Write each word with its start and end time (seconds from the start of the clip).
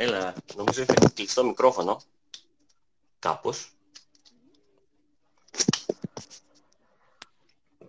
Έλα, 0.00 0.34
νομίζω 0.56 0.82
είχε 0.82 0.94
κλειστό 1.14 1.44
μικρόφωνο. 1.44 2.00
Κάπως. 3.18 3.72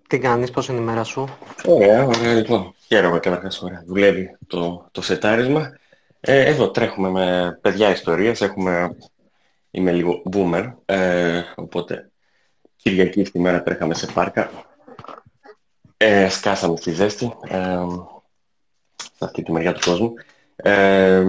Τι 0.07 0.19
κάνεις, 0.19 0.51
πώς 0.51 0.67
είναι 0.67 0.79
η 0.79 0.83
μέρα 0.83 1.03
σου; 1.03 1.37
Ωραία, 1.65 2.05
ωραία 2.05 2.33
λοιπόν. 2.33 2.75
Χαίρομαι 2.87 3.19
καταρχάς, 3.19 3.61
ωραία. 3.61 3.83
Δουλεύει 3.85 4.37
το, 4.47 4.87
το 4.91 5.01
σετάρισμα. 5.01 5.77
Ε, 6.19 6.45
εδώ 6.45 6.71
τρέχουμε 6.71 7.09
με 7.09 7.57
παιδιά 7.61 7.91
ιστορίας. 7.91 8.41
Έχουμε... 8.41 8.97
Είμαι 9.71 9.91
λίγο 9.91 10.21
boomer, 10.31 10.73
ε, 10.85 11.41
οπότε 11.55 12.11
Κυριακή 12.75 13.23
στη 13.23 13.39
μέρα 13.39 13.63
τρέχαμε 13.63 13.93
σε 13.93 14.05
πάρκα. 14.05 14.51
Ε, 15.97 16.29
σκάσαμε 16.29 16.77
στη 16.77 16.91
ζέστη, 16.91 17.33
ε, 17.47 17.85
σε 18.95 19.25
αυτή 19.25 19.43
τη 19.43 19.51
μεριά 19.51 19.73
του 19.73 19.89
κόσμου. 19.89 20.13
Ε, 20.55 21.23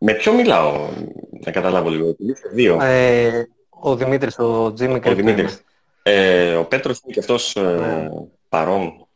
με 0.00 0.14
ποιο 0.14 0.32
μιλάω, 0.32 0.88
να 1.44 1.50
καταλάβω 1.50 1.88
λίγο. 1.88 2.16
Δύο. 2.52 2.82
Ε, 2.82 3.48
ο 3.68 3.96
Δημήτρης, 3.96 4.38
ο 4.38 4.72
Τζίμι 4.72 5.00
Ο 5.04 5.14
Δημήτρης. 5.14 5.62
Ε, 6.02 6.54
ο 6.54 6.64
Πέτρος 6.64 7.00
είναι 7.04 7.12
και 7.12 7.20
αυτός 7.20 7.56
ε, 7.56 7.60
ναι. 7.60 8.08
παρόν. 8.48 9.06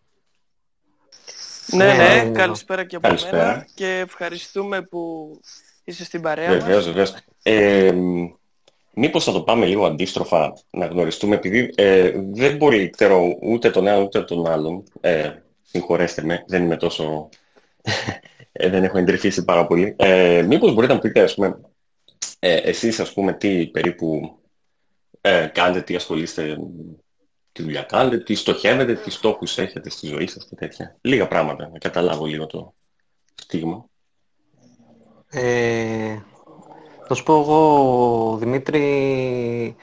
Ναι, 1.66 1.84
ναι, 1.84 2.22
ναι, 2.24 2.30
καλησπέρα 2.30 2.84
και 2.84 2.96
από 2.96 3.06
καλησπέρα. 3.06 3.46
μένα 3.46 3.66
και 3.74 3.98
ευχαριστούμε 3.98 4.82
που 4.82 5.30
είσαι 5.84 6.04
στην 6.04 6.22
παρέα 6.22 6.48
βεβαίως, 6.48 6.86
μας. 6.86 6.86
Βεβαίως, 6.86 7.14
ε, 7.42 7.92
Μήπως 8.94 9.24
θα 9.24 9.32
το 9.32 9.42
πάμε 9.42 9.66
λίγο 9.66 9.86
αντίστροφα 9.86 10.52
να 10.70 10.86
γνωριστούμε, 10.86 11.34
επειδή 11.34 11.72
ε, 11.74 12.12
δεν 12.32 12.56
μπορεί, 12.56 12.90
ξέρω, 12.90 13.36
ούτε 13.42 13.70
τον 13.70 13.86
ένα 13.86 14.02
ούτε 14.02 14.22
τον 14.22 14.46
άλλον. 14.46 14.84
Ε, 15.00 15.30
συγχωρέστε 15.62 16.22
με, 16.22 16.44
δεν 16.46 16.62
είμαι 16.62 16.76
τόσο... 16.76 17.28
ε, 18.56 18.68
δεν 18.68 18.84
έχω 18.84 18.98
εντρυφήσει 18.98 19.44
πάρα 19.44 19.66
πολύ. 19.66 19.94
Ε, 19.98 20.42
μήπως 20.42 20.74
μπορείτε 20.74 20.92
να 20.92 20.98
πείτε, 20.98 21.20
ας 21.20 21.34
πούμε, 21.34 21.60
ε, 22.38 22.56
εσείς, 22.56 23.00
ας 23.00 23.12
πούμε, 23.12 23.32
τι 23.32 23.66
περίπου 23.66 24.38
ε, 25.20 25.46
κάνετε, 25.46 25.80
τι 25.80 25.94
ασχολείστε, 25.94 26.58
τι 27.52 27.62
δουλειά 27.62 27.82
κάνετε, 27.82 28.18
τι 28.18 28.34
στοχεύετε, 28.34 28.94
τι 28.94 29.10
στόχους 29.10 29.58
έχετε 29.58 29.90
στη 29.90 30.06
ζωή 30.06 30.26
σας 30.26 30.46
και 30.48 30.54
τέτοια. 30.54 30.96
Λίγα 31.00 31.28
πράγματα, 31.28 31.68
να 31.72 31.78
καταλάβω 31.78 32.26
λίγο 32.26 32.46
το 32.46 32.74
στίγμα. 33.34 33.84
Ε, 35.30 36.18
θα 37.06 37.14
σου 37.14 37.22
πω 37.22 37.40
εγώ, 37.40 38.36
Δημήτρη, 38.36 39.76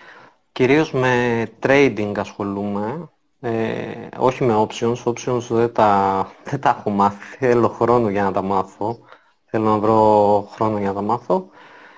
κυρίως 0.52 0.92
με 0.92 1.46
trading 1.64 2.14
ασχολούμαι. 2.18 3.10
Ε, 3.44 4.08
όχι 4.18 4.44
με 4.44 4.68
options. 4.68 5.04
Options 5.04 5.42
δεν 5.50 5.74
τα, 5.74 6.32
δεν 6.44 6.60
τα 6.60 6.76
έχω 6.80 6.90
μάθει. 6.90 7.38
Θέλω 7.38 7.68
χρόνο 7.68 8.10
για 8.10 8.24
να 8.24 8.32
τα 8.32 8.42
μάθω. 8.42 9.00
Θέλω 9.46 9.64
να 9.64 9.78
βρω 9.78 10.48
χρόνο 10.52 10.78
για 10.78 10.88
να 10.88 10.94
τα 10.94 11.02
μάθω. 11.02 11.50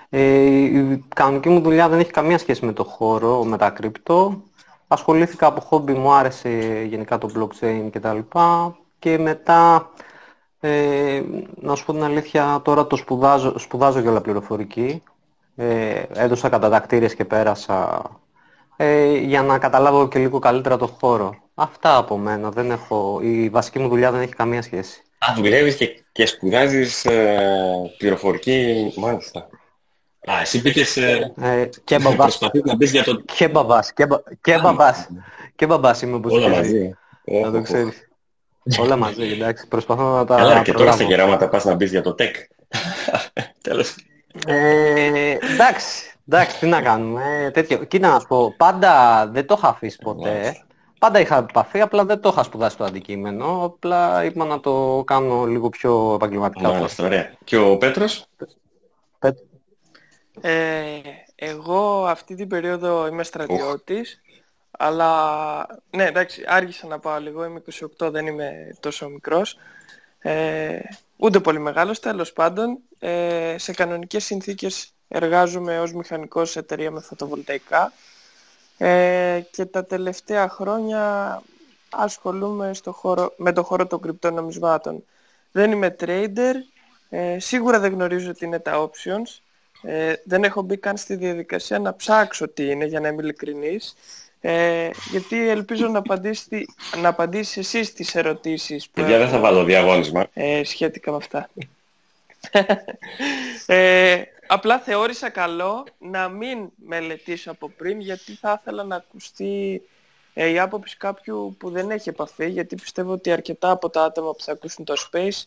Ε, 0.08 0.20
η 0.20 1.04
κανονική 1.14 1.48
μου 1.48 1.60
δουλειά 1.60 1.88
δεν 1.88 1.98
έχει 1.98 2.10
καμία 2.10 2.38
σχέση 2.38 2.64
με 2.64 2.72
το 2.72 2.84
χώρο, 2.84 3.44
με 3.44 3.56
τα 3.56 3.70
κρυπτο. 3.70 4.42
Ασχολήθηκα 4.86 5.46
από 5.46 5.60
χόμπι, 5.60 5.92
μου 5.92 6.12
άρεσε 6.12 6.48
γενικά 6.88 7.18
το 7.18 7.30
blockchain 7.36 7.88
κτλ. 7.92 8.18
Και 8.98 9.18
μετά, 9.18 9.90
ε, 10.60 11.22
να 11.60 11.74
σου 11.74 11.84
πω 11.84 11.92
την 11.92 12.02
αλήθεια, 12.02 12.60
τώρα 12.64 12.86
το 12.86 12.96
σπουδάζω, 12.96 13.58
σπουδάζω 13.58 14.00
για 14.00 14.10
όλα 14.10 14.20
πληροφορική. 14.20 15.02
Ε, 15.56 16.02
έδωσα 16.12 16.48
κατατακτήριες 16.48 17.14
και 17.14 17.24
πέρασα 17.24 18.02
ε, 18.76 19.16
για 19.16 19.42
να 19.42 19.58
καταλάβω 19.58 20.08
και 20.08 20.18
λίγο 20.18 20.38
καλύτερα 20.38 20.76
το 20.76 20.86
χώρο. 20.86 21.34
Αυτά 21.54 21.96
από 21.96 22.18
μένα. 22.18 22.50
Δεν 22.50 22.70
έχω, 22.70 23.20
η 23.22 23.48
βασική 23.48 23.78
μου 23.78 23.88
δουλειά 23.88 24.12
δεν 24.12 24.20
έχει 24.20 24.34
καμία 24.34 24.62
σχέση. 24.62 25.02
Α, 25.18 25.34
δουλεύεις 25.36 25.76
και, 25.76 26.02
και 26.12 26.26
σπουδάζεις 26.26 27.04
ε, 27.04 27.92
πληροφορική, 27.98 28.92
μάλιστα. 28.96 29.48
Α, 30.30 30.40
εσύ 30.40 30.60
μπήκες... 30.60 30.96
Ε, 30.96 31.32
ε, 31.40 31.68
και 31.84 31.98
μπαμπάς. 31.98 32.40
να 32.64 32.76
μπεις 32.76 32.90
για 32.90 33.04
το... 33.04 33.20
Και 33.20 33.48
μπαμπάς. 33.48 33.92
Και, 33.92 34.06
μπα... 34.06 34.16
και 34.40 34.58
μπαμπάς. 34.58 35.08
και 35.54 35.66
μπαμπάς 35.66 36.02
είμαι 36.02 36.16
όπως 36.16 36.32
Όλα 36.32 36.48
μαζί. 36.48 36.96
Να 37.42 37.50
το 37.50 37.62
ξέρεις. 37.62 38.08
Όλα 38.78 38.96
μαζί, 38.96 39.22
εντάξει. 39.22 39.68
Προσπαθώ 39.68 40.02
να 40.02 40.24
τα 40.24 40.36
Καλά, 40.36 40.62
και 40.62 40.72
τώρα 40.72 40.92
στα 40.92 41.04
γεράματα 41.04 41.48
πας 41.48 41.64
να 41.64 41.74
μπεις 41.74 41.90
για 41.90 42.02
το 42.02 42.14
tech. 42.18 42.32
Τέλος. 43.62 43.94
Ε, 44.46 45.38
εντάξει, 45.52 46.13
εντάξει, 46.28 46.58
τι 46.58 46.66
να 46.66 46.82
κάνουμε. 46.82 47.44
Ε, 47.44 47.50
τέτοιο. 47.50 47.84
Κοίτα 47.84 48.08
να 48.08 48.20
σου 48.20 48.26
πω, 48.26 48.54
πάντα 48.56 49.26
δεν 49.26 49.46
το 49.46 49.54
είχα 49.58 49.68
αφήσει 49.68 49.98
ποτέ. 49.98 50.64
Πάντα 50.98 51.20
είχα 51.20 51.36
επαφή, 51.36 51.80
απλά 51.80 52.04
δεν 52.04 52.20
το 52.20 52.28
είχα 52.28 52.42
σπουδάσει 52.42 52.76
το 52.76 52.84
αντικείμενο. 52.84 53.64
Απλά 53.64 54.24
είπα 54.24 54.44
να 54.44 54.60
το 54.60 55.02
κάνω 55.06 55.44
λίγο 55.44 55.68
πιο 55.68 56.12
επαγγελματικά. 56.14 56.68
Μάλιστα, 56.68 57.04
ωραία. 57.04 57.32
Και 57.44 57.56
ο 57.56 57.76
Πέτρος; 57.76 58.26
Ε, 60.40 61.00
εγώ 61.34 62.06
αυτή 62.06 62.34
την 62.34 62.48
περίοδο 62.48 63.06
είμαι 63.06 63.22
στρατιώτης. 63.22 64.20
Αλλά, 64.70 65.66
ναι, 65.90 66.04
εντάξει, 66.04 66.44
άργησα 66.46 66.86
να 66.86 66.98
πάω 66.98 67.18
λίγο. 67.18 67.44
Είμαι 67.44 67.62
28, 67.98 68.10
δεν 68.10 68.26
είμαι 68.26 68.76
τόσο 68.80 69.08
μικρός. 69.08 69.56
Ε, 70.18 70.78
ούτε 71.16 71.40
πολύ 71.40 71.58
μεγάλος, 71.58 72.00
τέλος 72.00 72.32
πάντων. 72.32 72.78
Ε, 72.98 73.54
σε 73.58 73.72
κανονικές 73.72 74.24
συνθήκες 74.24 74.93
εργάζομαι 75.08 75.80
ως 75.80 75.92
μηχανικός 75.92 76.50
σε 76.50 76.58
εταιρεία 76.58 76.90
με 76.90 77.00
φωτοβολταϊκά 77.00 77.92
ε, 78.78 79.40
και 79.50 79.64
τα 79.64 79.84
τελευταία 79.84 80.48
χρόνια 80.48 81.42
ασχολούμαι 81.90 82.74
στο 82.74 82.92
χώρο, 82.92 83.34
με 83.36 83.52
το 83.52 83.62
χώρο 83.62 83.86
των 83.86 84.00
κρυπτονομισμάτων. 84.00 85.04
Δεν 85.52 85.72
είμαι 85.72 85.96
trader, 86.00 86.54
ε, 87.08 87.38
σίγουρα 87.38 87.78
δεν 87.78 87.92
γνωρίζω 87.92 88.32
τι 88.32 88.44
είναι 88.44 88.58
τα 88.58 88.90
options, 88.90 89.40
ε, 89.82 90.12
δεν 90.24 90.44
έχω 90.44 90.62
μπει 90.62 90.76
καν 90.76 90.96
στη 90.96 91.14
διαδικασία 91.14 91.78
να 91.78 91.96
ψάξω 91.96 92.48
τι 92.48 92.70
είναι 92.70 92.84
για 92.84 93.00
να 93.00 93.08
είμαι 93.08 93.22
ειλικρινής 93.22 93.94
ε, 94.46 94.90
γιατί 95.10 95.48
ελπίζω 95.48 95.88
να 95.88 95.98
απαντήσει, 95.98 96.66
να 97.02 97.08
απαντήσεις 97.08 97.56
εσείς 97.56 97.92
τις 97.92 98.14
ερωτήσεις 98.14 98.88
που 98.88 99.02
δεν 99.02 99.28
θα 99.28 99.38
βάλω 99.38 99.64
διαγώνισμα. 99.64 100.26
Ε, 100.32 100.64
σχετικά 100.64 101.10
με 101.10 101.16
αυτά. 101.16 101.50
ε, 103.66 104.22
απλά 104.46 104.78
θεώρησα 104.78 105.30
καλό 105.30 105.86
να 105.98 106.28
μην 106.28 106.70
μελετήσω 106.76 107.50
από 107.50 107.68
πριν 107.68 108.00
γιατί 108.00 108.32
θα 108.32 108.58
ήθελα 108.60 108.82
να 108.82 108.96
ακουστεί 108.96 109.82
ε, 110.34 110.48
η 110.48 110.58
άποψη 110.58 110.96
κάποιου 110.96 111.56
που 111.58 111.70
δεν 111.70 111.90
έχει 111.90 112.08
επαφή 112.08 112.48
γιατί 112.48 112.74
πιστεύω 112.74 113.12
ότι 113.12 113.32
αρκετά 113.32 113.70
από 113.70 113.90
τα 113.90 114.04
άτομα 114.04 114.32
που 114.32 114.42
θα 114.42 114.52
ακούσουν 114.52 114.84
το 114.84 114.94
Space 115.10 115.42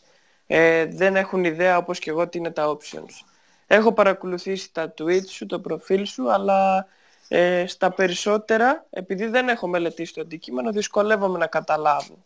ε, 0.47 0.85
δεν 0.85 1.15
έχουν 1.15 1.43
ιδέα 1.43 1.77
όπως 1.77 1.99
και 1.99 2.09
εγώ 2.09 2.27
τι 2.27 2.37
είναι 2.37 2.51
τα 2.51 2.77
options. 2.77 3.25
Έχω 3.67 3.93
παρακολουθήσει 3.93 4.73
τα 4.73 4.93
tweets 4.97 5.27
σου, 5.27 5.45
το 5.45 5.59
προφίλ 5.59 6.05
σου, 6.05 6.31
αλλά 6.31 6.87
ε, 7.27 7.67
στα 7.67 7.91
περισσότερα, 7.91 8.85
επειδή 8.89 9.27
δεν 9.27 9.49
έχω 9.49 9.67
μελετήσει 9.67 10.13
το 10.13 10.21
αντικείμενο, 10.21 10.71
δυσκολεύομαι 10.71 11.37
να 11.37 11.47
καταλάβω. 11.47 12.25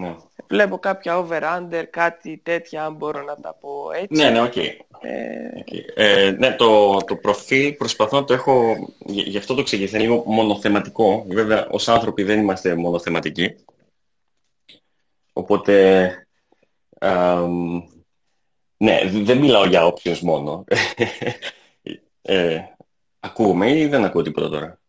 Ναι. 0.00 0.16
Βλέπω 0.48 0.78
κάποια 0.78 1.18
over-under, 1.18 1.84
κάτι 1.90 2.40
τέτοια, 2.42 2.84
αν 2.84 2.94
μπορώ 2.94 3.22
να 3.22 3.36
τα 3.36 3.54
πω 3.54 3.90
έτσι. 3.92 4.22
Ναι, 4.22 4.30
ναι, 4.30 4.42
OK. 4.42 4.52
Okay. 4.54 4.68
Ε... 5.00 5.48
Okay. 5.58 5.80
Ε, 5.94 6.30
ναι, 6.38 6.52
το, 6.52 6.96
το 6.96 7.16
προφίλ 7.16 7.72
προσπαθώ 7.72 8.20
να 8.20 8.24
το 8.24 8.34
έχω, 8.34 8.74
γι' 9.06 9.38
αυτό 9.38 9.54
το 9.54 9.60
εξηγήσω, 9.60 9.96
είναι 9.96 10.04
λίγο 10.04 10.22
μονοθεματικό. 10.26 11.24
Βέβαια, 11.28 11.66
ως 11.70 11.88
άνθρωποι 11.88 12.22
δεν 12.22 12.40
είμαστε 12.40 12.74
μονοθεματικοί. 12.74 13.54
Οπότε, 15.32 16.08
α, 16.98 17.40
ναι, 18.76 19.00
δεν 19.12 19.38
μιλάω 19.38 19.66
για 19.66 19.86
όποιους 19.86 20.20
μόνο. 20.20 20.64
ε, 22.22 22.58
Ακούμε 23.24 23.78
ή 23.78 23.86
δεν 23.86 24.04
ακούω 24.04 24.22
τίποτα 24.22 24.48
τώρα; 24.48 24.80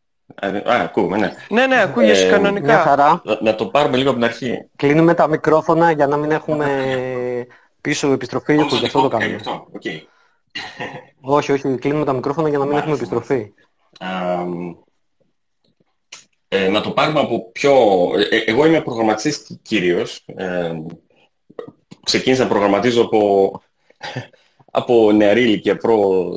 Α, 0.41 0.81
ακούμε, 0.81 1.17
ναι. 1.17 1.33
Ναι, 1.49 1.67
ναι, 1.67 1.81
ακούγεσαι 1.81 2.27
ε, 2.27 2.29
κανονικά. 2.29 2.65
Μια 2.65 2.77
χαρά. 2.77 3.21
Να, 3.23 3.37
να, 3.41 3.55
το 3.55 3.65
πάρουμε 3.65 3.97
λίγο 3.97 4.09
από 4.09 4.19
την 4.19 4.27
αρχή. 4.27 4.69
Κλείνουμε 4.75 5.13
τα 5.13 5.27
μικρόφωνα 5.27 5.91
για 5.91 6.07
να 6.07 6.17
μην 6.17 6.31
έχουμε 6.31 6.67
πίσω 7.81 8.11
επιστροφή, 8.11 8.55
που 8.55 8.75
γι' 8.75 8.85
αυτό 8.85 9.01
το 9.01 9.07
κάνουμε. 9.07 9.39
Okay. 9.81 9.99
όχι, 11.21 11.51
όχι, 11.51 11.75
κλείνουμε 11.77 12.05
τα 12.05 12.13
μικρόφωνα 12.13 12.49
για 12.49 12.57
να 12.57 12.65
μην 12.65 12.77
έχουμε 12.77 12.95
επιστροφή. 12.95 13.53
ε, 16.47 16.67
να 16.67 16.81
το 16.81 16.91
πάρουμε 16.91 17.19
από 17.19 17.51
πιο... 17.51 17.73
Ε, 18.29 18.37
εγώ 18.45 18.65
είμαι 18.65 18.81
προγραμματιστής 18.81 19.59
κυρίως. 19.61 20.23
Ε, 20.25 20.73
ξεκίνησα 22.03 22.43
να 22.43 22.49
προγραμματίζω 22.49 23.01
από 23.01 23.51
από 24.75 25.11
νεαρή 25.11 25.41
ηλικία 25.41 25.77
προ 25.77 26.29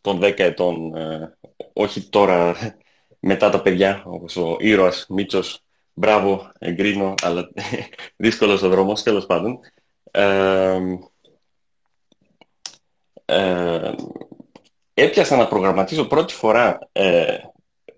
των 0.00 0.18
10 0.22 0.38
ετών, 0.38 0.96
ε, 0.96 1.36
όχι 1.72 2.00
τώρα 2.00 2.56
μετά 3.20 3.50
τα 3.50 3.62
παιδιά, 3.62 4.02
όπως 4.06 4.36
ο 4.36 4.56
ήρωας 4.58 5.06
Μίτσος, 5.08 5.62
μπράβο, 5.94 6.50
εγκρίνω, 6.58 7.14
αλλά 7.22 7.50
δύσκολος 8.16 8.62
ο 8.62 8.68
δρόμος, 8.68 9.02
τέλος 9.02 9.26
πάντων. 9.26 9.58
Ε, 10.10 10.78
ε, 13.24 13.94
έπιασα 14.94 15.36
να 15.36 15.48
προγραμματίζω 15.48 16.04
πρώτη 16.04 16.34
φορά 16.34 16.78
ε, 16.92 17.36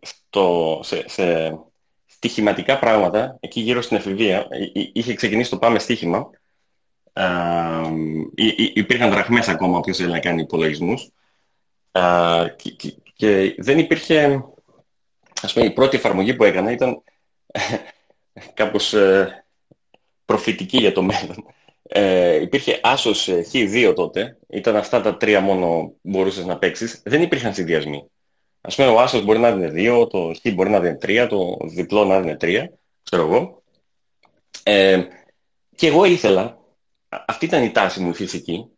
στο, 0.01 0.81
σε, 0.83 1.05
σε 1.09 1.59
στοιχηματικά 2.07 2.79
πράγματα, 2.79 3.37
εκεί 3.41 3.61
γύρω 3.61 3.83
στην 3.83 3.97
εφηβεία. 3.97 4.47
Είχε 4.93 5.15
ξεκινήσει 5.15 5.51
το 5.51 5.59
πάμε 5.59 5.79
στοίχημα 5.79 6.31
υπήρχαν 8.75 9.11
δραχμές 9.11 9.49
ακόμα 9.49 9.79
όποιος 9.79 9.97
θέλει 9.97 10.11
να 10.11 10.21
κάνει 10.21 10.41
υπολογισμούς 10.41 11.11
και, 12.57 12.95
και, 13.15 13.55
δεν 13.59 13.79
υπήρχε, 13.79 14.45
ας 15.43 15.53
πούμε 15.53 15.67
η 15.67 15.71
πρώτη 15.71 15.97
εφαρμογή 15.97 16.35
που 16.35 16.45
έκανα 16.45 16.73
ήταν 16.73 17.03
κάπως 18.55 18.93
ε, 18.93 19.45
προφητική 20.25 20.79
για 20.79 20.93
το 20.93 21.03
μέλλον. 21.03 21.47
Ε, 21.83 22.41
υπήρχε 22.41 22.81
άσος 22.83 23.29
Χ2 23.53 23.93
τότε, 23.97 24.39
ήταν 24.49 24.77
αυτά 24.77 25.01
τα 25.01 25.17
τρία 25.17 25.41
μόνο 25.41 25.93
μπορούσες 26.03 26.45
να 26.45 26.59
παίξεις, 26.59 27.03
δεν 27.05 27.23
υπήρχαν 27.23 27.55
συνδυασμοί. 27.55 28.11
Ας 28.61 28.75
πούμε 28.75 28.89
ο 28.89 29.01
άσος 29.01 29.25
μπορεί 29.25 29.39
να 29.39 29.49
είναι 29.49 29.71
2, 29.75 30.09
το 30.11 30.33
Χ 30.35 30.53
μπορεί 30.53 30.71
να 30.71 30.77
είναι 30.77 30.99
3, 31.03 31.27
το 31.29 31.57
διπλό 31.63 32.05
να 32.05 32.17
είναι 32.17 32.37
3, 32.41 32.65
ξέρω 33.03 33.23
εγώ. 33.23 33.63
Ε, 34.63 35.03
και 35.75 35.87
εγώ 35.87 36.05
ήθελα, 36.05 36.59
αυτή 37.09 37.45
ήταν 37.45 37.63
η 37.63 37.71
τάση 37.71 38.01
μου 38.01 38.11
η 38.11 38.15
φυσική, 38.15 38.71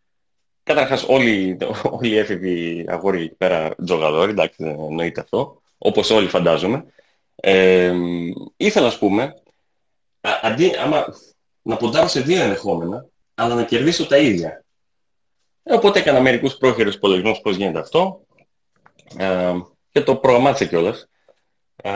Καταρχάς 0.63 1.05
όλοι, 1.09 1.59
όλοι 2.01 2.09
οι 2.09 2.19
έφηβοι 2.19 2.85
αγόροι 2.89 3.23
εκεί 3.23 3.35
πέρα 3.35 3.75
τζογαδόροι, 3.85 4.31
εντάξει 4.31 4.65
δεν 4.65 4.81
εννοείται 4.81 5.21
αυτό, 5.21 5.62
όπως 5.83 6.11
όλοι 6.11 6.29
φαντάζομαι. 6.29 6.85
Ε, 7.35 7.93
ήθελα 8.57 8.87
ας 8.87 8.99
πούμε, 8.99 9.35
αντί 10.43 10.77
άμα, 10.77 11.07
να 11.63 11.77
ποντάρω 11.77 12.09
σε 12.09 12.21
δύο 12.21 12.43
ενδεχόμενα, 12.43 13.07
αλλά 13.35 13.55
να 13.55 13.65
κερδίσω 13.65 14.07
τα 14.07 14.17
ίδια. 14.17 14.65
Ε, 15.63 15.75
οπότε 15.75 15.99
έκανα 15.99 16.21
μερικούς 16.21 16.57
πρόχειρους 16.57 16.95
υπολογισμούς 16.95 17.41
πώς 17.41 17.57
γίνεται 17.57 17.79
αυτό 17.79 18.27
ε, 19.19 19.53
και 19.91 20.01
το 20.01 20.17
προγραμμάτισα 20.17 20.65
κιόλας. 20.65 21.09
Ε, 21.77 21.91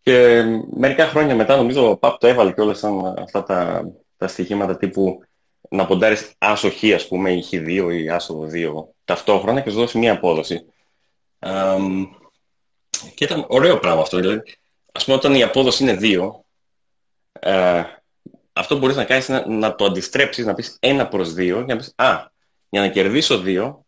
και 0.00 0.42
μερικά 0.70 1.06
χρόνια 1.06 1.34
μετά 1.34 1.56
νομίζω 1.56 1.90
ο 1.90 1.96
ΠΑΠ 1.96 2.18
το 2.18 2.26
έβαλε 2.26 2.52
κιόλας 2.52 2.78
σαν 2.78 3.14
αυτά 3.18 3.42
τα, 3.42 3.88
τα 4.16 4.28
στοιχήματα 4.28 4.76
τύπου 4.76 5.20
να 5.70 5.86
ποντάρεις 5.86 6.32
άσο 6.38 6.70
χ, 6.70 6.94
ας 6.94 7.08
πούμε, 7.08 7.32
ή 7.32 7.44
χ2 7.50 7.88
ή 7.92 8.08
άσο 8.08 8.48
2 8.52 8.84
ταυτόχρονα 9.04 9.60
και 9.60 9.70
σου 9.70 9.76
δώσει 9.76 9.98
μία 9.98 10.12
απόδοση. 10.12 10.66
Um, 11.46 12.06
και 13.14 13.24
ήταν 13.24 13.44
ωραίο 13.48 13.78
πράγμα 13.78 14.00
αυτό. 14.00 14.16
Δηλαδή, 14.16 14.42
ας 14.92 15.04
πούμε, 15.04 15.16
όταν 15.16 15.34
η 15.34 15.42
απόδοση 15.42 15.82
είναι 15.82 15.98
2, 16.00 16.44
ε, 17.40 17.82
αυτό 18.52 18.78
μπορείς 18.78 18.96
να 18.96 19.04
κάνεις 19.04 19.28
να, 19.28 19.46
να 19.48 19.74
το 19.74 19.84
αντιστρέψεις, 19.84 20.44
να 20.44 20.54
πεις 20.54 20.78
1 20.80 21.06
προς 21.10 21.34
2 21.34 21.64
και 21.66 21.72
να 21.72 21.76
πεις 21.76 21.92
«Α, 21.96 22.30
για 22.68 22.80
να 22.80 22.88
κερδίσω 22.88 23.42
2 23.44 23.84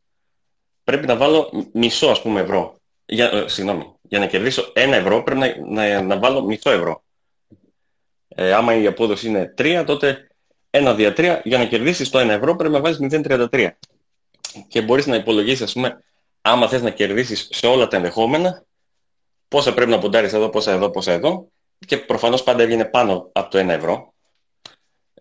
πρέπει 0.84 1.06
να 1.06 1.16
βάλω 1.16 1.68
μισό, 1.72 2.08
ας 2.08 2.22
πούμε, 2.22 2.40
ευρώ». 2.40 2.78
Για, 3.06 3.30
ε, 3.30 3.48
συγγνώμη, 3.48 3.94
για 4.02 4.18
να 4.18 4.26
κερδίσω 4.26 4.72
1 4.74 4.92
ευρώ 4.92 5.22
πρέπει 5.22 5.40
να, 5.40 5.54
να, 5.66 6.02
να 6.02 6.18
βάλω 6.18 6.42
μισό 6.42 6.70
ευρώ. 6.70 7.02
Ε, 8.28 8.52
άμα 8.52 8.74
η 8.74 8.86
απόδοση 8.86 9.28
είναι 9.28 9.54
3, 9.58 9.84
τότε 9.86 10.28
1 10.70 10.94
δια 10.96 11.12
3, 11.16 11.40
για 11.44 11.58
να 11.58 11.64
κερδίσεις 11.64 12.10
το 12.10 12.18
1 12.18 12.28
ευρώ 12.28 12.56
πρέπει 12.56 12.74
να 12.74 12.80
βάζεις 12.80 12.98
0,33. 13.00 13.70
Και 14.68 14.82
μπορείς 14.82 15.06
να 15.06 15.16
υπολογίσεις, 15.16 15.62
ας 15.62 15.72
πούμε, 15.72 16.04
άμα 16.46 16.68
θες 16.68 16.82
να 16.82 16.90
κερδίσεις 16.90 17.48
σε 17.50 17.66
όλα 17.66 17.88
τα 17.88 17.96
ενδεχόμενα, 17.96 18.64
πόσα 19.48 19.74
πρέπει 19.74 19.90
να 19.90 19.98
ποντάρεις 19.98 20.32
εδώ, 20.32 20.48
πόσα 20.48 20.72
εδώ, 20.72 20.90
πόσα 20.90 21.12
εδώ. 21.12 21.48
Και 21.86 21.98
προφανώς 21.98 22.42
πάντα 22.42 22.62
έβγαινε 22.62 22.84
πάνω 22.84 23.30
από 23.32 23.50
το 23.50 23.58
1 23.58 23.68
ευρώ 23.68 24.14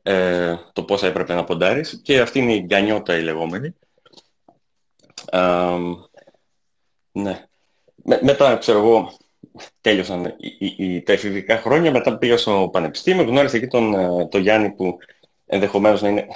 ε, 0.03 0.55
το 0.73 0.83
πόσα 0.83 1.07
έπρεπε 1.07 1.33
να 1.33 1.43
ποντάρεις. 1.43 2.01
Και 2.03 2.19
αυτή 2.19 2.39
είναι 2.39 2.53
η 2.53 2.59
γκανιότα 2.59 3.17
η 3.17 3.21
λεγόμενη. 3.21 3.75
ναι. 7.11 7.47
Με, 8.05 8.19
μετά, 8.21 8.57
ξέρω 8.57 8.77
εγώ, 8.77 9.17
τέλειωσαν 9.81 10.35
οι, 10.37 10.75
οι, 10.77 11.01
τα 11.01 11.13
εφηβικά 11.13 11.57
χρόνια, 11.57 11.91
μετά 11.91 12.17
πήγα 12.17 12.37
στο 12.37 12.69
πανεπιστήμιο, 12.71 13.23
γνώρισα 13.23 13.57
εκεί 13.57 13.67
τον, 13.67 13.93
ε, 13.93 14.27
τον 14.27 14.41
Γιάννη 14.41 14.71
που 14.71 14.97
ενδεχομένως 15.45 16.01
να 16.01 16.09
είναι, 16.09 16.27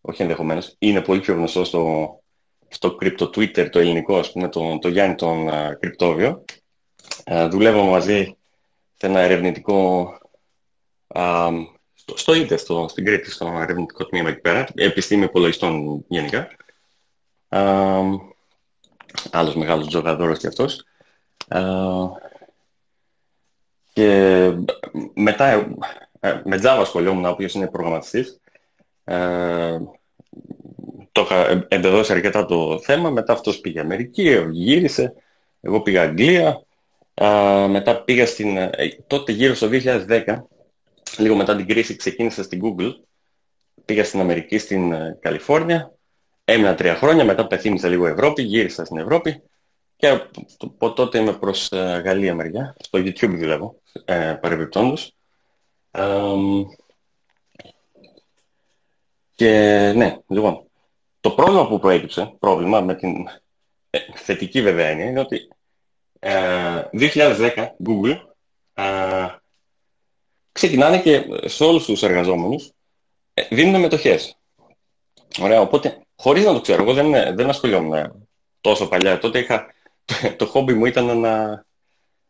όχι 0.00 0.22
ενδεχομένως, 0.22 0.74
είναι 0.78 1.00
πολύ 1.00 1.20
πιο 1.20 1.34
γνωστός 1.34 1.68
στο, 1.68 2.20
στο 2.76 2.94
κρυπτο 2.94 3.26
Twitter, 3.26 3.70
το 3.70 3.78
ελληνικό, 3.78 4.18
ας 4.18 4.32
πούμε, 4.32 4.48
το, 4.48 4.78
το 4.78 4.88
Γιάννη 4.88 5.14
τον 5.14 5.48
uh, 5.50 5.72
Κρυπτόβιο. 5.80 6.44
Uh, 7.24 7.48
δουλεύαμε 7.50 7.90
μαζί 7.90 8.36
σε 8.96 9.06
ένα 9.06 9.20
ερευνητικό, 9.20 10.08
uh, 11.06 11.52
στο, 11.94 12.16
στο 12.16 12.34
ΙΤΕ, 12.34 12.56
στο, 12.56 12.86
στην 12.88 13.04
Κρήτη, 13.04 13.30
στο 13.30 13.46
ερευνητικό 13.46 14.06
τμήμα 14.06 14.28
εκεί 14.28 14.40
πέρα, 14.40 14.66
επιστήμη 14.74 15.24
υπολογιστών 15.24 16.04
γενικά. 16.08 16.48
Uh, 17.48 18.04
άλλος 19.30 19.54
μεγάλος 19.54 19.86
τζογαδόρος 19.86 20.38
κι 20.38 20.46
αυτός. 20.46 20.84
Uh, 21.48 22.08
και 23.92 24.52
μετά 25.14 25.68
με 26.44 26.60
Java 26.62 26.78
ασχολιόμουν, 26.80 27.24
ο 27.24 27.28
οποίος 27.28 27.54
είναι 27.54 27.68
προγραμματιστής. 27.68 28.40
Ε, 29.04 29.78
το 31.16 31.22
είχα 31.22 31.66
εμπεδώσει 31.68 32.12
αρκετά 32.12 32.44
το 32.44 32.78
θέμα, 32.78 33.10
μετά 33.10 33.32
αυτός 33.32 33.60
πήγε 33.60 33.80
Αμερική, 33.80 34.46
γύρισε, 34.50 35.12
εγώ 35.60 35.80
πήγα 35.80 36.02
Αγγλία, 36.02 36.62
ε, 37.14 37.66
μετά 37.66 38.02
πήγα 38.02 38.26
στην, 38.26 38.56
ε, 38.56 38.70
τότε 39.06 39.32
γύρω 39.32 39.54
στο 39.54 39.68
2010, 39.68 40.44
λίγο 41.18 41.34
μετά 41.36 41.56
την 41.56 41.66
κρίση 41.66 41.96
ξεκίνησα 41.96 42.42
στην 42.42 42.60
Google, 42.62 42.90
πήγα 43.84 44.04
στην 44.04 44.20
Αμερική, 44.20 44.58
στην 44.58 44.92
ε, 44.92 45.18
Καλιφόρνια, 45.20 45.92
έμεινα 46.44 46.74
τρία 46.74 46.94
χρόνια, 46.94 47.24
μετά 47.24 47.46
πεθύμισα 47.46 47.88
λίγο 47.88 48.06
Ευρώπη, 48.06 48.42
γύρισα 48.42 48.84
στην 48.84 48.98
Ευρώπη 48.98 49.42
και 49.96 50.08
από 50.60 50.92
τότε 50.92 51.18
είμαι 51.18 51.32
προς 51.32 51.72
ε, 51.72 52.02
Γαλλία 52.04 52.34
μεριά, 52.34 52.76
στο 52.78 52.98
YouTube 52.98 53.36
δουλεύω, 53.38 53.80
ε, 54.04 54.38
παρεμπιπτόντως. 54.40 55.16
Και 59.34 59.92
ναι, 59.96 60.16
λοιπόν, 60.28 60.65
το 61.26 61.34
πρόβλημα 61.34 61.68
που 61.68 61.78
προέκυψε, 61.78 62.36
πρόβλημα 62.38 62.80
με 62.80 62.94
την 62.94 63.28
ε, 63.90 63.98
θετική 64.14 64.62
βέβαια 64.62 64.90
είναι, 64.90 65.02
είναι 65.02 65.20
ότι 65.20 65.48
ε, 66.18 66.82
2010 66.92 67.66
Google 67.86 68.16
ε, 68.74 69.26
ξεκινάνε 70.52 71.00
και 71.00 71.26
σε 71.44 71.64
όλους 71.64 71.84
τους 71.84 72.02
εργαζόμενους 72.02 72.72
ε, 73.34 73.42
δίνουν 73.50 73.80
μετοχές. 73.80 74.36
Ωραία, 75.40 75.60
οπότε 75.60 76.06
χωρίς 76.16 76.44
να 76.44 76.52
το 76.52 76.60
ξέρω, 76.60 76.82
εγώ 76.82 76.92
δεν, 76.92 77.36
δεν 77.36 77.48
ασχολιόμουν 77.48 78.28
τόσο 78.60 78.88
παλιά. 78.88 79.18
Τότε 79.18 79.38
είχα, 79.38 79.66
το 80.38 80.46
χόμπι 80.46 80.74
μου 80.74 80.86
ήταν 80.86 81.18
να, 81.18 81.64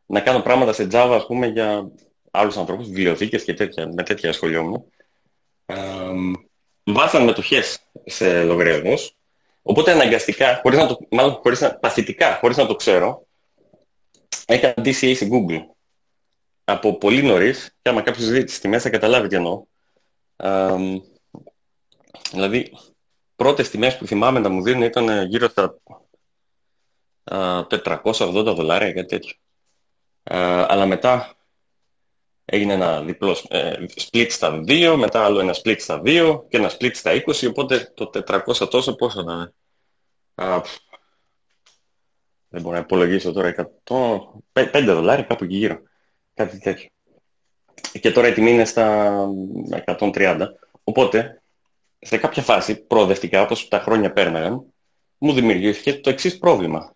να 0.07 0.21
κάνω 0.21 0.41
πράγματα 0.41 0.73
σε 0.73 0.89
Java, 0.93 1.13
ας 1.15 1.27
πούμε, 1.27 1.47
για 1.47 1.91
άλλους 2.31 2.57
ανθρώπους, 2.57 2.87
βιβλιοθήκες 2.87 3.45
και 3.45 3.55
τέτοια, 3.55 3.93
με 3.93 4.03
τέτοια 4.03 4.31
ασχολιόμουν. 4.31 4.85
Ε, 5.67 5.77
βάζαν 6.87 7.25
μετοχές 7.25 7.79
σε 8.05 8.43
λογαριασμούς, 8.43 9.17
οπότε 9.62 9.93
αναγκαστικά, 9.93 10.61
χωρίς 10.62 10.78
να 10.78 10.87
το, 10.87 10.99
μάλλον 11.11 11.33
χωρίς 11.33 11.61
να, 11.61 11.75
παθητικά, 11.75 12.35
χωρίς 12.40 12.57
να 12.57 12.66
το 12.66 12.76
ξέρω, 12.76 13.26
έκανα 14.47 14.75
DCA 14.76 15.16
σε 15.16 15.28
Google. 15.31 15.61
Από 16.64 16.99
πολύ 16.99 17.23
νωρίς, 17.23 17.76
και 17.83 17.88
άμα 17.88 18.02
κάποιος 18.02 18.28
δει 18.28 18.45
τις 18.45 18.59
τιμές 18.59 18.83
θα 18.83 18.90
καταλάβει 18.90 19.28
τι 19.28 19.37
εννοώ. 19.37 19.64
Ε, 20.37 20.76
δηλαδή, 22.31 22.73
πρώτες 23.37 23.71
τιμές 23.71 23.97
που 23.97 24.07
θυμάμαι 24.07 24.38
να 24.38 24.49
μου 24.49 24.62
δίνουν 24.62 24.83
ήταν 24.83 25.26
γύρω 25.26 25.49
στα 25.49 25.78
480 27.25 28.55
δολάρια, 28.55 28.93
κάτι 28.93 29.07
τέτοιο. 29.07 29.35
αλλά 30.69 30.87
μετά 30.87 31.37
έγινε 32.49 32.73
ένα 32.73 33.03
διπλό 33.03 33.37
ε, 33.49 33.73
split 33.97 34.26
στα 34.29 34.65
2, 34.67 34.95
μετά 34.99 35.25
άλλο 35.25 35.41
ένα 35.41 35.55
split 35.62 35.76
στα 35.79 36.03
2 36.05 36.43
και 36.49 36.57
ένα 36.57 36.71
split 36.71 36.95
στα 36.95 37.23
20, 37.26 37.49
οπότε 37.49 37.93
το 37.95 38.11
400 38.15 38.69
τόσο 38.71 38.95
πόσο 38.95 39.23
να 39.23 39.33
είναι. 39.33 39.53
Α, 40.35 40.61
δεν 42.49 42.62
μπορώ 42.62 42.75
να 42.75 42.83
υπολογίσω 42.83 43.33
τώρα 43.33 43.55
100, 43.85 43.97
5 44.53 44.83
δολάρια 44.87 45.25
κάπου 45.25 45.45
εκεί 45.45 45.57
γύρω. 45.57 45.79
Κάτι 46.35 46.59
τέτοιο. 46.59 46.88
Και 48.00 48.12
τώρα 48.12 48.29
η 48.29 48.33
τιμή 48.33 48.50
είναι 48.50 48.65
στα 48.65 49.29
130. 49.99 50.47
Οπότε, 50.85 51.43
σε 51.99 52.17
κάποια 52.17 52.43
φάση, 52.43 52.76
προοδευτικά, 52.76 53.43
όπως 53.43 53.69
τα 53.69 53.79
χρόνια 53.79 54.12
πέρναγαν, 54.12 54.65
μου 55.19 55.33
δημιουργήθηκε 55.33 55.95
το 55.95 56.11
εξής 56.11 56.38
πρόβλημα. 56.38 56.95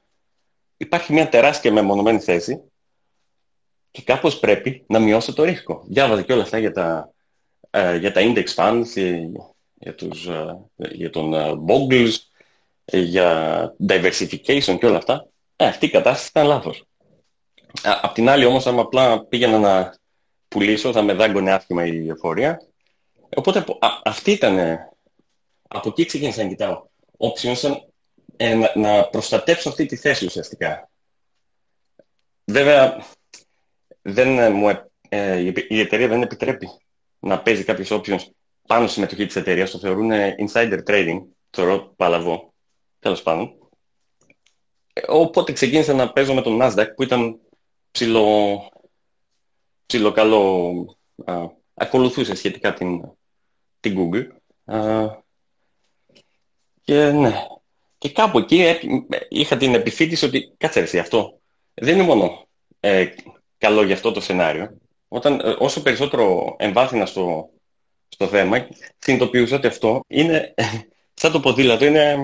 Υπάρχει 0.76 1.12
μια 1.12 1.28
τεράστια 1.28 1.72
μεμονωμένη 1.72 2.20
θέση 2.20 2.69
και 3.90 4.02
κάπως 4.02 4.38
πρέπει 4.38 4.84
να 4.86 4.98
μειώσω 4.98 5.32
το 5.32 5.44
ρίσκο. 5.44 5.84
Διάβαζα 5.88 6.22
και 6.22 6.32
όλα 6.32 6.42
αυτά 6.42 6.58
για 6.58 6.72
τα, 6.72 7.12
ε, 7.70 7.96
για 7.96 8.12
τα 8.12 8.20
index 8.24 8.54
funds, 8.54 8.86
για, 9.74 9.94
τους, 9.94 10.26
ε, 10.26 10.58
για 10.76 11.10
τον 11.10 11.32
uh, 11.34 11.58
Boggles, 11.66 12.14
για 12.84 13.74
diversification 13.88 14.76
και 14.78 14.86
όλα 14.86 14.96
αυτά. 14.96 15.26
Ε, 15.56 15.66
αυτή 15.66 15.86
η 15.86 15.90
κατάσταση 15.90 16.28
ήταν 16.28 16.46
λάθος. 16.46 16.84
Απ' 17.82 18.14
την 18.14 18.28
άλλη 18.28 18.44
όμως, 18.44 18.66
άμα 18.66 18.80
απλά 18.80 19.24
πήγαινα 19.24 19.58
να 19.58 19.94
πουλήσω, 20.48 20.92
θα 20.92 21.02
με 21.02 21.12
δάγκωνε 21.12 21.52
άσχημα 21.52 21.86
η 21.86 22.08
εφορία. 22.08 22.62
Οπότε 23.36 23.58
α, 23.58 23.88
αυτή 24.04 24.30
ήταν, 24.30 24.78
από 25.68 25.88
εκεί 25.88 26.04
ξεκίνησα 26.04 26.42
να 26.42 26.48
κοιτάω. 26.48 26.82
Options 27.18 27.76
ε, 28.36 28.54
να, 28.54 28.72
να 28.74 29.04
προστατέψω 29.04 29.68
αυτή 29.68 29.86
τη 29.86 29.96
θέση 29.96 30.24
ουσιαστικά. 30.24 30.90
Βέβαια, 32.44 33.04
δεν 34.02 34.38
ε, 34.38 34.48
μου, 34.48 34.68
ε, 35.08 35.52
η 35.68 35.80
εταιρεία 35.80 36.08
δεν 36.08 36.22
επιτρέπει 36.22 36.68
να 37.18 37.42
παίζει 37.42 37.64
κάποιες 37.64 37.88
options 37.90 38.20
πάνω 38.66 38.84
στη 38.84 38.94
συμμετοχή 38.94 39.26
της 39.26 39.36
εταιρείας, 39.36 39.70
το 39.70 39.78
θεωρούν 39.78 40.10
insider 40.46 40.78
trading, 40.86 41.20
θεωρώ 41.50 41.92
παλαβό, 41.96 42.54
τέλος 42.98 43.22
πάντων. 43.22 43.54
Ε, 44.92 45.00
οπότε 45.08 45.52
ξεκίνησα 45.52 45.94
να 45.94 46.12
παίζω 46.12 46.34
με 46.34 46.42
τον 46.42 46.58
Nasdaq 46.62 46.86
που 46.96 47.02
ήταν 47.02 47.40
ψηλό, 47.90 48.58
ψηλό 49.86 50.12
καλό, 50.12 50.84
α, 51.24 51.34
ακολουθούσε 51.74 52.34
σχετικά 52.34 52.74
την, 52.74 53.00
την 53.80 53.96
Google. 53.98 54.26
Α, 54.74 55.06
και 56.82 57.10
ναι, 57.10 57.46
και 57.98 58.10
κάπου 58.10 58.38
εκεί 58.38 58.64
είχα 59.28 59.56
την 59.56 59.74
επιφύτηση 59.74 60.24
ότι 60.24 60.54
κάτσε 60.56 60.80
εσύ 60.80 60.98
αυτό. 60.98 61.40
Δεν 61.74 61.94
είναι 61.94 62.02
μόνο 62.02 62.48
ε, 62.80 63.06
καλό 63.60 63.82
για 63.82 63.94
αυτό 63.94 64.12
το 64.12 64.20
σενάριο. 64.20 64.78
Όταν, 65.08 65.40
ε, 65.40 65.54
όσο 65.58 65.82
περισσότερο 65.82 66.54
εμβάθυνα 66.58 67.06
στο, 67.06 67.50
στο 68.08 68.26
θέμα, 68.26 68.68
συνειδητοποιούσα 68.98 69.56
ότι 69.56 69.66
αυτό 69.66 70.04
είναι 70.06 70.54
σαν 71.20 71.32
το 71.32 71.40
ποδήλατο, 71.40 71.84
είναι 71.84 72.16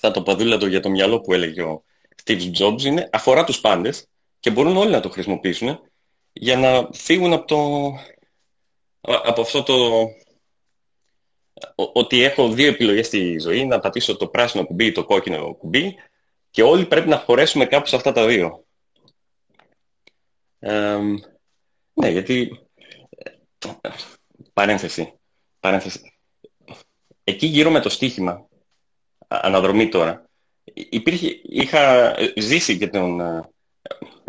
σαν 0.00 0.12
το 0.12 0.22
ποδήλατο 0.22 0.66
για 0.66 0.80
το 0.80 0.90
μυαλό 0.90 1.20
που 1.20 1.32
έλεγε 1.32 1.62
ο 1.62 1.84
Steve 2.24 2.50
Jobs, 2.58 2.82
είναι, 2.82 3.08
αφορά 3.12 3.44
τους 3.44 3.60
πάντες 3.60 4.06
και 4.40 4.50
μπορούν 4.50 4.76
όλοι 4.76 4.90
να 4.90 5.00
το 5.00 5.10
χρησιμοποιήσουν 5.10 5.80
για 6.32 6.56
να 6.56 6.88
φύγουν 6.92 7.32
από, 7.32 7.46
το, 7.46 7.92
από 9.00 9.40
αυτό 9.40 9.62
το 9.62 10.08
ότι 11.74 12.22
έχω 12.22 12.48
δύο 12.48 12.68
επιλογές 12.68 13.06
στη 13.06 13.38
ζωή, 13.38 13.66
να 13.66 13.78
πατήσω 13.78 14.16
το 14.16 14.26
πράσινο 14.26 14.64
κουμπί 14.64 14.84
ή 14.84 14.92
το 14.92 15.04
κόκκινο 15.04 15.54
κουμπί 15.54 15.94
και 16.50 16.62
όλοι 16.62 16.86
πρέπει 16.86 17.08
να 17.08 17.18
χωρέσουμε 17.18 17.66
κάπου 17.66 17.86
σε 17.86 17.96
αυτά 17.96 18.12
τα 18.12 18.26
δύο. 18.26 18.63
Ναι, 21.94 22.08
γιατί... 22.08 22.58
Παρένθεση. 24.52 25.12
Παρένθεση. 25.60 26.00
Εκεί 27.24 27.46
γύρω 27.46 27.70
με 27.70 27.80
το 27.80 27.88
στοίχημα, 27.88 28.48
αναδρομή 29.28 29.88
τώρα, 29.88 30.28
υπήρχε, 30.74 31.40
είχα 31.42 32.14
ζήσει 32.36 32.78
και 32.78 32.88
τον 32.88 33.20
ε, 33.20 33.50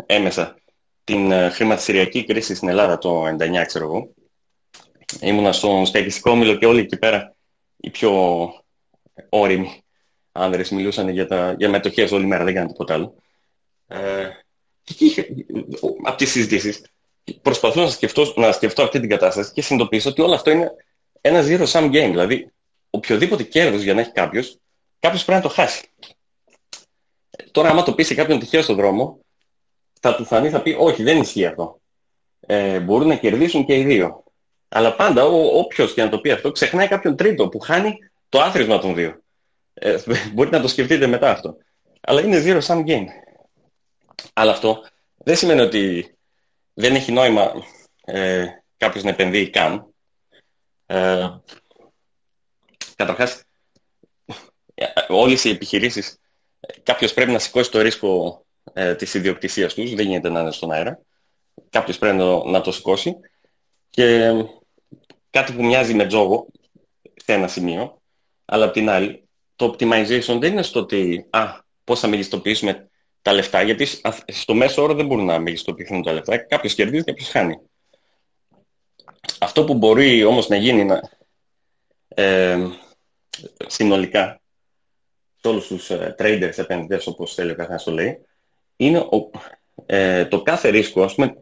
έμεσα 0.06 0.56
την 1.04 1.30
ε, 1.30 1.48
χρηματιστηριακή 1.48 2.24
κρίση 2.24 2.54
στην 2.54 2.68
Ελλάδα 2.68 2.98
το 2.98 3.26
99, 3.26 3.62
ξέρω 3.66 3.84
εγώ, 3.84 4.08
ήμουνα 5.20 5.52
στον 5.52 5.86
στέκιστικό 5.86 6.30
όμιλο 6.30 6.56
και 6.56 6.66
όλοι 6.66 6.80
εκεί 6.80 6.98
πέρα 6.98 7.34
οι 7.76 7.90
πιο 7.90 8.12
όριμοι 9.28 9.84
άνδρες 10.32 10.70
μιλούσαν 10.70 11.08
για, 11.08 11.26
τα, 11.26 11.54
για 11.58 11.68
μετοχές 11.68 12.12
όλη 12.12 12.26
μέρα, 12.26 12.44
δεν 12.44 12.54
κάνανε 12.54 12.72
τίποτα 12.72 12.94
άλλο. 12.94 13.14
Ε, 13.86 14.28
και 14.28 14.45
από 16.02 16.16
τις 16.16 16.30
συζητήσεις 16.30 16.82
προσπαθούσα 17.42 17.84
να 17.84 17.90
σκεφτώ, 17.90 18.32
να 18.36 18.52
σκεφτώ 18.52 18.82
αυτή 18.82 19.00
την 19.00 19.08
κατάσταση 19.08 19.52
και 19.52 19.62
συνειδητοποίησα 19.62 20.08
ότι 20.08 20.22
όλο 20.22 20.34
αυτό 20.34 20.50
είναι 20.50 20.70
ένα 21.20 21.42
zero 21.42 21.66
sum 21.66 21.84
game. 21.84 21.90
Δηλαδή, 21.90 22.52
οποιοδήποτε 22.90 23.42
κέρδος 23.42 23.82
για 23.82 23.94
να 23.94 24.00
έχει 24.00 24.12
κάποιος, 24.12 24.58
κάποιος 24.98 25.24
πρέπει 25.24 25.42
να 25.42 25.48
το 25.48 25.54
χάσει. 25.54 25.82
Τώρα, 27.50 27.68
άμα 27.70 27.82
το 27.82 27.94
πεις 27.94 28.06
σε 28.06 28.14
κάποιον 28.14 28.38
τυχαίο 28.38 28.62
στον 28.62 28.76
δρόμο, 28.76 29.18
θα 30.00 30.14
του 30.14 30.24
φανεί, 30.24 30.50
θα 30.50 30.62
πει, 30.62 30.76
όχι, 30.78 31.02
δεν 31.02 31.20
ισχύει 31.20 31.46
αυτό. 31.46 31.80
Ε, 32.40 32.80
μπορούν 32.80 33.08
να 33.08 33.14
κερδίσουν 33.14 33.64
και 33.64 33.76
οι 33.76 33.84
δύο. 33.84 34.24
Αλλά 34.68 34.94
πάντα 34.94 35.24
ο, 35.24 35.58
όποιος 35.58 35.94
και 35.94 36.02
να 36.02 36.08
το 36.08 36.18
πει 36.18 36.30
αυτό 36.30 36.50
ξεχνάει 36.50 36.88
κάποιον 36.88 37.16
τρίτο 37.16 37.48
που 37.48 37.58
χάνει 37.58 37.98
το 38.28 38.40
άθροισμα 38.40 38.78
των 38.78 38.94
δύο. 38.94 39.20
Ε, 39.74 39.96
μπορείτε 40.34 40.56
να 40.56 40.62
το 40.62 40.68
σκεφτείτε 40.68 41.06
μετά 41.06 41.30
αυτό. 41.30 41.56
Αλλά 42.00 42.20
είναι 42.20 42.42
zero 42.44 42.60
sum 42.66 42.84
game. 42.86 43.06
Αλλά 44.32 44.50
αυτό 44.50 44.84
δεν 45.16 45.36
σημαίνει 45.36 45.60
ότι 45.60 46.14
δεν 46.74 46.94
έχει 46.94 47.12
νόημα 47.12 47.52
ε, 48.04 48.46
κάποιος 48.76 49.04
να 49.04 49.10
επενδύει 49.10 49.50
καν. 49.50 49.94
Ε, 50.86 51.28
καταρχάς, 52.96 53.42
όλες 55.08 55.44
οι 55.44 55.50
επιχειρήσεις, 55.50 56.18
κάποιος 56.82 57.14
πρέπει 57.14 57.30
να 57.30 57.38
σηκώσει 57.38 57.70
το 57.70 57.80
ρίσκο 57.80 58.44
ε, 58.72 58.94
της 58.94 59.14
ιδιοκτησίας 59.14 59.74
τους, 59.74 59.94
δεν 59.94 60.06
γίνεται 60.06 60.28
να 60.28 60.40
είναι 60.40 60.52
στον 60.52 60.72
αέρα. 60.72 61.00
Κάποιος 61.70 61.98
πρέπει 61.98 62.16
να, 62.16 62.44
να 62.44 62.60
το 62.60 62.72
σηκώσει. 62.72 63.16
Και 63.90 64.32
κάτι 65.30 65.52
που 65.52 65.64
μοιάζει 65.64 65.94
με 65.94 66.06
τζόγο 66.06 66.46
σε 67.02 67.32
ένα 67.32 67.48
σημείο, 67.48 68.02
αλλά 68.44 68.64
απ' 68.64 68.72
την 68.72 68.88
άλλη, 68.88 69.28
το 69.56 69.66
optimization 69.66 70.38
δεν 70.40 70.52
είναι 70.52 70.62
στο 70.62 70.80
ότι 70.80 71.26
α, 71.30 71.44
πώς 71.84 72.00
θα 72.00 72.08
μεγιστοποιήσουμε 72.08 72.90
τα 73.26 73.32
λεφτά, 73.32 73.62
γιατί 73.62 73.86
στο 74.26 74.54
μέσο 74.54 74.82
όρο 74.82 74.94
δεν 74.94 75.06
μπορούν 75.06 75.24
να 75.24 75.38
μεγιστοποιηθούν 75.38 76.02
τα 76.02 76.12
λεφτά. 76.12 76.36
Κάποιος 76.36 76.74
κερδίζει, 76.74 77.04
κάποιος 77.04 77.28
χάνει. 77.28 77.58
Αυτό 79.38 79.64
που 79.64 79.74
μπορεί 79.74 80.24
όμως 80.24 80.48
να 80.48 80.56
γίνει 80.56 80.84
να, 80.84 81.00
ε, 82.08 82.66
συνολικά 83.66 84.40
σε 85.40 85.48
όλους 85.48 85.66
τους 85.66 85.90
ε, 85.90 86.14
traders, 86.18 86.52
επενδυτές, 86.56 87.06
όπως 87.06 87.34
θέλει 87.34 87.50
ο 87.50 87.54
καθένας 87.54 87.84
το 87.84 87.90
λέει, 87.90 88.18
είναι 88.76 88.98
ο, 88.98 89.30
ε, 89.86 90.24
το 90.24 90.42
κάθε 90.42 90.68
ρίσκο, 90.68 91.02
ας 91.02 91.14
πούμε, 91.14 91.36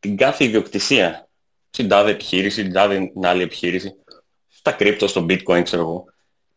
την 0.00 0.16
κάθε 0.16 0.44
ιδιοκτησία 0.44 1.28
στην 1.70 1.88
τάδε 1.88 2.10
επιχείρηση, 2.10 2.60
στην 2.60 2.72
τάδε 2.72 3.12
άλλη 3.22 3.42
επιχείρηση, 3.42 3.94
στα 4.48 4.72
κρύπτο, 4.72 5.06
στο 5.06 5.26
bitcoin, 5.28 5.62
ξέρω 5.62 5.82
εγώ, 5.82 6.04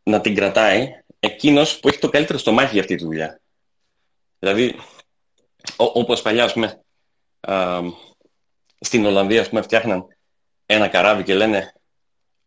να 0.03 0.21
την 0.21 0.35
κρατάει 0.35 0.89
εκείνος 1.19 1.79
που 1.79 1.87
έχει 1.87 1.99
το 1.99 2.09
καλύτερο 2.09 2.37
στομάχι 2.37 2.71
για 2.71 2.81
αυτή 2.81 2.95
τη 2.95 3.03
δουλειά. 3.03 3.39
Δηλαδή, 4.45 4.75
όπως 5.75 6.21
παλιά, 6.21 6.43
ας 6.43 6.53
πούμε, 6.53 6.81
α, 7.39 7.79
στην 8.79 9.05
Ολλανδία, 9.05 9.41
ας 9.41 9.49
πούμε, 9.49 9.61
φτιάχναν 9.61 10.07
ένα 10.65 10.87
καράβι 10.87 11.23
και 11.23 11.33
λένε 11.33 11.73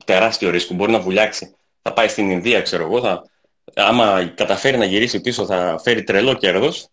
τεράστιο 0.05 0.51
ρίσκο, 0.51 0.75
μπορεί 0.75 0.93
να 0.93 1.01
βουλιάξει. 1.01 1.57
Θα 1.83 1.93
πάει 1.93 2.09
στην 2.09 2.31
Ινδία, 2.31 2.63
ξέρω 2.63 2.85
εγώ, 2.85 3.01
θα, 3.01 3.23
άμα 3.75 4.27
καταφέρει 4.27 4.77
να 4.77 4.85
γυρίσει 4.85 5.21
πίσω 5.21 5.47
θα 5.47 5.81
φέρει 5.83 6.03
τρελό 6.03 6.35
κέρδος, 6.35 6.89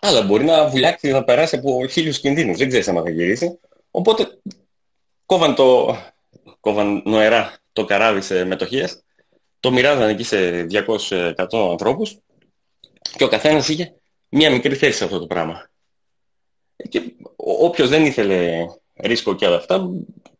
αλλά 0.00 0.22
μπορεί 0.22 0.44
να 0.44 0.68
βουλιάξει, 0.68 1.10
να 1.10 1.24
περάσει 1.24 1.56
από 1.56 1.86
χίλιους 1.86 2.20
κινδύνους. 2.20 2.58
Δεν 2.58 2.68
ξέρεις 2.68 2.88
άμα 2.88 3.02
θα 3.02 3.10
γυρίσει. 3.10 3.58
Οπότε 3.90 4.38
κόβαν, 5.26 5.54
το, 5.54 5.96
κόβαν 6.60 7.02
νοερά 7.04 7.56
το 7.72 7.84
καράβι 7.84 8.20
σε 8.20 8.44
μετοχές, 8.44 9.02
το 9.60 9.70
μοιράζαν 9.70 10.08
εκεί 10.08 10.22
σε 10.22 10.66
200-100 10.70 11.34
ανθρώπους 11.70 12.18
και 13.16 13.24
ο 13.24 13.28
καθένας 13.28 13.68
είχε 13.68 13.94
μία 14.28 14.50
μικρή 14.50 14.74
θέση 14.74 14.96
σε 14.96 15.04
αυτό 15.04 15.18
το 15.18 15.26
πράγμα. 15.26 15.70
Και 16.88 17.02
όποιος 17.36 17.88
δεν 17.88 18.06
ήθελε 18.06 18.66
ρίσκο 18.94 19.34
και 19.34 19.46
όλα 19.46 19.56
αυτά, 19.56 19.90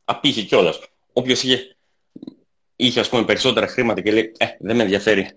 απήχε 0.05 0.43
κιόλας. 0.43 0.81
Όποιος 1.13 1.43
είχε, 1.43 1.77
είχε 2.77 3.01
ας 3.01 3.09
πούμε 3.09 3.25
περισσότερα 3.25 3.67
χρήματα 3.67 4.01
και 4.01 4.13
λέει 4.13 4.33
«Ε, 4.39 4.47
δεν 4.59 4.77
με 4.77 4.83
ενδιαφέρει, 4.83 5.31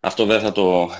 αυτό 0.00 0.26
δεν 0.26 0.40
θα, 0.40 0.52
το, 0.52 0.90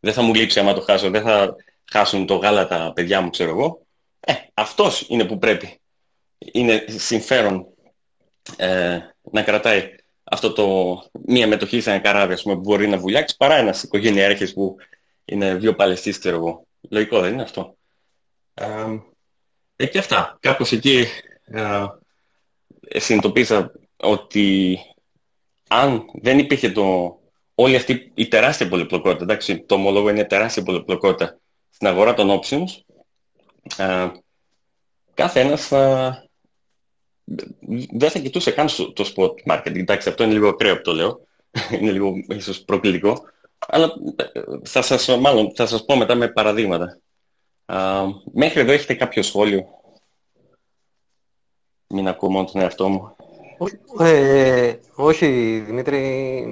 δεν 0.00 0.12
θα 0.12 0.22
μου 0.22 0.34
λείψει 0.34 0.60
άμα 0.60 0.74
το 0.74 0.80
χάσω, 0.80 1.10
δεν 1.10 1.22
θα 1.22 1.56
χάσουν 1.92 2.26
το 2.26 2.34
γάλα 2.34 2.66
τα 2.66 2.92
παιδιά 2.94 3.20
μου, 3.20 3.30
ξέρω 3.30 3.50
εγώ». 3.50 3.86
Ε, 4.20 4.32
αυτός 4.54 5.06
είναι 5.08 5.24
που 5.24 5.38
πρέπει 5.38 5.80
είναι 6.38 6.84
συμφέρον 6.88 7.66
ε, 8.56 8.98
να 9.30 9.42
κρατάει 9.42 9.94
αυτό 10.24 10.52
το 10.52 10.98
μία 11.24 11.46
μετοχή 11.46 11.80
σε 11.80 11.90
ένα 11.90 11.98
καράβι 11.98 12.42
πούμε, 12.42 12.54
που 12.54 12.60
μπορεί 12.60 12.88
να 12.88 12.98
βουλιάξει 12.98 13.36
παρά 13.36 13.54
ένας 13.54 13.82
οικογενειάρχης 13.82 14.52
που 14.52 14.76
είναι 15.24 15.54
βιοπαλαιστής, 15.54 16.18
ξέρω 16.18 16.36
εγώ. 16.36 16.66
Λογικό 16.90 17.20
δεν 17.20 17.32
είναι 17.32 17.42
αυτό. 17.42 17.76
Ε, 18.54 18.98
ε 19.76 19.86
και 19.86 19.98
αυτά. 19.98 20.36
Κάπως 20.40 20.72
εκεί 20.72 21.04
ε, 21.44 21.84
συνειδητοποίησα 22.88 23.72
ότι 23.96 24.78
αν 25.68 26.04
δεν 26.22 26.38
υπήρχε 26.38 26.70
το, 26.70 27.18
όλη 27.54 27.76
αυτή 27.76 28.12
η 28.14 28.28
τεράστια 28.28 28.68
πολυπλοκότητα, 28.68 29.22
εντάξει, 29.22 29.60
το 29.60 29.74
ομολόγο 29.74 30.08
είναι 30.08 30.24
τεράστια 30.24 30.62
πολυπλοκότητα 30.62 31.38
στην 31.70 31.86
αγορά 31.86 32.14
των 32.14 32.40
options, 32.40 32.94
ε, 33.76 34.08
κάθε 35.14 35.40
ένας 35.40 35.66
θα, 35.66 36.24
δεν 37.92 38.10
θα 38.10 38.18
κοιτούσε 38.18 38.50
καν 38.50 38.68
το 38.92 39.12
spot 39.14 39.52
market. 39.52 39.76
Εντάξει, 39.76 40.08
αυτό 40.08 40.24
είναι 40.24 40.32
λίγο 40.32 40.48
ακραίο 40.48 40.76
που 40.76 40.82
το 40.82 40.92
λέω. 40.92 41.26
είναι 41.80 41.90
λίγο 41.90 42.12
ίσως 42.28 42.60
προκλητικό. 42.60 43.24
Αλλά 43.66 43.92
ε, 44.16 44.40
θα 44.64 44.82
σας, 44.82 45.18
μάλλον, 45.18 45.52
θα 45.54 45.66
σας 45.66 45.84
πω 45.84 45.96
μετά 45.96 46.14
με 46.14 46.28
παραδείγματα. 46.28 46.98
Α, 47.66 48.04
μέχρι 48.32 48.60
εδώ 48.60 48.72
έχετε 48.72 48.94
κάποιο 48.94 49.22
σχόλιο; 49.22 49.64
Μην 51.86 52.08
ακούω 52.08 52.30
μόνο 52.30 52.48
τον 52.52 52.60
εαυτό 52.60 52.88
μου. 52.88 53.16
Ε, 53.98 54.74
όχι, 54.94 55.58
Δημήτρη, 55.66 55.98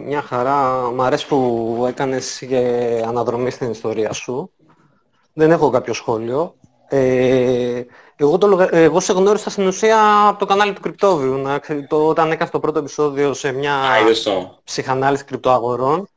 μια 0.07 0.23
χαρά. 0.23 0.91
Μ' 0.91 1.03
αρέσει 1.03 1.27
που 1.27 1.85
έκανες 1.89 2.43
αναδρομή 3.07 3.51
στην 3.51 3.71
ιστορία 3.71 4.13
σου. 4.13 4.51
Δεν 5.33 5.51
έχω 5.51 5.71
κάποιο 5.71 5.93
σχόλιο. 5.93 6.55
Ε, 6.89 7.83
εγώ, 8.17 8.39
το, 8.39 8.69
εγώ 8.71 9.01
σε 9.01 9.13
γνώρισα 9.13 9.51
στην 9.51 9.67
ουσία 9.67 10.27
από 10.29 10.39
το 10.39 10.47
κανάλι 10.47 10.73
του 10.73 10.81
Κρυπτόβιου, 10.81 11.37
να, 11.37 11.61
το, 11.89 12.07
όταν 12.07 12.31
έκανα 12.31 12.51
το 12.51 12.61
πρώτο 12.61 12.79
επεισόδιο 12.79 13.35
σε 13.35 13.53
μια 13.53 13.75
ψυχανάλυση 14.65 15.25
κρυπτοαγορών. 15.25 16.09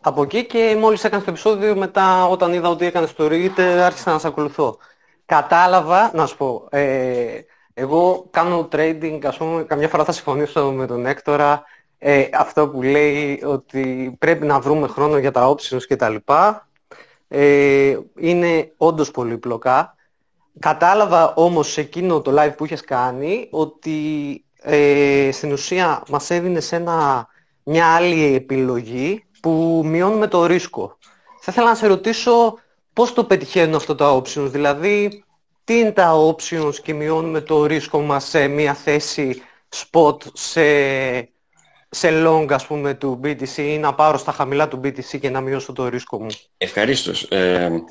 Από 0.00 0.22
εκεί 0.22 0.46
και 0.46 0.76
μόλις 0.80 1.04
έκανες 1.04 1.24
το 1.24 1.30
επεισόδιο, 1.30 1.76
μετά 1.76 2.26
όταν 2.26 2.52
είδα 2.52 2.68
ότι 2.68 2.86
έκανες 2.86 3.14
το 3.14 3.26
read, 3.30 3.60
άρχισα 3.60 4.12
να 4.12 4.18
σε 4.18 4.26
ακολουθώ. 4.26 4.78
Κατάλαβα, 5.26 6.10
να 6.14 6.26
σου 6.26 6.36
πω, 6.36 6.66
ε, 6.70 7.40
Εγώ 7.74 8.26
κάνω 8.30 8.68
trading, 8.72 9.20
ας 9.24 9.36
πούμε, 9.36 9.62
καμιά 9.62 9.88
φορά 9.88 10.04
θα 10.04 10.12
συμφωνήσω 10.12 10.70
με 10.72 10.86
τον 10.86 11.06
Έκτορα 11.06 11.64
ε, 11.98 12.28
αυτό 12.32 12.68
που 12.68 12.82
λέει 12.82 13.42
ότι 13.46 14.14
πρέπει 14.18 14.46
να 14.46 14.60
βρούμε 14.60 14.86
χρόνο 14.86 15.18
για 15.18 15.30
τα 15.30 15.54
options 15.54 15.82
και 15.88 15.96
τα 15.96 16.08
λοιπά. 16.08 16.68
Ε, 17.28 17.98
είναι 18.16 18.72
όντως 18.76 19.10
πολύπλοκα. 19.10 19.94
Κατάλαβα 20.58 21.34
όμως 21.34 21.72
σε 21.72 21.80
εκείνο 21.80 22.20
το 22.20 22.42
live 22.42 22.56
που 22.56 22.64
είχες 22.64 22.80
κάνει 22.80 23.48
ότι 23.50 23.98
ε, 24.62 25.28
στην 25.32 25.52
ουσία 25.52 26.02
μας 26.08 26.30
έδινε 26.30 26.60
σε 26.60 26.76
ένα, 26.76 27.28
μια 27.62 27.94
άλλη 27.94 28.34
επιλογή 28.34 29.24
που 29.40 29.82
μειώνουμε 29.84 30.26
το 30.26 30.46
ρίσκο. 30.46 30.98
Θα 31.40 31.52
ήθελα 31.52 31.68
να 31.68 31.74
σε 31.74 31.86
ρωτήσω 31.86 32.58
πώς 32.92 33.12
το 33.12 33.24
πετυχαίνουν 33.24 33.74
αυτά 33.74 33.94
τα 33.94 34.22
options, 34.22 34.48
δηλαδή 34.50 35.24
τι 35.64 35.78
είναι 35.78 35.92
τα 35.92 36.12
options 36.14 36.74
και 36.82 36.94
μειώνουμε 36.94 37.40
το 37.40 37.66
ρίσκο 37.66 38.00
μας 38.00 38.24
σε 38.28 38.46
μια 38.46 38.74
θέση 38.74 39.42
spot 39.76 40.16
σε, 40.32 40.62
σε 41.88 42.08
long 42.26 42.46
ας 42.50 42.66
πούμε 42.66 42.94
του 42.94 43.20
BTC 43.24 43.56
ή 43.56 43.78
να 43.78 43.94
πάρω 43.94 44.18
στα 44.18 44.32
χαμηλά 44.32 44.68
του 44.68 44.80
BTC 44.84 45.20
και 45.20 45.30
να 45.30 45.40
μειώσω 45.40 45.72
το 45.72 45.88
ρίσκο 45.88 46.22
μου; 46.22 46.28
Ευχαρίστως. 46.56 47.22
Ε, 47.22 47.84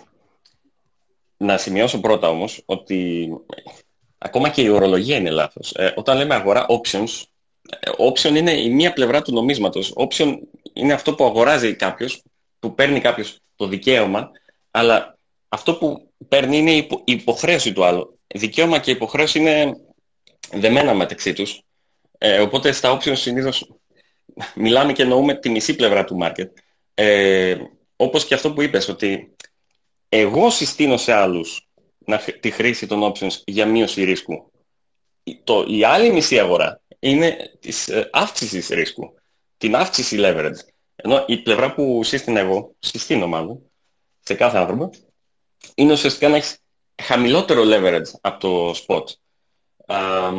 να 1.37 1.57
σημειώσω 1.57 1.99
πρώτα 1.99 2.29
όμως 2.29 2.63
ότι 2.65 3.29
ακόμα 4.17 4.49
και 4.49 4.61
η 4.61 4.69
ορολογία 4.69 5.17
είναι 5.17 5.29
λάθος. 5.29 5.71
Ε, 5.71 5.93
όταν 5.95 6.17
λέμε 6.17 6.35
αγορά 6.35 6.65
options, 6.69 7.23
ε, 7.79 7.89
option 8.09 8.35
είναι 8.35 8.51
η 8.51 8.69
μία 8.69 8.93
πλευρά 8.93 9.21
του 9.21 9.33
νομίσματος. 9.33 9.93
Option 9.95 10.37
είναι 10.79 10.93
αυτό 10.93 11.15
που 11.15 11.25
αγοράζει 11.25 11.75
κάποιος, 11.75 12.23
που 12.59 12.73
παίρνει 12.73 12.99
κάποιος 12.99 13.39
το 13.55 13.67
δικαίωμα, 13.67 14.31
αλλά 14.71 15.17
αυτό 15.49 15.75
που 15.75 16.11
παίρνει 16.27 16.57
είναι 16.57 16.71
η 16.71 16.87
υποχρέωση 17.03 17.73
του 17.73 17.85
άλλου. 17.85 18.19
Δικαίωμα 18.27 18.79
και 18.79 18.91
υποχρέωση 18.91 19.39
είναι 19.39 19.73
δεμένα 20.51 20.93
μεταξύ 20.93 21.33
τους. 21.33 21.61
Ε, 22.17 22.39
οπότε 22.39 22.71
στα 22.71 22.97
options 22.97 23.17
συνήθως 23.17 23.71
μιλάμε 24.55 24.93
και 24.93 25.01
εννοούμε 25.01 25.35
τη 25.35 25.49
μισή 25.49 25.75
πλευρά 25.75 26.03
του 26.03 26.17
market. 26.21 26.47
Ε, 26.93 27.57
όπως 27.95 28.25
και 28.25 28.33
αυτό 28.33 28.53
που 28.53 28.61
είπες, 28.61 28.87
ότι 28.87 29.35
εγώ 30.09 30.49
συστήνω 30.49 30.97
σε 30.97 31.13
άλλους 31.13 31.67
να, 31.97 32.17
τη 32.17 32.51
χρήση 32.51 32.87
των 32.87 33.13
options 33.13 33.41
για 33.45 33.65
μείωση 33.65 34.03
ρίσκου. 34.03 34.51
Το, 35.43 35.65
η 35.67 35.83
άλλη 35.83 36.11
μισή 36.11 36.39
αγορά 36.39 36.81
είναι 36.99 37.37
της 37.59 37.87
ε, 37.87 38.09
αύξησης 38.11 38.67
ρίσκου. 38.67 39.13
Την 39.57 39.75
αύξηση 39.75 40.17
leverage. 40.19 40.68
Ενώ 41.01 41.23
η 41.27 41.37
πλευρά 41.37 41.73
που 41.73 42.03
σύστηνα 42.03 42.39
εγώ, 42.39 42.75
συστήνω 42.79 43.27
μάλλον, 43.27 43.61
σε 44.19 44.33
κάθε 44.33 44.57
άνθρωπο, 44.57 44.89
είναι 45.75 45.91
ουσιαστικά 45.91 46.29
να 46.29 46.35
έχεις 46.35 46.57
χαμηλότερο 47.01 47.63
leverage 47.65 48.19
από 48.21 48.39
το 48.39 48.71
spot. 48.71 49.03
Α, 49.85 50.31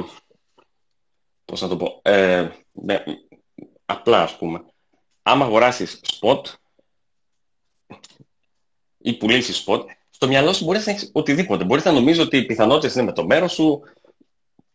πώς 1.44 1.60
να 1.60 1.68
το 1.68 1.76
πω. 1.76 2.00
Ε, 2.02 2.48
ναι, 2.72 3.04
απλά 3.84 4.22
ας 4.22 4.36
πούμε. 4.36 4.64
Άμα 5.22 5.44
αγοράσεις 5.44 6.00
spot 6.20 6.42
ή 8.98 9.16
πουλήσεις 9.16 9.64
spot, 9.66 9.84
στο 10.10 10.26
μυαλό 10.26 10.52
σου 10.52 10.64
μπορείς 10.64 10.86
να 10.86 10.92
έχεις 10.92 11.10
οτιδήποτε. 11.12 11.64
Μπορείς 11.64 11.84
να 11.84 11.92
νομίζεις 11.92 12.22
ότι 12.22 12.36
οι 12.36 12.46
πιθανότητες 12.46 12.94
είναι 12.94 13.04
με 13.04 13.12
το 13.12 13.26
μέρος 13.26 13.52
σου, 13.52 13.82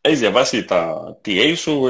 έχεις 0.02 0.20
διαβάσει 0.20 0.66
τα 0.66 1.18
TA 1.26 1.54
σου, 1.56 1.88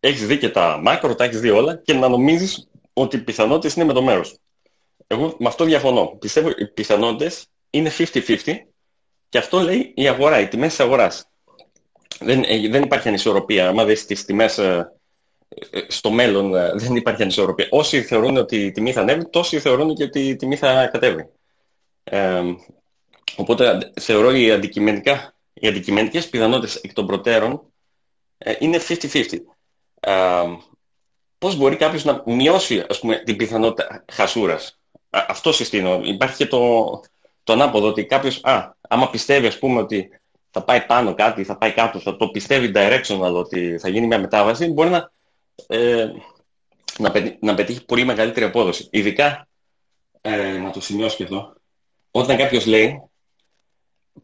έχεις 0.00 0.26
δει 0.26 0.38
και 0.38 0.50
τα 0.50 0.82
macro, 0.86 1.16
τα 1.16 1.24
έχεις 1.24 1.40
δει 1.40 1.50
όλα 1.50 1.76
και 1.76 1.92
να 1.92 2.08
νομίζεις 2.08 2.68
ότι 2.94 3.16
οι 3.16 3.20
πιθανότητες 3.20 3.74
είναι 3.74 3.84
με 3.84 3.92
το 3.92 4.02
μέρος 4.02 4.28
σου. 4.28 4.38
Εγώ 5.06 5.36
με 5.38 5.48
αυτό 5.48 5.64
διαφωνώ. 5.64 6.06
Πιστεύω 6.06 6.48
οι 6.56 6.66
πιθανότητες 6.66 7.46
είναι 7.70 7.90
50-50 7.98 8.36
και 9.28 9.38
αυτό 9.38 9.60
λέει 9.60 9.92
η 9.96 10.08
αγορά, 10.08 10.40
οι 10.40 10.48
τιμές 10.48 10.68
της 10.68 10.80
αγοράς. 10.80 11.28
Δεν, 12.20 12.42
ε, 12.46 12.68
δεν 12.68 12.82
υπάρχει 12.82 13.08
ανισορροπία. 13.08 13.68
Αν 13.68 13.86
δεις 13.86 14.06
τις 14.06 14.24
τιμές 14.24 14.58
ε, 14.58 14.92
ε, 15.70 15.80
στο 15.88 16.10
μέλλον 16.10 16.50
δεν 16.74 16.96
υπάρχει 16.96 17.22
ανισορροπία. 17.22 17.66
Όσοι 17.70 18.02
θεωρούν 18.02 18.36
ότι 18.36 18.56
η 18.56 18.72
τιμή 18.72 18.92
θα 18.92 19.00
ανέβει, 19.00 19.30
τόσοι 19.30 19.60
θεωρούν 19.60 19.94
και 19.94 20.02
ότι 20.02 20.28
η 20.28 20.36
τιμή 20.36 20.56
θα 20.56 20.86
κατέβει. 20.86 21.28
Ε, 22.04 22.42
οπότε 23.36 23.92
θεωρώ 24.00 24.32
οι, 24.32 24.50
αντικειμενικά, 24.50 25.34
οι 25.52 25.66
αντικειμενικές 25.68 26.28
πιθανότητες 26.28 26.76
εκ 26.76 26.92
των 26.92 27.06
προτέρων 27.06 27.72
ε, 28.38 28.54
είναι 28.58 28.80
50-50. 28.88 29.24
Ε, 30.00 30.12
πώς 31.44 31.56
μπορεί 31.56 31.76
κάποιος 31.76 32.04
να 32.04 32.22
μειώσει 32.26 32.84
ας 32.88 32.98
πούμε, 32.98 33.16
την 33.16 33.36
πιθανότητα 33.36 34.04
χασούρας 34.12 34.78
αυτό 35.10 35.52
συστήνω. 35.52 36.00
Υπάρχει 36.04 36.36
και 36.36 36.46
το, 36.46 37.00
το 37.44 37.52
ανάποδο 37.52 37.86
ότι 37.86 38.04
κάποιος, 38.04 38.40
α, 38.42 38.76
άμα 38.80 39.10
πιστεύει 39.10 39.46
ας 39.46 39.58
πούμε 39.58 39.80
ότι 39.80 40.20
θα 40.50 40.62
πάει 40.62 40.80
πάνω 40.80 41.14
κάτι, 41.14 41.44
θα 41.44 41.56
πάει 41.56 41.72
κάτω, 41.72 41.98
θα 41.98 42.16
το 42.16 42.28
πιστεύει 42.28 42.72
directional 42.74 43.32
ότι 43.34 43.78
θα 43.78 43.88
γίνει 43.88 44.06
μια 44.06 44.18
μετάβαση, 44.18 44.66
μπορεί 44.66 44.88
να, 44.88 45.12
ε, 45.66 46.10
να, 46.98 47.10
πετύχει, 47.10 47.38
να 47.40 47.54
πετύχει 47.54 47.84
πολύ 47.84 48.04
μεγαλύτερη 48.04 48.46
απόδοση. 48.46 48.88
Ειδικά, 48.90 49.48
ε, 50.20 50.58
να 50.58 50.70
το 50.70 50.80
σημειώσω 50.80 51.16
και 51.16 51.24
εδώ, 51.24 51.54
όταν 52.10 52.36
κάποιος 52.36 52.66
λέει, 52.66 53.02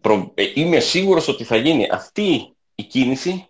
προ, 0.00 0.32
ε, 0.34 0.52
είμαι 0.54 0.80
σίγουρος 0.80 1.28
ότι 1.28 1.44
θα 1.44 1.56
γίνει 1.56 1.88
αυτή 1.90 2.54
η 2.74 2.82
κίνηση 2.82 3.46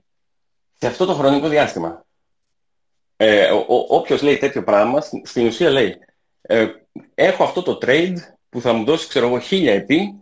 σε 0.78 0.86
αυτό 0.86 1.06
το 1.06 1.14
χρονικό 1.14 1.48
διάστημα. 1.48 2.04
Ε, 3.22 3.50
ο, 3.50 3.64
ο, 3.68 3.84
όποιος 3.88 4.22
λέει 4.22 4.36
τέτοιο 4.36 4.64
πράγμα, 4.64 5.00
στην 5.22 5.46
ουσία 5.46 5.70
λέει, 5.70 5.98
ε, 6.42 6.66
έχω 7.14 7.44
αυτό 7.44 7.62
το 7.62 7.78
trade 7.82 8.14
που 8.48 8.60
θα 8.60 8.72
μου 8.72 8.84
δώσει, 8.84 9.08
ξέρω 9.08 9.26
εγώ, 9.26 9.40
1000 9.50 9.66
επί, 9.66 10.14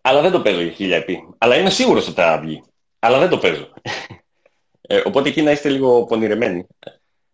αλλά 0.00 0.20
δεν 0.20 0.30
το 0.30 0.40
παίζω 0.40 0.60
για 0.60 0.98
1000 0.98 1.00
επί. 1.00 1.28
Αλλά 1.38 1.56
είμαι 1.56 1.70
σίγουρος 1.70 2.08
ότι 2.08 2.20
θα 2.20 2.38
βγει. 2.38 2.62
Αλλά 2.98 3.18
δεν 3.18 3.28
το 3.28 3.38
παίζω. 3.38 3.72
Ε, 4.88 5.02
οπότε 5.04 5.28
εκεί 5.28 5.42
να 5.42 5.50
είστε 5.50 5.68
λίγο 5.68 6.04
πονηρεμένοι. 6.04 6.66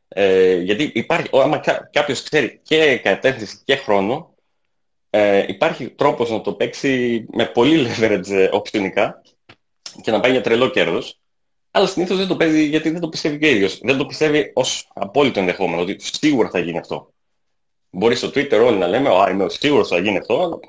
Ε, 0.08 0.54
γιατί 0.54 0.90
υπάρχει, 0.94 1.28
άμα 1.32 1.60
κάποιος 1.90 2.22
ξέρει 2.22 2.60
και 2.62 2.98
κατεύθυνση 2.98 3.60
και 3.64 3.76
χρόνο, 3.76 4.34
ε, 5.10 5.44
υπάρχει 5.48 5.88
τρόπος 5.90 6.30
να 6.30 6.40
το 6.40 6.52
παίξει 6.52 7.24
με 7.32 7.46
πολύ 7.46 7.86
leverage 7.88 8.48
οπτινικά 8.50 9.22
και 10.02 10.10
να 10.10 10.20
πάει 10.20 10.30
για 10.30 10.40
τρελό 10.40 10.70
κέρδος. 10.70 11.21
Αλλά 11.74 11.86
συνήθως 11.86 12.18
δεν 12.18 12.26
το 12.26 12.36
παίζει 12.36 12.64
γιατί 12.64 12.90
δεν 12.90 13.00
το 13.00 13.08
πιστεύει 13.08 13.38
και 13.38 13.46
ο 13.46 13.50
ίδιος. 13.50 13.78
Δεν 13.82 13.96
το 13.96 14.06
πιστεύει 14.06 14.50
ως 14.54 14.88
απόλυτο 14.94 15.40
ενδεχόμενο, 15.40 15.82
ότι 15.82 15.96
σίγουρα 15.98 16.50
θα 16.50 16.58
γίνει 16.58 16.78
αυτό. 16.78 17.12
Μπορεί 17.90 18.14
στο 18.14 18.28
Twitter 18.28 18.62
όλοι 18.64 18.76
να 18.76 18.86
λέμε, 18.86 19.08
Α, 19.08 19.30
είμαι 19.30 19.48
σίγουρος 19.48 19.88
θα 19.88 19.98
γίνει 19.98 20.18
αυτό, 20.18 20.60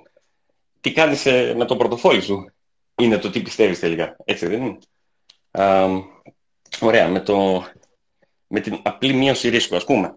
τι 0.81 0.91
κάνεις 0.91 1.25
ε, 1.25 1.53
με 1.57 1.65
το 1.65 1.75
πορτοφόλι 1.75 2.21
σου; 2.21 2.51
Είναι 2.95 3.17
το 3.17 3.29
τι 3.29 3.41
πιστεύεις 3.41 3.79
τελικά. 3.79 4.15
Έτσι 4.25 4.47
δεν 4.47 4.61
είναι. 4.61 4.77
Α, 5.51 5.87
ωραία, 6.79 7.07
με, 7.07 7.19
το, 7.19 7.65
με 8.47 8.59
την 8.59 8.79
απλή 8.83 9.13
μείωση 9.13 9.49
ρίσκου, 9.49 9.75
ας 9.75 9.83
πούμε. 9.83 10.15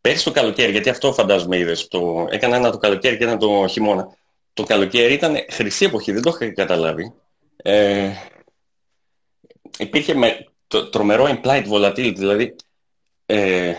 Πέρυσι 0.00 0.24
το 0.24 0.30
καλοκαίρι, 0.30 0.70
γιατί 0.70 0.88
αυτό 0.88 1.12
φαντάζομαι 1.12 1.58
είδες, 1.58 1.88
το, 1.88 2.26
έκανα 2.30 2.56
ένα 2.56 2.70
το 2.70 2.78
καλοκαίρι 2.78 3.16
και 3.16 3.24
ένα 3.24 3.36
το 3.36 3.66
χειμώνα. 3.68 4.16
Το 4.52 4.62
καλοκαίρι 4.62 5.12
ήταν 5.12 5.36
χρυσή 5.50 5.84
εποχή, 5.84 6.12
δεν 6.12 6.22
το 6.22 6.30
είχα 6.34 6.52
καταλάβει. 6.52 7.12
Ε, 7.56 8.10
υπήρχε 9.78 10.14
με 10.14 10.46
το, 10.66 10.88
τρομερό 10.88 11.24
implied 11.28 11.66
volatility, 11.68 12.14
δηλαδή 12.16 12.56
ε, 13.26 13.74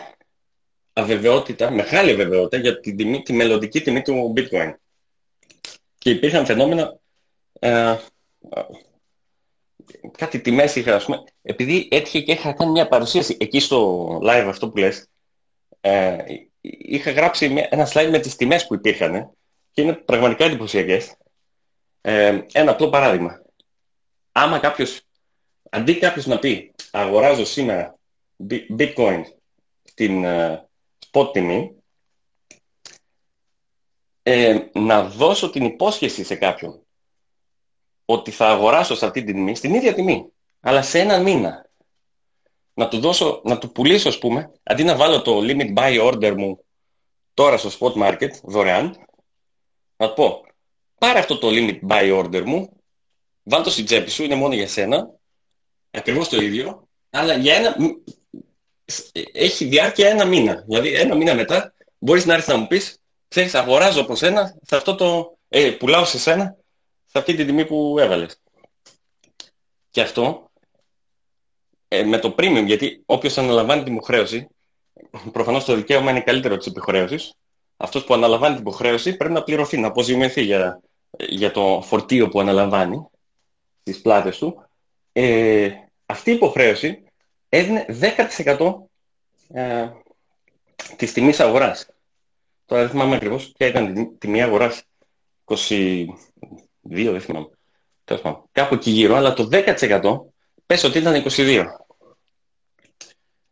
αβεβαιότητα, 0.94 1.72
μεγάλη 1.72 2.12
αβεβαιότητα 2.12 2.58
για 2.58 2.80
τη, 2.80 2.96
τιμή, 2.96 3.22
τη 3.22 3.34
μελλοντική 3.34 3.82
τιμή 3.82 4.02
του 4.02 4.34
bitcoin. 4.36 4.74
Και 5.98 6.10
υπήρχαν 6.10 6.46
φαινόμενα, 6.46 7.00
ε, 7.60 7.96
κάτι 10.18 10.40
τιμές 10.40 10.76
είχα, 10.76 10.96
ας 10.96 11.06
πούμε, 11.06 11.24
επειδή 11.42 11.88
έτυχε 11.92 12.22
και 12.22 12.32
είχα 12.32 12.54
κάνει 12.54 12.72
μια 12.72 12.88
παρουσίαση 12.88 13.38
εκεί 13.40 13.60
στο 13.60 14.08
live 14.24 14.46
αυτό 14.48 14.70
που 14.70 14.78
λες, 14.78 15.08
ε, 15.82 16.18
είχα 16.62 17.12
γράψει 17.12 17.50
μια, 17.50 17.68
ένα 17.72 17.90
slide 17.94 18.10
με 18.12 18.20
τις 18.20 18.36
τιμές 18.36 18.68
που 18.68 18.74
υπήρχαν 18.74 19.32
και 19.72 19.82
είναι 19.82 19.94
πραγματικά 19.94 20.46
εντυπωσιακές. 20.46 21.16
Ε, 22.02 22.42
ένα 22.52 22.72
απλό 22.72 22.90
παράδειγμα. 22.90 23.42
Άμα 24.32 24.60
κάποιος, 24.60 25.02
αντί 25.70 25.98
κάποιος 25.98 26.26
να 26.26 26.40
πει 26.40 26.74
αγοράζω 26.92 27.46
σήμερα 27.46 27.98
bitcoin 28.78 29.24
στην, 29.84 30.24
ε, 30.24 30.70
spot 31.12 31.34
τιμή, 31.34 31.74
ε, 34.24 34.60
να 34.74 35.04
δώσω 35.04 35.50
την 35.50 35.66
υπόσχεση 35.66 36.24
σε 36.24 36.36
κάποιον 36.36 36.84
ότι 38.06 38.32
θα 38.32 38.48
αγοράσω 38.48 38.96
σε 38.96 39.06
αυτή 39.06 39.24
την 39.24 39.36
τιμή, 39.36 39.56
στην 39.56 39.74
ίδια 39.74 39.94
τιμή, 39.94 40.32
αλλά 40.60 40.82
σε 40.82 41.00
ένα 41.00 41.20
μήνα. 41.20 41.70
Να 42.74 42.88
του 42.88 43.00
δώσω, 43.00 43.42
να 43.44 43.58
του 43.58 43.72
πουλήσω, 43.72 44.10
ας 44.10 44.18
πούμε, 44.18 44.52
αντί 44.64 44.84
να 44.84 44.96
βάλω 44.96 45.22
το 45.22 45.40
limit 45.42 45.74
buy 45.74 46.12
order 46.12 46.34
μου 46.38 46.66
τώρα 47.34 47.58
στο 47.58 47.70
spot 47.80 47.94
market, 48.04 48.30
δωρεάν, 48.44 49.06
να 49.98 50.08
του 50.08 50.14
πω, 50.14 50.46
πάρε 50.98 51.20
αυτό 51.20 51.38
το 51.38 51.48
limit 51.52 51.80
buy 51.88 52.24
order 52.24 52.44
μου, 52.46 52.70
βάλ 53.44 53.64
το 53.64 53.70
στην 53.70 53.86
τσέπη 53.86 54.10
σου, 54.10 54.24
είναι 54.24 54.36
μόνο 54.36 54.54
για 54.54 54.68
σένα, 54.68 55.19
ακριβώς 55.92 56.30
το 56.30 56.42
ίδιο, 56.42 56.88
αλλά 57.10 57.34
για 57.34 57.56
ένα, 57.56 57.76
έχει 59.32 59.66
διάρκεια 59.66 60.10
ένα 60.10 60.26
μήνα. 60.26 60.64
Δηλαδή 60.68 60.94
ένα 60.94 61.16
μήνα 61.16 61.34
μετά 61.36 61.74
μπορείς 61.98 62.26
να 62.26 62.34
έρθεις 62.34 62.48
να 62.48 62.58
μου 62.58 62.68
πεις 62.68 63.00
ξέρεις 63.28 63.56
αγοράζω 63.56 64.02
από 64.02 64.16
σένα 64.16 64.56
σε 64.62 64.76
αυτό 64.76 64.96
το... 64.96 65.38
Ε, 65.50 65.72
πουλάω 65.72 66.06
σε 66.06 66.20
σένα 66.20 66.56
σε 67.06 67.18
αυτή 67.18 67.36
την 67.36 67.46
τιμή 67.46 67.66
που 67.66 67.96
έβαλες. 68.00 68.42
Και 69.90 70.02
αυτό 70.02 70.52
ε, 71.88 72.04
με 72.04 72.18
το 72.20 72.36
premium, 72.38 72.64
γιατί 72.66 73.04
όποιος 73.06 73.38
αναλαμβάνει 73.38 73.84
την 73.84 73.94
υποχρέωση, 73.94 74.48
προφανώς 75.32 75.66
το 75.66 75.76
δικαίωμα 75.76 76.12
είναι 76.12 76.22
καλύτερο 76.22 76.58
της 76.58 76.66
υποχρέωσης, 76.66 77.34
αυτός 77.78 78.04
που 78.04 78.14
αναλαμβάνει 78.14 78.56
την 78.56 78.64
υποχρέωση 78.66 79.16
πρέπει 79.16 79.34
να 79.34 79.44
πληρωθεί, 79.44 79.78
να 79.78 79.88
αποζημιωθεί 79.88 80.42
για, 80.42 80.82
για 81.18 81.52
το 81.52 81.82
φορτίο 81.84 82.28
που 82.28 82.40
αναλαμβάνει 82.40 83.08
στις 83.82 84.02
πλάτες 84.02 84.38
του. 84.38 84.69
Ε, 85.22 85.72
αυτή 86.06 86.32
η 86.32 86.34
υποχρέωση 86.34 87.04
έδινε 87.50 87.86
10% 88.48 88.74
ε, 89.54 89.90
της 90.96 91.14
τιμής 91.14 91.40
αγοράς. 91.40 91.88
Τώρα 92.66 92.82
δεν 92.82 92.92
θυμάμαι 92.92 93.16
ακριβώς 93.16 93.52
ποια 93.58 93.68
ήταν 93.68 93.96
η 93.96 94.16
τιμή 94.18 94.42
αγοράς. 94.42 94.84
22, 95.46 96.06
δεν 96.86 97.22
θυμάμαι. 97.22 97.50
Τέλος 98.04 98.22
πάντων. 98.22 98.44
Κάπου 98.52 98.74
εκεί 98.74 98.90
γύρω, 98.90 99.16
αλλά 99.16 99.34
το 99.34 99.50
10% 99.52 100.20
πες 100.66 100.84
ότι 100.84 100.98
ήταν 100.98 101.24
22. 101.30 101.66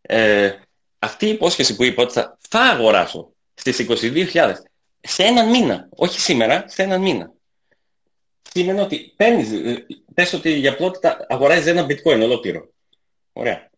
Ε, 0.01 0.51
αυτή 0.99 1.25
η 1.25 1.29
υπόσχεση 1.29 1.75
που 1.75 1.83
είπα 1.83 2.03
ότι 2.03 2.13
θα, 2.13 2.37
θα 2.49 2.59
αγοράσω 2.59 3.29
στις 3.53 3.85
22.000 3.89 4.53
σε 4.99 5.23
έναν 5.23 5.49
μήνα, 5.49 5.87
όχι 5.89 6.19
σήμερα, 6.19 6.63
σε 6.67 6.83
έναν 6.83 7.01
μήνα. 7.01 7.31
Σημαίνει 8.51 8.79
ότι 8.79 9.13
παίρνεις, 9.15 9.51
ε, 9.51 9.85
πες 10.13 10.33
ότι 10.33 10.51
για 10.51 10.75
πλότητα 10.75 11.25
αγοράζεις 11.29 11.65
ένα 11.65 11.85
bitcoin 11.85 12.21
ολόκληρο. 12.21 12.69
Ωραία. 13.33 13.69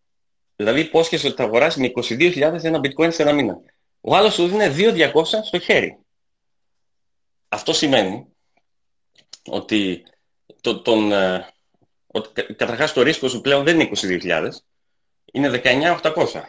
Δηλαδή 0.56 0.80
υπόσχεση 0.80 1.28
ότι 1.28 1.36
θα 1.36 1.44
αγοράσεις 1.44 1.82
με 1.82 1.92
22.000 1.96 2.64
ένα 2.64 2.80
bitcoin 2.84 3.14
σε 3.14 3.22
ένα 3.22 3.34
μήνα. 3.34 3.60
Ο 4.02 4.16
άλλος 4.16 4.34
σου 4.34 4.48
δίνει 4.48 4.66
2.200 4.68 5.24
στο 5.44 5.60
χέρι. 5.60 5.98
Αυτό 7.50 7.74
σημαίνει 7.74 8.26
ότι, 9.46 10.04
το, 10.62 10.82
τον, 10.82 11.12
ε, 11.12 11.48
ότι 12.08 12.44
καταρχάς 12.44 12.94
το 12.94 13.02
ρίσκο 13.02 13.28
σου 13.28 13.42
πλέον 13.42 13.64
δεν 13.64 13.80
είναι 13.80 13.90
22.000, 14.02 14.50
είναι 15.32 15.62
19.800. 15.64 16.42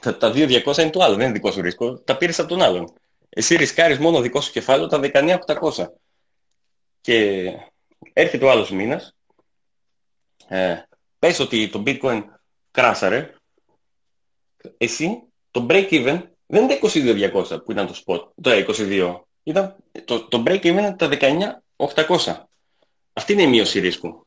Τα, 0.00 0.16
τα 0.16 0.32
2.200 0.34 0.78
είναι 0.78 0.90
το 0.90 1.02
άλλο, 1.02 1.14
δεν 1.14 1.24
είναι 1.24 1.32
δικό 1.32 1.50
σου 1.50 1.60
ρίσκο, 1.60 1.98
τα 1.98 2.16
πήρες 2.16 2.38
από 2.38 2.48
τον 2.48 2.62
άλλον. 2.62 2.92
Εσύ 3.28 3.56
ρισκάρεις 3.56 3.98
μόνο 3.98 4.20
δικό 4.20 4.40
σου 4.40 4.52
κεφάλαιο 4.52 4.86
τα 4.86 5.00
19.800. 5.02 5.86
Και 7.00 7.50
έρχεται 8.12 8.44
ο 8.44 8.50
άλλος 8.50 8.70
μήνας, 8.70 9.16
ε, 10.48 10.82
πες 11.18 11.38
ότι 11.38 11.68
το 11.68 11.82
bitcoin 11.86 12.22
κράσαρε, 12.70 13.34
εσύ 14.76 15.22
το 15.50 15.66
break 15.70 15.88
even 15.90 16.22
δεν 16.46 16.62
είναι 16.62 16.78
τα 16.78 16.88
22.200 16.92 17.64
που 17.64 17.72
ήταν 17.72 17.86
το 17.86 18.02
spot, 18.04 18.28
το 18.42 18.50
22. 18.50 19.20
Ήταν, 19.42 19.76
το, 20.04 20.28
το 20.28 20.42
break 20.46 20.60
even 20.60 20.64
είναι 20.64 20.96
τα 20.96 21.08
19.800. 21.76 22.44
Αυτή 23.12 23.32
είναι 23.32 23.42
η 23.42 23.46
μείωση 23.46 23.80
ρίσκου. 23.80 24.26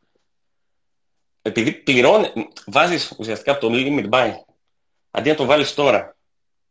Επειδή 1.42 1.72
πληρώνει, 1.72 2.48
βάζεις 2.66 3.16
ουσιαστικά 3.18 3.58
το 3.58 3.68
limit 3.72 4.10
buy, 4.10 4.32
αντί 5.12 5.30
να 5.30 5.36
το 5.36 5.46
βάλεις 5.46 5.74
τώρα, 5.74 6.16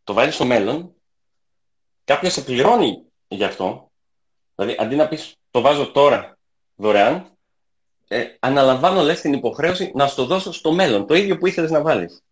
το 0.05 0.13
βάλεις 0.13 0.35
στο 0.35 0.45
μέλλον, 0.45 0.95
κάποιος 2.05 2.33
σε 2.33 2.43
πληρώνει 2.43 3.03
γι' 3.29 3.45
αυτό. 3.45 3.92
Δηλαδή, 4.65 4.83
αντί 4.83 4.97
να 4.97 5.09
πεις 5.09 5.37
το 5.51 5.61
βάζω 5.61 5.91
τώρα 5.91 6.39
δωρεάν, 6.75 7.31
ε, 8.09 8.25
αναλαμβάνω 8.41 9.03
λες 9.03 9.21
την 9.21 9.33
υποχρέωση 9.33 9.93
να 9.95 10.07
σου 10.07 10.15
το 10.15 10.25
δώσω 10.25 10.53
στο 10.53 10.73
μέλλον, 10.73 11.07
το 11.07 11.15
ίδιο 11.15 11.39
που 11.39 11.47
ήθελες 11.47 11.71
να 11.71 11.83
βάλεις. 11.83 12.23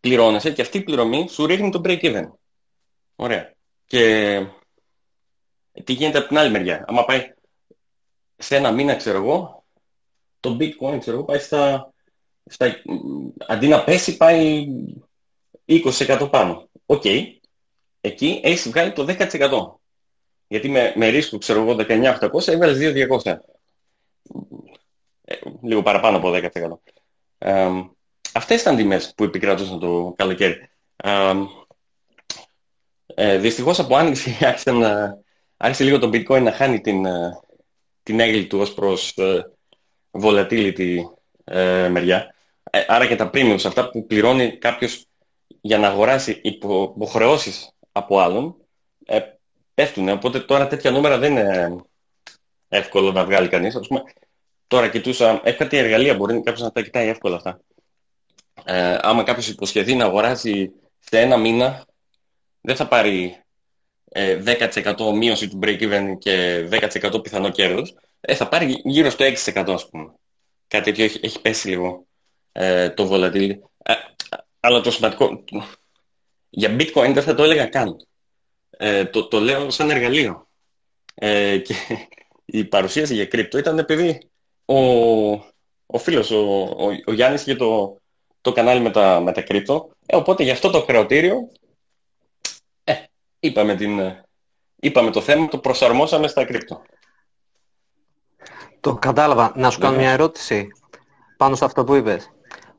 Πληρώνεσαι 0.00 0.52
και 0.52 0.62
αυτή 0.62 0.78
η 0.78 0.82
πληρωμή 0.82 1.28
σου 1.28 1.46
ρίχνει 1.46 1.70
το 1.70 1.80
break 1.84 2.00
even. 2.00 2.28
Ωραία. 3.16 3.52
Και 3.86 4.46
τι 5.84 5.92
γίνεται 5.92 6.18
από 6.18 6.28
την 6.28 6.38
άλλη 6.38 6.50
μεριά. 6.50 6.84
Άμα 6.88 7.04
πάει 7.04 7.34
σε 8.36 8.56
ένα 8.56 8.72
μήνα, 8.72 8.96
ξέρω 8.96 9.18
εγώ, 9.18 9.64
το 10.40 10.56
bitcoin, 10.60 10.98
ξέρω 11.00 11.16
εγώ, 11.16 11.24
πάει 11.24 11.38
στα, 11.38 11.92
στα 12.44 12.82
αντί 13.46 13.68
να 13.68 13.84
πέσει, 13.84 14.16
πάει 14.16 14.66
20% 15.66 16.28
πάνω. 16.30 16.68
OK. 16.86 17.02
Okay. 17.04 17.24
Εκεί 18.00 18.40
έχεις 18.44 18.68
βγάλει 18.68 18.92
το 18.92 19.04
10%. 19.08 19.77
Γιατί 20.48 20.68
με, 20.68 20.92
με 20.96 21.08
ρίσκο, 21.08 21.38
ξέρω 21.38 21.60
εγώ, 21.60 21.76
19.800 21.88 22.48
έβγαλες 22.48 22.78
2.200. 23.24 23.36
Ε, 25.24 25.34
λίγο 25.62 25.82
παραπάνω 25.82 26.16
από 26.16 26.30
10%. 26.30 26.78
Ε, 27.38 27.68
αυτές 28.32 28.60
ήταν 28.60 28.76
τιμές 28.76 29.12
που 29.16 29.24
επικρατούσαν 29.24 29.78
το 29.78 30.14
καλοκαίρι. 30.16 30.68
Ε, 30.96 31.32
ε, 33.14 33.38
δυστυχώς 33.38 33.78
από 33.78 33.96
άνοιξη 33.96 34.38
άρχισε, 34.46 34.70
να, 34.70 35.18
άρχισε 35.56 35.84
λίγο 35.84 35.98
το 35.98 36.08
bitcoin 36.12 36.42
να 36.42 36.52
χάνει 36.52 36.80
την, 36.80 37.04
ε, 37.04 37.40
την 38.02 38.20
έγκλη 38.20 38.46
του 38.46 38.58
ως 38.58 38.74
προς 38.74 39.16
ε, 39.16 39.52
volatility 40.10 40.96
ε, 41.44 41.88
μεριά. 41.88 42.34
Ε, 42.70 42.84
άρα 42.86 43.06
και 43.06 43.16
τα 43.16 43.30
premiums, 43.34 43.64
αυτά 43.64 43.90
που 43.90 44.06
πληρώνει 44.06 44.58
κάποιος 44.58 45.06
για 45.60 45.78
να 45.78 45.88
αγοράσει 45.88 46.40
υποχρεώσεις 46.42 47.70
από 47.92 48.18
άλλον, 48.18 48.56
ε, 49.06 49.20
πέφτουν. 49.78 50.08
Οπότε 50.08 50.40
τώρα 50.40 50.66
τέτοια 50.66 50.90
νούμερα 50.90 51.18
δεν 51.18 51.30
είναι 51.30 51.76
εύκολο 52.68 53.12
να 53.12 53.24
βγάλει 53.24 53.48
κανείς. 53.48 53.76
Ας 53.76 53.86
πούμε, 53.86 54.02
τώρα 54.66 54.88
κοιτούσα, 54.88 55.40
έχει 55.44 55.56
κάτι 55.56 55.76
εργαλεία, 55.76 56.14
μπορεί 56.14 56.34
κάποιος 56.34 56.60
να 56.60 56.72
τα 56.72 56.82
κοιτάει 56.82 57.08
εύκολα 57.08 57.36
αυτά. 57.36 57.60
Ε, 58.64 58.98
άμα 59.00 59.22
κάποιος 59.22 59.48
υποσχεθεί 59.48 59.94
να 59.94 60.04
αγοράσει 60.04 60.72
σε 60.98 61.20
ένα 61.20 61.36
μήνα, 61.36 61.84
δεν 62.60 62.76
θα 62.76 62.88
πάρει 62.88 63.42
10% 64.14 65.12
μείωση 65.14 65.48
του 65.48 65.58
break-even 65.62 66.14
και 66.18 66.66
10% 66.70 67.22
πιθανό 67.22 67.50
κέρδος, 67.50 67.94
ε, 68.20 68.34
θα 68.34 68.48
πάρει 68.48 68.80
γύρω 68.84 69.10
στο 69.10 69.24
6% 69.24 69.72
ας 69.72 69.88
πούμε. 69.88 70.14
Κάτι 70.68 70.84
τέτοιο 70.84 71.04
έχει, 71.04 71.20
έχει 71.22 71.40
πέσει 71.40 71.68
λίγο 71.68 72.06
ε, 72.52 72.90
το 72.90 73.08
volatility. 73.12 73.58
Ε, 73.82 73.94
αλλά 74.60 74.80
το 74.80 74.90
σημαντικό, 74.90 75.44
για 76.50 76.76
bitcoin 76.78 77.10
δεν 77.14 77.22
θα 77.22 77.34
το 77.34 77.42
έλεγα 77.42 77.66
καν. 77.66 77.96
Ε, 78.80 79.04
το, 79.04 79.28
το 79.28 79.40
λέω 79.40 79.70
σαν 79.70 79.90
εργαλείο. 79.90 80.48
Ε, 81.14 81.58
και 81.58 81.74
η 82.44 82.64
παρουσίαση 82.64 83.14
για 83.14 83.26
κρύπτο 83.26 83.58
ήταν 83.58 83.78
επειδή 83.78 84.30
ο, 84.64 84.78
ο 85.86 85.98
φίλος, 85.98 86.30
ο, 86.30 86.62
ο, 86.62 86.86
ο 87.06 87.12
Γιάννης 87.12 87.40
είχε 87.40 87.54
το, 87.54 88.00
το 88.40 88.52
κανάλι 88.52 88.80
με 88.80 88.90
τα, 88.90 89.20
με 89.20 89.32
τα 89.32 89.42
κρύπτο. 89.42 89.90
Ε, 90.06 90.16
οπότε 90.16 90.42
για 90.42 90.52
αυτό 90.52 90.70
το 90.70 90.80
χρεωτήριο 90.80 91.36
ε, 92.84 92.94
είπαμε, 93.40 93.74
την, 93.76 94.00
είπαμε 94.76 95.10
το 95.10 95.20
θέμα, 95.20 95.48
το 95.48 95.58
προσαρμόσαμε 95.58 96.28
στα 96.28 96.44
κρύπτο. 96.44 96.82
Το 98.80 98.94
κατάλαβα. 98.94 99.52
Να 99.56 99.70
σου 99.70 99.78
κάνω 99.78 99.96
μια 99.96 100.10
ερώτηση 100.10 100.68
πάνω 101.36 101.54
σε 101.54 101.64
αυτό 101.64 101.84
που 101.84 101.94
είπες. 101.94 102.30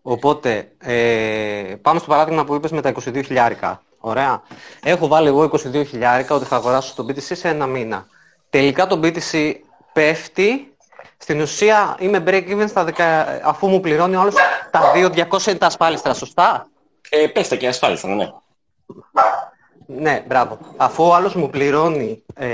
Οπότε, 0.02 0.72
ε, 0.78 1.76
πάνω 1.82 2.00
στο 2.00 2.08
παράδειγμα 2.08 2.46
που 2.46 2.56
είπες 2.56 2.72
με 2.72 2.82
τα 2.82 2.90
22 2.90 3.22
χιλιάρικα. 3.26 3.84
Ωραία. 4.00 4.42
Έχω 4.84 5.08
βάλει 5.08 5.28
εγώ 5.28 5.44
22 5.44 5.86
χιλιάρικα 5.88 6.36
ότι 6.36 6.46
θα 6.46 6.56
αγοράσω 6.56 6.94
το 6.96 7.06
BTC 7.08 7.22
σε 7.22 7.48
ένα 7.48 7.66
μήνα. 7.66 8.06
Τελικά 8.50 8.88
το 8.88 9.00
BTC 9.04 9.54
πέφτει. 9.94 10.74
Στην 11.18 11.42
ουσία 11.42 11.96
είμαι 12.00 12.24
break-even 12.28 12.66
στα 12.68 12.84
10, 12.84 12.92
αφού 13.44 13.68
μου 13.68 13.80
πληρώνει 13.80 14.16
όλους 14.16 14.36
τα 14.72 14.92
2.200 14.96 15.48
είναι 15.48 15.58
τα 15.58 15.66
ασφάλιστρα, 15.66 16.14
σωστά; 16.14 16.68
Ε, 17.10 17.28
πες 17.28 17.48
τα 17.48 17.56
και 17.56 17.68
ασφάλιστρα, 17.68 18.16
ναι. 18.16 18.32
Ναι, 19.86 20.24
μπράβο. 20.28 20.58
Αφού 20.78 21.04
ο 21.04 21.14
άλλος 21.14 21.36
μου 21.36 21.50
πληρώνει, 21.50 22.24
ε, 22.34 22.48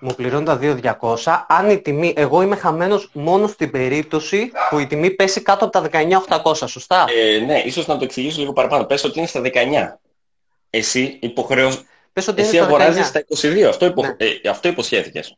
μου 0.00 0.14
πληρώνει 0.14 0.44
τα 0.44 0.58
2.200, 0.60 1.44
αν 1.48 1.70
η 1.70 1.78
τιμή, 1.78 2.12
εγώ 2.16 2.42
είμαι 2.42 2.56
χαμένος 2.56 3.10
μόνο 3.12 3.46
στην 3.46 3.70
περίπτωση 3.70 4.52
που 4.70 4.78
η 4.78 4.86
τιμή 4.86 5.10
πέσει 5.10 5.40
κάτω 5.42 5.64
από 5.64 5.72
τα 5.72 5.80
19.800, 5.80 6.54
σωστά; 6.66 7.04
Ε, 7.08 7.44
ναι, 7.44 7.58
ίσως 7.58 7.86
να 7.86 7.96
το 7.96 8.04
εξηγήσω 8.04 8.40
λίγο 8.40 8.52
παραπάνω. 8.52 8.84
Πες 8.84 9.04
ότι 9.04 9.18
είναι 9.18 9.28
στα 9.28 9.40
19. 9.40 9.98
Εσύ 10.70 11.18
υποχρεως... 11.22 11.82
Πες 12.12 12.28
ότι 12.28 12.40
Εσύ 12.40 12.56
είναι 12.56 12.64
στα 12.64 12.74
αγοράζεις 12.74 13.06
19. 13.06 13.08
στα 13.08 13.48
22. 13.48 13.60
Αυτό, 13.62 13.86
υπο... 13.86 14.02
Ναι. 14.02 14.14
ε, 14.16 14.48
αυτό 14.48 14.68
υποσχέθηκες. 14.68 15.36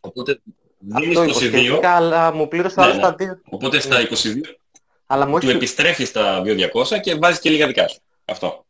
Οπότε 0.00 0.40
δίνεις 0.78 1.16
Αυτό 1.18 1.22
22. 1.22 1.28
υποσχέθηκα, 1.28 1.90
αλλά 1.90 2.32
μου 2.32 2.48
πλήρωσε 2.48 2.74
Ναι, 2.80 2.86
άλλος 2.86 2.96
ναι. 2.96 3.02
στα 3.02 3.16
2. 3.18 3.38
Οπότε 3.44 3.80
στα 3.80 3.96
22 4.10 4.40
Αλλά 5.06 5.26
μου 5.26 5.38
του 5.38 5.46
έχει... 5.46 5.56
επιστρέφεις 5.56 6.12
τα 6.12 6.42
2.200 6.44 7.00
και 7.02 7.14
βάζεις 7.14 7.40
και 7.40 7.50
λίγα 7.50 7.66
δικά 7.66 7.88
σου. 7.88 7.98
Αυτό. 8.24 8.64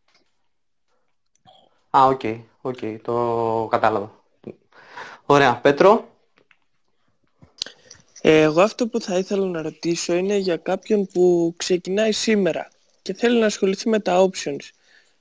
Α, 1.91 2.05
OK, 2.07 2.21
OK, 2.61 2.79
το 3.03 3.67
κατάλαβα. 3.71 4.23
Ωραία, 5.27 5.57
Πέτρο. 5.57 6.09
Ε, 8.21 8.41
Εγώ 8.43 8.61
αυτό 8.63 8.89
που 8.89 9.01
θα 9.01 9.19
ήθελα 9.19 9.47
να 9.47 9.63
ρωτήσω 9.63 10.15
είναι 10.15 10.37
για 10.37 10.57
κάποιον 10.57 11.07
που 11.07 11.55
ξεκινάει 11.57 12.13
σήμερα 12.13 12.69
και 13.03 13.15
θέλει 13.15 13.39
να 13.39 13.47
ασχοληθεί 13.47 13.89
με 13.89 14.01
τα 14.01 14.29
options. 14.31 14.61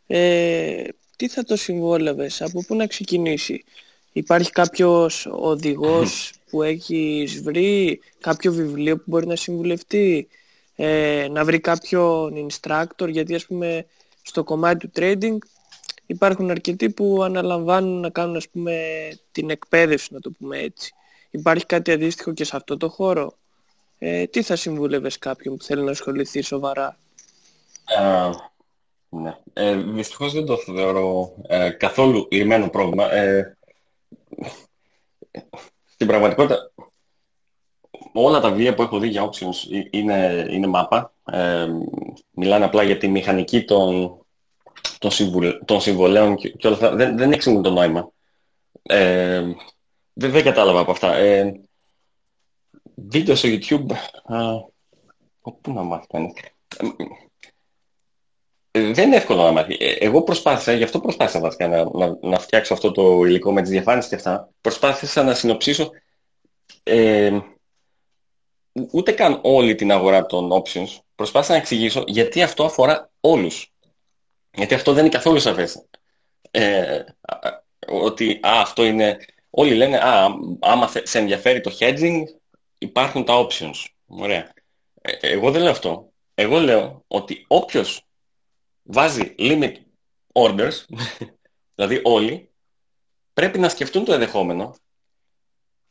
Ε, 0.08 0.84
τι 1.16 1.28
θα 1.28 1.44
το 1.44 1.56
συμβούλευες, 1.56 2.42
από 2.42 2.64
πού 2.68 2.76
να 2.76 2.88
ξεκινήσει; 2.88 3.64
Υπάρχει 4.12 4.52
κάποιος 4.52 5.28
οδηγός 5.32 6.34
που 6.50 6.64
έχεις 6.64 7.42
βρει, 7.42 8.00
κάποιο 8.20 8.52
βιβλίο 8.54 8.98
που 8.98 9.04
μπορεί 9.06 9.28
να 9.28 9.36
συμβουλευτεί, 9.36 10.28
ε, 10.76 11.28
να 11.32 11.46
βρει 11.46 11.60
κάποιον 11.60 12.48
instructor, 12.50 13.10
γιατί 13.10 13.36
ας 13.36 13.46
πούμε 13.46 13.86
στο 14.22 14.44
κομμάτι 14.44 14.88
του 14.88 14.92
trading 14.96 15.38
υπάρχουν 16.06 16.50
αρκετοί 16.50 16.90
που 16.90 17.24
αναλαμβάνουν 17.24 18.00
να 18.00 18.10
κάνουν 18.10 18.36
ας 18.36 18.50
πούμε 18.50 18.82
την 19.32 19.50
εκπαίδευση, 19.50 20.14
να 20.14 20.20
το 20.20 20.32
πούμε 20.32 20.60
έτσι. 20.60 20.94
Υπάρχει 21.32 21.66
κάτι 21.66 21.92
αντίστοιχο 21.92 22.34
και 22.34 22.44
σε 22.44 22.56
αυτό 22.56 22.78
το 22.78 22.90
χώρο; 22.90 23.38
Ε, 23.98 24.26
τι 24.26 24.42
θα 24.42 24.56
συμβούλευες 24.56 25.18
κάποιον 25.20 25.58
που 25.58 25.64
θέλει 25.64 25.84
να 25.84 25.92
ασχοληθεί 25.92 26.42
σοβαρά; 26.42 26.98
Ε, 28.00 28.30
ναι. 29.14 29.38
Ε, 29.54 29.76
δυστυχώς 29.76 30.34
δεν 30.34 30.46
το 30.46 30.58
θεωρώ 30.58 31.34
ε, 31.48 31.70
καθόλου 31.70 32.28
λυμένο 32.32 32.70
πρόβλημα. 32.70 33.14
Ε, 33.14 33.58
στην 35.86 36.08
πραγματικότητα, 36.08 36.72
όλα 38.14 38.40
τα 38.40 38.50
βιβλία 38.50 38.74
που 38.74 38.82
έχω 38.82 39.00
δει 39.00 39.08
για 39.08 39.30
options 39.30 39.72
ε, 39.72 39.82
είναι, 39.92 40.48
είναι 40.50 40.68
μάπα. 40.68 41.14
Ε, 41.26 41.68
μιλάνε 42.32 42.66
απλά 42.66 42.84
για 42.84 42.98
τη 42.98 43.08
μηχανική 43.08 43.64
των, 43.64 44.18
των, 45.00 45.12
των 45.66 45.82
συμβολέων 45.82 46.36
και, 46.36 46.50
και 46.50 46.68
όλα 46.68 46.76
αυτά. 46.76 46.96
Δεν, 46.96 47.18
δεν 47.18 47.32
εξηγούν 47.32 47.62
το 47.62 47.72
νόημα. 47.72 48.12
Ε, 48.82 49.42
δεν, 50.14 50.32
δεν 50.32 50.44
κατάλαβα 50.44 50.80
από 50.80 50.92
αυτά. 50.92 51.16
Ε, 51.16 51.62
βίντεο 52.96 53.36
στο 53.36 53.50
YouTube... 53.52 53.92
Α, 54.24 54.72
πού 55.62 55.74
να 55.74 55.84
μάθει 55.84 56.08
κανείς. 56.08 56.34
Ε, 58.76 58.92
δεν 58.92 59.08
είναι 59.08 59.16
εύκολο 59.16 59.44
να 59.44 59.52
μάθει. 59.52 59.78
Ε, 59.80 59.92
εγώ 59.92 60.24
προσπάθησα, 60.24 60.74
γι' 60.74 60.84
αυτό 60.84 61.00
προσπάθησα 61.00 61.40
βασικά 61.40 61.68
να, 61.68 61.90
να, 61.94 62.18
να 62.22 62.40
φτιάξω 62.40 62.74
αυτό 62.74 62.92
το 62.92 63.24
υλικό 63.24 63.54
με 63.54 63.62
τις 63.62 63.70
διαφάνειες 63.70 64.08
και 64.08 64.16
αυτά. 64.16 64.50
Προσπάθησα 64.62 65.24
να 65.24 65.34
συνοψίσω 65.34 65.90
ε, 66.84 67.40
ούτε 68.92 69.12
καν 69.12 69.40
όλη 69.44 69.76
την 69.76 69.92
αγορά 69.92 70.26
των 70.26 70.50
options. 70.52 70.98
Προσπάθησα 71.16 71.52
να 71.52 71.58
εξηγήσω 71.58 72.04
γιατί 72.08 72.42
αυτό 72.42 72.64
αφορά 72.64 73.12
όλους. 73.20 73.74
Γιατί 74.54 74.74
αυτό 74.74 74.94
δεν 74.94 75.06
είναι 75.06 75.14
καθόλου 75.14 75.40
σαφές. 75.40 75.86
Ε, 76.52 77.04
ότι 77.88 78.40
α, 78.42 78.62
αυτό 78.62 78.84
είναι... 78.84 79.18
Όλοι 79.50 79.76
λένε, 79.76 79.98
α, 79.98 80.28
άμα 80.60 80.92
σε 81.04 81.20
ενδιαφέρει 81.20 81.62
το 81.62 81.78
hedging, 81.80 82.22
υπάρχουν 82.78 83.26
τα 83.26 83.48
options. 83.48 83.86
Ωραία. 84.06 84.54
Ε, 85.02 85.12
εγώ 85.22 85.52
δεν 85.52 85.62
λέω 85.62 85.72
αυτό. 85.72 86.12
Εγώ 86.36 86.60
λέω 86.60 87.04
ότι 87.08 87.46
όποιος 87.48 88.06
βάζει 88.84 89.36
limit 89.38 89.74
orders, 90.34 90.86
δηλαδή 91.76 92.02
όλοι, 92.04 92.50
πρέπει 93.34 93.60
να 93.60 93.70
σκεφτούν 93.70 94.06
το 94.06 94.14
ενδεχόμενο 94.14 94.76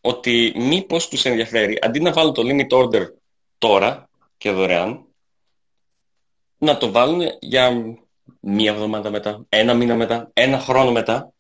ότι 0.01 0.53
μήπως 0.57 1.09
τους 1.09 1.25
ενδιαφέρει, 1.25 1.79
αντί 1.83 2.01
να 2.01 2.13
βάλουν 2.13 2.35
το 2.35 2.43
limit 2.45 2.69
order 2.69 3.07
τώρα 3.59 4.09
και 4.39 4.51
δωρεάν, 4.51 5.07
να 6.59 6.77
το 6.77 6.91
βάλουν 6.91 7.23
για 7.41 7.97
μία 8.41 8.71
εβδομάδα 8.71 9.11
μετά, 9.11 9.45
ένα 9.49 9.75
μήνα 9.75 9.95
μετά, 9.95 10.31
ένα 10.33 10.59
χρόνο 10.59 10.93
μετά 10.93 11.33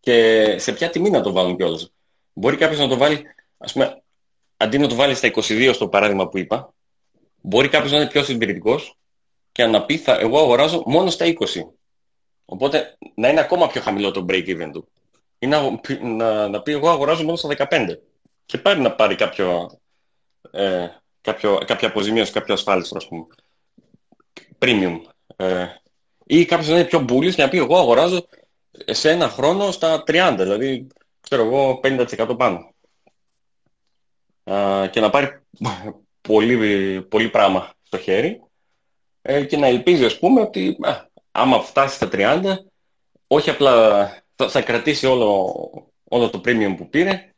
και 0.00 0.56
σε 0.58 0.72
ποια 0.72 0.90
τιμή 0.90 1.10
να 1.10 1.20
το 1.20 1.32
βάλουν 1.32 1.56
κιόλας. 1.56 1.92
Μπορεί 2.32 2.56
κάποιος 2.56 2.80
να 2.80 2.88
το 2.88 2.96
βάλει, 2.96 3.22
ας 3.58 3.72
πούμε, 3.72 4.02
αντί 4.56 4.78
να 4.78 4.88
το 4.88 4.94
βάλει 4.94 5.14
στα 5.14 5.30
22 5.34 5.70
στο 5.74 5.88
παράδειγμα 5.88 6.28
που 6.28 6.38
είπα, 6.38 6.74
μπορεί 7.40 7.68
κάποιος 7.68 7.92
να 7.92 7.96
είναι 7.98 8.08
πιο 8.08 8.22
συμπηρητικός 8.22 8.96
και 9.52 9.66
να 9.66 9.84
πει 9.84 9.98
θα, 9.98 10.18
εγώ 10.20 10.38
αγοράζω 10.38 10.82
μόνο 10.86 11.10
στα 11.10 11.26
20. 11.26 11.32
Οπότε 12.44 12.96
να 13.14 13.28
είναι 13.28 13.40
ακόμα 13.40 13.66
πιο 13.66 13.80
χαμηλό 13.80 14.10
το 14.10 14.26
break-even 14.28 14.70
του. 14.72 14.88
Ή 15.38 15.46
να, 15.46 15.78
να, 16.00 16.48
να, 16.48 16.62
πει 16.62 16.72
εγώ 16.72 16.90
αγοράζω 16.90 17.24
μόνο 17.24 17.36
στα 17.36 17.48
15. 17.70 17.98
Και 18.46 18.58
πάλι 18.58 18.80
να 18.80 18.92
πάρει 18.92 19.14
κάποιο, 19.14 19.78
ε, 20.50 20.88
κάποιο, 21.20 21.58
κάποια 21.66 21.88
αποζημίωση, 21.88 22.32
κάποιο 22.32 22.54
ασφάλιστρο, 22.54 22.96
ας 22.96 23.08
πούμε. 23.08 23.26
Premium. 24.58 25.00
Ε, 25.36 25.66
ή 26.26 26.44
κάποιος 26.44 26.68
να 26.68 26.74
είναι 26.74 26.84
πιο 26.84 27.04
bullish 27.08 27.34
και 27.34 27.42
να 27.42 27.48
πει 27.48 27.56
εγώ 27.58 27.78
αγοράζω 27.78 28.26
σε 28.86 29.10
ένα 29.10 29.28
χρόνο 29.28 29.70
στα 29.70 30.02
30, 30.06 30.34
δηλαδή 30.38 30.86
ξέρω 31.20 31.44
εγώ 31.44 31.80
50% 31.82 32.34
πάνω. 32.36 32.74
Ε, 34.44 34.88
και 34.90 35.00
να 35.00 35.10
πάρει 35.10 35.40
πολύ, 36.20 37.02
πολύ 37.02 37.28
πράγμα 37.28 37.72
στο 37.82 37.98
χέρι 37.98 38.42
ε, 39.22 39.44
και 39.44 39.56
να 39.56 39.66
ελπίζει 39.66 40.04
ας 40.04 40.18
πούμε 40.18 40.40
ότι 40.40 40.76
α, 40.80 41.06
άμα 41.32 41.60
φτάσει 41.60 41.94
στα 41.94 42.08
30 42.12 42.54
όχι 43.26 43.50
απλά 43.50 44.06
θα, 44.34 44.48
θα 44.48 44.62
κρατήσει 44.62 45.06
όλο, 45.06 45.54
όλο 46.08 46.30
το 46.30 46.40
premium 46.44 46.74
που 46.76 46.88
πήρε 46.88 47.32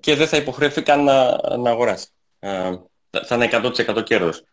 και 0.00 0.14
δεν 0.14 0.26
θα 0.26 0.36
υποχρεωθεί 0.36 0.82
καν 0.82 1.04
να, 1.04 1.38
να 1.56 1.70
αγοράσει. 1.70 2.06
Ε, 2.38 2.72
θα 3.24 3.34
είναι 3.34 3.48
100% 3.52 4.02
κέρδος. 4.04 4.44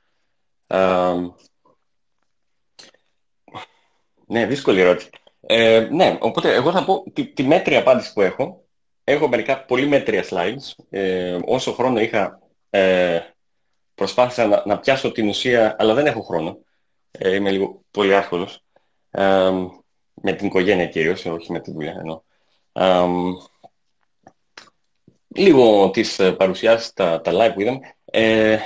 Ε, 0.68 1.14
ναι, 4.26 4.46
δύσκολη 4.46 4.80
ερώτηση. 4.80 5.10
Ε, 5.42 5.88
ναι, 5.92 6.18
οπότε 6.22 6.54
εγώ 6.54 6.72
θα 6.72 6.86
πω 6.86 7.04
τη, 7.14 7.26
τη 7.26 7.44
μέτρια 7.44 7.80
απάντηση 7.80 8.14
που 8.14 8.22
έχω. 8.22 8.64
Έχω 9.04 9.28
μερικά 9.28 9.66
πολύ 9.66 9.88
μέτρια 9.88 10.26
slides. 10.30 10.84
Ε, 10.90 11.40
όσο 11.46 11.74
χρόνο 11.74 12.00
είχα 12.00 12.40
ε, 12.70 13.20
προσπάθησα 14.00 14.48
να, 14.48 14.64
να 14.66 14.80
πιάσω 14.80 15.12
την 15.12 15.28
ουσία, 15.28 15.76
αλλά 15.80 15.94
δεν 15.94 16.06
έχω 16.06 16.22
χρόνο. 16.22 16.58
Ε, 17.12 17.36
είμαι 17.36 17.52
λίγο 17.52 17.82
πολύ 17.92 18.16
άσχολος. 18.16 18.64
Ε, 19.12 19.52
με 20.22 20.34
την 20.34 20.48
οικογένεια 20.48 20.86
κυρίως, 20.86 21.26
όχι 21.26 21.52
με 21.52 21.60
τη 21.60 21.72
δουλειά 21.72 21.96
ενώ. 22.00 22.24
Ε, 22.72 23.06
λίγο 25.28 25.90
τις 25.90 26.20
ε, 26.20 26.32
παρουσιάσεις, 26.32 26.94
τα, 26.94 27.22
τα 27.22 27.32
live 27.34 27.54
που 27.54 27.62
είδαμε. 27.62 27.80
Ε, 28.06 28.58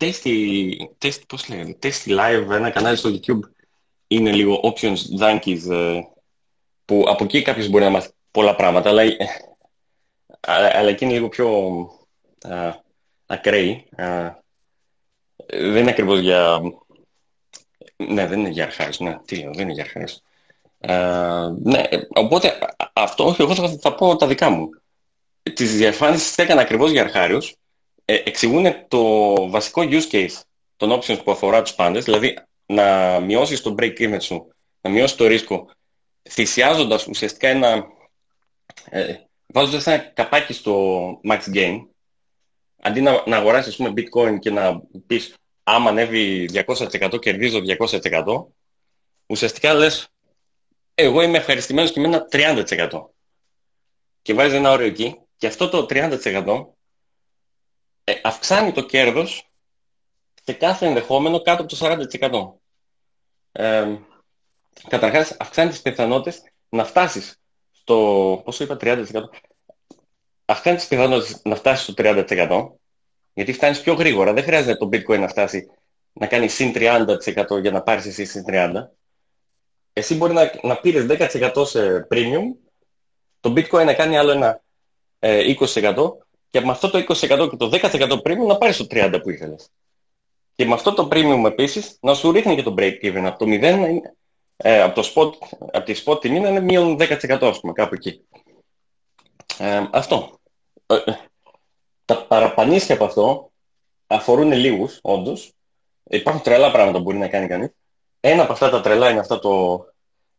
Tasty, 0.00 0.72
tasty, 0.98 1.22
πώς 1.28 1.48
λέγεται, 1.48 1.78
Tasty 1.82 2.18
Live, 2.18 2.50
ένα 2.50 2.70
κανάλι 2.70 2.96
στο 2.96 3.10
YouTube, 3.10 3.40
είναι 4.06 4.32
λίγο 4.32 4.60
options 4.62 5.20
junkies, 5.20 5.70
ε, 5.70 6.00
που 6.84 7.04
από 7.06 7.24
εκεί 7.24 7.42
κάποιος 7.42 7.68
μπορεί 7.68 7.84
να 7.84 7.90
μάθει 7.90 8.10
πολλά 8.30 8.54
πράγματα, 8.54 8.88
αλλά, 8.88 9.02
αλλά, 10.40 10.70
αλλά 10.74 10.88
εκεί 10.88 11.04
είναι 11.04 11.12
λίγο 11.12 11.28
πιο 11.28 11.48
α, 12.48 12.74
ακραίοι. 13.26 13.88
Α, 13.96 14.38
δεν 15.46 15.76
είναι 15.76 15.90
ακριβώς 15.90 16.18
για... 16.18 16.60
Ναι, 17.96 18.26
δεν 18.26 18.38
είναι 18.38 18.48
για 18.48 18.64
αρχάριους. 18.64 18.98
Ναι, 18.98 19.18
τι 19.24 19.36
λέω, 19.36 19.52
δεν 19.52 19.62
είναι 19.62 19.72
για 19.72 19.82
αρχάριους. 19.82 20.20
ναι, 21.62 21.82
οπότε 22.08 22.58
αυτό 22.92 23.36
εγώ 23.38 23.54
θα, 23.54 23.68
θα 23.80 23.94
πω 23.94 24.16
τα 24.16 24.26
δικά 24.26 24.50
μου. 24.50 24.68
Τις 25.42 25.76
διαφάνειες 25.76 26.22
τις 26.22 26.38
έκανα 26.38 26.60
ακριβώς 26.60 26.90
για 26.90 27.02
αρχάριους. 27.02 27.56
Ε, 28.04 28.14
εξηγούν 28.24 28.66
το 28.88 29.34
βασικό 29.50 29.82
use 29.82 30.10
case 30.10 30.40
των 30.76 31.00
options 31.00 31.24
που 31.24 31.30
αφορά 31.30 31.62
τους 31.62 31.74
πάντες, 31.74 32.04
δηλαδή 32.04 32.38
να 32.66 33.20
μειώσεις 33.20 33.60
το 33.60 33.74
break-even 33.78 34.16
σου, 34.20 34.52
να 34.80 34.90
μειώσεις 34.90 35.16
το 35.16 35.26
ρίσκο, 35.26 35.70
θυσιάζοντας 36.30 37.06
ουσιαστικά 37.06 37.48
ένα... 37.48 37.86
Ε, 38.84 39.14
βάζοντας 39.46 39.86
ένα 39.86 39.98
καπάκι 39.98 40.52
στο 40.52 41.06
max 41.28 41.40
gain, 41.54 41.78
αντί 42.80 43.00
να, 43.00 43.22
να 43.26 43.36
αγοράσεις 43.36 43.76
πούμε, 43.76 43.92
bitcoin 43.96 44.38
και 44.38 44.50
να 44.50 44.80
πεις 45.06 45.34
άμα 45.62 45.90
ανέβει 45.90 46.48
200% 46.66 47.20
κερδίζω 47.20 47.60
200% 47.78 48.44
ουσιαστικά 49.26 49.74
λες 49.74 50.08
εγώ 50.94 51.22
είμαι 51.22 51.38
ευχαριστημένος 51.38 51.92
και 51.92 52.00
με 52.00 52.06
ένα 52.06 52.26
30% 52.30 52.88
και 54.22 54.34
βάζεις 54.34 54.58
ένα 54.58 54.70
όριο 54.70 54.86
εκεί 54.86 55.20
και 55.36 55.46
αυτό 55.46 55.68
το 55.68 55.86
30% 55.90 56.66
ε, 58.04 58.20
αυξάνει 58.22 58.72
το 58.72 58.82
κέρδος 58.86 59.50
σε 60.44 60.52
κάθε 60.52 60.86
ενδεχόμενο 60.86 61.40
κάτω 61.42 61.62
από 61.62 61.76
το 61.76 62.06
40%. 63.52 63.62
Ε, 63.62 63.98
καταρχάς 64.88 65.36
αυξάνει 65.38 65.70
τις 65.70 65.82
πιθανότητες 65.82 66.42
να 66.68 66.84
φτάσεις 66.84 67.40
στο, 67.72 68.40
πόσο 68.44 68.64
είπα, 68.64 68.76
30%, 68.80 69.04
αυξάνει 70.50 70.76
τις 70.76 70.86
πιθανότητες 70.86 71.40
να 71.44 71.54
φτάσεις 71.54 71.82
στο 71.82 71.94
30% 71.96 72.68
γιατί 73.32 73.52
φτάνεις 73.52 73.80
πιο 73.80 73.94
γρήγορα. 73.94 74.32
Δεν 74.32 74.42
χρειάζεται 74.42 74.76
το 74.76 74.88
bitcoin 74.92 75.18
να 75.18 75.28
φτάσει 75.28 75.70
να 76.12 76.26
κάνει 76.26 76.48
συν 76.48 76.72
30% 76.74 77.60
για 77.60 77.70
να 77.70 77.82
πάρεις 77.82 78.06
εσύ 78.06 78.24
συν 78.24 78.44
30%. 78.48 78.72
Εσύ 79.92 80.14
μπορεί 80.14 80.32
να, 80.32 80.50
να 80.62 80.76
πήρες 80.76 81.06
10% 81.08 81.66
σε 81.66 82.06
premium, 82.10 82.42
το 83.40 83.52
bitcoin 83.56 83.84
να 83.84 83.94
κάνει 83.94 84.18
άλλο 84.18 84.30
ένα 84.30 84.62
ε, 85.18 85.54
20% 85.58 85.94
και 86.50 86.60
με 86.60 86.70
αυτό 86.70 86.90
το 86.90 86.98
20% 86.98 87.50
και 87.50 87.56
το 87.56 87.70
10% 87.72 88.20
premium 88.22 88.46
να 88.46 88.56
πάρεις 88.56 88.76
το 88.76 88.86
30% 88.90 89.20
που 89.22 89.30
ήθελες. 89.30 89.68
Και 90.54 90.66
με 90.66 90.74
αυτό 90.74 90.92
το 90.92 91.08
premium 91.12 91.44
επίσης 91.46 91.98
να 92.00 92.14
σου 92.14 92.32
ρίχνει 92.32 92.54
και 92.54 92.62
το 92.62 92.74
break 92.78 92.94
even 93.02 93.22
από 93.24 93.38
το 93.38 93.46
0 93.48 93.98
ε, 94.56 94.80
από, 94.82 95.02
το 95.02 95.12
spot, 95.14 95.32
από 95.72 95.84
τη 95.84 96.02
spot 96.04 96.20
τιμή 96.20 96.40
να 96.40 96.48
είναι 96.48 96.60
μείον 96.60 96.96
10% 97.00 97.38
ας 97.40 97.60
πούμε 97.60 97.72
κάπου 97.72 97.94
εκεί. 97.94 98.24
Ε, 99.58 99.88
αυτό. 99.90 100.39
Ε, 100.90 100.94
ε, 100.94 101.16
τα 102.04 102.26
παραπανίσια 102.26 102.94
από 102.94 103.04
αυτό 103.04 103.52
αφορούν 104.06 104.52
λίγους, 104.52 104.98
όντως. 105.02 105.52
Υπάρχουν 106.04 106.42
τρελά 106.42 106.70
πράγματα 106.70 106.98
που 106.98 107.04
μπορεί 107.04 107.18
να 107.18 107.28
κάνει 107.28 107.46
κανείς. 107.46 107.70
Ένα 108.20 108.42
από 108.42 108.52
αυτά 108.52 108.70
τα 108.70 108.80
τρελά 108.80 109.10
είναι 109.10 109.20
αυτά 109.20 109.38
το, 109.38 109.84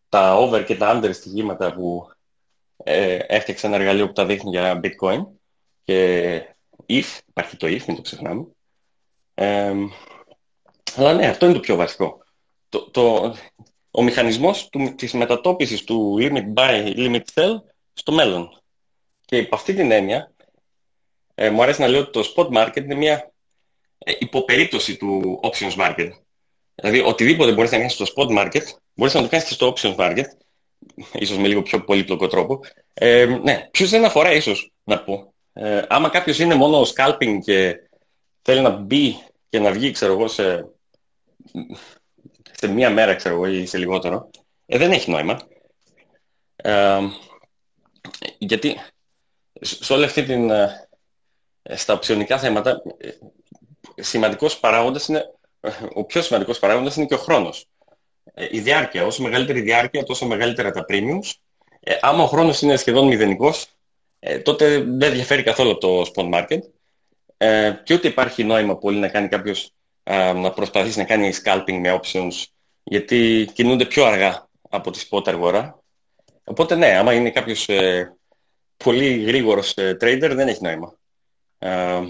τα 0.10 0.38
over 0.38 0.64
και 0.66 0.76
τα 0.76 1.00
under 1.00 1.14
στοιχήματα 1.14 1.74
που 1.74 2.12
ε, 2.84 3.20
έφτιαξε 3.28 3.68
ένα 3.68 3.76
εργαλείο 3.76 4.08
που 4.08 4.14
τα 4.14 4.26
δείχνει 4.26 4.50
για 4.50 4.80
bitcoin. 4.84 5.26
Και 5.84 6.56
if, 6.88 7.20
υπάρχει 7.26 7.58
το 7.58 7.68
if, 7.68 7.84
μην 7.86 7.96
το 7.96 8.02
ξεχνάμε. 8.02 8.48
Ε, 9.34 9.74
αλλά 10.96 11.14
ναι, 11.14 11.28
αυτό 11.28 11.46
είναι 11.46 11.54
το 11.56 11.60
πιο 11.60 11.76
βασικό. 11.76 12.24
Το, 12.70 12.90
το, 12.90 13.36
ο 13.92 14.04
μηχανισμός 14.04 14.70
του, 14.70 14.96
της 14.96 15.14
μετατόπισης 15.14 15.84
του 15.84 16.18
limit 16.20 16.54
buy, 16.54 16.96
limit 16.96 17.24
sell 17.34 17.62
στο 17.94 18.12
μέλλον. 18.12 18.62
Και 19.26 19.38
υπ' 19.38 19.54
αυτή 19.54 19.74
την 19.74 19.92
έννοια, 19.92 20.31
ε, 21.36 21.50
μου 21.50 21.64
αρέσει 21.64 21.82
να 21.82 21.88
λέω 21.88 22.00
ότι 22.00 22.12
το 22.12 22.34
spot 22.36 22.48
market 22.58 22.84
είναι 22.84 22.96
μια 22.96 23.32
ε, 23.98 24.12
υποπερίπτωση 24.20 24.98
του 24.98 25.40
options 25.44 25.76
market. 25.76 26.10
Δηλαδή 26.76 27.00
οτιδήποτε 27.00 27.52
μπορείς 27.52 27.72
να 27.72 27.78
κάνεις 27.78 27.94
στο 27.94 28.06
spot 28.16 28.38
market, 28.38 28.64
μπορείς 28.94 29.14
να 29.14 29.22
το 29.22 29.28
κάνεις 29.28 29.46
και 29.48 29.54
στο 29.54 29.74
options 29.76 29.96
market, 29.96 30.26
ίσως 31.14 31.38
με 31.38 31.48
λίγο 31.48 31.62
πιο 31.62 31.84
πολύπλοκο 31.84 32.28
τρόπο. 32.28 32.60
Ε, 32.94 33.26
ναι, 33.26 33.68
ποιος 33.72 33.90
δεν 33.90 34.06
αφορά 34.06 34.34
ίσως 34.34 34.72
να 34.84 35.04
πω. 35.04 35.34
Ε, 35.54 35.82
άμα 35.88 36.10
κάποιος 36.10 36.40
είναι 36.40 36.56
μόνο 36.56 36.82
scalping 36.96 37.38
και 37.44 37.76
θέλει 38.42 38.62
να 38.62 38.70
μπει 38.70 39.18
και 39.50 39.60
να 39.60 39.72
βγει, 39.72 39.92
ξέρω 39.92 40.12
εγώ, 40.14 40.28
σε, 40.28 40.70
σε 42.52 42.68
μία 42.68 42.90
μέρα, 42.90 43.16
ξέρω 43.16 43.36
εγώ, 43.36 43.46
ή 43.46 43.66
σε 43.66 43.78
λιγότερο, 43.78 44.30
ε, 44.66 44.78
δεν 44.78 44.92
έχει 44.92 45.12
νόημα. 45.12 45.40
Ε, 46.56 47.00
γιατί 48.38 48.76
σε 49.62 49.94
όλη 49.94 50.04
αυτή 50.04 50.24
την... 50.24 50.52
Ε, 51.64 51.76
στα 51.76 51.94
οψιονικά 51.94 52.38
θέματα, 52.40 52.82
ε, 52.98 53.10
σημαντικός 53.96 54.60
παράγοντας 54.60 55.08
είναι, 55.08 55.24
ο 55.94 56.04
πιο 56.04 56.22
σημαντικός 56.22 56.60
παράγοντας 56.60 56.96
είναι 56.96 57.06
και 57.06 57.14
ο 57.14 57.18
χρόνος. 57.18 57.66
Η 58.52 58.60
διάρκεια. 58.60 59.06
Όσο 59.06 59.22
μεγαλύτερη 59.22 59.62
διάρκεια, 59.62 60.04
τόσο 60.04 60.26
μεγαλύτερα 60.26 60.72
τα 60.72 60.86
premiums. 60.90 61.32
Ε, 61.80 61.98
άμα 62.02 62.24
ο 62.24 62.28
χρόνος 62.28 62.62
είναι 62.62 62.76
σχεδόν 62.76 63.08
μηδενικός, 63.08 63.68
ε, 64.20 64.40
τότε 64.40 64.78
δεν 64.88 65.14
διαφέρει 65.14 65.44
καθόλου 65.44 65.78
το 65.78 66.02
spot 66.02 66.30
market. 66.34 66.60
Ε, 67.38 67.74
και 67.84 67.94
ούτε 67.94 68.08
υπάρχει 68.08 68.44
νόημα 68.44 68.78
πολύ 68.78 68.98
να 68.98 69.08
κάνει 69.08 69.28
κάποιος 69.28 69.72
να 70.36 70.52
προσπαθήσει 70.52 70.98
να 70.98 71.04
κάνει 71.04 71.34
scalping 71.44 71.80
με 71.80 72.00
options, 72.02 72.44
γιατί 72.84 73.50
κινούνται 73.54 73.86
πιο 73.86 74.06
αργά 74.06 74.50
από 74.70 74.92
τη 74.92 75.08
spot 75.10 75.28
αγορά. 75.28 75.84
Οπότε 76.44 76.76
ναι, 76.76 76.98
άμα 76.98 77.14
είναι 77.14 77.32
κάποιος 77.32 77.70
ε, 77.70 78.16
πολύ 78.78 79.24
γρήγορος 79.24 79.74
ε, 79.78 79.98
trader, 80.02 80.32
δεν 80.34 80.48
έχει 80.48 80.64
νόημα. 80.64 80.96
Ε, 81.64 82.02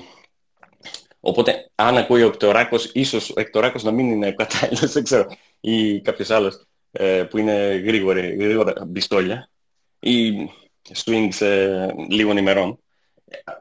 οπότε, 1.19 1.71
αν 1.75 1.97
ακούει 1.97 2.23
ο 2.23 2.27
Εκτοράκος, 2.27 2.91
ίσως 2.93 3.29
ο 3.29 3.39
Εκτοράκος 3.39 3.83
να 3.83 3.91
μην 3.91 4.11
είναι 4.11 4.31
κατάλληλος, 4.31 4.91
δεν 4.93 5.03
ξέρω, 5.03 5.27
ή 5.59 6.01
κάποιος 6.01 6.29
άλλος 6.29 6.65
ε, 6.91 7.23
που 7.23 7.37
είναι 7.37 7.75
γρήγορη, 7.85 8.35
γρήγορα 8.35 8.73
μπιστόλια 8.87 9.49
ή 9.99 10.31
swings 11.03 11.41
ε, 11.41 11.87
λίγων 12.09 12.37
ημερών. 12.37 12.79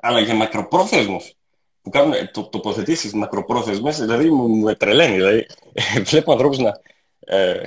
Αλλά 0.01 0.21
για 0.21 0.35
μακροπρόθεσμος, 0.35 1.35
που 1.83 1.91
κάνουν 1.91 2.31
το, 2.33 2.49
τοποθετήσεις 2.49 3.13
μακροπρόθεσμες, 3.13 3.99
δηλαδή 3.99 4.31
μου, 4.31 4.49
μου 4.49 4.75
τρελαίνει. 4.75 5.15
Δηλαδή, 5.15 5.47
βλέπω 6.11 6.33
ανθρώπους 6.33 6.59
να... 6.59 6.81
Ε, 7.21 7.63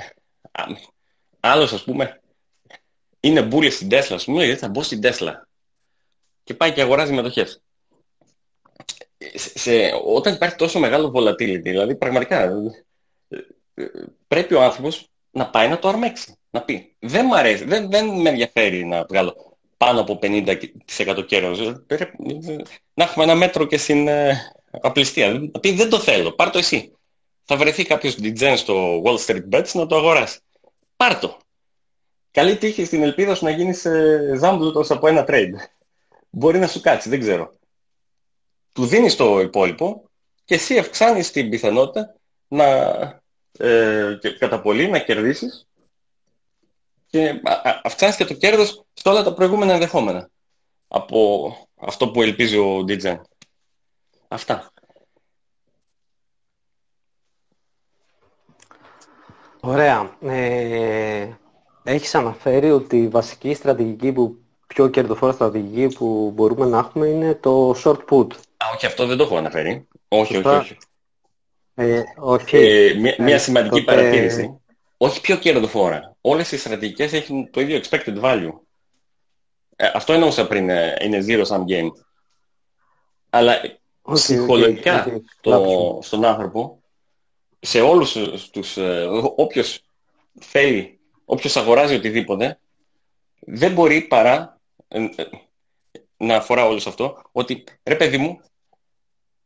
άλλος, 1.39 1.73
ας 1.73 1.83
πούμε, 1.83 2.21
είναι 3.19 3.41
μπουλη 3.41 3.69
στην 3.69 3.89
Τέσλα, 3.89 4.15
ας 4.15 4.25
πούμε, 4.25 4.45
γιατί 4.45 4.59
θα 4.59 4.69
μπω 4.69 4.83
στην 4.83 5.01
Τέσλα. 5.01 5.47
Και 6.43 6.53
πάει 6.53 6.73
και 6.73 6.81
αγοράζει 6.81 7.13
μετοχές. 7.13 7.62
Σε, 9.35 9.71
όταν 10.05 10.33
υπάρχει 10.33 10.55
τόσο 10.55 10.79
μεγάλο 10.79 11.11
volatility, 11.15 11.61
δηλαδή 11.61 11.95
πραγματικά 11.95 12.51
πρέπει 14.27 14.53
ο 14.53 14.61
άνθρωπος 14.61 15.07
να 15.31 15.49
πάει 15.49 15.67
να 15.67 15.79
το 15.79 15.87
αρμέξει. 15.87 16.37
Να 16.49 16.61
πει, 16.61 16.95
δεν 16.99 17.25
μου 17.25 17.35
αρέσει, 17.35 17.63
δεν, 17.63 17.89
δεν 17.89 18.21
με 18.21 18.29
ενδιαφέρει 18.29 18.85
να 18.85 19.05
βγάλω 19.05 19.57
πάνω 19.77 19.99
από 19.99 20.19
50% 20.21 21.25
κέρδος. 21.25 21.59
Να 22.93 23.03
έχουμε 23.03 23.23
ένα 23.23 23.35
μέτρο 23.35 23.65
και 23.65 23.77
στην 23.77 24.07
ε, 24.07 24.37
απληστία. 24.71 25.33
Να 25.33 25.59
πει, 25.59 25.71
δεν 25.71 25.89
το 25.89 25.99
θέλω, 25.99 26.31
πάρ' 26.31 26.49
το 26.49 26.57
εσύ. 26.57 26.91
Θα 27.43 27.57
βρεθεί 27.57 27.83
κάποιος 27.83 28.17
DJ 28.21 28.53
στο 28.57 29.01
Wall 29.05 29.17
Street 29.25 29.49
Bets 29.51 29.71
να 29.73 29.85
το 29.85 29.95
αγοράσει. 29.95 30.39
Πάρ' 30.95 31.19
το. 31.19 31.37
Καλή 32.31 32.57
τύχη 32.57 32.85
στην 32.85 33.03
ελπίδα 33.03 33.35
σου 33.35 33.45
να 33.45 33.51
γίνεις 33.51 33.85
ε, 33.85 34.33
ζάμπλουτος 34.37 34.91
από 34.91 35.07
ένα 35.07 35.25
trade. 35.27 35.53
Μπορεί 36.29 36.59
να 36.59 36.67
σου 36.67 36.81
κάτσει, 36.81 37.09
δεν 37.09 37.19
ξέρω. 37.19 37.53
Του 38.73 38.85
δίνεις 38.85 39.15
το 39.15 39.39
υπόλοιπο 39.39 40.09
και 40.45 40.55
εσύ 40.55 40.77
αυξάνεις 40.77 41.31
την 41.31 41.49
πιθανότητα 41.49 42.15
να 42.47 42.65
ε, 43.57 44.17
και 44.21 44.37
κατά 44.37 44.61
πολύ 44.61 44.87
να 44.87 44.99
κερδίσεις 44.99 45.67
και 47.07 47.41
αυξάνεις 47.83 48.15
και 48.15 48.25
το 48.25 48.33
κέρδος 48.33 48.85
σε 48.93 49.09
όλα 49.09 49.23
τα 49.23 49.33
προηγούμενα 49.33 49.73
ενδεχόμενα 49.73 50.29
από 50.87 51.51
αυτό 51.75 52.09
που 52.09 52.21
ελπίζει 52.21 52.57
ο 52.57 52.85
DJ. 52.87 53.15
Αυτά. 54.27 54.71
Ωραία. 59.59 60.17
Ε, 60.21 61.29
έχεις 61.83 62.15
αναφέρει 62.15 62.71
ότι 62.71 62.97
η 62.97 63.07
βασική 63.07 63.53
στρατηγική 63.53 64.11
που 64.11 64.37
πιο 64.67 64.87
κερδοφόρα 64.87 65.31
στρατηγική 65.31 65.95
που 65.95 66.31
μπορούμε 66.35 66.65
να 66.65 66.77
έχουμε 66.77 67.07
είναι 67.07 67.35
το 67.35 67.75
short 67.83 67.99
put. 68.09 68.27
Α, 68.63 68.73
όχι, 68.75 68.85
αυτό 68.85 69.05
δεν 69.05 69.17
το 69.17 69.23
έχω 69.23 69.37
αναφέρει. 69.37 69.87
Όχι, 70.07 70.37
όχι, 70.37 70.47
όχι. 70.47 70.77
Ε, 71.75 72.03
όχι. 72.17 72.57
Ε, 72.57 72.93
μια, 72.93 73.15
μια 73.19 73.35
ε, 73.35 73.37
σημαντική 73.37 73.83
τότε... 73.83 73.95
παρατήρηση. 73.95 74.57
Όχι 74.97 75.21
πιο 75.21 75.35
κερδοφόρα. 75.35 76.15
Όλες 76.21 76.51
οι 76.51 76.57
στρατηγικές 76.57 77.13
έχουν 77.13 77.51
το 77.51 77.61
ίδιο 77.61 77.81
expected 77.83 78.21
value. 78.21 78.51
Ε, 79.75 79.91
αυτό 79.93 80.13
εννοούσα 80.13 80.47
πριν, 80.47 80.69
ε, 80.69 80.97
είναι 81.01 81.25
zero 81.27 81.45
sum 81.45 81.63
game. 81.67 81.89
Αλλά 83.29 83.61
okay, 83.61 84.13
ψυχολογικά 84.13 85.05
okay, 85.07 85.09
okay. 85.09 85.21
Το, 85.41 85.99
στον 86.01 86.25
άνθρωπο, 86.25 86.83
σε 87.59 87.81
όλους 87.81 88.17
τους, 88.51 88.77
ε, 88.77 89.07
όποιος 89.35 89.83
θέλει, 90.39 90.99
όποιος 91.25 91.55
αγοράζει 91.57 91.95
οτιδήποτε, 91.95 92.59
δεν 93.39 93.73
μπορεί 93.73 94.01
παρά 94.01 94.59
ε, 94.87 95.07
να 96.17 96.35
αφορά 96.35 96.65
όλο 96.65 96.83
αυτό, 96.87 97.21
ότι 97.31 97.63
ρε 97.83 97.95
παιδί 97.95 98.17
μου, 98.17 98.41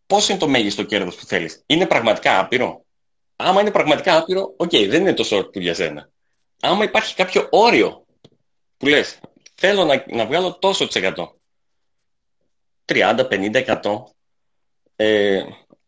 πώς 0.07 0.29
είναι 0.29 0.37
το 0.37 0.47
μέγιστο 0.47 0.83
κέρδος 0.83 1.15
που 1.15 1.25
θέλεις. 1.25 1.63
Είναι 1.65 1.85
πραγματικά 1.85 2.39
άπειρο; 2.39 2.85
Άμα 3.35 3.61
είναι 3.61 3.71
πραγματικά 3.71 4.17
άπειρο, 4.17 4.53
OK, 4.57 4.69
okay, 4.71 4.87
δεν 4.89 5.01
είναι 5.01 5.13
το 5.13 5.27
short 5.31 5.51
που 5.51 5.59
για 5.59 5.73
σένα. 5.73 6.09
Άμα 6.61 6.83
υπάρχει 6.83 7.15
κάποιο 7.15 7.47
όριο 7.51 8.05
που 8.77 8.85
λες, 8.85 9.19
θέλω 9.55 9.85
να, 9.85 10.03
να 10.07 10.25
βγάλω 10.25 10.57
τόσο 10.57 10.87
της 10.87 10.95
εκατό. 10.95 11.39
30, 12.85 13.27
50, 13.29 13.79
100. 13.81 14.03
Ε, 14.95 15.43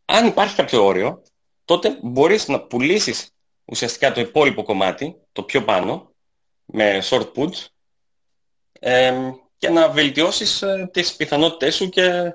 αν 0.06 0.28
υπάρχει 0.28 0.56
κάποιο 0.56 0.86
όριο, 0.86 1.24
τότε 1.66 2.00
μπορείς 2.02 2.48
να 2.48 2.62
πουλήσεις 2.62 3.30
ουσιαστικά 3.66 4.12
το 4.12 4.22
υπόλοιπο 4.22 4.64
κομμάτι, 4.64 5.16
το 5.32 5.44
πιο 5.44 5.64
πάνω, 5.64 6.14
με 6.66 7.04
short 7.04 7.32
puts, 7.36 7.66
ε, 8.80 9.32
και 9.58 9.70
να 9.70 9.90
βελτιώσεις 9.90 10.62
ε, 10.62 10.90
τις 10.94 11.16
πιθανότητες 11.16 11.76
σου 11.76 11.90
και 11.90 12.34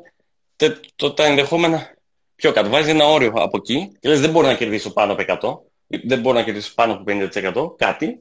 τε, 0.56 0.76
το, 0.96 1.12
τα 1.12 1.24
ενδεχόμενα 1.24 1.94
πιο 2.34 2.52
κάτω. 2.52 2.68
Βάζεις 2.68 2.92
ένα 2.92 3.06
όριο 3.06 3.32
από 3.34 3.56
εκεί 3.56 3.96
και 4.00 4.14
δεν 4.14 4.30
μπορεί 4.30 4.46
να 4.46 4.54
κερδίσω 4.54 4.92
πάνω 4.92 5.12
από 5.12 5.62
100, 5.86 5.98
δεν 6.04 6.20
μπορεί 6.20 6.36
να 6.36 6.42
κερδίσω 6.42 6.74
πάνω 6.74 6.92
από 6.92 7.04
50% 7.06 7.76
κάτι 7.76 8.20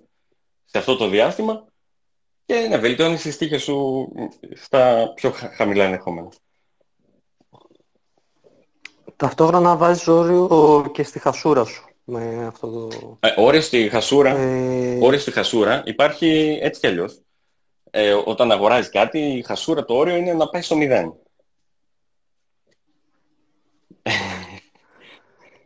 σε 0.66 0.78
αυτό 0.78 0.96
το 0.96 1.08
διάστημα 1.08 1.66
και 2.46 2.68
να 2.70 2.80
βελτιώνεις 2.80 3.22
τις 3.22 3.38
τύχες 3.38 3.64
σου 3.64 4.08
στα 4.56 5.12
πιο 5.16 5.32
χαμηλά 5.32 5.84
ενδεχόμενα. 5.84 6.30
Ταυτόχρονα 9.16 9.76
βάζεις 9.76 10.08
όριο 10.08 10.86
και 10.94 11.04
στη 11.04 11.20
χασούρα 11.20 11.66
σου. 11.66 11.88
Με 12.04 12.46
αυτό 12.46 12.88
το... 12.88 13.20
ε, 13.52 13.60
στη 13.60 13.90
χασούρα, 13.90 14.38
ε... 14.38 15.18
στη 15.18 15.32
χασούρα 15.32 15.84
υπάρχει 15.86 16.60
έτσι 16.62 16.80
κι 16.80 16.88
αλλιώς. 16.88 17.22
Ε, 17.92 18.14
όταν 18.26 18.52
αγοράζεις 18.52 18.90
κάτι, 18.90 19.20
η 19.20 19.44
χασούρα 19.44 19.86
το 19.86 19.94
όριο 19.94 20.16
είναι 20.16 20.34
να 20.34 20.50
πάει 20.50 20.62
στο 20.62 20.76
0. 20.80 21.12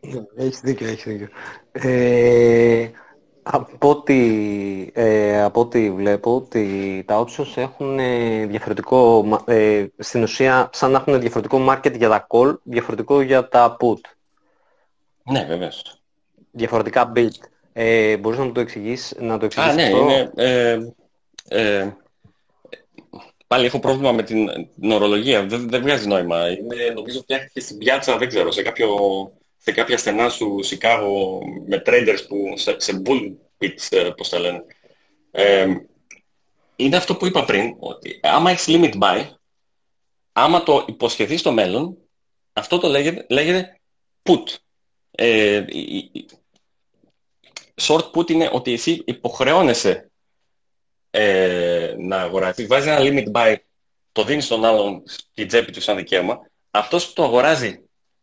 Ναι, 0.01 0.45
έχει 0.45 0.59
δίκιο, 0.63 0.87
έχει 0.87 1.09
δίκιο. 1.09 1.27
Ε, 1.71 2.91
από 3.43 3.89
ό,τι, 3.89 4.89
ε, 4.93 5.41
από 5.41 5.59
ό,τι 5.59 5.91
βλέπω, 5.91 6.35
ότι 6.35 7.03
τα 7.07 7.25
options 7.25 7.53
έχουν 7.55 7.99
ε, 7.99 8.45
διαφορετικό, 8.45 9.25
ε, 9.45 9.85
στην 9.97 10.23
ουσία, 10.23 10.69
σαν 10.73 10.91
να 10.91 10.97
έχουν 10.97 11.19
διαφορετικό 11.19 11.65
market 11.69 11.97
για 11.97 12.09
τα 12.09 12.27
call, 12.29 12.55
διαφορετικό 12.63 13.21
για 13.21 13.47
τα 13.47 13.77
put. 13.79 13.99
Ναι, 15.23 15.45
βέβαια. 15.47 15.71
Διαφορετικά 16.51 17.11
build. 17.15 17.29
Ε, 17.73 18.15
να 18.21 18.43
μου 18.43 18.51
το 18.51 18.59
εξηγήσεις, 18.59 19.15
να 19.19 19.37
το 19.37 19.45
εξηγήσεις 19.45 19.73
Α, 19.73 19.75
ναι, 19.75 19.83
αυτό; 19.83 19.97
είναι, 21.49 21.95
Πάλι 23.47 23.65
έχω 23.65 23.79
πρόβλημα 23.79 24.11
με 24.11 24.23
την, 24.23 24.49
την 24.79 24.91
ορολογία. 24.91 25.45
Δεν, 25.45 25.69
δεν 25.69 25.81
βγάζει 25.81 26.07
νόημα. 26.07 26.49
Είναι, 26.49 26.91
νομίζω 26.95 27.19
φτιάχτηκε 27.19 27.59
στην 27.59 27.77
πιάτσα, 27.77 28.17
δεν 28.17 28.27
ξέρω, 28.27 28.51
σε, 28.51 28.61
κάποιο, 28.61 28.89
σε 29.57 29.71
κάποια 29.71 29.97
στενά 29.97 30.29
του 30.29 30.63
Σικάγο 30.63 31.41
με 31.67 31.81
traders 31.85 32.19
που 32.27 32.53
σε, 32.55 32.79
σε 32.79 33.01
bull 33.05 33.33
pits, 33.59 33.87
ε, 33.89 34.09
πώς 34.09 34.29
τα 34.29 34.39
λένε. 34.39 34.63
Ε, 35.31 35.67
είναι 36.75 36.95
αυτό 36.95 37.15
που 37.15 37.25
είπα 37.25 37.45
πριν, 37.45 37.75
ότι 37.79 38.19
άμα 38.23 38.51
έχεις 38.51 38.65
limit 38.67 38.93
buy, 38.99 39.25
άμα 40.31 40.63
το 40.63 40.85
υποσχεθείς 40.87 41.39
στο 41.39 41.51
μέλλον, 41.51 41.97
αυτό 42.53 42.79
το 42.79 42.87
λέγεται, 42.87 43.25
λέγεται 43.29 43.79
put. 44.23 44.55
Ε, 45.11 45.65
short 47.81 48.11
put 48.11 48.29
είναι 48.29 48.49
ότι 48.51 48.73
εσύ 48.73 49.01
υποχρεώνεσαι 49.05 50.06
ε, 51.19 51.95
να 51.97 52.17
αγοράσει. 52.21 52.65
Βάζει 52.65 52.89
ένα 52.89 52.99
limit 52.99 53.31
buy 53.31 53.55
το 54.11 54.23
δίνεις 54.23 54.45
στον 54.45 54.65
άλλον 54.65 55.03
στην 55.05 55.47
τσέπη 55.47 55.71
του 55.71 55.81
σαν 55.81 55.95
δικαίωμα, 55.95 56.39
αυτός 56.71 57.07
που 57.07 57.13
το 57.13 57.23
αγοράζει 57.23 57.81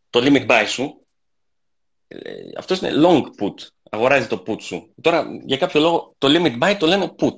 το 0.09 0.19
limit 0.23 0.47
buy 0.47 0.63
σου, 0.67 1.05
ε, 2.07 2.19
αυτός 2.57 2.79
είναι 2.79 2.91
long 2.95 3.21
put, 3.21 3.53
αγοράζει 3.89 4.27
το 4.27 4.43
put 4.47 4.61
σου. 4.61 4.93
Τώρα, 5.01 5.27
για 5.45 5.57
κάποιο 5.57 5.81
λόγο, 5.81 6.13
το 6.17 6.27
limit 6.31 6.63
buy 6.63 6.75
το 6.79 6.87
λένε 6.87 7.11
put. 7.19 7.33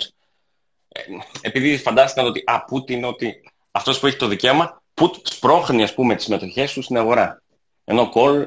Ε, 0.87 1.01
επειδή 1.41 1.77
φαντάστηκαν 1.77 2.25
ότι 2.25 2.43
α, 2.45 2.63
put 2.71 2.89
είναι 2.89 3.05
ότι 3.05 3.41
αυτός 3.71 3.99
που 3.99 4.07
έχει 4.07 4.17
το 4.17 4.27
δικαίωμα, 4.27 4.83
put 4.93 5.11
σπρώχνει, 5.23 5.83
ας 5.83 5.93
πούμε, 5.93 6.15
τις 6.15 6.27
μετοχές 6.27 6.71
σου 6.71 6.81
στην 6.81 6.97
αγορά. 6.97 7.41
Ενώ 7.83 8.11
call 8.13 8.45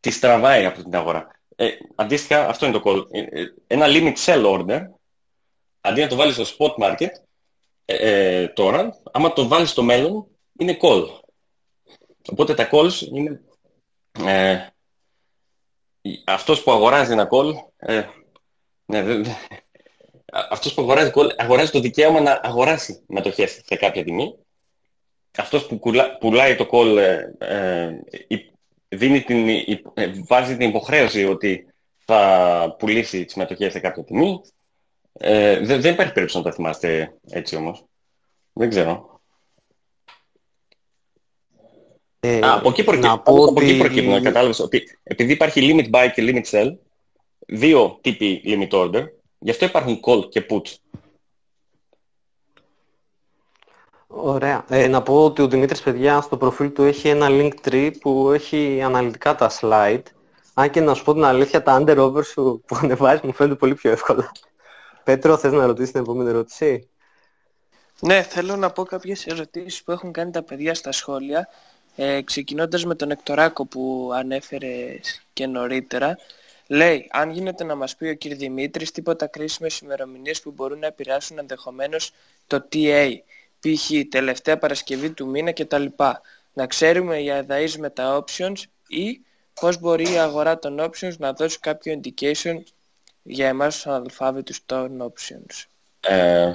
τις 0.00 0.18
τραβάει 0.18 0.64
από 0.64 0.82
την 0.82 0.96
αγορά. 0.96 1.26
Ε, 1.56 1.68
αντίστοιχα, 1.94 2.48
αυτό 2.48 2.66
είναι 2.66 2.78
το 2.78 2.82
call. 2.84 3.06
Ε, 3.10 3.20
ε, 3.20 3.54
ένα 3.66 3.86
limit 3.88 4.14
sell 4.24 4.44
order, 4.44 4.80
αντί 5.84 6.00
να 6.00 6.08
το 6.08 6.16
βάλεις 6.16 6.34
στο 6.34 6.44
spot 6.58 6.84
market, 6.84 7.10
ε, 7.84 8.48
τώρα, 8.48 9.00
άμα 9.12 9.32
το 9.32 9.48
βάλεις 9.48 9.70
στο 9.70 9.82
μέλλον, 9.82 10.26
είναι 10.58 10.78
call. 10.80 11.06
Οπότε 12.30 12.54
τα 12.54 12.68
calls 12.72 13.00
είναι... 13.12 13.40
Ε, 14.26 14.66
αυτός 16.24 16.62
που 16.62 16.72
αγοράζει 16.72 17.12
ένα 17.12 17.28
call, 17.30 17.52
ε, 17.76 18.02
ναι, 18.84 19.22
αυτός 20.50 20.74
που 20.74 20.82
αγοράζει 20.82 21.10
call, 21.14 21.30
αγοράζει 21.36 21.70
το 21.70 21.80
δικαίωμα 21.80 22.20
να 22.20 22.40
αγοράσει 22.42 23.04
μετοχές 23.06 23.62
σε 23.64 23.76
κάποια 23.76 24.04
τιμή. 24.04 24.34
Αυτός 25.36 25.66
που 25.66 25.78
πουλάει 26.20 26.56
το 26.56 26.68
call 26.70 26.96
ε, 27.38 27.90
δίνει 28.88 29.22
την, 29.22 29.48
βάζει 30.26 30.56
την 30.56 30.68
υποχρέωση 30.68 31.24
ότι 31.24 31.66
θα 32.04 32.76
πουλήσει 32.78 33.24
τις 33.24 33.34
μετοχές 33.34 33.72
σε 33.72 33.80
κάποια 33.80 34.04
τιμή. 34.04 34.40
Ε, 35.18 35.60
δεν, 35.60 35.80
δεν 35.80 35.92
υπάρχει 35.92 36.12
περίπτωση 36.12 36.36
να 36.36 36.42
το 36.42 36.52
θυμάστε 36.52 37.14
έτσι 37.30 37.56
όμως. 37.56 37.84
Δεν 38.52 38.68
ξέρω. 38.68 39.20
Ε, 42.20 42.46
Α, 42.46 42.54
από 42.54 42.68
εκεί 42.68 42.84
προκύπτει, 42.84 43.08
από, 43.08 43.42
ότι... 43.42 43.80
εκεί 43.80 44.02
να 44.02 44.20
κατάλαβες 44.20 44.58
ότι 44.58 44.98
επειδή 45.02 45.32
υπάρχει 45.32 45.60
limit 45.62 45.94
buy 45.94 46.10
και 46.14 46.22
limit 46.26 46.50
sell, 46.50 46.76
δύο 47.46 47.98
τύποι 48.00 48.42
limit 48.44 48.70
order, 48.70 49.04
γι' 49.38 49.50
αυτό 49.50 49.64
υπάρχουν 49.64 50.00
call 50.06 50.28
και 50.28 50.46
put. 50.50 50.62
Ωραία. 54.06 54.64
Ε, 54.68 54.86
να 54.86 55.02
πω 55.02 55.24
ότι 55.24 55.42
ο 55.42 55.48
Δημήτρης, 55.48 55.82
παιδιά, 55.82 56.20
στο 56.20 56.36
προφίλ 56.36 56.72
του 56.72 56.82
έχει 56.82 57.08
ένα 57.08 57.26
link 57.30 57.52
tree 57.64 57.90
που 58.00 58.30
έχει 58.30 58.82
αναλυτικά 58.82 59.34
τα 59.34 59.50
slide. 59.60 60.02
Αν 60.54 60.70
και 60.70 60.80
να 60.80 60.94
σου 60.94 61.04
πω 61.04 61.12
την 61.12 61.24
αλήθεια, 61.24 61.62
τα 61.62 61.84
under 61.84 62.24
σου 62.24 62.62
που 62.66 62.76
ανεβάζεις 62.76 63.20
μου 63.20 63.32
φαίνονται 63.32 63.54
πολύ 63.56 63.74
πιο 63.74 63.90
εύκολα. 63.90 64.32
Πέτρο, 65.04 65.36
θες 65.36 65.52
να 65.52 65.66
ρωτήσεις 65.66 65.92
την 65.92 66.00
επόμενη 66.00 66.28
ερώτηση; 66.28 66.88
Ναι, 68.00 68.22
θέλω 68.22 68.56
να 68.56 68.70
πω 68.70 68.82
κάποιες 68.82 69.26
ερωτήσεις 69.26 69.82
που 69.82 69.92
έχουν 69.92 70.12
κάνει 70.12 70.30
τα 70.30 70.42
παιδιά 70.42 70.74
στα 70.74 70.92
σχόλια. 70.92 71.48
Ε, 71.96 72.22
ξεκινώντας 72.22 72.84
με 72.84 72.94
τον 72.94 73.10
Εκτοράκο 73.10 73.66
που 73.66 74.10
ανέφερε 74.14 75.00
και 75.32 75.46
νωρίτερα. 75.46 76.18
Λέει, 76.66 77.08
αν 77.10 77.30
γίνεται 77.30 77.64
να 77.64 77.74
μας 77.74 77.96
πει 77.96 78.06
ο 78.06 78.16
κ. 78.16 78.34
Δημήτρης 78.34 78.90
τίποτα 78.90 79.26
κρίσιμες 79.26 79.78
ημερομηνίες 79.78 80.40
που 80.42 80.50
μπορούν 80.50 80.78
να 80.78 80.86
επηρεάσουν 80.86 81.38
ενδεχομένως 81.38 82.12
το 82.46 82.68
TA, 82.72 83.10
π.χ. 83.60 83.90
τελευταία 84.08 84.58
Παρασκευή 84.58 85.10
του 85.10 85.28
μήνα 85.28 85.52
κτλ. 85.52 85.84
Να 86.52 86.66
ξέρουμε 86.66 87.18
για 87.18 87.34
εδαείς 87.34 87.78
με 87.78 87.90
τα 87.90 88.24
options 88.24 88.62
ή 88.88 89.20
πώς 89.60 89.78
μπορεί 89.78 90.12
η 90.12 90.18
αγορά 90.18 90.58
των 90.58 90.80
options 90.80 91.16
να 91.18 91.32
δώσει 91.32 91.58
κάποιο 91.58 92.00
indication 92.02 92.62
για 93.24 93.48
εμάς 93.48 93.74
τους 93.74 93.86
αναλφάβητους 93.86 94.64
των 94.66 95.12
options. 95.12 95.64
Ε, 96.00 96.54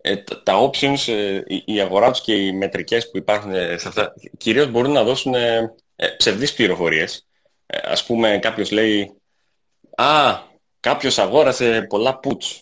ε, 0.00 0.16
τα 0.16 0.70
options, 0.70 1.12
ε, 1.12 1.40
η 1.64 1.80
αγορά 1.80 2.10
τους 2.10 2.20
και 2.20 2.34
οι 2.34 2.52
μετρικές 2.52 3.10
που 3.10 3.16
υπάρχουν 3.16 3.52
σε 3.54 3.88
αυτά, 3.88 4.14
κυρίως 4.36 4.70
μπορούν 4.70 4.92
να 4.92 5.02
δώσουν 5.02 5.34
ε, 5.34 5.74
ψευδείς 6.16 6.54
πληροφορίες. 6.54 7.26
Ας 7.66 8.06
πούμε 8.06 8.38
κάποιος 8.42 8.70
λέει 8.70 9.12
«Α, 9.96 10.38
κάποιος 10.80 11.18
αγόρασε 11.18 11.86
πολλά 11.88 12.20
puts». 12.22 12.60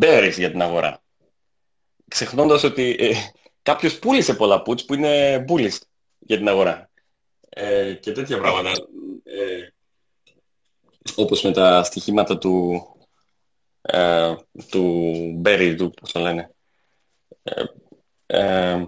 Bearish 0.00 0.34
για 0.36 0.50
την 0.50 0.62
αγορά. 0.62 1.02
Ξεχνώντας 2.08 2.62
ότι 2.62 2.96
ε, 2.98 3.12
κάποιος 3.62 3.98
πούλησε 3.98 4.34
πολλά 4.34 4.62
puts 4.66 4.86
που 4.86 4.94
είναι 4.94 5.44
bullish 5.48 5.78
για 6.18 6.36
την 6.36 6.48
αγορά. 6.48 6.90
Ε, 7.48 7.92
και 7.92 8.12
τέτοια 8.12 8.38
πράγματα. 8.38 8.70
Ε, 11.16 11.22
όπως 11.22 11.42
με 11.42 11.52
τα 11.52 11.82
στοιχήματα 11.82 12.38
του, 12.38 12.82
ε, 13.80 14.34
του 14.70 15.42
Berry, 15.44 15.74
του, 15.78 15.90
πώς 15.90 16.12
το 16.12 16.20
λένε. 16.20 16.50
Ε, 17.42 17.64
ε, 18.26 18.84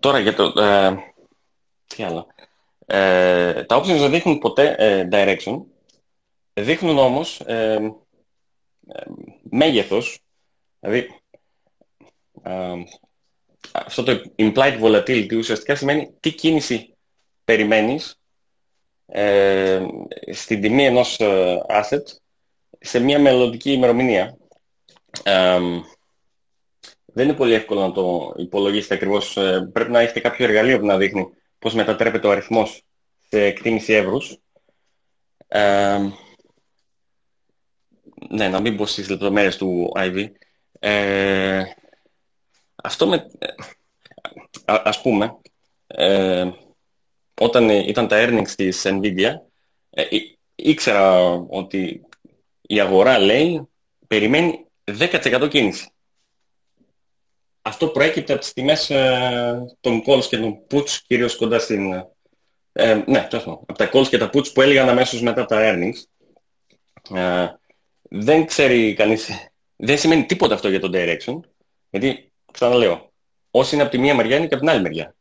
τώρα 0.00 0.18
για 0.18 0.34
το... 0.34 0.62
Ε, 0.62 0.96
τι 1.86 2.02
άλλο. 2.02 2.26
Ε, 2.86 3.64
τα 3.64 3.80
options 3.80 3.98
δεν 3.98 4.10
δείχνουν 4.10 4.38
ποτέ 4.38 4.74
ε, 4.78 5.08
direction. 5.12 5.62
Δείχνουν 6.52 6.98
όμως 6.98 7.40
ε, 7.40 7.92
μέγεθος, 9.42 10.18
δηλαδή 10.80 11.20
αυτό 13.72 14.02
το 14.02 14.22
implied 14.36 14.80
volatility 14.80 15.36
ουσιαστικά 15.36 15.74
σημαίνει 15.74 16.12
τι 16.20 16.32
κίνηση 16.32 16.96
περιμένεις 17.44 18.20
ε, 19.06 19.86
στην 20.32 20.60
τιμή 20.60 20.84
ενός 20.84 21.20
ε, 21.20 21.58
asset 21.68 22.02
σε 22.80 22.98
μια 22.98 23.18
μελλοντική 23.18 23.72
ημερομηνία. 23.72 24.36
Ε, 25.22 25.58
δεν 27.04 27.24
είναι 27.28 27.36
πολύ 27.36 27.54
εύκολο 27.54 27.80
να 27.80 27.92
το 27.92 28.34
υπολογίσετε 28.36 28.94
ακριβώς. 28.94 29.36
Ε, 29.36 29.70
πρέπει 29.72 29.90
να 29.90 30.00
έχετε 30.00 30.20
κάποιο 30.20 30.44
εργαλείο 30.44 30.78
που 30.78 30.86
να 30.86 30.96
δείχνει 30.96 31.28
πώς 31.58 31.74
μετατρέπεται 31.74 32.26
ο 32.26 32.30
αριθμός 32.30 32.82
σε 33.28 33.44
εκτίμηση 33.44 33.92
εύρους. 33.92 34.38
ναι, 38.28 38.48
να 38.48 38.60
μην 38.60 38.76
πω 38.76 38.86
στις 38.86 39.08
λεπτομέρειες 39.08 39.56
του 39.56 39.92
IV. 39.96 40.30
αυτό 42.74 43.06
με... 43.06 43.26
ας 44.64 45.00
πούμε, 45.00 45.36
όταν 47.40 47.68
ήταν 47.68 48.08
τα 48.08 48.16
earnings 48.26 48.50
της 48.56 48.82
Nvidia, 48.86 49.32
ε, 49.90 50.04
ήξερα 50.54 51.32
ότι 51.48 52.06
η 52.60 52.80
αγορά 52.80 53.18
λέει 53.18 53.68
περιμένει 54.06 54.66
10% 54.84 55.48
κίνηση. 55.50 55.90
Αυτό 57.62 57.88
προέκυπτε 57.88 58.32
από 58.32 58.40
τις 58.40 58.52
τιμές 58.52 58.90
ε, 58.90 59.64
των 59.80 60.02
calls 60.06 60.24
και 60.24 60.38
των 60.38 60.58
puts, 60.70 60.90
κυρίως 61.06 61.36
κοντά 61.36 61.58
στην... 61.58 61.92
Ε, 62.72 63.02
ναι, 63.06 63.26
τόσο, 63.30 63.50
από 63.66 63.78
τα 63.78 63.90
calls 63.92 64.08
και 64.08 64.18
τα 64.18 64.30
puts 64.32 64.52
που 64.52 64.62
έλεγαν 64.62 64.88
αμέσως 64.88 65.22
μετά 65.22 65.44
τα 65.44 65.56
earnings. 65.60 66.02
Ε, 67.16 67.46
δεν 68.02 68.46
ξέρει 68.46 68.94
κανείς, 68.94 69.50
δεν 69.76 69.98
σημαίνει 69.98 70.26
τίποτα 70.26 70.54
αυτό 70.54 70.68
για 70.68 70.80
το 70.80 70.90
direction, 70.92 71.40
γιατί, 71.90 72.32
ξαναλέω, 72.52 73.12
όσοι 73.50 73.74
είναι 73.74 73.82
από 73.82 73.92
τη 73.92 73.98
μία 73.98 74.14
μεριά 74.14 74.36
είναι 74.36 74.46
και 74.46 74.54
από 74.54 74.64
την 74.64 74.72
άλλη 74.72 74.82
μεριά 74.82 75.16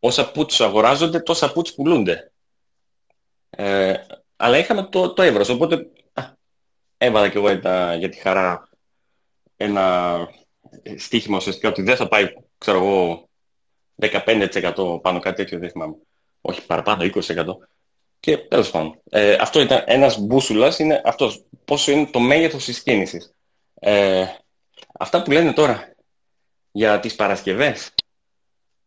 όσα 0.00 0.32
puts 0.34 0.54
αγοράζονται, 0.58 1.20
τόσα 1.20 1.52
puts 1.54 1.74
πουλούνται. 1.74 2.32
Ε, 3.50 3.94
αλλά 4.36 4.58
είχαμε 4.58 4.82
το, 4.82 5.12
το 5.12 5.22
εύρος, 5.22 5.48
οπότε 5.48 5.86
α, 6.12 6.22
έβαλα 6.96 7.28
κι 7.28 7.36
εγώ 7.36 7.50
για 7.98 8.08
τη 8.08 8.16
χαρά 8.16 8.68
ένα 9.56 10.16
στοίχημα 10.96 11.36
ουσιαστικά 11.36 11.68
ότι 11.68 11.82
δεν 11.82 11.96
θα 11.96 12.08
πάει, 12.08 12.32
ξέρω 12.58 12.78
εγώ, 12.78 13.28
15% 14.00 15.00
πάνω 15.02 15.18
κάτι 15.18 15.36
τέτοιο, 15.36 15.58
δεν 15.58 15.70
θυμάμαι. 15.70 15.94
Όχι 16.40 16.66
παραπάνω, 16.66 17.10
20%. 17.14 17.44
Και 18.20 18.36
τέλος 18.36 18.70
πάντων. 18.70 19.00
Ε, 19.10 19.36
αυτό 19.40 19.60
ήταν 19.60 19.82
ένας 19.86 20.18
μπούσουλας, 20.18 20.78
είναι 20.78 21.00
αυτός. 21.04 21.44
Πόσο 21.64 21.92
είναι 21.92 22.06
το 22.06 22.20
μέγεθος 22.20 22.64
της 22.64 22.82
κίνησης. 22.82 23.34
Ε, 23.74 24.26
αυτά 24.98 25.22
που 25.22 25.30
λένε 25.30 25.52
τώρα 25.52 25.94
για 26.72 27.00
τις 27.00 27.14
Παρασκευές, 27.14 27.94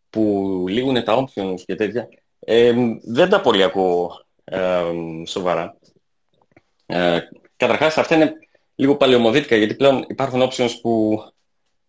που 0.09 0.65
λήγουν 0.67 1.03
τα 1.03 1.25
options 1.25 1.61
και 1.65 1.75
τέτοια, 1.75 2.09
ε, 2.39 2.73
δεν 3.03 3.29
τα 3.29 3.41
πολύ 3.41 3.63
ακούω 3.63 4.25
ε, 4.43 4.83
σοβαρά. 5.25 5.77
Ε, 6.85 7.19
καταρχάς 7.55 7.97
αυτά 7.97 8.15
είναι 8.15 8.33
λίγο 8.75 8.95
παλαιομοδίτικα 8.95 9.55
γιατί 9.55 9.75
πλέον 9.75 10.05
υπάρχουν 10.07 10.49
options 10.49 10.71
που 10.81 11.23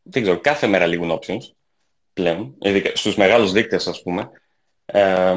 δεν 0.02 0.22
ξέρω, 0.22 0.40
κάθε 0.40 0.66
μέρα 0.66 0.86
λήγουν 0.86 1.18
options 1.20 1.42
πλέον, 2.12 2.54
ειδικά 2.60 2.96
στους 2.96 3.16
μεγάλους 3.16 3.52
δείκτες 3.52 3.86
ας 3.86 4.02
πούμε. 4.02 4.30
Ε, 4.84 5.34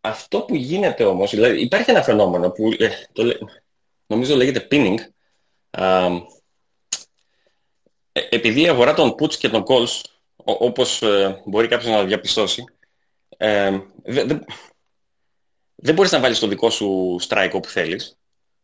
αυτό 0.00 0.40
που 0.42 0.54
γίνεται 0.54 1.04
όμως, 1.04 1.30
δηλαδή 1.30 1.60
υπάρχει 1.60 1.90
ένα 1.90 2.02
φαινόμενο 2.02 2.50
που 2.50 2.72
ε, 2.78 2.88
το, 3.12 3.38
νομίζω 4.06 4.36
λέγεται 4.36 4.66
pinning, 4.70 4.98
ε, 5.70 6.08
επειδή 8.12 8.60
η 8.60 8.68
αγορά 8.68 8.94
των 8.94 9.14
puts 9.18 9.34
και 9.34 9.48
των 9.48 9.64
calls 9.66 10.00
όπως 10.44 11.02
ε, 11.02 11.42
μπορεί 11.44 11.68
κάποιος 11.68 11.90
να 11.90 12.04
διαπιστώσει, 12.04 12.64
ε, 13.36 13.78
δεν 14.04 14.44
δε 15.74 15.92
μπορείς 15.92 16.12
να 16.12 16.20
βάλεις 16.20 16.38
το 16.38 16.46
δικό 16.46 16.70
σου 16.70 17.16
strike 17.28 17.50
όπου 17.52 17.68
θέλεις. 17.68 18.16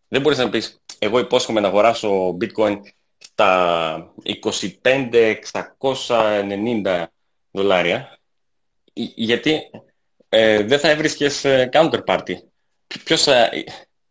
Δεν 0.09 0.21
μπορείς 0.21 0.39
να 0.39 0.51
πεις, 0.51 0.83
εγώ 0.99 1.19
υπόσχομαι 1.19 1.61
να 1.61 1.69
αγοράσω 1.69 2.37
bitcoin 2.41 2.81
τα 3.35 4.13
25.690 4.83 7.05
δολάρια 7.51 8.19
γιατί 9.15 9.71
ε, 10.29 10.63
δεν 10.63 10.79
θα 10.79 10.89
έβρισκες 10.89 11.45
ε, 11.45 11.69
counterparty. 11.73 12.35
Ποιος 13.05 13.23
θα, 13.23 13.51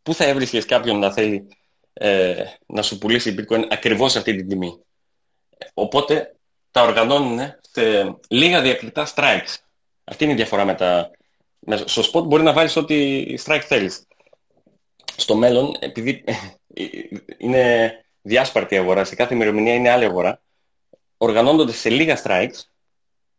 πού 0.02 0.14
θα 0.14 0.26
έβρισκες 0.26 0.66
κάποιον 0.66 1.00
να 1.00 1.14
θέλει 1.14 1.48
ε, 1.94 2.44
να 2.66 2.82
σου 2.82 2.98
πουλήσει 2.98 3.36
bitcoin 3.38 3.64
ακριβώς 3.70 4.16
αυτή 4.16 4.36
την 4.36 4.48
τιμή. 4.48 4.80
Οπότε 5.74 6.37
τα 6.78 6.84
οργανώνουν 6.84 7.40
σε 7.72 8.16
λίγα 8.28 8.62
διακριτά 8.62 9.08
strikes. 9.16 9.56
Αυτή 10.04 10.24
είναι 10.24 10.34
η 10.34 10.36
διαφορά 10.36 10.66
με 10.66 10.76
τα... 10.76 11.12
Στο 11.86 12.02
spot 12.02 12.24
μπορεί 12.24 12.44
να 12.44 12.54
βάλεις 12.54 12.76
ό,τι 12.76 13.26
strike 13.46 13.64
θέλεις. 13.64 14.08
Στο 15.16 15.36
μέλλον, 15.36 15.76
επειδή 15.80 16.24
είναι 17.38 17.92
διάσπαρτη 18.22 18.76
η 18.76 18.78
αγορά, 18.78 19.04
σε 19.04 19.16
κάθε 19.16 19.34
ημερομηνία 19.34 19.74
είναι 19.74 19.90
άλλη 19.90 20.06
αγορά, 20.06 20.42
οργανώνονται 21.18 21.72
σε 21.72 21.90
λίγα 21.90 22.22
strikes, 22.24 22.60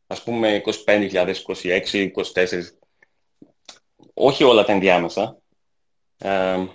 ας 0.06 0.22
πούμε 0.22 0.62
25.000, 0.86 1.34
26, 1.62 2.10
24, 2.34 2.62
όχι 4.14 4.44
όλα 4.44 4.64
τα 4.64 4.72
ενδιάμεσα. 4.72 5.38
Ε, 6.18 6.66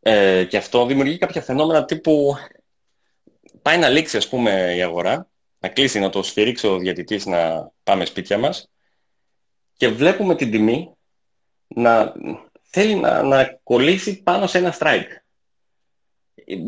ε, 0.00 0.44
και 0.44 0.56
αυτό 0.56 0.86
δημιουργεί 0.86 1.18
κάποια 1.18 1.42
φαινόμενα 1.42 1.84
τύπου 1.84 2.36
πάει 3.62 3.78
να 3.78 3.88
λήξει 3.88 4.16
ας 4.16 4.28
πούμε 4.28 4.74
η 4.76 4.82
αγορά, 4.82 5.28
να 5.58 5.68
κλείσει, 5.68 5.98
να 5.98 6.10
το 6.10 6.22
σφυρίξει 6.22 6.66
ο 6.66 6.78
διαιτητής 6.78 7.26
να 7.26 7.70
πάμε 7.82 8.04
σπίτια 8.04 8.38
μας 8.38 8.70
και 9.76 9.88
βλέπουμε 9.88 10.34
την 10.34 10.50
τιμή 10.50 10.92
να 11.66 12.12
θέλει 12.70 12.94
να, 12.94 13.22
να 13.22 13.60
κολλήσει 13.62 14.22
πάνω 14.22 14.46
σε 14.46 14.58
ένα 14.58 14.76
strike. 14.78 15.08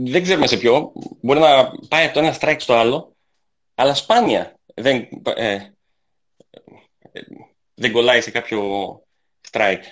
Δεν 0.05 0.23
ξέρουμε 0.23 0.47
σε 0.47 0.57
ποιο, 0.57 0.93
μπορεί 1.21 1.41
να 1.41 1.71
πάει 1.89 2.05
από 2.05 2.15
το 2.15 2.21
ένα 2.21 2.37
strike 2.41 2.57
στο 2.59 2.75
άλλο, 2.75 3.17
αλλά 3.75 3.95
σπάνια 3.95 4.59
δεν, 4.75 5.09
ε, 5.35 5.59
δεν 7.75 7.93
κολλάει 7.93 8.21
σε 8.21 8.31
κάποιο 8.31 8.63
strike. 9.51 9.83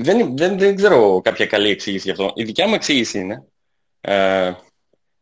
δεν, 0.00 0.36
δεν, 0.36 0.58
δεν 0.58 0.76
ξέρω 0.76 1.20
κάποια 1.24 1.46
καλή 1.46 1.70
εξήγηση 1.70 2.04
γι' 2.04 2.10
αυτό. 2.10 2.32
Η 2.34 2.44
δικιά 2.44 2.68
μου 2.68 2.74
εξήγηση 2.74 3.18
είναι, 3.18 3.46
ε, 4.04 4.52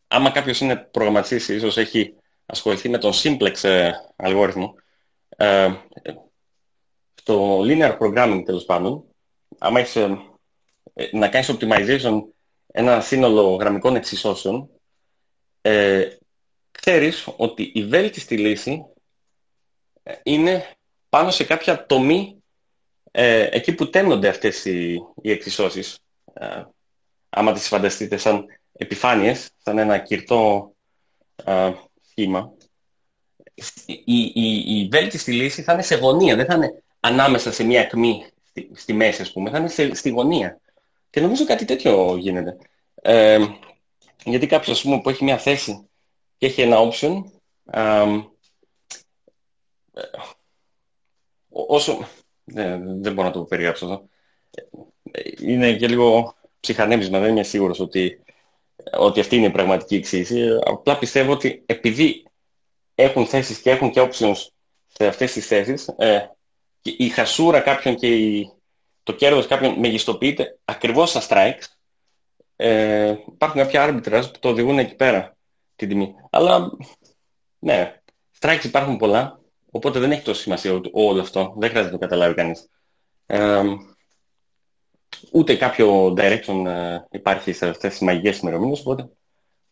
άμα 0.08 0.30
κάποιος 0.30 0.60
είναι 0.60 0.76
προγραμματιστής, 0.76 1.48
ίσως 1.48 1.76
έχει 1.76 2.14
ασχοληθεί 2.46 2.88
με 2.88 2.98
τον 2.98 3.12
simplex 3.14 3.64
ε, 3.64 3.90
αλγόριθμο, 4.16 4.74
ε, 5.28 5.74
στο 7.14 7.60
linear 7.62 7.98
programming 7.98 8.42
τέλος 8.44 8.64
πάντων, 8.64 9.04
άμα 9.58 9.80
έχεις 9.80 9.96
ε, 9.96 10.18
να 11.12 11.28
κάνεις 11.28 11.50
optimization 11.52 12.22
ένα 12.66 13.00
σύνολο 13.00 13.54
γραμμικών 13.54 13.96
εξισώσεων, 13.96 14.70
ε, 15.60 16.08
ξέρεις 16.70 17.28
ότι 17.36 17.70
η 17.74 17.84
βέλτιστη 17.84 18.38
λύση 18.38 18.84
ε, 20.02 20.14
είναι 20.22 20.70
πάνω 21.08 21.30
σε 21.30 21.44
κάποια 21.44 21.86
τομή 21.86 22.42
ε, 23.10 23.48
εκεί 23.50 23.74
που 23.74 23.90
τέμνονται 23.90 24.28
αυτές 24.28 24.64
οι, 24.64 24.98
οι 25.22 25.30
εξισώσεις. 25.30 25.98
Ε, 26.32 26.62
άμα 27.30 27.52
τις 27.52 27.68
φανταστείτε 27.68 28.16
σαν 28.16 28.44
επιφάνειες, 28.80 29.50
σαν 29.56 29.78
ένα 29.78 29.98
κυρτό 29.98 30.74
ε, 31.44 31.72
σχήμα, 32.10 32.52
η, 33.86 34.22
η, 34.34 34.78
η 34.78 34.88
βέλτιστη 34.90 35.32
λύση 35.32 35.62
θα 35.62 35.72
είναι 35.72 35.82
σε 35.82 35.94
γωνία, 35.94 36.36
δεν 36.36 36.46
θα 36.46 36.54
είναι 36.54 36.82
ανάμεσα 37.00 37.52
σε 37.52 37.64
μια 37.64 37.80
ακμή 37.80 38.26
στη, 38.44 38.70
στη 38.74 38.92
μέση, 38.92 39.22
ας 39.22 39.32
πούμε, 39.32 39.50
θα 39.50 39.58
είναι 39.58 39.68
σε, 39.68 39.94
στη 39.94 40.10
γωνία. 40.10 40.60
Και 41.10 41.20
νομίζω 41.20 41.44
κάτι 41.44 41.64
τέτοιο 41.64 42.16
γίνεται. 42.16 42.56
Ε, 42.94 43.46
γιατί 44.24 44.46
κάποιος, 44.46 44.76
ας 44.76 44.82
πούμε, 44.82 45.00
που 45.00 45.10
έχει 45.10 45.24
μια 45.24 45.38
θέση 45.38 45.88
και 46.36 46.46
έχει 46.46 46.62
ένα 46.62 46.76
option, 46.90 47.22
ε, 47.70 48.04
όσο... 51.48 52.08
Δεν, 52.52 53.02
δεν 53.02 53.12
μπορώ 53.12 53.28
να 53.28 53.34
το 53.34 53.44
περιγράψω 53.44 53.86
αυτό. 53.86 54.08
Είναι 55.40 55.76
και 55.76 55.88
λίγο 55.88 56.34
ψυχανέμισμα, 56.60 57.18
δεν 57.18 57.30
είμαι 57.30 57.42
σίγουρος 57.42 57.80
ότι, 57.80 58.22
ότι 58.98 59.20
αυτή 59.20 59.36
είναι 59.36 59.46
η 59.46 59.50
πραγματική 59.50 59.94
εξήγηση. 59.94 60.58
Απλά 60.64 60.98
πιστεύω 60.98 61.32
ότι 61.32 61.62
επειδή 61.66 62.24
έχουν 62.94 63.26
θέσεις 63.26 63.58
και 63.58 63.70
έχουν 63.70 63.90
και 63.90 64.08
options 64.10 64.36
σε 64.86 65.06
αυτές 65.06 65.32
τις 65.32 65.46
θέσεις, 65.46 65.88
ε, 65.98 66.30
η 66.82 67.08
χασούρα 67.08 67.60
κάποιον 67.60 67.94
και 67.94 68.06
η, 68.06 68.52
το 69.02 69.12
κέρδος 69.12 69.46
κάποιον 69.46 69.78
μεγιστοποιείται 69.78 70.58
ακριβώς 70.64 71.10
στα 71.10 71.22
strikes, 71.28 71.64
ε, 72.56 73.14
υπάρχουν 73.32 73.60
κάποια 73.60 73.88
arbitrage 73.88 74.32
που 74.32 74.38
το 74.38 74.48
οδηγούν 74.48 74.78
εκεί 74.78 74.94
πέρα 74.94 75.36
την 75.76 75.88
τιμή. 75.88 76.14
Αλλά, 76.30 76.70
ναι, 77.58 78.00
strikes 78.40 78.64
υπάρχουν 78.64 78.96
πολλά, 78.96 79.40
οπότε 79.70 79.98
δεν 79.98 80.10
έχει 80.10 80.22
τόσο 80.22 80.40
σημασία 80.40 80.80
όλο 80.92 81.20
αυτό. 81.20 81.54
Δεν 81.58 81.68
χρειάζεται 81.68 81.94
να 81.94 81.98
το 81.98 82.06
καταλάβει 82.06 82.34
κανείς. 82.34 82.68
Ε, 83.26 83.62
ούτε 85.32 85.56
κάποιο 85.56 86.14
direction 86.18 86.66
ε, 86.66 87.04
υπάρχει 87.10 87.52
σε 87.52 87.68
αυτές 87.68 87.90
τις 87.90 88.00
μαγικές 88.00 88.38
ημερομήνες, 88.38 88.80
οπότε 88.80 89.08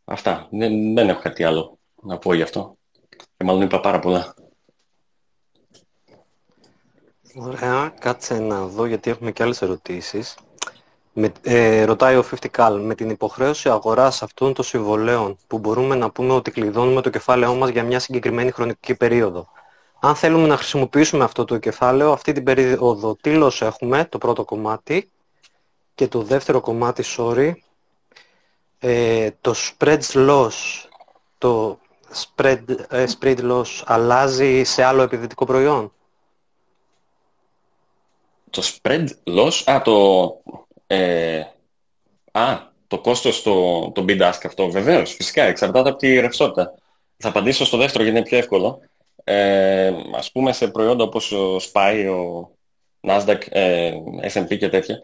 αυτά. 0.05 0.49
Δεν, 0.51 0.95
δεν 0.95 1.09
έχω 1.09 1.20
κάτι 1.20 1.45
άλλο 1.45 1.78
να 2.03 2.18
πω 2.18 2.34
γι' 2.34 2.43
αυτό. 2.43 2.76
Και 3.09 3.45
μάλλον 3.45 3.62
είπα 3.62 3.80
πάρα 3.80 3.99
πολλά. 3.99 4.34
Ωραία, 7.34 7.95
κάτσε 7.99 8.39
να 8.39 8.66
δω 8.66 8.86
γιατί 8.86 9.11
έχουμε 9.11 9.32
και 9.32 9.43
άλλες 9.43 9.62
ερωτήσεις. 9.62 10.36
Με, 11.12 11.32
ε, 11.43 11.84
ρωτάει 11.84 12.16
ο 12.16 12.24
50 12.55 12.78
με 12.80 12.95
την 12.95 13.11
υποχρέωση 13.11 13.68
αγοράς 13.68 14.22
αυτών 14.22 14.53
των 14.53 14.64
συμβολέων 14.64 15.36
που 15.47 15.59
μπορούμε 15.59 15.95
να 15.95 16.11
πούμε 16.11 16.32
ότι 16.32 16.51
κλειδώνουμε 16.51 17.01
το 17.01 17.11
κεφάλαιό 17.11 17.55
μας 17.55 17.68
για 17.68 17.82
μια 17.82 17.99
συγκεκριμένη 17.99 18.51
χρονική 18.51 18.95
περίοδο. 18.95 19.49
Αν 20.01 20.14
θέλουμε 20.14 20.47
να 20.47 20.57
χρησιμοποιήσουμε 20.57 21.24
αυτό 21.24 21.45
το 21.45 21.59
κεφάλαιο, 21.59 22.12
αυτή 22.12 22.32
την 22.32 22.45
περίοδο 22.45 23.16
τι 23.20 23.39
loss 23.43 23.61
έχουμε, 23.61 24.05
το 24.05 24.18
πρώτο 24.18 24.45
κομμάτι, 24.45 25.11
και 25.99 26.09
το 26.09 26.22
δεύτερο 26.22 26.61
κομμάτι, 26.61 27.05
sorry, 27.16 27.53
ε, 28.78 29.30
το 29.40 29.55
spread 29.57 30.01
loss, 30.12 30.51
το 31.38 31.78
spread, 32.14 32.64
ε, 32.88 33.05
spread 33.18 33.38
loss 33.51 33.82
αλλάζει 33.84 34.64
σε 34.64 34.82
άλλο 34.82 35.03
επιδετικό 35.03 35.44
προϊόν; 35.44 35.92
Το 38.51 38.62
spread 38.62 39.07
loss, 39.24 39.62
α, 39.64 39.82
το, 39.82 40.26
ε, 40.86 41.40
α, 42.32 42.59
το 42.86 43.01
κόστος 43.01 43.42
το, 43.42 43.90
το 43.90 44.05
bid 44.09 44.20
ask 44.20 44.40
αυτό, 44.44 44.70
βεβαίως, 44.70 45.14
φυσικά, 45.14 45.42
εξαρτάται 45.42 45.88
από 45.88 45.99
τη 45.99 46.20
ρευστότητα. 46.20 46.74
Θα 47.16 47.28
απαντήσω 47.28 47.64
στο 47.64 47.76
δεύτερο 47.76 48.03
γιατί 48.05 48.18
είναι 48.18 48.28
πιο 48.28 48.38
εύκολο. 48.38 48.80
Ε, 49.24 49.92
ας 50.14 50.32
πούμε 50.32 50.53
σε 50.53 50.68
προϊόντα 50.68 51.05
όπως 51.05 51.32
ο 51.32 51.57
SPY, 51.57 52.07
ο 52.11 52.51
Nasdaq, 53.01 53.40
ε, 53.49 53.92
S&P 54.32 54.59
και 54.59 54.68
τέτοια, 54.68 55.01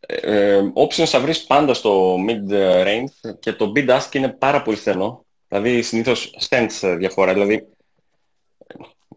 ε, 0.00 0.60
options 0.74 1.04
θα 1.04 1.20
βρεις 1.20 1.44
πάντα 1.44 1.74
στο 1.74 2.16
mid 2.28 2.52
range 2.86 3.34
και 3.40 3.52
το 3.52 3.72
bid 3.74 3.88
ask 3.98 4.14
είναι 4.14 4.28
πάρα 4.28 4.62
πολύ 4.62 4.76
στενό. 4.76 5.24
Δηλαδή 5.48 5.82
συνήθως 5.82 6.48
cents 6.48 6.96
διαφορά. 6.98 7.32
Δηλαδή 7.32 7.66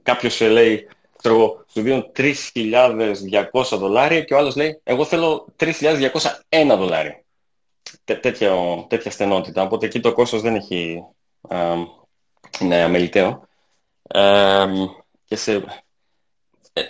κάποιος 0.03 0.41
λέει 0.41 0.87
ξέρω 1.21 1.35
εγώ, 1.35 1.65
σου 1.71 1.81
δίνω 1.81 2.11
3.200 2.15 3.77
δολάρια 3.77 4.21
και 4.21 4.33
ο 4.33 4.37
άλλος 4.37 4.55
λέει, 4.55 4.79
εγώ 4.83 5.05
θέλω 5.05 5.47
3.201 5.57 6.11
δολάρια. 6.77 7.23
Τέ, 8.03 8.15
τέτοια, 8.15 8.55
τέτοια 8.87 9.11
στενότητα. 9.11 9.61
Οπότε 9.61 9.85
εκεί 9.85 9.99
το 9.99 10.13
κόστος 10.13 10.41
δεν 10.41 10.55
έχει, 10.55 11.03
α, 11.41 11.73
είναι 12.59 12.81
αμεληταίο. 12.81 13.47
και 15.25 15.35
σε, 15.35 15.53
ε, 16.73 16.81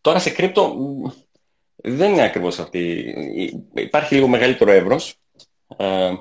τώρα 0.00 0.18
σε 0.18 0.30
κρύπτο 0.30 0.76
δεν 1.82 2.12
είναι 2.12 2.22
ακριβώς 2.22 2.58
αυτή. 2.58 3.14
Υπάρχει 3.74 4.14
λίγο 4.14 4.28
μεγαλύτερο 4.28 4.70
εύρος. 4.70 5.16
Ε, 5.76 6.12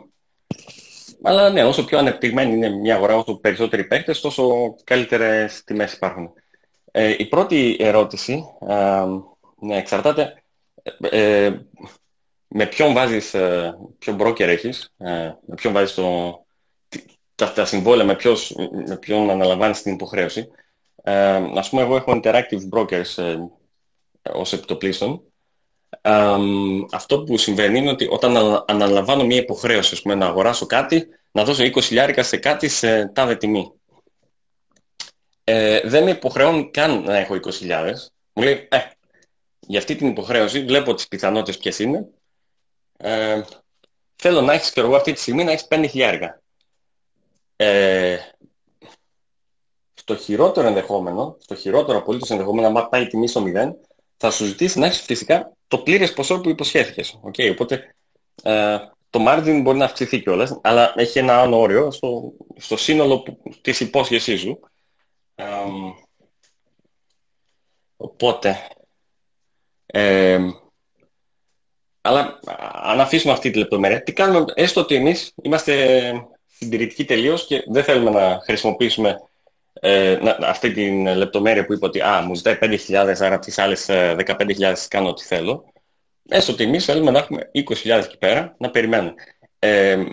αλλά 1.22 1.50
ναι, 1.50 1.64
όσο 1.64 1.86
πιο 1.86 1.98
ανεπτυγμένη 1.98 2.54
είναι 2.54 2.70
μια 2.70 2.96
αγορά, 2.96 3.16
όσο 3.16 3.36
περισσότεροι 3.36 3.84
παίκτες, 3.84 4.22
τόσο 4.22 4.76
καλύτερες 4.84 5.64
τιμές 5.64 5.94
υπάρχουν. 5.94 6.34
Ε, 6.92 7.16
η 7.18 7.26
πρώτη 7.26 7.78
ερώτηση 7.80 8.44
ε, 8.68 9.04
ναι, 9.60 9.78
εξαρτάται 9.78 10.44
ε, 11.00 11.58
με 12.48 12.66
ποιον 12.66 12.94
βάζεις, 12.94 13.34
ε, 13.34 13.78
ποιον 14.00 14.18
broker 14.22 14.40
έχεις, 14.40 14.94
ε, 14.98 15.32
με 15.46 15.56
ποιον 15.56 15.74
βάζεις 15.74 15.94
το, 15.94 16.40
τα, 17.36 17.54
τα 17.54 17.66
συμβόλαια, 17.66 18.06
με, 18.06 18.16
ποιος, 18.16 18.56
με 18.88 18.98
ποιον 18.98 19.30
αναλαμβάνεις 19.30 19.82
την 19.82 19.94
υποχρέωση. 19.94 20.48
Ε, 21.04 21.42
ας 21.56 21.70
πούμε, 21.70 21.82
εγώ 21.82 21.96
έχω 21.96 22.20
interactive 22.24 22.70
brokers 22.72 23.18
ε, 23.24 23.38
ως 24.32 24.54
επιτοπλίστων. 24.54 25.24
Αυτό 26.92 27.24
που 27.24 27.38
συμβαίνει 27.38 27.78
είναι 27.78 27.90
ότι 27.90 28.08
όταν 28.12 28.64
αναλαμβάνω 28.68 29.24
μια 29.24 29.38
υποχρέωση, 29.38 29.94
ας 29.94 30.02
πούμε, 30.02 30.16
να 30.16 30.26
αγοράσω 30.26 30.66
κάτι, 30.66 31.08
να 31.32 31.44
δώσω 31.44 31.64
20 31.64 32.20
σε 32.20 32.38
κάτι 32.38 32.68
σε 32.68 33.08
τάδε 33.08 33.36
τιμή 33.36 33.74
ε, 35.52 35.82
δεν 35.84 36.04
με 36.04 36.10
υποχρεώνει 36.10 36.72
καν 36.72 37.04
να 37.04 37.18
έχω 37.18 37.36
20.000. 37.62 37.94
Μου 38.34 38.44
λέει, 38.44 38.68
ε, 38.72 38.80
για 39.60 39.80
αυτή 39.80 39.96
την 39.96 40.08
υποχρέωση 40.08 40.64
βλέπω 40.64 40.94
τις 40.94 41.08
πιθανότητες 41.08 41.58
ποιες 41.58 41.80
είναι. 41.80 42.08
Ε, 42.98 43.42
θέλω 44.16 44.42
να 44.42 44.54
έχεις 44.54 44.72
και 44.72 44.80
εγώ 44.80 44.96
αυτή 44.96 45.14
τη 45.14 45.20
στιγμή 45.20 45.44
να 45.44 45.52
έχεις 45.52 45.68
5.000. 45.70 46.42
Ε, 47.56 48.18
στο 49.94 50.16
χειρότερο 50.16 50.68
ενδεχόμενο, 50.68 51.38
στο 51.40 51.56
χειρότερο 51.56 51.98
απολύτως 51.98 52.30
ενδεχόμενο, 52.30 52.68
αν 52.68 52.90
πάει 52.90 53.02
η 53.02 53.08
τιμή 53.08 53.28
στο 53.28 53.44
0, 53.46 53.74
θα 54.22 54.32
σου 54.32 54.46
ζητήσει 54.46 54.80
να 54.80 54.86
έχεις 54.86 55.02
φυσικά 55.02 55.52
το 55.68 55.78
πλήρες 55.78 56.14
ποσό 56.14 56.42
που 56.42 56.50
υποσχέθηκες. 56.50 57.20
Okay, 57.24 57.52
οπότε 57.52 57.96
ε, 58.44 58.78
το 59.10 59.26
margin 59.28 59.60
μπορεί 59.64 59.78
να 59.78 59.86
αυξηθεί 59.86 60.22
κιόλας, 60.22 60.60
αλλά 60.64 60.94
έχει 60.96 61.20
ένα 61.20 61.42
άλλο 61.42 61.60
όριο 61.60 61.92
στο, 61.92 62.34
στο 62.58 62.78
σύνολο 62.78 63.20
που, 63.20 63.42
της 63.62 63.80
υπόσχεσής 63.80 64.40
σου. 64.40 64.60
Ε, 65.36 65.46
οπότε, 67.98 68.68
ε, 69.86 70.40
αλλά 72.02 72.40
αν 72.74 73.00
αφήσουμε 73.00 73.34
αυτή 73.34 73.52
τη 73.52 73.58
λεπτομέρεια, 73.58 74.04
τι 74.04 74.14
κάνουμε, 74.14 74.46
έστω 74.54 74.82
ότι 74.82 74.96
εμείς 74.96 75.34
είμαστε 75.42 76.12
συντηρητικοί 76.46 77.06
τελείως 77.06 77.46
και 77.46 77.64
δεν 77.68 77.84
θέλουμε 77.84 78.10
να 78.10 78.40
χρησιμοποιήσουμε 78.44 79.29
ε, 79.80 80.18
να, 80.22 80.38
αυτή 80.42 80.72
τη 80.72 81.04
λεπτομέρεια 81.04 81.66
που 81.66 81.74
είπα 81.74 81.88
ότι 81.88 82.02
α, 82.02 82.22
μου 82.22 82.36
ζητάει 82.36 82.58
5.000, 82.62 83.16
άρα 83.20 83.40
τις 83.40 83.58
άλλες 83.58 83.86
15.000 83.90 84.62
ε, 84.62 84.74
κάνω 84.88 85.10
ό,τι 85.10 85.24
θέλω. 85.24 85.74
Έστω 86.30 86.52
ότι 86.52 86.64
εμείς 86.64 86.86
θέλουμε 86.86 87.12
να 87.12 87.20
έχουμε 87.20 87.52
20.000 87.54 87.90
εκεί 88.04 88.18
πέρα, 88.18 88.56
να 88.60 88.70
περιμένουμε. 88.70 89.14
Ε, 89.60 90.04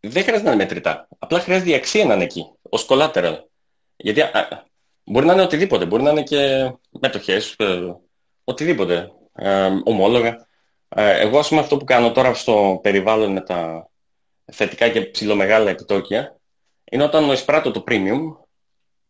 δεν 0.00 0.22
χρειάζεται 0.22 0.48
να 0.48 0.52
είναι 0.54 0.62
μετρητά. 0.62 1.08
Απλά 1.18 1.40
χρειάζεται 1.40 1.70
η 1.70 1.74
αξία 1.74 2.04
να 2.04 2.14
είναι 2.14 2.24
εκεί, 2.24 2.52
ως 2.62 2.86
collateral. 2.88 3.36
Γιατί 3.96 4.20
α, 4.20 4.66
μπορεί 5.04 5.26
να 5.26 5.32
είναι 5.32 5.42
οτιδήποτε, 5.42 5.86
μπορεί 5.86 6.02
να 6.02 6.10
είναι 6.10 6.22
και 6.22 6.72
μετοχές, 7.00 7.54
ε, 7.58 7.96
οτιδήποτε, 8.44 9.10
ε, 9.34 9.68
ομόλογα. 9.84 10.46
Ε, 10.88 11.20
εγώ 11.20 11.38
ας 11.38 11.48
πούμε 11.48 11.60
αυτό 11.60 11.76
που 11.76 11.84
κάνω 11.84 12.12
τώρα 12.12 12.34
στο 12.34 12.78
περιβάλλον 12.82 13.32
με 13.32 13.40
τα 13.40 13.90
θετικά 14.52 14.88
και 14.88 15.00
ψηλομεγάλα 15.00 15.70
επιτόκια, 15.70 16.40
είναι 16.90 17.04
όταν 17.04 17.30
εισπράττω 17.30 17.70
το 17.70 17.84
premium, 17.88 18.36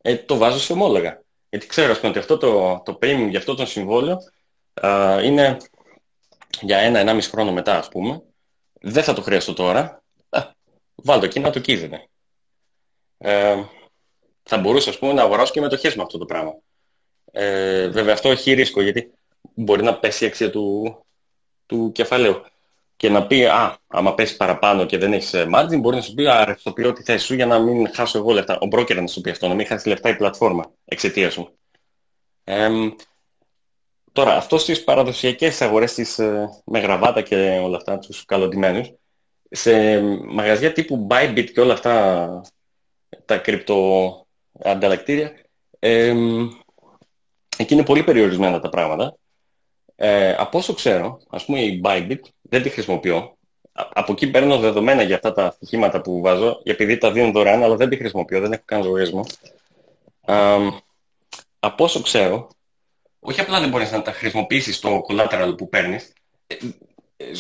ε, 0.03 0.17
το 0.17 0.37
βάζω 0.37 0.59
σε 0.59 0.73
ομόλογα. 0.73 1.23
Γιατί 1.49 1.67
ξέρω 1.67 1.95
πούμε, 1.95 2.09
ότι 2.09 2.19
αυτό 2.19 2.37
το, 2.37 2.83
το 2.85 2.99
premium 3.03 3.27
για 3.29 3.39
αυτό 3.39 3.55
το 3.55 3.67
συμβόλαιο 3.67 4.19
α, 4.75 5.23
είναι 5.23 5.57
για 6.61 6.79
ένα-ενάμιση 6.79 7.31
χρόνο 7.31 7.53
μετά, 7.53 7.79
ας 7.79 7.89
πούμε. 7.89 8.23
Δεν 8.81 9.03
θα 9.03 9.13
το 9.13 9.23
χρειαστώ 9.23 9.53
τώρα. 9.53 10.03
Α, 10.29 10.51
βάλω 10.95 11.25
εκεί 11.25 11.41
να 11.41 11.51
το 11.51 11.61
κίζεται. 11.61 12.09
Ε, 13.19 13.63
θα 14.43 14.59
μπορούσα, 14.59 14.91
ας 14.91 14.99
πούμε, 14.99 15.13
να 15.13 15.23
αγοράσω 15.23 15.53
και 15.53 15.61
μετοχές 15.61 15.97
με 15.97 16.03
αυτό 16.03 16.19
το 16.19 16.25
πράγμα. 16.25 16.59
Ε, 17.33 17.89
βέβαια, 17.89 18.15
αυτό 18.15 18.31
έχει 18.31 18.53
ρίσκο, 18.53 18.81
γιατί 18.81 19.13
μπορεί 19.55 19.83
να 19.83 19.99
πέσει 19.99 20.25
η 20.25 20.27
αξία 20.27 20.51
του, 20.51 20.99
του 21.67 21.93
κεφαλαίου 21.93 22.43
και 22.97 23.09
να 23.09 23.27
πει, 23.27 23.45
α, 23.45 23.79
άμα 23.87 24.15
πέσει 24.15 24.37
παραπάνω 24.37 24.85
και 24.87 24.99
δεν 24.99 25.13
έχεις 25.13 25.35
ε, 25.35 25.47
margin, 25.55 25.81
μπορεί 25.81 25.97
να 25.97 26.03
σου 26.03 26.15
πει, 26.15 26.27
α, 26.27 26.45
ρευστοποιώ 26.45 26.93
τη 26.93 27.03
θέση 27.03 27.25
σου 27.25 27.35
για 27.35 27.47
να 27.47 27.59
μην 27.59 27.95
χάσω 27.95 28.19
εγώ 28.19 28.33
λεφτά. 28.33 28.59
Ο 28.61 28.69
broker 28.71 28.95
να 28.95 29.07
σου 29.07 29.21
πει 29.21 29.31
αυτό, 29.31 29.49
να 29.49 29.55
μην 29.55 29.67
χάσει 29.67 29.89
λεφτά 29.89 30.09
η 30.09 30.17
πλατφόρμα 30.17 30.73
εξαιτίας 30.85 31.33
σου. 31.33 31.59
Ε, 32.45 32.69
τώρα, 34.13 34.37
αυτό 34.37 34.59
στις 34.59 34.85
παραδοσιακές 34.85 35.63
αγορές 35.63 35.95
της, 35.95 36.19
ε, 36.19 36.49
με 36.65 36.79
γραβάτα 36.79 37.23
και 37.23 37.61
όλα 37.63 37.77
αυτά, 37.77 37.99
τους 37.99 38.25
καλοντημένους, 38.25 38.93
σε 39.51 40.01
μαγαζιά 40.25 40.73
τύπου 40.73 41.07
Bybit 41.11 41.51
και 41.53 41.61
όλα 41.61 41.73
αυτά 41.73 42.41
τα 43.25 43.39
κρυπτοανταλλακτήρια, 43.39 45.33
ε, 45.79 46.15
εκεί 47.57 47.75
είναι 47.75 47.85
πολύ 47.85 48.03
περιορισμένα 48.03 48.61
τα 48.61 48.69
πράγματα 48.69 49.17
ε, 49.97 50.35
από 50.39 50.59
όσο 50.59 50.73
ξέρω, 50.75 51.21
ας 51.31 51.45
πούμε 51.45 51.61
η 51.61 51.81
Bybit 51.85 52.21
δεν 52.49 52.63
τη 52.63 52.69
χρησιμοποιώ. 52.69 53.37
Από 53.73 54.13
εκεί 54.13 54.31
παίρνω 54.31 54.59
δεδομένα 54.59 55.03
για 55.03 55.15
αυτά 55.15 55.33
τα 55.33 55.51
στοιχήματα 55.51 56.01
που 56.01 56.21
βάζω, 56.21 56.61
επειδή 56.65 56.99
τα 56.99 57.13
δίνουν 57.13 57.33
δωρεάν, 57.33 57.63
αλλά 57.63 57.77
δεν 57.77 57.89
τη 57.89 57.97
χρησιμοποιώ, 57.97 58.41
δεν 58.41 58.53
έχω 58.53 58.63
καν 58.65 58.83
λογαριασμό. 58.83 59.27
από 61.59 61.85
όσο 61.85 62.01
ξέρω, 62.01 62.49
όχι 63.21 63.41
απλά 63.41 63.61
δεν 63.61 63.69
μπορείς 63.69 63.91
να 63.93 64.03
τα 64.03 64.13
χρησιμοποιήσεις 64.13 64.81
το 64.81 65.01
collateral 65.09 65.55
που 65.57 65.69
παίρνεις, 65.69 66.13
ε, 66.47 66.55
ε, 67.17 67.35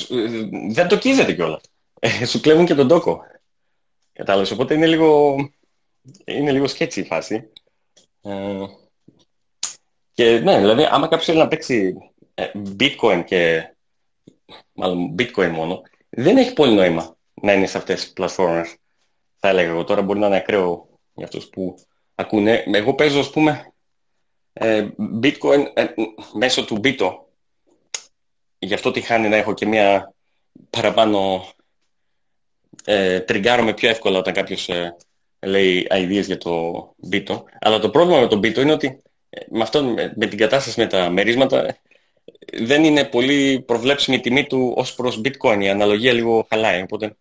δεν 0.71 0.89
το 0.89 0.99
κίζεται 0.99 1.33
κιόλας. 1.33 1.63
Ε, 2.01 2.25
σου 2.25 2.41
κλέβουν 2.41 2.67
και 2.67 2.75
τον 2.75 2.89
τόκο. 2.89 3.23
Κατάλαβες, 4.13 4.51
οπότε 4.51 4.75
είναι 4.75 4.87
λίγο, 4.87 5.37
είναι 6.25 6.53
λίγο 6.53 6.67
σκέτσι 6.67 7.01
η 7.01 7.05
φάση. 7.05 7.51
Ε, 8.23 8.65
και 10.13 10.39
ναι, 10.39 10.59
δηλαδή 10.59 10.85
άμα 10.85 11.09
κάποιος 11.09 11.25
θέλει 11.25 11.39
να 11.39 11.49
παίξει 11.49 11.95
ε, 12.35 12.51
bitcoin 12.79 13.23
και 13.27 13.71
μάλλον 14.73 15.15
bitcoin 15.19 15.51
μόνο, 15.51 15.83
δεν 16.09 16.37
έχει 16.37 16.53
πολύ 16.53 16.75
νόημα 16.75 17.17
να 17.35 17.53
είναι 17.53 17.67
σε 17.67 17.79
αυτές 17.79 18.01
τις 18.01 18.13
πλατφόρμες. 18.13 18.77
Θα 19.37 19.49
έλεγα 19.49 19.69
εγώ 19.69 19.85
τώρα 19.85 20.03
μπορεί 20.03 20.19
να 20.19 20.27
είναι 20.27 20.37
ακραίο 20.37 20.89
για 21.15 21.25
αυτούς 21.25 21.49
που 21.49 21.75
ακούνε. 22.15 22.65
Εγώ 22.73 22.95
παίζω 22.95 23.21
ας 23.21 23.31
πούμε 23.31 23.73
ε, 24.53 24.89
bitcoin 25.23 25.67
ε, 25.75 25.87
μέσω 26.33 26.65
του 26.65 26.81
bito. 26.85 27.11
Γι' 28.59 28.75
αυτό 28.75 28.91
τη 28.91 29.01
χάνει 29.01 29.29
να 29.29 29.37
έχω 29.37 29.55
και 29.55 29.67
μια 29.67 30.15
παραπάνω 30.71 31.47
ε, 32.85 33.21
τριγκάρομαι 33.21 33.75
πιο 33.75 33.89
εύκολα 33.89 34.19
όταν 34.19 34.35
κάποιος 34.35 34.69
ε, 34.69 34.97
λέει 35.41 35.87
ideas 35.91 36.25
για 36.25 36.39
το 36.39 36.73
bito. 37.11 37.43
Αλλά 37.61 37.79
το 37.79 37.91
πρόβλημα 37.91 38.21
με 38.21 38.27
το 38.27 38.37
bito 38.37 38.57
είναι 38.57 38.73
ότι 38.73 39.03
με, 39.49 39.63
αυτό, 39.63 39.83
με 40.15 40.27
την 40.27 40.39
κατάσταση 40.39 40.81
με 40.81 40.87
τα 40.87 41.11
μερίσματα 41.11 41.77
δεν 42.53 42.85
είναι 42.85 43.05
πολύ 43.05 43.61
προβλέψιμη 43.61 44.17
η 44.17 44.21
τιμή 44.21 44.47
του 44.47 44.75
ως 44.77 44.95
προς 44.95 45.21
bitcoin. 45.25 45.59
Η 45.61 45.69
αναλογία 45.69 46.13
λίγο 46.13 46.47
χαλάει, 46.49 46.83
οπότε 46.83 47.17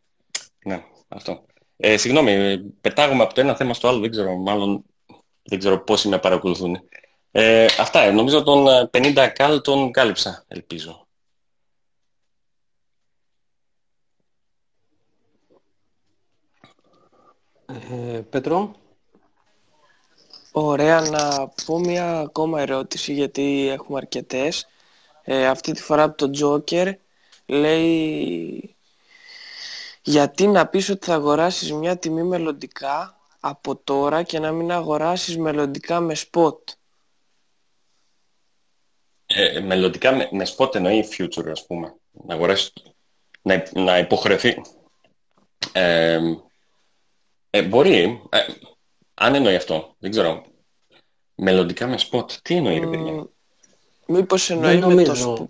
ναι, 0.66 0.84
αυτό. 1.08 1.46
Ε, 1.78 1.98
συγγνώμη, 1.98 2.60
πετάγουμε 2.60 3.24
από 3.24 3.34
το 3.34 3.42
ένα 3.42 3.56
θέμα 3.56 3.74
στο 3.74 3.88
άλλο, 3.88 4.00
δεν 4.00 4.12
ξέρω, 4.12 4.36
μάλλον 4.36 4.84
δεν 5.44 5.60
ξέρω 5.60 5.84
πόσοι 5.84 6.08
με 6.08 6.20
παρακολουθούν. 6.20 6.80
Ε, 7.32 7.66
αυτά, 7.66 8.02
ε, 8.02 8.12
νομίζω 8.12 8.44
τον 8.44 8.66
50 8.92 9.16
ε, 9.16 9.28
καλ 9.28 9.62
τον 9.62 9.92
κάλυψα, 9.92 10.46
ελπίζω. 10.48 11.08
Ε, 17.68 18.20
Πέτρο. 18.30 18.76
Ωραία, 20.52 21.02
να 21.02 21.48
πω 21.66 21.80
μια 21.80 22.20
ακόμα 22.20 22.62
ερώτηση 22.62 23.14
γιατί 23.14 23.70
έχουμε 23.70 23.98
αρκετές. 23.98 24.68
Ε, 25.28 25.48
αυτή 25.48 25.72
τη 25.72 25.82
φορά 25.82 26.04
από 26.04 26.18
τον 26.18 26.32
Τζόκερ 26.32 26.94
λέει 27.46 28.76
γιατί 30.02 30.48
να 30.48 30.68
πεις 30.68 30.90
ότι 30.90 31.06
θα 31.06 31.14
αγοράσεις 31.14 31.74
μια 31.74 31.98
τιμή 31.98 32.24
μελλοντικά 32.24 33.20
από 33.40 33.76
τώρα 33.76 34.24
και 34.24 34.40
να 34.40 34.52
μην 34.52 34.72
αγοράσεις 34.72 35.38
μελλοντικά 35.38 36.00
με 36.00 36.16
spot; 36.16 36.58
Ε, 39.26 39.60
μελλοντικά 39.60 40.16
με, 40.16 40.30
με 40.32 40.48
spot 40.56 40.76
εννοεί 40.76 41.08
future 41.18 41.48
ας 41.50 41.66
πούμε. 41.66 41.96
Να 42.12 42.34
αγοράσεις, 42.34 42.74
να, 43.42 43.64
να 43.74 43.98
υποχρεωθεί. 43.98 44.62
Ε, 45.72 46.20
ε, 47.50 47.64
μπορεί, 47.64 48.22
ε, 48.30 48.46
αν 49.14 49.36
εννοεί 49.36 49.56
αυτό, 49.56 49.96
δεν 50.00 50.12
ξέρω. 50.12 50.46
Μελλοντικά 51.36 51.88
με 51.88 51.98
spot, 52.12 52.32
τι 52.32 52.56
εννοεί 52.56 52.80
ρε 52.80 52.88
παιδιά; 52.88 53.30
Μήπως 54.08 54.50
εννοεί 54.50 54.78
με 54.80 55.04
το, 55.04 55.50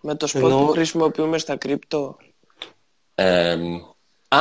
με 0.00 0.14
το 0.14 0.28
spot 0.32 0.40
που 0.40 0.66
χρησιμοποιούμε 0.66 1.38
στα 1.38 1.56
κρύπτο; 1.56 2.16
Ε, 3.14 3.56
α, 4.28 4.38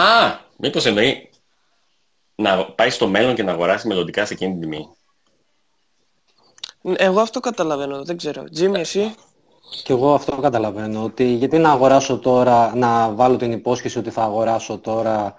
μήπως 0.57 0.85
εννοεί 0.85 1.29
να 2.35 2.65
πάει 2.65 2.89
στο 2.89 3.07
μέλλον 3.07 3.35
και 3.35 3.43
να 3.43 3.51
αγοράσει 3.51 3.87
μελλοντικά 3.87 4.25
σε 4.25 4.33
εκείνη 4.33 4.51
την 4.51 4.61
τιμή. 4.61 4.89
Εγώ 6.97 7.21
αυτό 7.21 7.39
καταλαβαίνω, 7.39 8.03
δεν 8.03 8.17
ξέρω. 8.17 8.43
Τζίμι, 8.51 8.79
εσύ; 8.79 9.15
Και 9.83 9.93
εγώ 9.93 10.13
αυτό 10.13 10.37
καταλαβαίνω. 10.37 11.03
Ότι 11.03 11.23
γιατί 11.23 11.57
να 11.57 11.71
αγοράσω 11.71 12.17
τώρα, 12.17 12.75
να 12.75 13.09
βάλω 13.09 13.37
την 13.37 13.51
υπόσχεση 13.51 13.97
ότι 13.97 14.09
θα 14.09 14.23
αγοράσω 14.23 14.77
τώρα 14.77 15.35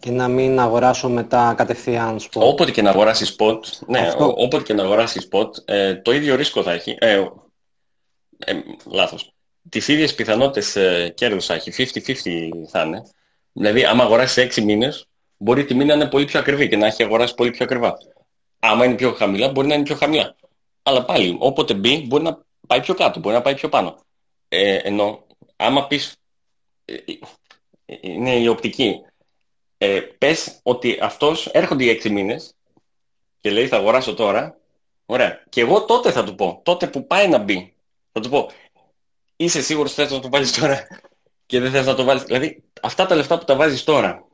και 0.00 0.10
να 0.10 0.28
μην 0.28 0.60
αγοράσω 0.60 1.08
μετά 1.08 1.54
κατευθείαν 1.56 2.18
spot. 2.20 2.42
Όποτε 2.42 2.70
και 2.70 2.82
να 2.82 2.90
αγοράσεις 2.90 3.36
spot, 3.38 3.58
ναι, 3.86 4.12
όποτε 4.18 4.62
και 4.62 4.74
να 4.74 4.82
αγοράσεις 4.82 5.28
spot, 5.30 5.48
ε, 5.64 5.94
το 5.94 6.12
ίδιο 6.12 6.34
ρίσκο 6.36 6.62
θα 6.62 6.72
έχει. 6.72 6.96
Ε, 6.98 7.24
ε, 8.44 8.62
λάθος. 8.84 9.32
Τις 9.68 9.88
ίδιες 9.88 10.14
πιθανότητες 10.14 10.76
ε, 10.76 11.12
κέρδους 11.16 11.46
θα 11.46 11.54
έχει, 11.54 11.88
50-50 11.94 12.68
θα 12.68 12.82
είναι. 12.82 13.02
Δηλαδή, 13.52 13.84
άμα 13.84 14.04
αγοράσει 14.04 14.48
6 14.54 14.62
μήνες, 14.62 15.06
μπορεί 15.36 15.60
η 15.60 15.64
τιμή 15.64 15.84
να 15.84 15.94
είναι 15.94 16.08
πολύ 16.08 16.24
πιο 16.24 16.38
ακριβή 16.38 16.68
και 16.68 16.76
να 16.76 16.86
έχει 16.86 17.02
αγοράσει 17.02 17.34
πολύ 17.34 17.50
πιο 17.50 17.64
ακριβά. 17.64 17.94
Άμα 18.58 18.84
είναι 18.84 18.94
πιο 18.94 19.12
χαμηλά, 19.12 19.48
μπορεί 19.48 19.66
να 19.66 19.74
είναι 19.74 19.82
πιο 19.82 19.94
χαμηλά. 19.94 20.36
Αλλά 20.82 21.04
πάλι, 21.04 21.36
όποτε 21.38 21.74
μπει, 21.74 22.04
μπορεί 22.06 22.22
να 22.22 22.44
πάει 22.66 22.80
πιο 22.80 22.94
κάτω, 22.94 23.20
μπορεί 23.20 23.34
να 23.34 23.42
πάει 23.42 23.54
πιο 23.54 23.68
πάνω. 23.68 23.98
Ε, 24.48 24.76
ενώ, 24.76 25.26
άμα 25.56 25.86
πεις, 25.86 26.16
ε, 26.84 26.94
ε, 27.86 27.96
είναι 28.00 28.36
η 28.36 28.48
οπτική, 28.48 29.00
ε, 29.78 30.00
πες 30.00 30.60
ότι 30.62 30.98
αυτός 31.00 31.46
έρχονται 31.46 31.84
οι 31.84 31.88
6 31.88 32.10
μήνες 32.10 32.54
και 33.40 33.50
λέει 33.50 33.68
θα 33.68 33.76
αγοράσω 33.76 34.14
τώρα, 34.14 34.58
ωραία. 35.06 35.44
Και 35.48 35.60
εγώ 35.60 35.84
τότε 35.84 36.10
θα 36.10 36.24
του 36.24 36.34
πω, 36.34 36.60
τότε 36.62 36.86
που 36.86 37.06
πάει 37.06 37.28
να 37.28 37.38
μπει, 37.38 37.73
θα 38.14 38.20
του 38.20 38.28
πω, 38.28 38.50
είσαι 39.36 39.62
σίγουρος 39.62 39.94
θες 39.94 40.10
να 40.10 40.20
το 40.20 40.28
βάλεις 40.28 40.52
τώρα 40.52 40.86
και 41.46 41.60
δεν 41.60 41.70
θες 41.70 41.86
να 41.86 41.94
το 41.94 42.04
βάλεις. 42.04 42.22
Δηλαδή, 42.22 42.62
αυτά 42.82 43.06
τα 43.06 43.14
λεφτά 43.14 43.38
που 43.38 43.44
τα 43.44 43.56
βάζεις 43.56 43.84
τώρα, 43.84 44.24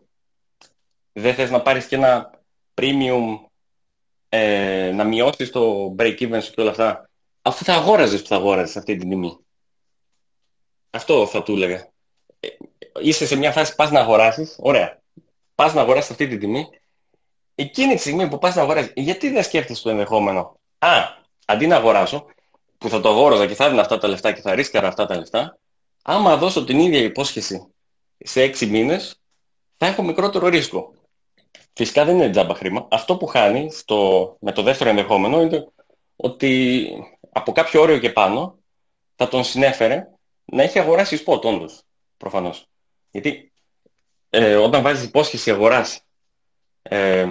δεν 1.13 1.35
θες 1.35 1.51
να 1.51 1.63
πάρεις 1.63 1.87
και 1.87 1.97
ένα 1.97 2.31
premium, 2.75 3.41
ε, 4.29 4.91
να 4.95 5.05
μειώσεις 5.05 5.51
το 5.51 5.95
break-even 5.99 6.39
σου 6.43 6.53
και 6.53 6.61
όλα 6.61 6.71
αυτά, 6.71 7.11
αφού 7.43 7.65
θα 7.65 7.75
αγόραζες 7.75 8.23
που 8.23 8.29
θα 8.29 8.37
αγόραζες 8.37 8.77
αυτή 8.77 8.97
την 8.97 9.09
τιμή. 9.09 9.39
Αυτό 10.91 11.27
θα 11.27 11.43
του 11.43 11.55
έλεγα. 11.55 11.91
Ε, 12.41 12.49
είσαι 13.01 13.27
σε 13.27 13.37
μια 13.37 13.53
φάση 13.53 13.75
πας 13.75 13.91
να 13.91 14.01
αγοράσεις, 14.01 14.57
ωραία. 14.59 15.01
Πας 15.55 15.75
να 15.75 15.81
αγοράσεις 15.81 16.11
αυτή 16.11 16.29
την 16.29 16.39
τιμή. 16.39 16.69
Εκείνη 17.55 17.95
τη 17.95 18.01
στιγμή 18.01 18.29
που 18.29 18.39
πας 18.39 18.55
να 18.55 18.63
αγοράσεις, 18.63 18.93
γιατί 18.97 19.31
δεν 19.31 19.43
σκέφτεσαι 19.43 19.83
το 19.83 19.91
ενδεχόμενο. 19.91 20.61
Α, 20.79 20.89
αντί 21.45 21.67
να 21.67 21.77
αγοράσω, 21.77 22.27
που 22.81 22.89
θα 22.89 23.01
το 23.01 23.09
αγόραζα 23.09 23.47
και 23.47 23.55
θα 23.55 23.65
έδινα 23.65 23.81
αυτά 23.81 23.99
τα 23.99 24.09
λεφτά 24.09 24.33
και 24.33 24.41
θα 24.41 24.55
ρίσκαρα 24.55 24.89
αυτά 24.89 25.07
τα 25.07 25.17
λεφτά, 25.17 25.59
άμα 26.03 26.37
δώσω 26.37 26.65
την 26.65 26.79
ίδια 26.79 26.99
υπόσχεση 26.99 27.73
σε 28.19 28.43
έξι 28.43 28.67
μήνες, 28.67 29.21
θα 29.77 29.87
έχω 29.87 30.03
μικρότερο 30.03 30.49
ρίσκο. 30.49 30.95
Φυσικά 31.73 32.05
δεν 32.05 32.17
είναι 32.17 32.31
τζάμπα 32.31 32.55
χρήμα. 32.55 32.89
Αυτό 32.91 33.17
που 33.17 33.27
χάνει 33.27 33.73
στο, 33.73 34.37
με 34.41 34.53
το 34.53 34.63
δεύτερο 34.63 34.91
ενδεχόμενο 34.91 35.41
είναι 35.41 35.69
ότι 36.17 36.89
από 37.33 37.53
κάποιο 37.53 37.81
όριο 37.81 37.99
και 37.99 38.11
πάνω 38.11 38.59
θα 39.17 39.29
τον 39.29 39.45
συνέφερε 39.45 40.09
να 40.45 40.63
έχει 40.63 40.79
αγοράσει 40.79 41.23
spot 41.27 41.41
όντως, 41.41 41.83
προφανώς. 42.17 42.67
Γιατί 43.11 43.53
ε, 44.31 44.57
όταν 44.57 44.83
βάζεις 44.83 45.05
υπόσχεση 45.05 45.51
αγοράς, 45.51 46.01
ε, 46.83 47.31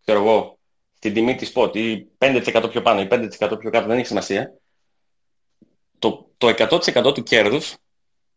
ξέρω 0.00 0.20
εγώ, 0.20 0.55
την 0.98 1.14
τιμή 1.14 1.34
της 1.34 1.52
spot 1.54 1.76
ή 1.76 2.06
5% 2.18 2.66
πιο 2.70 2.82
πάνω 2.82 3.00
ή 3.00 3.08
5% 3.10 3.28
πιο 3.58 3.70
κάτω, 3.70 3.86
δεν 3.86 3.98
έχει 3.98 4.06
σημασία, 4.06 4.54
το, 5.98 6.30
το 6.38 6.54
100% 6.58 7.14
του 7.14 7.22
κέρδους 7.22 7.76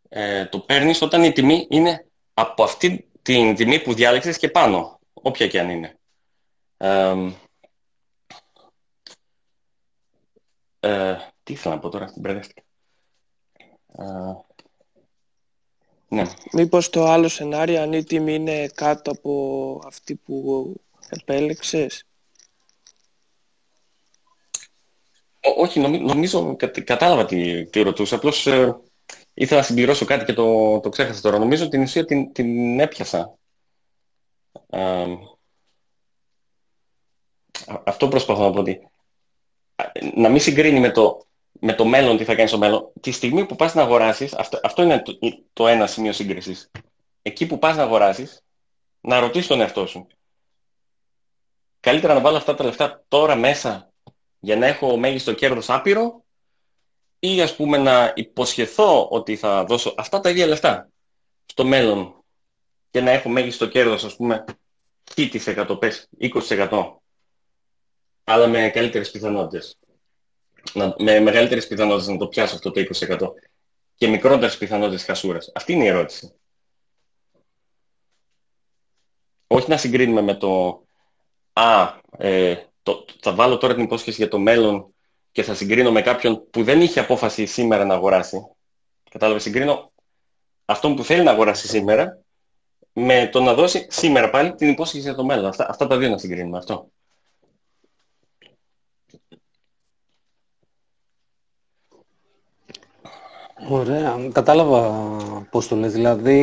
ε, 0.09 0.45
το 0.45 0.59
παίρνεις 0.59 1.01
όταν 1.01 1.23
η 1.23 1.31
τιμή 1.31 1.67
είναι 1.69 2.07
από 2.33 2.63
αυτή 2.63 3.09
την 3.21 3.55
τιμή 3.55 3.81
που 3.81 3.93
διάλεξες 3.93 4.37
και 4.37 4.49
πάνω, 4.49 4.99
όποια 5.13 5.47
και 5.47 5.59
αν 5.59 5.69
είναι. 5.69 5.97
Ε, 10.79 11.17
τι 11.43 11.53
ήθελα 11.53 11.75
να 11.75 11.81
πω 11.81 11.89
τώρα, 11.89 12.05
την 12.05 12.21
μπερδεύτηκα. 12.21 12.61
Ε, 13.97 14.03
ναι. 16.07 16.23
Μήπως 16.51 16.89
το 16.89 17.05
άλλο 17.05 17.27
σενάριο, 17.27 17.81
αν 17.81 17.93
η 17.93 18.03
τιμή 18.03 18.33
είναι 18.33 18.67
κάτω 18.67 19.11
από 19.11 19.81
αυτή 19.85 20.15
που 20.15 20.75
επέλεξες; 21.09 22.05
Όχι, 25.57 25.79
νομίζω, 25.79 26.55
κατάλαβα 26.83 27.25
τι, 27.25 27.65
τι 27.65 27.81
ρωτούσα. 27.81 28.15
Απλώς 28.15 28.47
ε, 28.47 28.79
ήθελα 29.33 29.59
να 29.59 29.65
συμπληρώσω 29.65 30.05
κάτι 30.05 30.25
και 30.25 30.33
το, 30.33 30.79
το 30.79 30.89
ξέχασα 30.89 31.21
τώρα. 31.21 31.37
Νομίζω 31.37 31.67
την 31.67 31.81
ουσία 31.81 32.05
την, 32.05 32.33
την 32.33 32.79
έπιασα. 32.79 33.37
αυτό 37.83 38.07
προσπαθώ 38.07 38.43
να 38.43 38.51
πω 38.51 38.59
ότι 38.59 38.89
να 40.15 40.29
μην 40.29 40.39
συγκρίνει 40.39 40.79
με 40.79 40.91
το, 40.91 41.25
με 41.51 41.73
το 41.73 41.85
μέλλον 41.85 42.17
τι 42.17 42.23
θα 42.23 42.35
κάνεις 42.35 42.49
στο 42.49 42.59
μέλλον. 42.59 42.91
Τη 43.01 43.11
στιγμή 43.11 43.45
που 43.45 43.55
πας 43.55 43.73
να 43.73 43.81
αγοράσεις, 43.81 44.33
αυτό, 44.33 44.59
αυτό 44.63 44.81
είναι 44.81 45.01
το, 45.01 45.17
το 45.53 45.67
ένα 45.67 45.87
σημείο 45.87 46.13
σύγκρισης. 46.13 46.71
Εκεί 47.21 47.47
που 47.47 47.59
πας 47.59 47.75
να 47.75 47.83
αγοράσεις, 47.83 48.43
να 49.01 49.19
ρωτήσεις 49.19 49.47
τον 49.47 49.61
εαυτό 49.61 49.85
σου. 49.85 50.07
Καλύτερα 51.79 52.13
να 52.13 52.19
βάλω 52.19 52.37
αυτά 52.37 52.55
τα 52.55 52.63
λεφτά 52.63 53.03
τώρα 53.07 53.35
μέσα 53.35 53.88
για 54.39 54.55
να 54.55 54.65
έχω 54.65 54.97
μέγιστο 54.97 55.33
κέρδος 55.33 55.69
άπειρο 55.69 56.23
ή 57.19 57.41
ας 57.41 57.55
πούμε 57.55 57.77
να 57.77 58.13
υποσχεθώ 58.15 59.07
ότι 59.09 59.35
θα 59.35 59.63
δώσω 59.63 59.93
αυτά 59.97 60.19
τα 60.19 60.29
ίδια 60.29 60.45
λεφτά 60.45 60.89
στο 61.45 61.65
μέλλον 61.65 62.23
και 62.91 63.01
να 63.01 63.11
έχω 63.11 63.29
μέγιστο 63.29 63.67
κέρδος 63.67 64.03
ας 64.03 64.15
πούμε 64.15 64.43
εκατό 65.45 65.77
πες, 65.77 66.09
20% 66.19 66.99
αλλά 68.23 68.47
με 68.47 68.69
καλύτερες 68.69 69.11
πιθανότητες. 69.11 69.79
Να, 70.73 70.95
με 70.99 71.19
μεγαλύτερες 71.19 71.67
πιθανότητες 71.67 72.07
να 72.07 72.17
το 72.17 72.27
πιάσω 72.27 72.55
αυτό 72.55 72.71
το 72.71 72.79
20% 72.79 73.33
και 73.95 74.07
μικρότερες 74.07 74.57
πιθανότητες 74.57 75.03
χασούρας. 75.03 75.51
Αυτή 75.55 75.73
είναι 75.73 75.83
η 75.83 75.87
ερώτηση. 75.87 76.33
Όχι 79.47 79.69
να 79.69 79.77
συγκρίνουμε 79.77 80.21
με 80.21 80.33
το 80.35 80.83
«Α, 81.53 81.99
ε, 82.17 82.68
το, 82.89 83.05
θα 83.19 83.33
βάλω 83.33 83.57
τώρα 83.57 83.73
την 83.73 83.83
υπόσχεση 83.83 84.17
για 84.17 84.27
το 84.27 84.39
μέλλον 84.39 84.93
και 85.31 85.43
θα 85.43 85.53
συγκρίνω 85.53 85.91
με 85.91 86.01
κάποιον 86.01 86.49
που 86.49 86.63
δεν 86.63 86.81
είχε 86.81 86.99
απόφαση 86.99 87.45
σήμερα 87.45 87.85
να 87.85 87.93
αγοράσει. 87.93 88.47
Κατάλαβες, 89.09 89.43
συγκρίνω 89.43 89.91
αυτόν 90.65 90.95
που 90.95 91.03
θέλει 91.03 91.23
να 91.23 91.31
αγοράσει 91.31 91.67
σήμερα 91.67 92.19
με 92.93 93.29
το 93.31 93.41
να 93.41 93.53
δώσει 93.53 93.87
σήμερα 93.89 94.29
πάλι 94.29 94.55
την 94.55 94.69
υπόσχεση 94.69 95.03
για 95.03 95.15
το 95.15 95.25
μέλλον. 95.25 95.45
Αυτά, 95.45 95.67
αυτά 95.69 95.87
τα 95.87 95.97
δύο 95.97 96.09
να 96.09 96.17
συγκρίνουμε. 96.17 96.57
Αυτό. 96.57 96.89
Ωραία, 103.69 104.29
κατάλαβα 104.31 104.91
πώς 105.49 105.67
το 105.67 105.75
λες. 105.75 105.91
Δηλαδή 105.93 106.41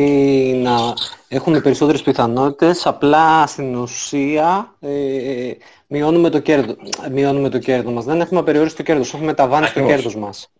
να 0.63 0.93
έχουμε 1.27 1.61
περισσότερες 1.61 2.01
πιθανότητες, 2.01 2.85
απλά 2.85 3.47
στην 3.47 3.75
ουσία 3.75 4.75
ε, 4.79 5.51
μειώνουμε, 5.87 6.29
το 6.29 6.39
κέρδο, 6.39 6.75
μειώνουμε 7.11 7.49
το 7.49 7.59
κέρδο 7.59 7.91
μας. 7.91 8.05
Δεν 8.05 8.21
έχουμε 8.21 8.43
περιορίσει 8.43 8.75
το 8.75 8.83
κέρδος, 8.83 9.13
έχουμε 9.13 9.33
ταβάνει 9.33 9.65
στο 9.65 9.85
κέρδος 9.85 10.15
μας. 10.15 10.51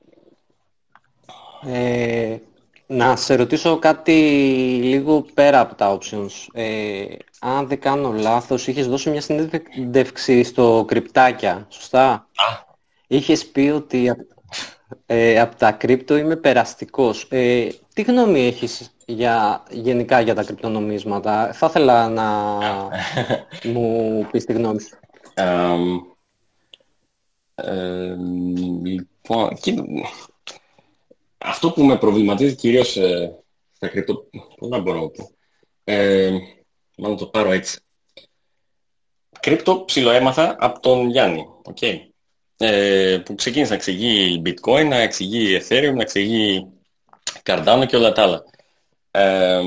Ε, 1.65 2.37
να 2.87 3.15
σε 3.15 3.35
ρωτήσω 3.35 3.79
κάτι 3.79 4.11
λίγο 4.81 5.25
πέρα 5.33 5.59
από 5.59 5.75
τα 5.75 5.97
options. 5.97 6.31
Ε, 6.53 7.05
αν 7.39 7.67
δεν 7.67 7.79
κάνω 7.79 8.11
λάθος, 8.11 8.67
είχες 8.67 8.87
δώσει 8.87 9.09
μια 9.09 9.21
συνέντευξη 9.21 10.43
στο 10.43 10.85
κρυπτάκια, 10.87 11.67
σωστά; 11.69 12.27
Είχες 13.07 13.47
πει 13.47 13.71
ότι 13.75 14.11
ε, 15.05 15.39
από 15.39 15.55
τα 15.55 15.71
κρύπτο 15.71 16.17
είμαι 16.17 16.35
περαστικός. 16.35 17.27
Ε, 17.29 17.67
τι 17.93 18.01
γνώμη 18.01 18.45
έχεις 18.45 18.95
για, 19.05 19.63
γενικά 19.69 20.19
για 20.19 20.35
τα 20.35 20.43
κρυπτονομίσματα; 20.43 21.53
Θα 21.53 21.65
ήθελα 21.65 22.09
να 22.09 22.57
μου 23.73 24.27
πεις 24.31 24.45
τη 24.45 24.53
γνώμη 24.53 24.81
σου. 24.81 24.97
Ε, 27.55 28.15
λοιπόν, 28.83 29.57
αυτό 31.37 31.71
που 31.71 31.83
με 31.83 31.97
προβληματίζει 31.97 32.55
κυρίως 32.55 32.97
ε, 32.97 33.43
στα 33.73 33.87
κρυπτο... 33.87 34.25
Δεν 34.59 34.81
μπορώ 34.81 35.01
να 35.01 35.09
πω. 35.09 35.31
Ε, 35.83 36.31
μάλλον 36.97 37.17
το 37.17 37.27
πάρω 37.27 37.51
έτσι. 37.51 37.79
Κρύπτο 39.39 39.83
ψιλοέμαθα 39.85 40.55
από 40.59 40.79
τον 40.79 41.09
Γιάννη. 41.09 41.45
Okay 41.63 42.07
ε, 42.57 43.21
που 43.25 43.35
ξεκίνησε 43.35 43.69
να 43.69 43.75
εξηγεί 43.75 44.41
bitcoin, 44.45 44.87
να 44.87 44.97
εξηγεί 44.97 45.59
ethereum, 45.61 45.93
να 45.93 46.01
εξηγεί 46.01 46.67
cardano 47.43 47.83
και 47.87 47.95
όλα 47.95 48.11
τα 48.11 48.21
άλλα. 48.21 48.43
Ε, 49.11 49.61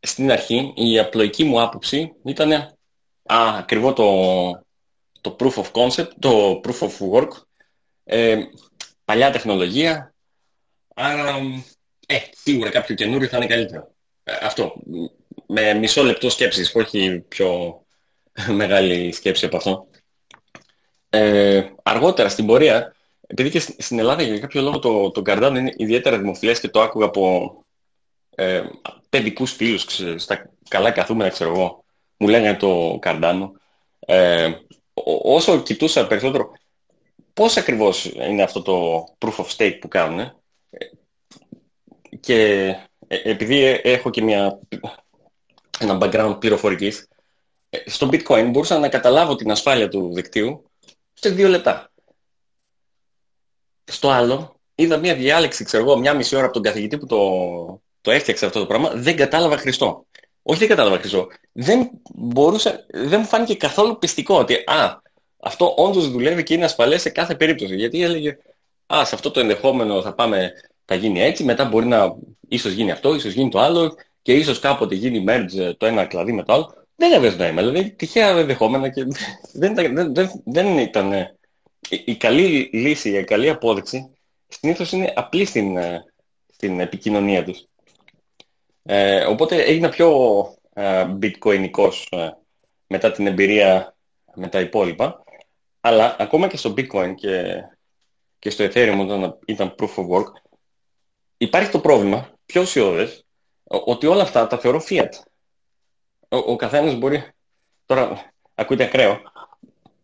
στην 0.00 0.30
αρχή 0.30 0.72
η 0.76 0.98
απλοϊκή 0.98 1.44
μου 1.44 1.60
άποψη 1.60 2.14
ήταν 2.24 2.52
α, 2.52 3.56
ακριβό 3.58 3.92
το, 3.92 4.04
το 5.26 5.36
proof 5.40 5.62
of 5.62 5.70
concept, 5.72 6.08
το 6.18 6.60
proof 6.64 6.78
of 6.78 7.12
work, 7.12 7.28
ε, 8.04 8.38
παλιά 9.04 9.30
τεχνολογία, 9.30 10.14
άρα 10.94 11.36
ε, 12.06 12.16
σίγουρα 12.30 12.70
κάποιο 12.70 12.94
καινούριο 12.94 13.28
θα 13.28 13.36
είναι 13.36 13.46
καλύτερο. 13.46 13.94
Ε, 14.24 14.32
αυτό, 14.42 14.74
με 15.46 15.74
μισό 15.74 16.02
λεπτό 16.02 16.30
σκέψης, 16.30 16.74
όχι 16.74 17.20
πιο 17.28 17.80
μεγάλη 18.60 19.12
σκέψη 19.12 19.44
από 19.44 19.56
αυτό. 19.56 19.88
Ε, 21.08 21.64
αργότερα 21.82 22.28
στην 22.28 22.46
πορεία, 22.46 22.94
επειδή 23.26 23.50
και 23.50 23.58
στην 23.58 23.98
Ελλάδα 23.98 24.22
για 24.22 24.38
κάποιο 24.38 24.62
λόγο 24.62 24.78
το, 24.78 25.10
το 25.10 25.22
Cardano 25.26 25.54
είναι 25.56 25.72
ιδιαίτερα 25.76 26.18
δημοφιλές 26.18 26.60
και 26.60 26.68
το 26.68 26.80
άκουγα 26.80 27.06
από 27.06 27.54
ε, 28.34 28.62
παιδικούς 29.08 29.52
φίλους, 29.52 29.82
στα 30.16 30.50
καλά 30.68 30.90
καθούμενα 30.90 31.30
ξέρω 31.30 31.50
εγώ, 31.50 31.84
μου 32.16 32.28
λέγανε 32.28 32.56
το 32.56 32.98
Cardano. 33.02 33.50
Ε, 33.98 34.52
όσο 35.04 35.62
κοιτούσα 35.62 36.06
περισσότερο, 36.06 36.52
πώς 37.32 37.56
ακριβώς 37.56 38.04
είναι 38.04 38.42
αυτό 38.42 38.62
το 38.62 39.04
proof 39.18 39.44
of 39.44 39.56
stake 39.56 39.78
που 39.80 39.88
κάνουν, 39.88 40.18
ε, 40.18 40.32
και 42.20 42.64
ε, 43.06 43.30
επειδή 43.30 43.80
έχω 43.82 44.10
και 44.10 44.22
μια, 44.22 44.60
ένα 45.78 45.98
background 46.00 46.36
πληροφορικής, 46.40 47.08
ε, 47.70 47.90
στο 47.90 48.08
bitcoin 48.12 48.48
μπορούσα 48.50 48.78
να 48.78 48.88
καταλάβω 48.88 49.34
την 49.34 49.50
ασφάλεια 49.50 49.88
του 49.88 50.14
δικτύου 50.14 50.70
σε 51.12 51.28
δύο 51.28 51.48
λεπτά. 51.48 51.90
Στο 53.84 54.10
άλλο, 54.10 54.60
είδα 54.74 54.96
μια 54.96 55.14
διάλεξη, 55.14 55.64
ξέρω 55.64 55.82
εγώ, 55.82 55.98
μια 55.98 56.14
μισή 56.14 56.36
ώρα 56.36 56.44
από 56.44 56.54
τον 56.54 56.62
καθηγητή 56.62 56.98
που 56.98 57.06
το, 57.06 57.82
το 58.00 58.10
έφτιαξε 58.10 58.46
αυτό 58.46 58.58
το 58.58 58.66
πράγμα, 58.66 58.90
δεν 58.90 59.16
κατάλαβα 59.16 59.56
Χριστό. 59.56 60.06
Όχι 60.48 60.58
δεν 60.58 60.68
κατάλαβα 60.68 60.98
Χριστό. 60.98 61.26
Δεν 61.52 61.90
μπορούσα, 62.14 62.86
δεν 62.88 63.20
μου 63.20 63.26
φάνηκε 63.26 63.54
καθόλου 63.54 63.98
πιστικό 63.98 64.38
ότι 64.38 64.54
α, 64.54 65.00
αυτό 65.40 65.74
όντως 65.76 66.10
δουλεύει 66.10 66.42
και 66.42 66.54
είναι 66.54 66.64
ασφαλές 66.64 67.00
σε 67.00 67.10
κάθε 67.10 67.34
περίπτωση. 67.34 67.74
Γιατί 67.74 68.02
έλεγε, 68.02 68.36
α, 68.86 69.04
σε 69.04 69.14
αυτό 69.14 69.30
το 69.30 69.40
ενδεχόμενο 69.40 70.02
θα 70.02 70.14
πάμε 70.14 70.52
θα 70.84 70.94
γίνει 70.94 71.20
έτσι, 71.20 71.44
μετά 71.44 71.64
μπορεί 71.64 71.86
να 71.86 72.14
ίσως 72.48 72.72
γίνει 72.72 72.90
αυτό, 72.90 73.14
ίσως 73.14 73.32
γίνει 73.32 73.50
το 73.50 73.60
άλλο 73.60 73.94
και 74.22 74.32
ίσως 74.32 74.58
κάποτε 74.58 74.94
γίνει 74.94 75.24
merge 75.28 75.74
το 75.76 75.86
ένα 75.86 76.04
κλαδί 76.04 76.32
με 76.32 76.42
το 76.42 76.52
άλλο. 76.52 76.74
Δεν 76.96 77.12
έβγαζε 77.12 77.36
νόημα, 77.36 77.62
δηλαδή 77.62 77.90
τυχαία 77.90 78.44
δεχόμενα 78.44 78.88
και 78.88 79.06
δεν, 79.60 79.74
δεν, 79.74 80.14
δεν, 80.14 80.42
δεν 80.44 80.78
ήταν... 80.78 81.12
Η, 81.88 82.02
η 82.04 82.16
καλή 82.16 82.70
λύση, 82.72 83.10
η 83.10 83.24
καλή 83.24 83.48
απόδειξη 83.50 84.10
συνήθως 84.48 84.92
είναι 84.92 85.12
απλή 85.16 85.44
στην, 85.44 85.78
στην 86.52 86.80
επικοινωνία 86.80 87.44
τους. 87.44 87.64
Ε, 88.86 89.24
οπότε 89.24 89.62
έγινα 89.62 89.88
πιο 89.88 90.10
ε, 90.72 91.06
bitcoinικός 91.22 92.06
ε, 92.10 92.30
μετά 92.86 93.10
την 93.10 93.26
εμπειρία 93.26 93.96
με 94.34 94.48
τα 94.48 94.60
υπόλοιπα. 94.60 95.24
Αλλά 95.80 96.16
ακόμα 96.18 96.48
και 96.48 96.56
στο 96.56 96.74
bitcoin 96.76 97.14
και, 97.14 97.62
και 98.38 98.50
στο 98.50 98.64
ethereum 98.64 98.98
όταν 99.00 99.38
ήταν 99.46 99.74
proof 99.78 99.94
of 99.94 100.08
work 100.08 100.32
υπάρχει 101.36 101.70
το 101.70 101.80
πρόβλημα, 101.80 102.30
πιο 102.46 102.60
ουσιώδες, 102.60 103.24
ότι 103.64 104.06
όλα 104.06 104.22
αυτά 104.22 104.46
τα 104.46 104.58
θεωρώ 104.58 104.82
fiat. 104.88 105.08
Ο, 106.28 106.36
ο 106.36 106.56
καθένας 106.56 106.94
μπορεί, 106.94 107.24
τώρα 107.86 108.32
ακούτε 108.54 108.84
ακραίο, 108.84 109.20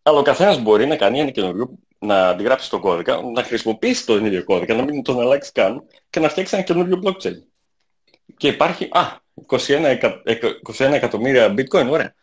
αλλά 0.02 0.18
ο 0.18 0.22
καθένας 0.22 0.62
μπορεί 0.62 0.86
να 0.86 0.96
κάνει 0.96 1.20
ένα 1.20 1.30
καινούριο, 1.30 1.78
να 1.98 2.28
αντιγράψει 2.28 2.70
τον 2.70 2.80
κώδικα, 2.80 3.20
να 3.20 3.42
χρησιμοποιήσει 3.42 4.06
τον 4.06 4.24
ίδιο 4.24 4.44
κώδικα, 4.44 4.74
να 4.74 4.82
μην 4.82 5.02
τον 5.02 5.20
αλλάξει 5.20 5.52
καν 5.52 5.86
και 6.10 6.20
να 6.20 6.28
φτιάξει 6.28 6.54
ένα 6.56 6.64
καινούριο 6.64 7.00
blockchain. 7.04 7.51
Και 8.36 8.48
υπάρχει, 8.48 8.88
α, 8.90 9.20
21, 9.46 9.98
21 10.62 10.92
εκατομμύρια 10.92 11.54
bitcoin, 11.54 11.88
ωραία. 11.90 12.14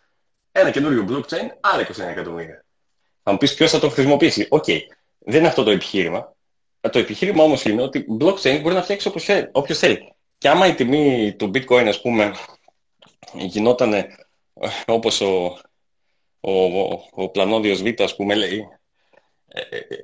Ένα 0.52 0.72
καινούριο 0.72 1.06
blockchain, 1.10 1.48
άλλα 1.60 1.82
21 1.82 2.10
εκατομμύρια. 2.10 2.66
Θα 3.24 3.32
μου 3.32 3.38
πεις 3.38 3.54
ποιος 3.54 3.72
θα 3.72 3.80
το 3.80 3.90
χρησιμοποιήσει. 3.90 4.48
OK, 4.50 4.64
okay. 4.68 4.80
δεν 5.20 5.40
είναι 5.40 5.48
αυτό 5.48 5.64
το 5.64 5.72
επιχείρημα. 5.72 6.36
Το 6.92 7.00
επιχείρημα 7.00 7.44
όμως 7.44 7.64
είναι 7.66 7.82
ότι 7.82 8.06
blockchain 8.20 8.60
μπορεί 8.62 8.76
να 8.76 8.82
φτιάξει 8.82 9.08
όπως 9.08 9.24
θέλει, 9.24 9.50
όποιος 9.52 9.80
θέλει. 9.80 10.14
Και 10.38 10.50
άμα 10.50 10.68
η 10.68 10.76
τιμή 10.76 11.36
του 11.38 11.52
bitcoin, 11.54 11.86
ας 11.88 12.02
πούμε, 12.02 12.32
γινόταν 13.34 13.94
όπως 14.88 15.22
ο, 15.22 15.60
ο, 16.40 16.52
ο, 16.82 17.04
ο 17.12 17.30
Plan 17.30 17.82
B, 17.82 18.02
ας 18.02 18.16
πούμε, 18.16 18.36
λέει, 18.36 18.68
ε, 19.48 19.62
ε, 19.62 19.78
ε 19.78 19.98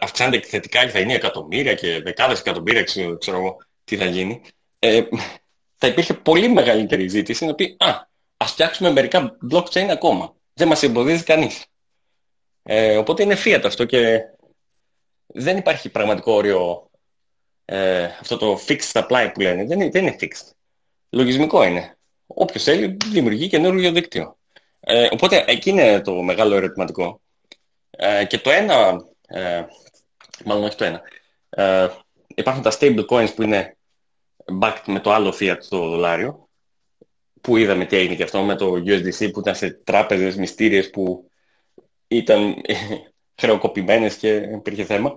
αυξάνεται 0.00 0.36
εκθετικά 0.36 0.84
και 0.84 0.90
θα 0.90 0.98
είναι 0.98 1.14
εκατομμύρια 1.14 1.74
και 1.74 2.00
δεκάδες 2.02 2.40
εκατομμύρια, 2.40 2.82
ξέρω, 2.82 3.18
ξέρω 3.18 3.36
εγώ, 3.36 3.56
τι 3.84 3.96
θα 3.96 4.04
γίνει. 4.04 4.40
Ε, 4.82 5.02
θα 5.76 5.86
υπήρχε 5.86 6.14
πολύ 6.14 6.48
μεγαλύτερη 6.48 7.08
ζήτηση 7.08 7.44
να 7.46 7.54
πει 7.54 7.76
«Α, 7.78 8.08
ας 8.36 8.50
φτιάξουμε 8.50 8.90
μερικά 8.90 9.36
blockchain 9.52 9.88
ακόμα». 9.90 10.34
Δεν 10.54 10.68
μας 10.68 10.82
εμποδίζει 10.82 11.22
κανείς. 11.22 11.64
Ε, 12.62 12.96
οπότε 12.96 13.22
είναι 13.22 13.36
fiat 13.44 13.62
αυτό 13.64 13.84
και 13.84 14.20
δεν 15.26 15.56
υπάρχει 15.56 15.88
πραγματικό 15.88 16.32
όριο 16.32 16.90
ε, 17.64 18.04
αυτό 18.04 18.36
το 18.36 18.60
fixed 18.66 18.92
supply 18.92 19.30
που 19.34 19.40
λένε. 19.40 19.64
Δεν 19.64 19.80
είναι, 19.80 19.90
δεν 19.90 20.06
είναι 20.06 20.16
fixed. 20.20 20.50
Λογισμικό 21.10 21.62
είναι. 21.62 21.98
Όποιος 22.26 22.62
θέλει 22.62 22.96
δημιουργεί 23.10 23.48
καινούργιο 23.48 23.92
δίκτυο. 23.92 24.38
Ε, 24.80 25.08
οπότε 25.10 25.44
εκεί 25.46 25.70
είναι 25.70 26.00
το 26.00 26.12
μεγάλο 26.12 26.56
ερωτηματικό. 26.56 27.20
Ε, 27.90 28.24
και 28.24 28.38
το 28.38 28.50
ένα, 28.50 29.04
ε, 29.26 29.64
μάλλον 30.44 30.64
όχι 30.64 30.76
το 30.76 30.84
ένα, 30.84 31.02
ε, 31.50 31.88
υπάρχουν 32.26 32.62
τα 32.62 32.72
stable 32.78 33.04
coins 33.06 33.34
που 33.34 33.42
είναι 33.42 33.76
backed 34.60 34.82
με 34.86 35.00
το 35.00 35.12
άλλο 35.12 35.34
fiat 35.40 35.58
το 35.68 35.88
δολάριο, 35.88 36.48
που 37.40 37.56
είδαμε 37.56 37.84
τι 37.84 37.96
έγινε 37.96 38.14
και 38.14 38.22
αυτό 38.22 38.42
με 38.42 38.54
το 38.56 38.72
USDC 38.72 39.32
που 39.32 39.40
ήταν 39.40 39.54
σε 39.54 39.70
τράπεζες 39.70 40.36
μυστήριες 40.36 40.90
που 40.90 41.30
ήταν 42.08 42.54
χρεοκοπημένες 43.40 44.16
και 44.16 44.34
υπήρχε 44.34 44.84
θέμα. 44.84 45.16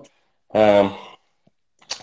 Ε, 0.52 0.82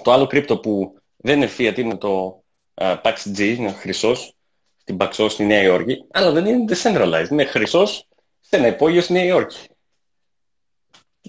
το 0.02 0.12
άλλο 0.12 0.28
κρύπτο 0.28 0.58
που 0.58 0.94
δεν 1.18 1.38
είναι 1.38 1.52
fiat 1.58 1.78
είναι 1.78 1.98
το 1.98 2.44
uh, 2.74 3.02
PAXG, 3.02 3.40
είναι 3.40 3.72
χρυσός, 3.72 4.36
στην 4.78 4.98
Paxos 5.00 5.28
στη 5.30 5.46
Νέα 5.46 5.62
Υόρκη, 5.62 6.06
αλλά 6.12 6.32
δεν 6.32 6.46
είναι 6.46 6.74
decentralized, 6.74 7.28
είναι 7.32 7.46
χρυσός 7.46 8.08
σε 8.40 8.56
ένα 8.56 8.68
υπόγειο 8.68 9.02
στη 9.02 9.14
Νέα 9.14 9.24
Υόρκη. 9.24 9.68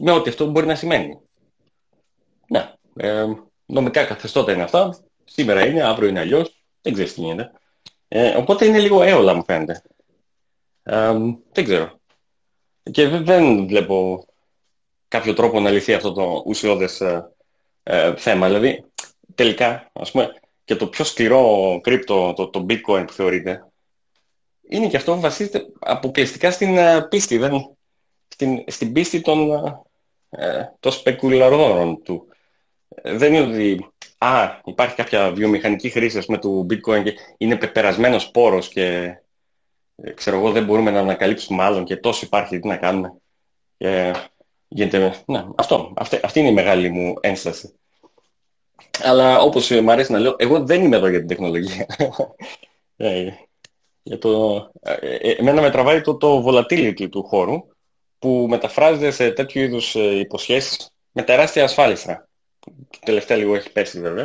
Με 0.01 0.11
ό,τι 0.11 0.31
αυτό 0.31 0.47
μπορεί 0.47 0.67
να 0.67 0.75
σημαίνει. 0.75 1.21
Να, 2.49 2.77
ε, 2.97 3.25
νομικά 3.67 4.05
καθεστώτα 4.05 4.53
είναι 4.53 4.63
αυτά, 4.63 4.99
Σήμερα 5.33 5.67
είναι, 5.67 5.83
αύριο 5.83 6.09
είναι 6.09 6.21
αλλιώς. 6.21 6.57
Δεν 6.83 6.93
ξέρεις 6.93 7.15
τι 7.15 7.21
γίνεται. 7.21 7.53
Ε, 8.09 8.37
οπότε 8.37 8.65
είναι 8.65 8.79
λίγο 8.79 9.03
έολα 9.03 9.35
μου 9.35 9.45
φαίνεται. 9.45 9.83
Ε, 10.83 11.13
δεν 11.53 11.65
ξέρω. 11.65 12.01
Και 12.91 13.09
δεν 13.09 13.67
βλέπω 13.67 14.27
κάποιο 15.09 15.35
τρόπο 15.35 15.61
να 15.61 15.71
λυθεί 15.71 15.95
αυτό 15.95 16.13
το 16.13 16.43
ουσιώδες 16.47 17.01
ε, 17.01 17.31
ε, 17.83 18.17
θέμα. 18.17 18.47
Δηλαδή, 18.47 18.85
τελικά, 19.35 19.91
ας 19.93 20.11
πούμε, 20.11 20.41
και 20.65 20.77
το 20.77 20.87
πιο 20.87 21.05
σκληρό 21.05 21.81
κρύπτο, 21.83 22.33
το, 22.33 22.49
το 22.49 22.67
bitcoin 22.69 23.05
που 23.07 23.13
θεωρείται, 23.13 23.67
είναι 24.69 24.89
και 24.89 24.97
αυτό 24.97 25.21
βασίζεται 25.21 25.67
αποκλειστικά 25.79 26.51
στην 26.51 26.75
uh, 26.79 27.07
πίστη, 27.09 27.39
δεν, 27.39 27.77
στην, 28.29 28.65
στην 28.67 28.93
πίστη 28.93 29.21
των, 29.21 29.51
uh, 30.31 30.65
των 30.81 30.93
σπεκουλαρδόρων 30.93 32.03
του. 32.03 32.27
Δεν 33.03 33.35
είναι 33.35 33.47
ότι 33.47 33.92
α, 34.23 34.61
υπάρχει 34.65 34.95
κάποια 34.95 35.33
βιομηχανική 35.33 35.89
χρήση 35.89 36.25
με 36.29 36.39
του 36.39 36.67
bitcoin 36.71 37.03
και 37.03 37.15
είναι 37.37 37.57
πεπερασμένος 37.57 38.31
πόρος 38.31 38.69
και 38.69 39.17
ε, 39.97 40.11
ξέρω 40.11 40.37
εγώ 40.37 40.51
δεν 40.51 40.65
μπορούμε 40.65 40.91
να 40.91 41.01
ανακαλύψουμε 41.01 41.63
άλλον 41.63 41.85
και 41.85 41.97
τόσο 41.97 42.27
υπάρχει 42.27 42.59
τι 42.59 42.69
να 42.69 42.77
κάνουμε. 42.77 43.15
Και, 43.77 44.15
γίνεται, 44.69 45.15
ναι, 45.27 45.45
αυτό, 45.57 45.93
αυτή, 45.97 46.21
αυτή 46.23 46.39
είναι 46.41 46.49
η 46.49 46.53
μεγάλη 46.53 46.91
μου 46.91 47.15
ένσταση. 47.21 47.75
Αλλά 49.03 49.41
όπως 49.41 49.71
μου 49.71 49.91
αρέσει 49.91 50.13
να 50.13 50.19
λέω, 50.19 50.35
εγώ 50.39 50.65
δεν 50.65 50.85
είμαι 50.85 50.97
εδώ 50.97 51.09
για 51.09 51.19
την 51.19 51.29
τεχνολογία. 51.29 51.87
ε, 52.97 53.29
για 54.03 54.19
το, 54.19 54.55
ε, 54.81 54.93
ε, 54.93 55.31
εμένα 55.31 55.61
με 55.61 55.71
τραβάει 55.71 56.01
το, 56.01 56.17
το 56.17 56.45
volatility 56.47 57.09
του 57.11 57.23
χώρου 57.23 57.67
που 58.19 58.47
μεταφράζεται 58.49 59.11
σε 59.11 59.31
τέτοιου 59.31 59.63
είδους 59.63 59.95
υποσχέσεις 59.95 60.91
με 61.13 61.23
τεράστια 61.23 61.65
ασφάλιστα 61.65 62.27
τελευταία 63.05 63.37
λίγο 63.37 63.55
έχει 63.55 63.73
πέσει 63.73 64.01
βέβαια. 64.01 64.25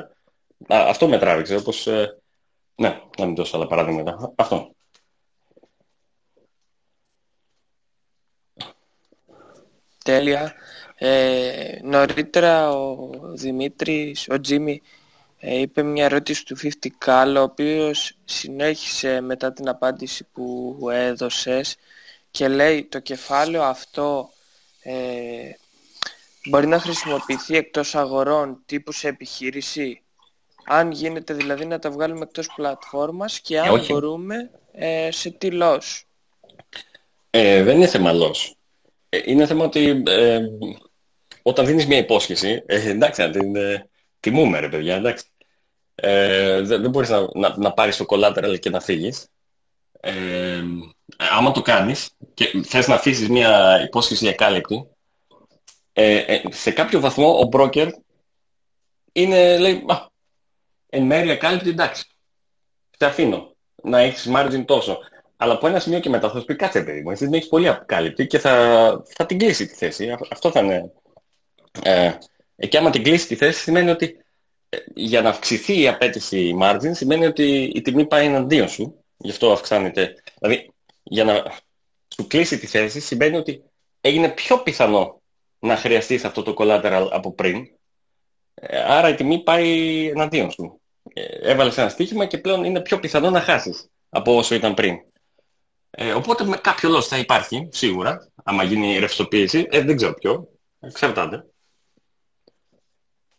Α, 0.67 0.85
αυτό 0.87 1.07
με 1.07 1.17
τράβηξε, 1.17 1.55
όπως... 1.55 1.87
Ε, 1.87 2.17
ναι, 2.75 3.01
να 3.17 3.25
μην 3.25 3.35
δώσω 3.35 3.57
άλλα 3.57 3.67
παράδειγματα. 3.67 4.33
Αυτό. 4.35 4.75
Τέλεια. 10.03 10.53
Ε, 10.95 11.79
νωρίτερα 11.83 12.71
ο 12.71 13.09
Δημήτρης, 13.33 14.29
ο 14.29 14.39
Τζίμι, 14.39 14.81
ε, 15.39 15.59
είπε 15.59 15.83
μια 15.83 16.05
ερώτηση 16.05 16.45
του 16.45 16.57
50 16.61 16.69
Κάλο, 16.97 17.39
ο 17.39 17.43
οποίος 17.43 18.17
συνέχισε 18.25 19.21
μετά 19.21 19.53
την 19.53 19.69
απάντηση 19.69 20.27
που 20.33 20.77
έδωσες 20.91 21.75
και 22.31 22.47
λέει 22.47 22.85
το 22.85 22.99
κεφάλαιο 22.99 23.63
αυτό 23.63 24.29
ε, 24.81 25.51
μπορεί 26.49 26.67
να 26.67 26.79
χρησιμοποιηθεί 26.79 27.57
εκτός 27.57 27.95
αγορών 27.95 28.61
τύπου 28.65 28.91
σε 28.91 29.07
επιχείρηση 29.07 30.01
αν 30.69 30.91
γίνεται 30.91 31.33
δηλαδή 31.33 31.65
να 31.65 31.79
τα 31.79 31.91
βγάλουμε 31.91 32.23
εκτός 32.23 32.47
πλατφόρμας 32.55 33.39
και 33.39 33.59
αν 33.59 33.75
ε, 33.75 33.85
μπορούμε 33.87 34.51
ε, 34.71 35.11
σε 35.11 35.29
τι 35.29 35.49
loss. 35.51 36.01
Ε, 37.29 37.63
δεν 37.63 37.75
είναι 37.75 37.87
θέμα 37.87 38.11
loss. 38.13 38.51
Ε, 39.09 39.19
είναι 39.25 39.45
θέμα 39.45 39.65
ότι 39.65 40.03
ε, 40.07 40.39
όταν 41.41 41.65
δίνεις 41.65 41.87
μια 41.87 41.97
υπόσχεση, 41.97 42.63
ε, 42.65 42.89
εντάξει, 42.89 43.21
να 43.21 43.29
την 43.29 43.55
τιμούμε 44.19 44.59
ρε 44.59 44.69
παιδιά, 44.69 44.95
εντάξει. 44.95 45.25
δεν, 46.61 46.81
δεν 46.81 46.89
μπορείς 46.89 47.09
να, 47.09 47.27
να, 47.33 47.57
να 47.57 47.73
πάρεις 47.73 47.97
το 47.97 48.05
collateral 48.07 48.59
και 48.59 48.69
να 48.69 48.79
φύγεις. 48.79 49.27
άμα 51.17 51.51
το 51.51 51.61
κάνεις 51.61 52.09
και 52.33 52.61
θες 52.65 52.87
να 52.87 52.95
αφήσεις 52.95 53.29
μια 53.29 53.81
υπόσχεση 53.83 54.23
για 54.23 54.33
κάλυπτη, 54.33 54.87
ε, 55.99 56.17
ε, 56.17 56.41
σε 56.49 56.71
κάποιο 56.71 56.99
βαθμό 56.99 57.39
ο 57.39 57.49
broker 57.51 57.89
είναι, 59.11 59.57
λέει, 59.57 59.83
α, 59.87 60.05
εν 60.89 61.03
μέρει 61.03 61.29
ακάλυπτη, 61.31 61.69
εντάξει, 61.69 62.05
σε 62.97 63.05
αφήνω 63.05 63.55
να 63.83 63.99
έχεις 63.99 64.29
margin 64.35 64.63
τόσο. 64.65 64.99
Αλλά 65.37 65.53
από 65.53 65.67
ένα 65.67 65.79
σημείο 65.79 65.99
και 65.99 66.09
μετά 66.09 66.29
θα 66.29 66.39
σου 66.39 66.45
πει 66.45 66.55
κάτσε 66.55 66.83
παιδί 66.83 67.01
μου, 67.01 67.11
εσύ 67.11 67.23
δεν 67.23 67.33
έχεις 67.33 67.47
πολύ 67.47 67.67
ακάλυπτη 67.67 68.27
και 68.27 68.39
θα, 68.39 69.03
θα 69.15 69.25
την 69.25 69.37
κλείσει 69.37 69.67
τη 69.67 69.75
θέση. 69.75 70.15
Αυτό 70.31 70.51
θα 70.51 70.59
είναι. 70.59 70.91
Ε, 71.83 72.11
ε, 72.55 72.67
και 72.67 72.77
άμα 72.77 72.89
την 72.89 73.03
κλείσει 73.03 73.27
τη 73.27 73.35
θέση 73.35 73.61
σημαίνει 73.61 73.89
ότι 73.89 74.17
ε, 74.69 74.77
για 74.95 75.21
να 75.21 75.29
αυξηθεί 75.29 75.81
η 75.81 75.87
απέτηση 75.87 76.57
margin 76.61 76.91
σημαίνει 76.91 77.25
ότι 77.25 77.71
η 77.75 77.81
τιμή 77.81 78.05
πάει 78.05 78.25
εναντίον 78.25 78.67
σου. 78.67 79.03
Γι' 79.17 79.31
αυτό 79.31 79.51
αυξάνεται. 79.51 80.13
Δηλαδή 80.39 80.73
για 81.03 81.23
να 81.23 81.33
σου 82.15 82.27
κλείσει 82.27 82.59
τη 82.59 82.67
θέση 82.67 82.99
σημαίνει 82.99 83.37
ότι 83.37 83.63
έγινε 84.01 84.29
πιο 84.29 84.57
πιθανό 84.57 85.16
να 85.59 85.75
χρειαστείς 85.75 86.25
αυτό 86.25 86.43
το 86.43 86.53
collateral 86.57 87.07
από 87.11 87.33
πριν. 87.33 87.67
Ε, 88.53 88.79
άρα 88.79 89.09
η 89.09 89.15
τιμή 89.15 89.43
πάει 89.43 90.07
εναντίον 90.07 90.51
σου. 90.51 90.81
Ε, 91.13 91.51
έβαλες 91.51 91.77
ένα 91.77 91.89
στοίχημα 91.89 92.25
και 92.25 92.37
πλέον 92.37 92.63
είναι 92.63 92.81
πιο 92.81 92.99
πιθανό 92.99 93.29
να 93.29 93.41
χάσεις 93.41 93.89
από 94.09 94.37
όσο 94.37 94.55
ήταν 94.55 94.73
πριν. 94.73 94.97
Ε, 95.89 96.13
οπότε 96.13 96.43
με 96.43 96.57
κάποιο 96.57 96.89
λόγο 96.89 97.01
θα 97.01 97.17
υπάρχει, 97.17 97.67
σίγουρα, 97.71 98.31
άμα 98.43 98.63
γίνει 98.63 98.99
ρευστοποίηση. 98.99 99.67
Ε, 99.69 99.81
δεν 99.81 99.95
ξέρω 99.95 100.13
ποιο. 100.13 100.49
Εξαρτάται. 100.79 101.45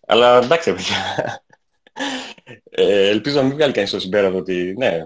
Αλλά 0.07 0.39
εντάξει, 0.39 0.73
παιδιά. 0.73 1.43
Ε, 2.71 3.09
ελπίζω 3.09 3.37
να 3.37 3.43
μην 3.43 3.55
βγάλει 3.55 3.73
κανείς 3.73 3.91
το 3.91 4.01
συμπέρασμα 4.01 4.39
ότι 4.39 4.75
ναι, 4.77 5.05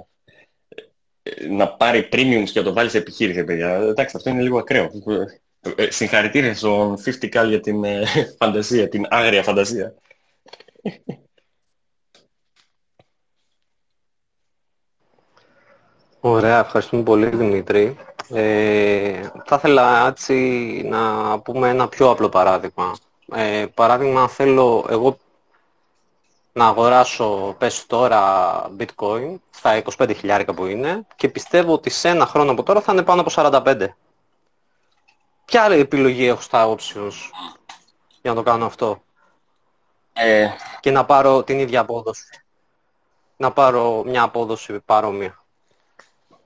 να 1.51 1.69
πάρει 1.69 2.09
premiums 2.13 2.49
και 2.53 2.59
να 2.59 2.65
το 2.65 2.73
βάλεις 2.73 2.91
σε 2.91 2.99
επιχείρηση, 2.99 3.45
παιδιά. 3.45 3.75
Εντάξει, 3.75 4.17
αυτό 4.17 4.31
είναι 4.31 4.43
λίγο 4.43 4.59
ακραίο. 4.59 4.91
Ε, 5.63 5.91
συγχαρητήρια 5.91 6.55
στον 6.55 6.97
50 7.05 7.47
για 7.49 7.61
την 7.61 7.85
ε, 7.85 8.05
φαντασία, 8.39 8.89
την 8.89 9.07
άγρια 9.09 9.43
φαντασία. 9.43 9.95
Ωραία, 16.21 16.59
ευχαριστούμε 16.59 17.03
πολύ 17.03 17.27
Δημήτρη. 17.27 17.97
Ε, 18.31 19.21
θα 19.45 19.57
ήθελα 19.57 20.07
έτσι 20.07 20.35
να 20.85 21.39
πούμε 21.41 21.69
ένα 21.69 21.89
πιο 21.89 22.11
απλό 22.11 22.29
παράδειγμα. 22.29 22.97
Ε, 23.35 23.67
παράδειγμα, 23.75 24.29
θέλω 24.29 24.87
εγώ 24.89 25.19
να 26.53 26.67
αγοράσω, 26.67 27.55
πες 27.59 27.87
τώρα, 27.87 28.21
bitcoin 28.79 29.35
στα 29.51 29.83
25 29.99 30.15
χιλιάρικα 30.17 30.55
που 30.55 30.67
είναι 30.67 31.07
και 31.17 31.29
πιστεύω 31.29 31.73
ότι 31.73 31.91
σε 31.91 32.09
ένα 32.09 32.27
χρόνο 32.27 32.51
από 32.51 32.63
τώρα 32.63 32.81
θα 32.81 32.93
είναι 32.93 33.03
πάνω 33.03 33.21
από 33.21 33.31
45. 33.35 33.87
Ποια 35.53 35.63
άλλη 35.65 35.79
επιλογή 35.79 36.27
έχω 36.27 36.41
στα 36.41 36.75
options 36.77 37.13
για 38.23 38.31
να 38.31 38.35
το 38.35 38.43
κάνω 38.43 38.65
αυτό; 38.65 39.03
Ε... 40.13 40.49
Και 40.81 40.91
να 40.91 41.05
πάρω 41.05 41.43
την 41.43 41.59
ίδια 41.59 41.81
απόδοση. 41.81 42.25
Να 43.37 43.53
πάρω 43.53 44.03
μια 44.07 44.23
απόδοση 44.23 44.81
παρόμοια. 44.85 45.45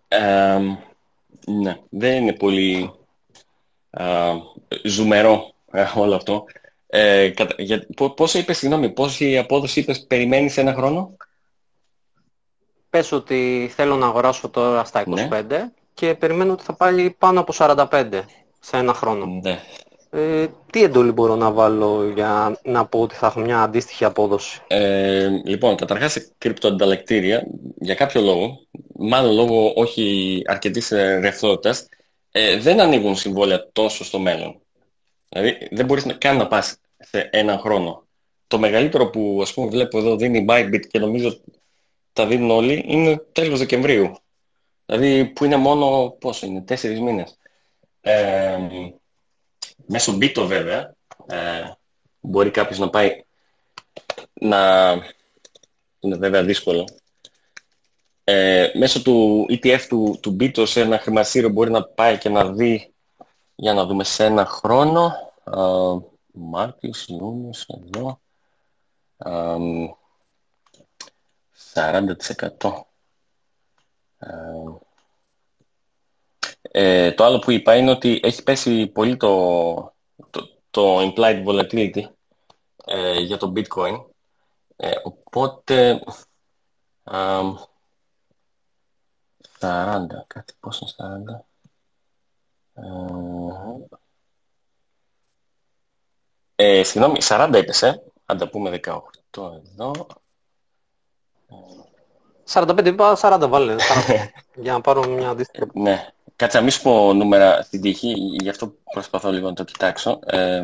Ε, 0.08 0.58
ναι, 1.46 1.76
δεν 1.88 2.22
είναι 2.22 2.32
πολύ 2.32 2.92
ε, 3.90 4.32
ζουμερό 4.84 5.52
ε, 5.70 5.86
όλο 5.96 6.14
αυτό. 6.14 6.44
Ε, 6.86 7.32
για, 7.56 7.86
πόσο 8.16 8.38
είπες, 8.38 8.58
συγγνώμη, 8.58 8.90
πόση 8.90 9.38
απόδοση 9.38 9.80
είπες 9.80 10.06
περιμένεις 10.06 10.56
ένα 10.56 10.74
χρόνο; 10.74 11.16
Πες 12.90 13.12
ότι 13.12 13.70
θέλω 13.74 13.96
να 13.96 14.06
αγοράσω 14.06 14.48
τώρα 14.48 14.84
στα 14.84 15.04
25 15.06 15.44
ναι. 15.48 15.70
και 15.94 16.14
περιμένω 16.14 16.52
ότι 16.52 16.64
θα 16.64 16.74
πάει 16.74 17.10
πάνω 17.10 17.40
από 17.40 17.52
45 17.56 18.22
σε 18.66 18.76
ένα 18.76 18.94
χρόνο. 18.94 19.40
Ναι. 19.42 19.60
Ε, 20.10 20.46
τι 20.72 20.82
εντολή 20.82 21.10
μπορώ 21.10 21.36
να 21.36 21.50
βάλω 21.50 22.12
για 22.14 22.60
να 22.64 22.86
πω 22.86 23.00
ότι 23.00 23.14
θα 23.14 23.26
έχω 23.26 23.40
μια 23.40 23.62
αντίστοιχη 23.62 24.04
απόδοση; 24.04 24.60
Ε, 24.66 25.28
λοιπόν, 25.44 25.76
καταρχάς 25.76 26.12
σε 26.12 26.28
κρυπτοανταλλακτήρια, 26.38 27.46
για 27.78 27.94
κάποιο 27.94 28.20
λόγο, 28.20 28.60
μάλλον 28.98 29.34
λόγω 29.34 29.72
όχι 29.74 30.42
αρκετής 30.46 30.90
ε, 30.90 31.18
ρευστότητας, 31.18 31.88
ε, 32.30 32.58
δεν 32.58 32.80
ανοίγουν 32.80 33.16
συμβόλαια 33.16 33.68
τόσο 33.72 34.04
στο 34.04 34.18
μέλλον. 34.18 34.60
Δηλαδή 35.28 35.68
δεν 35.70 35.86
μπορείς 35.86 36.06
καν 36.18 36.36
να 36.36 36.46
πας 36.46 36.76
σε 36.98 37.28
έναν 37.32 37.58
χρόνο. 37.58 38.06
Το 38.46 38.58
μεγαλύτερο 38.58 39.10
που 39.10 39.38
ας 39.42 39.54
πούμε 39.54 39.68
βλέπω 39.68 39.98
εδώ 39.98 40.16
δίνει 40.16 40.44
Bybit 40.48 40.80
και 40.90 40.98
νομίζω 40.98 41.40
τα 42.12 42.26
δίνουν 42.26 42.50
όλοι 42.50 42.84
είναι 42.86 43.16
τέλος 43.32 43.58
Δεκεμβρίου. 43.58 44.16
Δηλαδή 44.86 45.24
που 45.24 45.44
είναι 45.44 45.56
μόνο, 45.56 46.16
πόσο 46.20 46.46
είναι, 46.46 46.60
τέσσερις 46.60 47.00
μήνες. 47.00 47.38
Ε, 48.08 48.58
μέσω 49.86 50.18
Bito 50.20 50.44
βέβαια, 50.46 50.94
ε, 51.26 51.72
μπορεί 52.20 52.50
κάποιος 52.50 52.78
να 52.78 52.90
πάει 52.90 53.24
να... 54.32 54.90
Είναι 56.00 56.16
βέβαια 56.16 56.44
δύσκολο. 56.44 56.88
Ε, 58.24 58.70
μέσω 58.74 59.02
του 59.02 59.46
ETF 59.48 59.80
του, 59.88 60.18
του 60.22 60.36
Bito 60.40 60.66
σε 60.66 60.80
ένα 60.80 60.98
χρηματιστήριο 60.98 61.48
μπορεί 61.48 61.70
να 61.70 61.84
πάει 61.84 62.18
και 62.18 62.28
να 62.28 62.52
δει 62.52 62.94
για 63.54 63.72
να 63.72 63.86
δούμε 63.86 64.04
σε 64.04 64.24
ένα 64.24 64.44
χρόνο. 64.44 65.12
Uh, 65.44 66.02
Μάρτιος, 66.32 67.06
Ιούνιος, 67.06 67.66
εδώ. 67.68 68.20
Uh, 69.16 69.88
40%. 71.74 72.86
Uh, 76.76 76.78
ε, 76.78 77.12
το 77.12 77.24
άλλο 77.24 77.38
που 77.38 77.50
είπα 77.50 77.76
είναι 77.76 77.90
ότι 77.90 78.20
έχει 78.22 78.42
πέσει 78.42 78.86
πολύ 78.86 79.16
το, 79.16 79.94
το, 80.30 80.58
το 80.70 80.98
implied 81.00 81.44
volatility 81.46 82.02
ε, 82.84 83.20
για 83.20 83.36
το 83.36 83.52
bitcoin. 83.56 84.04
Ε, 84.76 84.90
οπότε 85.02 86.02
40, 87.04 87.66
κάτι 90.26 90.54
πόσο 90.60 90.86
40. 90.86 91.40
Ε, 96.54 96.82
συγγνώμη, 96.82 97.18
40 97.22 97.52
είπες, 97.56 97.82
ε. 97.82 98.02
Αν 98.24 98.38
τα 98.38 98.48
πούμε 98.48 98.80
18 98.84 99.00
εδώ. 99.34 100.06
45 102.52 102.86
είπα, 102.86 103.16
40 103.20 103.46
βάλε. 103.48 103.74
για 104.62 104.72
να 104.72 104.80
πάρω 104.80 105.06
μια 105.06 105.28
αντίστοιχη. 105.28 105.64
ναι. 105.72 106.10
Κάτσε 106.36 106.56
να 106.56 106.62
μην 106.62 106.72
σου 106.72 106.82
πω 106.82 107.12
νούμερα 107.12 107.62
στην 107.62 107.80
τύχη, 107.80 108.12
γι' 108.40 108.48
αυτό 108.48 108.74
προσπαθώ 108.92 109.30
λίγο 109.30 109.48
να 109.48 109.54
το 109.54 109.64
κοιτάξω. 109.64 110.18
Ε, 110.26 110.62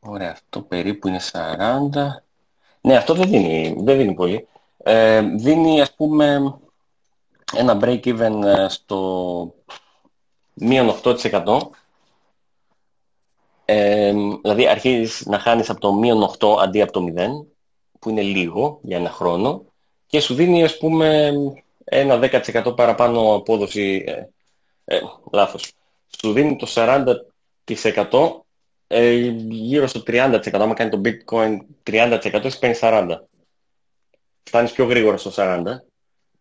ωραία, 0.00 0.30
αυτό 0.30 0.62
περίπου 0.62 1.08
είναι 1.08 1.20
40. 1.32 1.88
Ναι, 2.80 2.96
αυτό 2.96 3.14
δεν 3.14 3.28
δίνει, 3.28 3.76
δεν 3.78 3.96
δίνει 3.96 4.14
πολύ. 4.14 4.48
Ε, 4.76 5.20
δίνει, 5.20 5.80
ας 5.80 5.94
πούμε, 5.94 6.58
ένα 7.56 7.78
break-even 7.82 8.42
ε, 8.44 8.68
στο 8.68 9.54
μείον 10.54 10.94
8%. 11.02 11.58
Ε, 13.64 14.12
δηλαδή 14.42 14.68
αρχίζεις 14.68 15.26
να 15.26 15.38
χάνεις 15.38 15.70
από 15.70 15.80
το 15.80 15.92
μείον 15.92 16.30
8 16.38 16.56
αντί 16.60 16.82
από 16.82 16.92
το 16.92 17.04
0, 17.16 17.46
που 17.98 18.10
είναι 18.10 18.22
λίγο 18.22 18.78
για 18.82 18.96
ένα 18.96 19.10
χρόνο, 19.10 19.64
και 20.06 20.20
σου 20.20 20.34
δίνει 20.34 20.64
ας 20.64 20.78
πούμε 20.78 21.32
ένα 21.84 22.18
10% 22.22 22.76
παραπάνω 22.76 23.34
απόδοση, 23.34 24.04
ε, 24.06 24.24
ε, 24.84 25.00
λάθος. 25.32 25.72
Σου 26.20 26.32
δίνει 26.32 26.56
το 26.56 26.66
40% 27.64 28.44
ε, 28.86 29.12
γύρω 29.48 29.86
στο 29.86 30.02
30%. 30.06 30.50
Άμα 30.52 30.74
κάνει 30.74 30.90
το 30.90 31.00
bitcoin 31.04 31.58
30% 31.90 32.44
εσύ 32.44 32.58
παίρνεις 32.58 32.78
40%. 32.82 33.16
Φτάνεις 34.42 34.72
πιο 34.72 34.84
γρήγορα 34.84 35.16
στο 35.16 35.30
40%. 35.36 35.64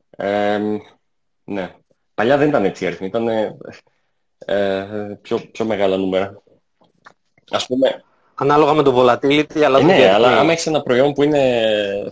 Ε, 0.10 0.60
ναι. 1.44 1.76
Παλιά 2.14 2.38
δεν 2.38 2.50
ήταν 2.50 2.66
έτσι 2.66 2.86
αριθμοί, 2.86 3.08
ήταν 3.08 3.28
ε, 4.38 5.20
πιο, 5.22 5.40
πιο 5.52 5.66
μεγάλα 5.66 5.98
νούμερα. 5.98 6.44
Ας 7.50 7.66
πούμε... 7.66 8.04
Ανάλογα 8.36 8.74
με 8.74 8.84
το 8.84 8.96
volatility, 8.98 9.62
αλλά 9.62 9.80
ε, 9.80 9.84
Ναι, 9.84 10.12
αλλά 10.14 10.40
άμα 10.40 10.52
έχεις 10.52 10.68
ένα 10.68 10.82
προϊόν 10.82 11.14
που 11.14 11.24
είναι 11.24 11.64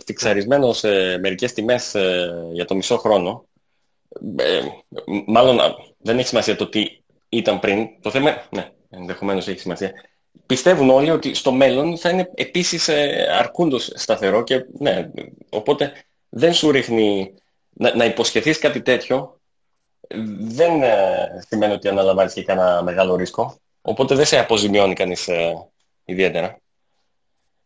φιξαρισμένο 0.04 0.72
σε 0.72 1.18
μερικές 1.18 1.52
τιμές 1.52 1.94
ε, 1.94 2.30
για 2.52 2.64
το 2.64 2.74
μισό 2.74 2.96
χρόνο, 2.96 3.44
ε, 4.36 4.60
μάλλον 5.26 5.58
δεν 5.98 6.18
έχει 6.18 6.28
σημασία 6.28 6.56
το 6.56 6.68
τι 6.68 6.84
ήταν 7.28 7.58
πριν. 7.58 7.88
Το 8.00 8.10
θέμα, 8.10 8.42
ναι, 8.50 8.68
ενδεχομένως 8.90 9.48
έχει 9.48 9.58
σημασία. 9.58 9.92
Πιστεύουν 10.46 10.90
όλοι 10.90 11.10
ότι 11.10 11.34
στο 11.34 11.52
μέλλον 11.52 11.98
θα 11.98 12.10
είναι 12.10 12.30
επίσης 12.34 12.88
ε, 12.88 13.26
αρκούντος 13.38 13.92
σταθερό 13.94 14.42
και 14.42 14.64
ναι, 14.78 15.10
οπότε 15.48 15.92
δεν 16.28 16.52
σου 16.52 16.70
ρίχνει 16.70 17.34
να, 17.70 17.96
να 17.96 18.04
υποσχεθείς 18.04 18.58
κάτι 18.58 18.82
τέτοιο 18.82 19.40
δεν 20.40 20.82
ε, 20.82 21.44
σημαίνει 21.48 21.72
ότι 21.72 21.88
αναλαμβάνεις 21.88 22.32
και 22.32 22.44
κανένα 22.44 22.82
μεγάλο 22.82 23.16
ρίσκο. 23.16 23.60
Οπότε 23.82 24.14
δεν 24.14 24.24
σε 24.24 24.38
αποζημιώνει 24.38 24.94
κανείς 24.94 25.28
ε, 25.28 25.69
ιδιαίτερα. 26.04 26.60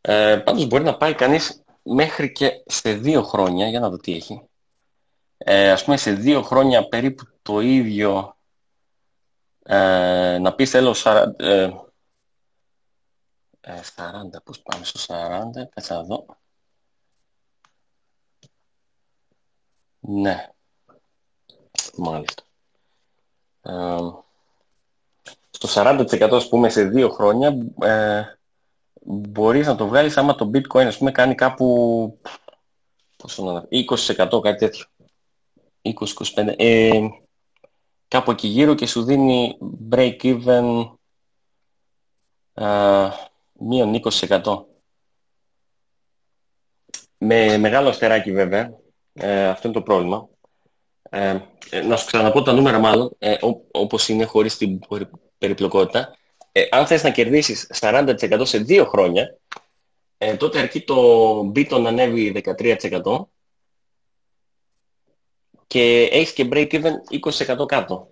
Ε, 0.00 0.42
πάντως 0.44 0.66
μπορεί 0.66 0.84
να 0.84 0.96
πάει 0.96 1.14
κανείς 1.14 1.62
μέχρι 1.82 2.32
και 2.32 2.62
σε 2.66 2.92
δύο 2.94 3.22
χρόνια, 3.22 3.68
για 3.68 3.80
να 3.80 3.90
δω 3.90 3.96
τι 3.96 4.14
έχει. 4.14 4.42
Ε, 5.36 5.70
ας 5.70 5.84
πούμε 5.84 5.96
σε 5.96 6.12
δύο 6.12 6.42
χρόνια 6.42 6.88
περίπου 6.88 7.24
το 7.42 7.60
ίδιο, 7.60 8.36
ε, 9.62 10.38
να 10.38 10.54
πεις 10.54 10.70
θέλω 10.70 10.94
40, 10.94 11.32
ε, 11.36 11.70
40, 13.60 14.42
πώς 14.44 14.62
πάμε 14.62 14.84
στο 14.84 14.98
40, 14.98 15.68
κάτσε 15.74 15.94
να 15.94 16.02
δω. 16.02 16.26
Ναι, 20.00 20.54
Μάλιστα. 21.96 22.42
Ε, 23.62 23.98
στο 25.66 25.82
40% 25.82 26.28
ας 26.32 26.48
πούμε 26.48 26.68
σε 26.68 26.84
δύο 26.84 27.08
χρόνια 27.08 27.56
ε, 27.82 28.22
μπορείς 29.04 29.66
να 29.66 29.76
το 29.76 29.86
βγάλεις 29.86 30.16
άμα 30.16 30.34
το 30.34 30.50
bitcoin 30.54 30.84
ας 30.84 30.98
πούμε 30.98 31.10
κάνει 31.10 31.34
κάπου 31.34 32.18
πόσο 33.16 33.44
να 33.44 33.68
20% 33.70 34.42
κάτι 34.42 34.58
τέτοιο. 34.58 34.84
20-25. 35.82 36.54
Ε, 36.56 37.08
κάπου 38.08 38.30
εκεί 38.30 38.48
γύρω 38.48 38.74
και 38.74 38.86
σου 38.86 39.04
δίνει 39.04 39.58
break 39.90 40.16
even 40.22 40.90
ε, 42.54 43.08
μείον 43.52 44.00
20%. 44.02 44.64
Με 47.18 47.58
μεγάλο 47.58 47.88
αστεράκι 47.88 48.32
βέβαια. 48.32 48.78
Ε, 49.12 49.46
αυτό 49.48 49.68
είναι 49.68 49.76
το 49.76 49.82
πρόβλημα. 49.82 50.28
Ε, 51.10 51.38
ε, 51.70 51.80
να 51.80 51.96
σου 51.96 52.06
ξαναπώ 52.06 52.42
τα 52.42 52.52
νούμερα 52.52 52.78
μάλλον, 52.78 53.16
ε, 53.18 53.36
όπως 53.70 54.08
είναι 54.08 54.24
χωρίς 54.24 54.56
την 54.56 54.78
περιπλοκότητα. 55.46 56.16
Ε, 56.52 56.66
αν 56.70 56.86
θες 56.86 57.02
να 57.02 57.10
κερδίσεις 57.10 57.70
40% 57.80 58.44
σε 58.44 58.58
δύο 58.58 58.84
χρόνια, 58.84 59.38
ε, 60.18 60.36
τότε 60.36 60.58
αρκεί 60.58 60.80
το 60.80 61.38
Bitcoin 61.54 61.80
να 61.80 61.88
ανέβει 61.88 62.30
13% 62.30 63.28
και 65.66 66.08
έχεις 66.12 66.32
και 66.32 66.48
break 66.52 66.72
even 66.72 66.92
20% 67.20 67.66
κάτω. 67.66 68.08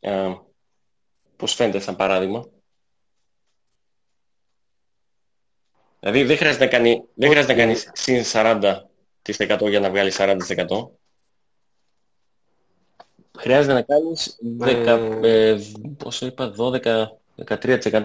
Ε, 0.00 0.34
πώς 1.36 1.54
φαίνεται 1.54 1.80
σαν 1.80 1.96
παράδειγμα; 1.96 2.44
Δηλαδή 6.00 6.22
δεν 6.22 6.36
χρειάζεται 6.36 6.64
να, 6.64 6.70
κάνει, 6.70 7.04
δεν 7.14 7.28
χρειάζεται 7.28 7.52
να 7.54 7.58
κάνεις 7.58 7.90
συν 7.92 8.24
40% 8.24 9.68
για 9.68 9.80
να 9.80 9.90
βγάλεις 9.90 10.16
40%. 10.18 10.99
Χρειάζεται 13.40 13.72
να 13.72 13.82
κάνεις 13.82 14.38
10, 14.60 14.66
ε... 15.22 15.50
ε, 15.50 15.58
πόσο 15.98 16.26
είπα, 16.26 16.52
12-13%. 17.46 18.02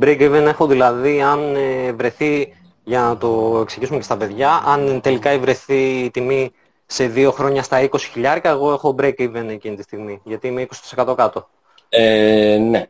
Break 0.00 0.20
even 0.20 0.44
έχω 0.46 0.66
δηλαδή 0.66 1.22
αν 1.22 1.54
ε, 1.56 1.92
βρεθεί, 1.92 2.56
για 2.84 3.00
να 3.00 3.16
το 3.16 3.58
εξηγήσουμε 3.62 3.98
και 3.98 4.04
στα 4.04 4.16
παιδιά, 4.16 4.62
αν 4.66 5.00
τελικά 5.00 5.38
βρεθεί 5.38 5.98
η 5.98 6.10
τιμή 6.10 6.52
σε 6.86 7.06
δύο 7.06 7.30
χρόνια 7.30 7.62
στα 7.62 7.88
20 7.90 8.00
χιλιάρικα, 8.00 8.50
εγώ 8.50 8.72
έχω 8.72 8.94
break 8.98 9.14
even 9.18 9.46
εκείνη 9.48 9.76
τη 9.76 9.82
στιγμή, 9.82 10.20
γιατί 10.24 10.46
είμαι 10.46 10.66
20% 10.96 11.14
κάτω. 11.16 11.48
Ε, 11.88 12.56
ναι. 12.56 12.86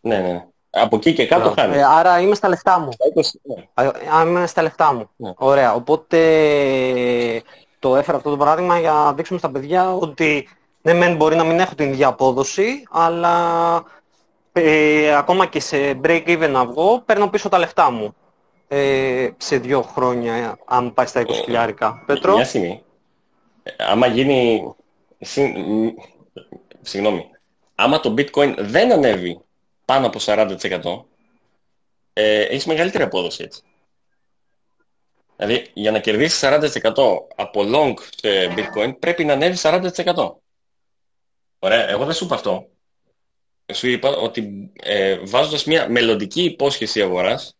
Ναι, 0.00 0.18
ναι. 0.18 0.46
Από 0.70 0.96
εκεί 0.96 1.12
και 1.12 1.26
κάτω 1.26 1.50
χάνεις. 1.50 1.76
Ε, 1.76 1.84
άρα 1.84 2.20
είμαι 2.20 2.34
στα 2.34 2.48
λεφτά 2.48 2.80
μου. 2.80 2.88
20, 3.14 3.22
ναι. 3.42 3.64
Αν 4.12 4.28
είμαι 4.28 4.46
στα 4.46 4.62
λεφτά 4.62 4.92
μου. 4.94 5.10
Ναι. 5.16 5.32
Ωραία. 5.36 5.74
Οπότε 5.74 6.18
το 7.78 7.96
έφερα 7.96 8.16
αυτό 8.16 8.30
το 8.30 8.36
παράδειγμα 8.36 8.78
για 8.78 8.92
να 8.92 9.12
δείξουμε 9.12 9.38
στα 9.38 9.50
παιδιά 9.50 9.94
ότι 9.94 10.48
ναι, 10.82 10.92
μεν 10.92 11.16
μπορεί 11.16 11.36
να 11.36 11.44
μην 11.44 11.60
έχω 11.60 11.74
την 11.74 11.88
ίδια 11.88 12.08
απόδοση, 12.08 12.82
αλλά 12.90 13.84
ε, 14.52 15.14
ακόμα 15.14 15.46
και 15.46 15.60
σε 15.60 16.00
break 16.02 16.22
even 16.26 16.48
να 16.50 16.66
βγω, 16.66 17.02
παίρνω 17.06 17.28
πίσω 17.28 17.48
τα 17.48 17.58
λεφτά 17.58 17.90
μου. 17.90 18.14
Ε, 18.68 19.28
σε 19.36 19.58
δύο 19.58 19.82
χρόνια, 19.82 20.58
αν 20.64 20.94
πάει 20.94 21.06
στα 21.06 21.22
20 21.22 21.32
χιλιάρικα. 21.44 22.02
Πέτρο. 22.06 22.34
Μια 22.34 22.44
στιγμή. 22.44 22.82
Άμα 23.78 24.06
γίνει... 24.06 24.62
Συ... 25.20 25.52
Συγγνώμη. 26.80 27.24
Άμα 27.74 28.00
το 28.00 28.14
bitcoin 28.18 28.54
δεν 28.58 28.92
ανέβει 28.92 29.40
πάνω 29.84 30.06
από 30.06 30.18
40%, 30.22 30.56
ε, 32.12 32.40
έχεις 32.40 32.66
μεγαλύτερη 32.66 33.04
απόδοση 33.04 33.42
έτσι. 33.42 33.62
Δηλαδή, 35.40 35.70
για 35.74 35.90
να 35.90 35.98
κερδίσεις 35.98 36.40
40% 36.44 36.94
από 37.36 37.62
long 37.64 37.94
σε 38.16 38.54
bitcoin, 38.56 38.98
πρέπει 38.98 39.24
να 39.24 39.32
ανέβεις 39.32 39.60
40%. 39.64 40.40
Ωραία, 41.58 41.88
εγώ 41.88 42.04
δεν 42.04 42.14
σου 42.14 42.24
είπα 42.24 42.34
αυτό. 42.34 42.68
Σου 43.72 43.88
είπα 43.88 44.16
ότι 44.16 44.70
ε, 44.82 45.18
βάζοντας 45.24 45.64
μια 45.64 45.88
μελλοντική 45.90 46.42
υπόσχεση 46.42 47.02
αγοράς, 47.02 47.54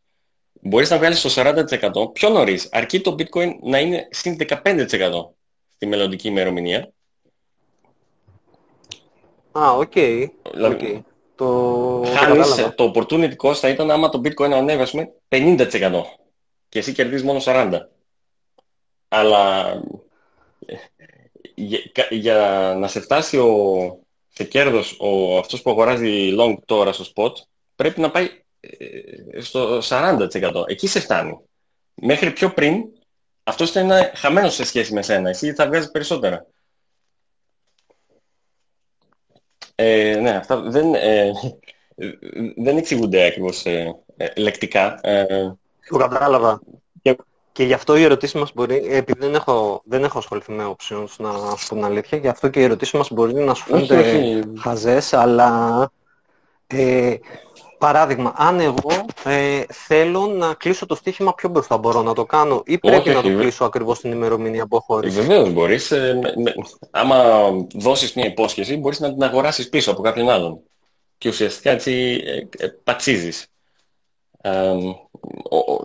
μπορείς 0.53 0.91
να 0.91 0.99
βγάλεις 0.99 1.21
το 1.21 1.31
40% 1.37 2.13
πιο 2.13 2.29
νωρίς, 2.29 2.69
αρκεί 2.73 3.01
το 3.01 3.15
bitcoin 3.19 3.51
να 3.63 3.79
είναι 3.79 4.09
συν 4.11 4.37
15% 4.49 4.61
στη 5.75 5.87
μελλοντική 5.87 6.29
ημερομηνία. 6.29 6.93
Α, 9.53 9.73
OK. 9.73 9.93
Okay. 9.95 10.27
Δηλαδή, 10.53 10.77
okay. 10.81 11.01
Το... 11.35 12.03
Χάνεις, 12.07 12.55
το 12.75 12.93
opportunity 12.95 13.37
cost 13.37 13.55
θα 13.55 13.69
ήταν 13.69 13.91
άμα 13.91 14.09
το 14.09 14.21
bitcoin 14.25 14.51
ανέβει, 14.51 14.83
ας 14.83 14.91
πούμε, 14.91 15.13
50% 15.29 16.03
και 16.69 16.79
εσύ 16.79 16.93
κερδίζεις 16.93 17.25
μόνο 17.25 17.41
40%. 17.45 17.81
Αλλά 19.09 19.73
για, 21.55 21.81
για 22.11 22.75
να 22.79 22.89
σε 22.89 23.01
φτάσει 23.01 23.39
ο, 23.39 23.99
σε 24.29 24.45
κέρδος 24.45 24.97
ο, 25.01 25.39
αυτός 25.39 25.63
που 25.63 25.71
αγοράζει 25.71 26.35
long 26.39 26.55
τώρα 26.65 26.93
στο 26.93 27.05
spot, 27.15 27.33
πρέπει 27.77 28.01
να 28.01 28.11
πάει 28.11 28.29
ε, 28.61 29.41
στο 29.41 29.79
40%. 29.83 30.29
Εκεί 30.67 30.87
σε 30.87 31.01
φτάνει. 31.01 31.39
Μέχρι 31.95 32.31
πιο 32.31 32.53
πριν, 32.53 32.85
αυτός 33.43 33.71
θα 33.71 33.81
είναι 33.81 34.13
χαμένος 34.15 34.55
σε 34.55 34.65
σχέση 34.65 34.93
με 34.93 35.03
σένα. 35.03 35.29
Εσύ 35.29 35.53
θα 35.53 35.67
βγάζεις 35.67 35.91
περισσότερα. 35.91 36.47
Ε, 39.75 40.19
ναι, 40.21 40.31
αυτά 40.31 40.61
δεν, 40.61 40.95
ε, 40.95 41.33
δεν 42.57 42.77
εξηγούνται 42.77 43.27
ακριβώς 43.27 43.67
ε, 43.67 44.03
ε 44.17 44.33
λεκτικά. 44.37 45.01
Ε, 45.95 45.99
το 45.99 46.09
κατάλαβα. 46.09 46.61
Και, 47.03 47.17
και 47.53 47.65
γι' 47.65 47.73
αυτό 47.73 47.97
η 47.97 48.03
ερωτήση 48.03 48.39
μας 48.39 48.53
μπορεί, 48.55 48.87
επειδή 48.91 49.19
δεν 49.21 49.35
έχω, 49.35 49.83
δεν 49.85 50.05
έχω 50.05 50.19
ασχοληθεί 50.19 50.53
με 50.53 50.77
options, 50.77 51.09
να 51.19 51.31
σου 51.57 51.69
πω 51.69 51.75
την 51.75 51.85
αλήθεια, 51.85 52.19
γι' 52.19 52.29
αυτό 52.29 52.49
και 52.49 52.61
η 52.61 52.63
ερωτήση 52.63 52.97
μας 52.97 53.11
μπορεί 53.11 53.35
να 53.35 53.55
σου 53.55 53.65
φαίνεται 53.65 54.43
χαζές, 54.59 55.13
αλλά 55.13 55.91
ε, 56.67 57.15
παράδειγμα, 57.79 58.33
αν 58.37 58.61
εγώ 58.61 59.07
ε, 59.25 59.63
θέλω 59.69 60.27
να 60.27 60.55
κλείσω 60.55 60.87
το 60.87 60.95
στοίχημα 60.95 61.35
πιο 61.35 61.49
μπροστά 61.49 61.79
μπορώ 61.79 62.03
να 62.03 62.13
το 62.13 62.25
κάνω 62.25 62.63
ή 62.67 62.79
πρέπει 62.79 63.11
να 63.11 63.23
το 63.23 63.29
κλείσω 63.29 63.65
ακριβώς 63.65 64.01
την 64.01 64.13
ημερομηνία 64.13 64.67
που 64.67 64.77
έχω 64.77 64.95
ορίσει. 64.95 65.21
Βεβαίως 65.21 65.53
μπορείς. 65.53 65.91
Ε, 65.91 66.19
με, 66.37 66.55
άμα 66.91 67.49
δώσεις 67.75 68.15
μια 68.15 68.27
υπόσχεση 68.27 68.77
μπορείς 68.77 69.01
να 69.01 69.13
την 69.13 69.23
αγοράσεις 69.23 69.69
πίσω 69.69 69.91
από 69.91 70.03
κάποιον 70.03 70.29
άλλον 70.29 70.61
και 71.19 71.29
ουσιαστικά 71.29 71.71
έτσι 71.71 72.23
ε, 72.25 72.65
ε, 72.65 72.69
πατσίζεις. 72.85 73.47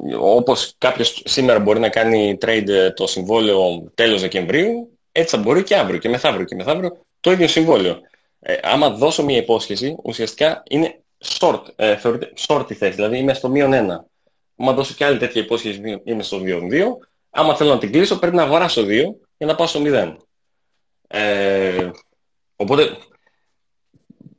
Ε, 0.10 0.16
όπως 0.16 0.76
κάποιος 0.78 1.22
σήμερα 1.26 1.60
μπορεί 1.60 1.80
να 1.80 1.90
κάνει 1.90 2.38
trade 2.42 2.68
ε, 2.68 2.92
το 2.92 3.08
συμβόλαιο 3.08 3.92
τέλος 3.94 4.22
Δεκεμβρίου, 4.22 4.98
έτσι 5.12 5.36
θα 5.36 5.42
μπορεί 5.42 5.64
και 5.64 5.76
αύριο 5.76 6.00
και 6.00 6.10
μεθαύριο 6.10 6.46
και 6.46 6.56
μεθαύριο 6.56 6.98
το 7.20 7.32
ίδιο 7.32 7.48
συμβόλαιο. 7.48 8.00
Ε, 8.40 8.56
άμα 8.62 8.90
δώσω 8.90 9.24
μια 9.24 9.38
υπόσχεση, 9.38 9.96
ουσιαστικά 10.04 10.64
είναι 10.70 11.02
short, 11.24 11.62
ε, 11.76 11.98
θεωρείται 11.98 12.34
short 12.48 12.72
η 12.72 12.74
θέση, 12.74 12.96
δηλαδή 12.96 13.18
είμαι 13.18 13.34
στο 13.34 13.50
μείον 13.50 13.74
ένα. 13.74 14.06
Άμα 14.58 14.74
δώσω 14.74 14.94
και 14.94 15.06
άλλη 15.06 15.18
τέτοια 15.18 15.42
υπόσχεση, 15.42 16.02
είμαι 16.04 16.24
στο 16.24 16.40
μείον 16.40 16.70
2. 16.72 16.84
Άμα 17.30 17.56
θέλω 17.56 17.70
να 17.70 17.78
την 17.78 17.92
κλείσω, 17.92 18.20
πρέπει 18.20 18.36
να 18.36 18.44
αγοράσω 18.44 18.82
2 18.82 18.86
για 19.38 19.48
να 19.48 19.56
πάω 19.56 19.68
στο 19.68 19.82
0. 19.84 20.16
Ε, 21.08 21.90
οπότε, 22.56 22.98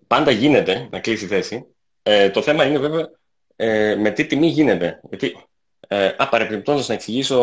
πάντα 0.06 0.30
γίνεται 0.30 0.88
να 0.90 1.00
κλείσει 1.00 1.24
η 1.24 1.28
θέση. 1.28 1.66
Ε, 2.02 2.30
το 2.30 2.42
θέμα 2.42 2.64
είναι 2.64 2.78
βέβαια 2.78 3.10
ε, 3.56 3.94
με 3.94 4.10
τι 4.10 4.26
τιμή 4.26 4.46
γίνεται; 4.46 5.00
Γιατί, 5.08 5.36
ε, 5.88 6.14
α, 6.16 6.28
παρεπιπτόντως 6.28 6.88
να 6.88 6.94
εξηγήσω 6.94 7.36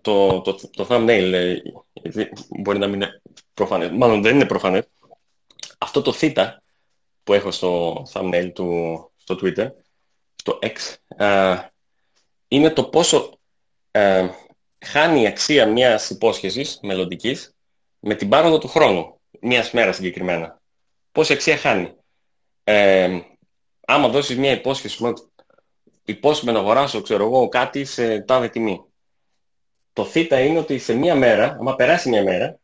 το, 0.00 0.40
το, 0.40 0.54
το, 0.54 0.86
thumbnail, 0.88 1.30
ε, 1.32 1.56
γιατί 1.92 2.28
μπορεί 2.48 2.78
να 2.78 2.86
μην 2.86 2.94
είναι 2.94 3.22
προφανές, 3.54 3.90
μάλλον 3.90 4.22
δεν 4.22 4.34
είναι 4.34 4.46
προφανές. 4.46 4.84
Αυτό 5.78 6.02
το 6.02 6.12
θ 6.12 6.24
που 7.24 7.32
έχω 7.32 7.50
στο 7.50 8.02
thumbnail 8.12 8.50
του, 8.54 9.10
στο 9.16 9.38
Twitter, 9.42 9.70
στο 10.34 10.58
X, 10.62 10.94
ε, 11.16 11.56
είναι 12.48 12.70
το 12.70 12.84
πόσο 12.84 13.38
ε, 13.90 14.28
χάνει 14.78 15.22
η 15.22 15.26
αξία 15.26 15.66
μιας 15.66 16.10
υπόσχεσης 16.10 16.78
μελλοντικής 16.82 17.54
με 18.00 18.14
την 18.14 18.28
πάροδο 18.28 18.58
του 18.58 18.68
χρόνου, 18.68 19.20
μιας 19.40 19.70
μέρας 19.70 19.96
συγκεκριμένα. 19.96 20.60
Πόση 21.12 21.32
αξία 21.32 21.56
χάνει; 21.56 21.94
Ε, 22.64 23.20
άμα 23.86 24.08
δώσεις 24.08 24.36
μια 24.38 24.50
υπόσχεση, 24.52 25.02
υπόσχομαι 26.10 26.52
να 26.52 26.58
αγοράσω, 26.58 27.00
ξέρω 27.00 27.24
εγώ, 27.24 27.48
κάτι 27.48 27.84
σε 27.84 28.20
τάδε 28.20 28.48
τιμή. 28.48 28.84
Το 29.92 30.04
θ 30.04 30.16
είναι 30.16 30.58
ότι 30.58 30.78
σε 30.78 30.94
μια 30.94 31.14
μέρα, 31.14 31.56
άμα 31.60 31.74
περάσει 31.74 32.08
μια 32.08 32.22
μέρα, 32.22 32.58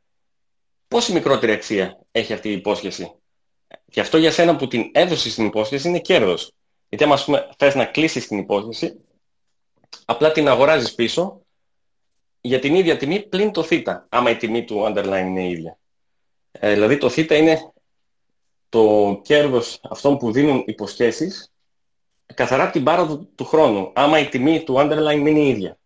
πόση 0.89 1.13
μικρότερη 1.13 1.53
αξία 1.53 1.99
έχει 2.11 2.33
αυτή 2.33 2.49
η 2.49 2.53
υπόσχεση; 2.53 3.13
Και 3.91 4.01
αυτό 4.01 4.19
για 4.19 4.31
σένα 4.31 4.57
που 4.57 4.67
την 4.67 4.91
έδωσες 4.93 5.33
στην 5.33 5.45
υπόσχεση 5.45 5.89
είναι 5.89 6.01
κέρδος. 6.01 6.53
Γιατί 6.89 7.05
άμα 7.05 7.23
πούμε, 7.25 7.49
θες 7.59 7.75
να 7.75 7.85
κλείσεις 7.85 8.27
την 8.27 8.39
υπόσχεση, 8.39 9.01
απλά 10.05 10.33
την 10.33 10.49
αγοράζεις 10.49 10.95
πίσω 10.95 11.41
για 12.41 12.59
την 12.59 12.75
ίδια 12.75 12.97
τιμή 12.97 13.23
πλην 13.29 13.53
το 13.53 13.63
θ, 13.63 13.73
άμα 14.09 14.31
η 14.31 14.37
τιμή 14.37 14.65
του 14.65 14.85
underline 14.87 15.25
είναι 15.27 15.49
ίδια. 15.49 15.79
Ε, 16.51 16.73
δηλαδή 16.73 16.99
το 16.99 17.09
θ 17.09 17.19
είναι 17.19 17.73
το 18.69 19.21
κέρδος 19.23 19.81
αυτών 19.83 20.19
που 20.19 20.33
δίνουν 20.33 20.63
υποσχέσεις 20.67 21.51
καθαρά 22.35 22.63
από 22.63 22.73
την 22.73 22.85
πάροδο 22.85 23.27
του 23.35 23.45
χρόνου, 23.45 23.91
άμα 23.95 24.19
η 24.19 24.29
τιμή 24.29 24.63
του 24.63 24.75
underline 24.79 25.27
είναι 25.27 25.41
ίδια. 25.41 25.79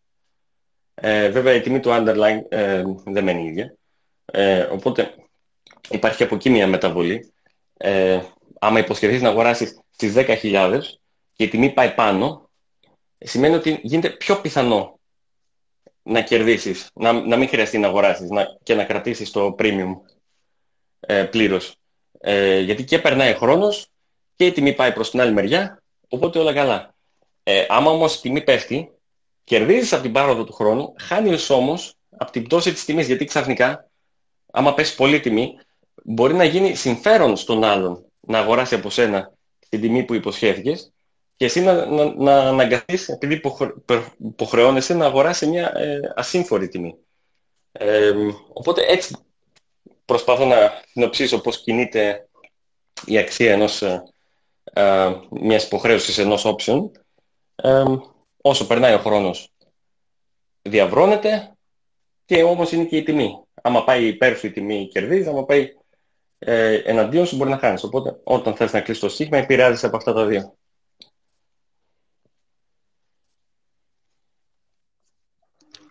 Ε, 0.94 1.28
βέβαια 1.28 1.54
η 1.54 1.60
τιμή 1.60 1.80
του 1.80 1.90
underline 1.90 2.40
ε, 2.48 2.82
δεν 3.04 3.24
μένει 3.24 3.46
ίδια. 3.46 3.74
Ε, 4.24 4.60
οπότε 4.60 5.14
υπάρχει 5.90 6.22
από 6.22 6.34
εκεί 6.34 6.50
μια 6.50 6.66
μεταβολή. 6.66 7.32
Ε, 7.76 8.20
άμα 8.58 8.78
υποσχεθείς 8.78 9.22
να 9.22 9.28
αγοράσεις 9.28 9.80
στις 9.90 10.14
10.000 10.16 10.80
και 11.32 11.44
η 11.44 11.48
τιμή 11.48 11.70
πάει 11.70 11.94
πάνω, 11.94 12.50
σημαίνει 13.18 13.54
ότι 13.54 13.80
γίνεται 13.82 14.10
πιο 14.10 14.40
πιθανό 14.40 14.98
να 16.02 16.22
κερδίσεις, 16.22 16.90
να, 16.94 17.12
να 17.12 17.36
μην 17.36 17.48
χρειαστεί 17.48 17.78
να 17.78 17.86
αγοράσεις 17.86 18.30
να, 18.30 18.44
και 18.62 18.74
να 18.74 18.84
κρατήσεις 18.84 19.30
το 19.30 19.54
premium 19.58 19.94
ε, 21.00 21.24
πλήρως. 21.24 21.76
Ε, 22.20 22.58
γιατί 22.58 22.84
και 22.84 22.98
περνάει 22.98 23.34
χρόνος 23.34 23.88
και 24.36 24.46
η 24.46 24.52
τιμή 24.52 24.74
πάει 24.74 24.92
προς 24.92 25.10
την 25.10 25.20
άλλη 25.20 25.32
μεριά, 25.32 25.79
οπότε 26.10 26.38
όλα 26.38 26.52
καλά. 26.52 26.94
Ε, 27.42 27.66
άμα 27.68 27.90
όμως 27.90 28.14
η 28.14 28.20
τιμή 28.20 28.42
πέφτει, 28.42 28.90
κερδίζεις 29.44 29.92
από 29.92 30.02
την 30.02 30.12
πάροδο 30.12 30.44
του 30.44 30.52
χρόνου, 30.52 30.94
χάνεις 30.98 31.50
όμως 31.50 31.94
από 32.16 32.30
την 32.30 32.42
πτώση 32.42 32.72
της 32.72 32.84
τιμής, 32.84 33.06
γιατί 33.06 33.24
ξαφνικά, 33.24 33.88
άμα 34.50 34.74
πέσει 34.74 34.96
πολύ 34.96 35.20
τιμή, 35.20 35.58
μπορεί 36.02 36.34
να 36.34 36.44
γίνει 36.44 36.74
συμφέρον 36.74 37.36
στον 37.36 37.64
άλλον 37.64 38.04
να 38.20 38.38
αγοράσει 38.38 38.74
από 38.74 38.90
σένα 38.90 39.32
την 39.68 39.80
τιμή 39.80 40.04
που 40.04 40.14
υποσχέθηκες 40.14 40.92
και 41.36 41.44
εσύ 41.44 41.60
να, 41.60 41.86
να, 41.86 42.14
να 42.14 42.38
αναγκαθείς, 42.38 43.08
επειδή 43.08 43.40
υποχρεώνεσαι, 44.18 44.94
να 44.94 45.06
αγοράσεις 45.06 45.48
μια 45.48 45.72
ε, 45.76 46.00
ασύμφορη 46.14 46.68
τιμή. 46.68 46.94
Ε, 47.72 48.12
οπότε 48.52 48.82
έτσι 48.86 49.16
προσπαθώ 50.04 50.44
να 50.44 50.82
συνοψίσω 50.92 51.40
πώς 51.40 51.62
κινείται 51.62 52.28
η 53.06 53.18
αξία 53.18 53.52
ενός, 53.52 53.82
ε, 54.72 55.06
ε 55.06 55.20
μιας 55.30 55.64
υποχρέωσης 55.64 56.18
ενός 56.18 56.46
option. 56.46 56.90
Ε, 57.54 57.84
όσο 58.42 58.66
περνάει 58.66 58.94
ο 58.94 58.98
χρόνος 58.98 59.52
διαβρώνεται 60.62 61.56
και 62.24 62.42
όμως 62.42 62.72
είναι 62.72 62.84
και 62.84 62.96
η 62.96 63.02
τιμή. 63.02 63.44
Άμα 63.62 63.84
πάει 63.84 64.06
υπέρ 64.06 64.36
σου 64.36 64.46
η 64.46 64.50
τιμή 64.50 64.88
κερδίζει, 64.88 65.28
άμα 65.28 65.44
πάει 65.44 65.68
ε, 66.38 66.74
εναντίον 66.74 67.26
σου 67.26 67.36
μπορεί 67.36 67.50
να 67.50 67.58
χάνεις. 67.58 67.84
Οπότε 67.84 68.20
όταν 68.24 68.54
θες 68.54 68.72
να 68.72 68.80
κλείσεις 68.80 69.02
το 69.02 69.08
στίγμα 69.08 69.38
επηρεάζεσαι 69.38 69.86
από 69.86 69.96
αυτά 69.96 70.12
τα 70.12 70.26
δύο. 70.26 70.54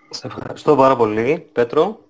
Σε 0.09 0.27
ευχαριστώ 0.27 0.75
πάρα 0.75 0.95
πολύ. 0.95 1.49
Πέτρο. 1.51 2.08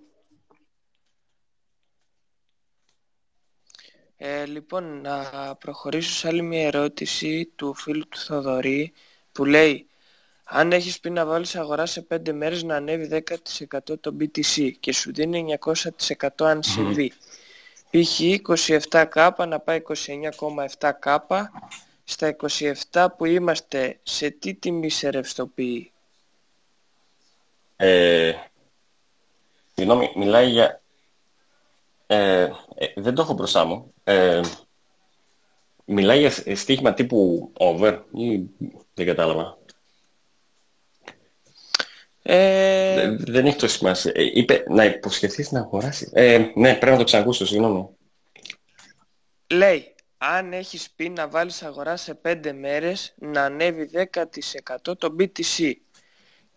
Ε, 4.21 4.45
λοιπόν, 4.45 5.01
να 5.01 5.55
προχωρήσω 5.55 6.11
σε 6.11 6.27
άλλη 6.27 6.41
μια 6.41 6.65
ερώτηση 6.65 7.51
του 7.55 7.73
φίλου 7.73 8.07
του 8.07 8.17
Θοδωρή 8.17 8.93
που 9.31 9.45
λέει 9.45 9.87
αν 10.43 10.71
έχεις 10.71 10.99
πει 10.99 11.09
να 11.09 11.25
βάλεις 11.25 11.55
αγορά 11.55 11.85
σε 11.85 12.07
5 12.09 12.31
μέρες 12.33 12.63
να 12.63 12.75
ανέβει 12.75 13.23
10% 13.27 13.99
το 13.99 14.15
BTC 14.19 14.71
και 14.79 14.93
σου 14.93 15.13
δίνει 15.13 15.57
900% 16.19 16.27
αν 16.37 16.63
συμβεί. 16.63 17.13
Π.χ. 17.89 18.19
27K 18.91 19.31
να 19.47 19.59
πάει 19.59 19.81
29,7K 20.79 21.43
στα 22.03 22.35
27 22.91 23.07
που 23.17 23.25
είμαστε 23.25 23.99
σε 24.03 24.29
τι 24.29 24.53
τιμή 24.53 24.89
σε 24.89 25.09
ρευστοποιεί; 25.09 25.91
Ε, 27.75 28.33
συγγνώμη, 29.73 30.11
μιλάει 30.15 30.49
για... 30.49 30.81
Ε, 32.11 32.41
ε, 32.75 32.87
δεν 32.95 33.15
το 33.15 33.21
έχω 33.21 33.33
μπροστά 33.33 33.65
μου. 33.65 33.93
Ε, 34.03 34.41
μιλάει 35.85 36.19
για 36.19 36.55
στοίχημα 36.55 36.93
τύπου 36.93 37.51
over 37.57 38.03
ή 38.13 38.41
δεν 38.93 39.05
κατάλαβα. 39.05 39.57
Ε... 42.21 43.15
Δεν, 43.17 43.45
έχει 43.45 43.57
τόσο 43.57 43.77
σημασία. 43.77 44.11
Ε, 44.15 44.23
είπε 44.33 44.63
να 44.67 44.85
υποσχεθείς 44.85 45.51
να 45.51 45.59
αγοράσει. 45.59 46.09
Ε, 46.13 46.37
ναι, 46.55 46.75
πρέπει 46.75 46.91
να 46.91 46.97
το 46.97 47.03
ξανακούσω, 47.03 47.45
συγγνώμη. 47.45 47.89
Λέει, 49.47 49.95
αν 50.17 50.53
έχεις 50.53 50.89
πει 50.95 51.09
να 51.09 51.27
βάλεις 51.27 51.63
αγορά 51.63 51.97
σε 51.97 52.19
5 52.25 52.51
μέρες 52.53 53.13
να 53.17 53.43
ανέβει 53.43 53.89
10% 53.93 54.97
το 54.97 55.15
BTC 55.19 55.73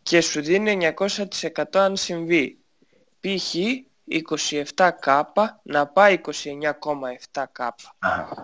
και 0.03 0.21
σου 0.21 0.43
δίνει 0.43 0.95
900% 0.99 1.63
αν 1.73 1.97
συμβεί. 1.97 2.59
Π.χ. 3.21 3.55
27K 4.29 5.23
να 5.63 5.87
πάει 5.87 6.21
29,7K. 6.25 7.69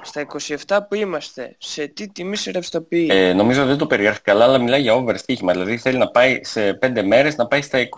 Στα 0.03 0.27
27 0.66 0.78
που 0.89 0.95
είμαστε, 0.95 1.57
σε 1.59 1.86
τι 1.86 2.12
τιμή 2.12 2.36
σε 2.36 2.51
ρευστοποιεί; 2.51 3.09
Ε, 3.11 3.32
νομίζω 3.32 3.66
δεν 3.66 3.77
το 3.78 3.86
περιγράφει 3.86 4.20
καλά, 4.20 4.45
αλλά 4.45 4.59
μιλάει 4.59 4.81
για 4.81 4.95
over 4.95 5.16
στοίχημα. 5.16 5.53
Δηλαδή 5.53 5.78
θέλει 5.78 5.99
να 5.99 6.11
πάει 6.11 6.40
σε 6.45 6.78
5 6.82 7.03
μέρες 7.03 7.36
να 7.36 7.47
πάει 7.47 7.62
στα 7.62 7.89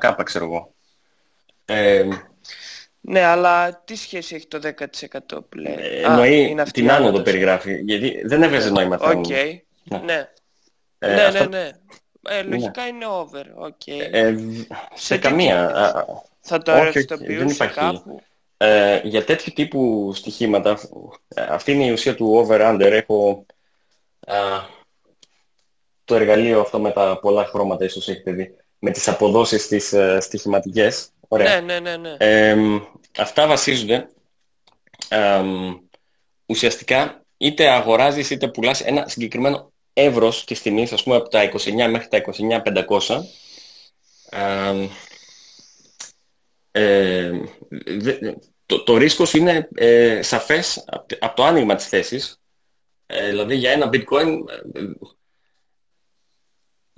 29K, 0.00 0.14
ξέρω 0.24 0.44
εγώ. 0.44 0.72
Ε, 1.64 2.08
ναι, 3.00 3.24
αλλά 3.24 3.82
τι 3.84 3.96
σχέση 3.96 4.34
έχει 4.34 4.46
το 4.46 4.60
10% 4.62 5.18
που 5.28 5.58
λέει; 5.58 5.74
Ε, 5.78 6.02
εννοεί 6.04 6.56
την 6.72 6.90
άνοδο 6.90 7.20
περιγράφει, 7.22 7.80
γιατί 7.84 8.22
δεν 8.24 8.42
έβγαζε 8.42 8.70
νόημα. 8.70 8.98
OK, 9.00 9.24
okay. 9.28 9.58
ναι. 9.84 9.98
Ναι, 9.98 10.26
ε, 10.98 11.14
ναι, 11.14 11.22
αυτό... 11.22 11.48
ναι, 11.48 11.58
ναι. 11.58 11.70
Ε, 12.28 12.42
λογικά 12.42 12.82
ναι. 12.82 12.88
είναι 12.88 13.06
over, 13.06 13.44
okay. 13.68 14.08
Ε, 14.12 14.34
σε, 14.34 14.66
σε 14.94 15.18
καμία. 15.18 15.72
Θα 16.46 16.62
το 16.62 16.82
ρευστοποιούσε 16.82 17.66
κάπου. 17.66 18.22
Ε, 18.56 19.00
για 19.04 19.24
τέτοιου 19.24 19.52
τύπου 19.54 20.12
στοιχήματα, 20.14 20.78
ε, 21.28 21.42
αυτή 21.42 21.72
είναι 21.72 21.84
η 21.84 21.90
ουσία 21.90 22.14
του 22.14 22.46
over-under. 22.48 22.90
Έχω 22.90 23.46
α, 24.26 24.36
το 26.04 26.14
εργαλείο 26.14 26.60
αυτό 26.60 26.80
με 26.80 26.90
τα 26.90 27.18
πολλά 27.20 27.44
χρώματα, 27.44 27.84
ίσως 27.84 28.08
έχετε 28.08 28.32
δει, 28.32 28.54
με 28.78 28.90
τις 28.90 29.08
αποδόσεις 29.08 29.66
τις 29.66 29.92
uh, 29.94 30.18
στοιχηματικές. 30.20 31.08
Ωραία. 31.28 31.60
Ναι, 31.60 31.80
ναι, 31.80 31.96
ναι. 31.96 32.16
Ε, 32.18 32.56
αυτά 33.18 33.46
βασίζονται 33.46 34.08
ουσιαστικά 36.46 37.24
είτε 37.36 37.68
αγοράζεις 37.68 38.30
είτε 38.30 38.48
πουλάς 38.48 38.80
ένα 38.80 39.08
συγκεκριμένο 39.08 39.72
εύρος 39.92 40.44
της 40.44 40.62
τιμής, 40.62 40.92
ας 40.92 41.02
πούμε 41.02 41.16
από 41.16 41.28
τα 41.28 41.50
29 41.50 41.88
μέχρι 41.90 42.08
τα 42.08 42.20
29.500 42.86 43.20
ε, 46.76 47.30
το, 48.66 48.82
το 48.82 48.96
ρίσκος 48.96 49.32
είναι 49.32 49.68
ε, 49.74 50.22
σαφές 50.22 50.84
από 51.18 51.36
το 51.36 51.44
άνοιγμα 51.44 51.74
της 51.74 51.88
θέσης. 51.88 52.40
Ε, 53.06 53.28
δηλαδή 53.28 53.54
για 53.54 53.70
ένα 53.70 53.90
bitcoin 53.92 54.38
ε, 54.72 54.80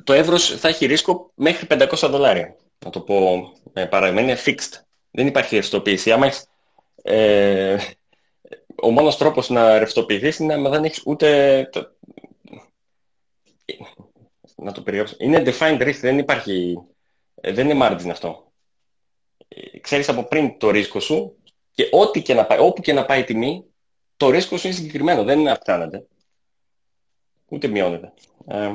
το 0.04 0.12
εύρος 0.12 0.58
θα 0.58 0.68
έχει 0.68 0.86
ρίσκο 0.86 1.32
μέχρι 1.34 1.66
500 1.70 2.08
δολάρια. 2.10 2.56
Να 2.84 2.90
το 2.90 3.00
πω 3.00 3.52
ε, 3.72 3.84
παραδείγμα, 3.84 4.36
fixed. 4.44 4.80
Δεν 5.10 5.26
υπάρχει 5.26 5.54
ρευστοποίηση. 5.54 6.12
Άμα 6.12 6.26
έχεις, 6.26 6.46
ε, 7.02 7.76
ο 8.82 8.90
μόνος 8.90 9.16
τρόπος 9.16 9.48
να 9.48 9.78
ρευστοποιηθείς 9.78 10.38
είναι 10.38 10.56
να 10.56 10.70
δεν 10.70 10.84
έχεις 10.84 11.02
ούτε... 11.06 11.68
Το, 11.72 11.96
να 14.56 14.72
το 14.72 14.82
περιγράψω. 14.82 15.16
Είναι 15.18 15.42
defined 15.46 15.82
risk, 15.82 15.98
δεν 16.00 16.18
υπάρχει... 16.18 16.78
Δεν 17.34 17.70
είναι 17.70 17.88
margin 17.88 18.08
αυτό 18.10 18.45
ξέρεις 19.80 20.08
από 20.08 20.22
πριν 20.22 20.58
το 20.58 20.70
ρίσκο 20.70 21.00
σου 21.00 21.36
και 21.72 21.88
ό,τι 21.90 22.22
και 22.22 22.34
να 22.34 22.46
πάει, 22.46 22.58
όπου 22.58 22.82
και 22.82 22.92
να 22.92 23.04
πάει 23.04 23.20
η 23.20 23.24
τιμή, 23.24 23.64
το 24.16 24.30
ρίσκο 24.30 24.56
σου 24.56 24.66
είναι 24.66 24.76
συγκεκριμένο, 24.76 25.24
δεν 25.24 25.48
αυξάνεται. 25.48 26.06
Ούτε 27.48 27.66
μειώνεται. 27.66 28.12
Ε, 28.46 28.72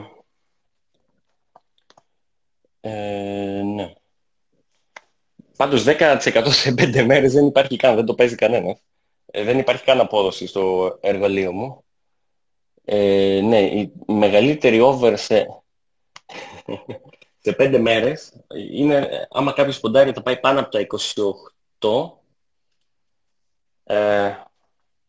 ε, 2.81 3.61
ναι. 3.64 3.93
Πάντως 5.57 5.84
10% 5.88 6.48
σε 6.49 6.73
5 6.77 7.03
μέρες 7.06 7.34
δεν 7.34 7.45
υπάρχει 7.45 7.76
καν, 7.76 7.95
δεν 7.95 8.06
το 8.06 8.15
παίζει 8.15 8.35
κανένας. 8.35 8.81
Ε, 9.26 9.43
δεν 9.43 9.60
υπάρχει 9.60 9.84
καν 9.84 9.99
απόδοση 9.99 10.48
στο 10.48 10.98
εργαλείο 11.02 11.52
μου. 11.52 11.84
Ε, 12.85 13.39
ναι, 13.43 13.61
η 13.61 13.91
μεγαλύτερη 14.06 14.80
over 14.81 15.14
σε 15.18 15.48
σε 17.41 17.51
πέντε 17.53 17.77
μέρες 17.77 18.34
είναι, 18.72 19.27
άμα 19.31 19.53
κάποιος 19.53 19.80
ποντάρει 19.80 20.11
θα 20.11 20.22
πάει 20.22 20.39
πάνω 20.39 20.59
από 20.59 20.69
τα 20.69 20.88
28 21.80 22.11
ε, 23.84 24.35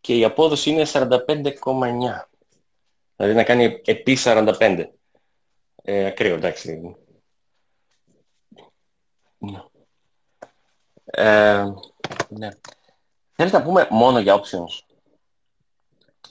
και 0.00 0.16
η 0.16 0.24
απόδοση 0.24 0.70
είναι 0.70 0.86
45,9. 0.92 1.08
Δηλαδή 3.16 3.34
να 3.34 3.42
κάνει 3.44 3.80
επί 3.84 4.16
45. 4.24 4.84
Ε, 5.82 6.06
ακραίο, 6.06 6.34
εντάξει. 6.34 6.96
Ναι. 9.38 9.62
Ε, 11.04 11.64
ναι. 12.28 12.48
Θέλετε 13.32 13.58
να 13.58 13.64
πούμε 13.64 13.86
μόνο 13.90 14.18
για 14.20 14.40
options; 14.40 14.96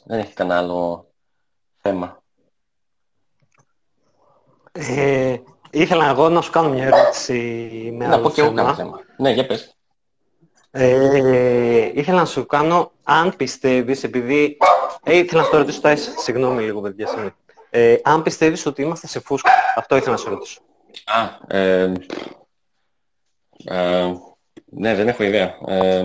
Δεν 0.03 0.19
έχει 0.19 0.33
κανένα 0.33 0.59
άλλο 0.59 1.11
θέμα. 1.77 2.23
Ε, 4.71 5.37
Ήθελα 5.71 6.09
εγώ 6.09 6.29
να 6.29 6.41
σου 6.41 6.51
κάνω 6.51 6.69
μια 6.69 6.85
ερώτηση 6.85 7.33
με 7.97 8.07
Να 8.07 8.19
πω 8.21 8.29
και 8.29 8.41
εγώ 8.41 8.53
κάνω 8.53 8.75
θέμα. 8.75 8.99
Ναι, 9.17 9.31
για 9.31 9.45
πες. 9.45 9.75
Ε, 10.71 11.91
ήθελα 11.93 12.17
να 12.17 12.25
σου 12.25 12.45
κάνω 12.45 12.91
αν 13.03 13.35
πιστεύεις, 13.35 14.03
επειδή... 14.03 14.57
Ε, 15.03 15.17
ήθελα 15.17 15.41
να 15.41 15.47
σου 15.47 15.57
ρωτήσω 15.57 15.81
τα 15.81 15.95
συγγνώμη 15.95 16.63
λίγο 16.63 16.81
παιδιά, 16.81 17.07
συγγνώμη. 17.07 17.33
Ε, 17.69 17.95
αν 18.03 18.23
πιστεύεις 18.23 18.65
ότι 18.65 18.81
είμαστε 18.81 19.07
σε 19.07 19.19
φούσκα. 19.19 19.51
Αυτό 19.75 19.95
ήθελα 19.95 20.11
να 20.11 20.17
σου 20.17 20.29
ρωτήσω. 20.29 20.61
Α, 21.05 21.57
ε, 21.57 21.93
ε, 23.65 24.13
ναι, 24.65 24.95
δεν 24.95 25.07
έχω 25.07 25.23
ιδέα. 25.23 25.57
Ε, 25.65 26.03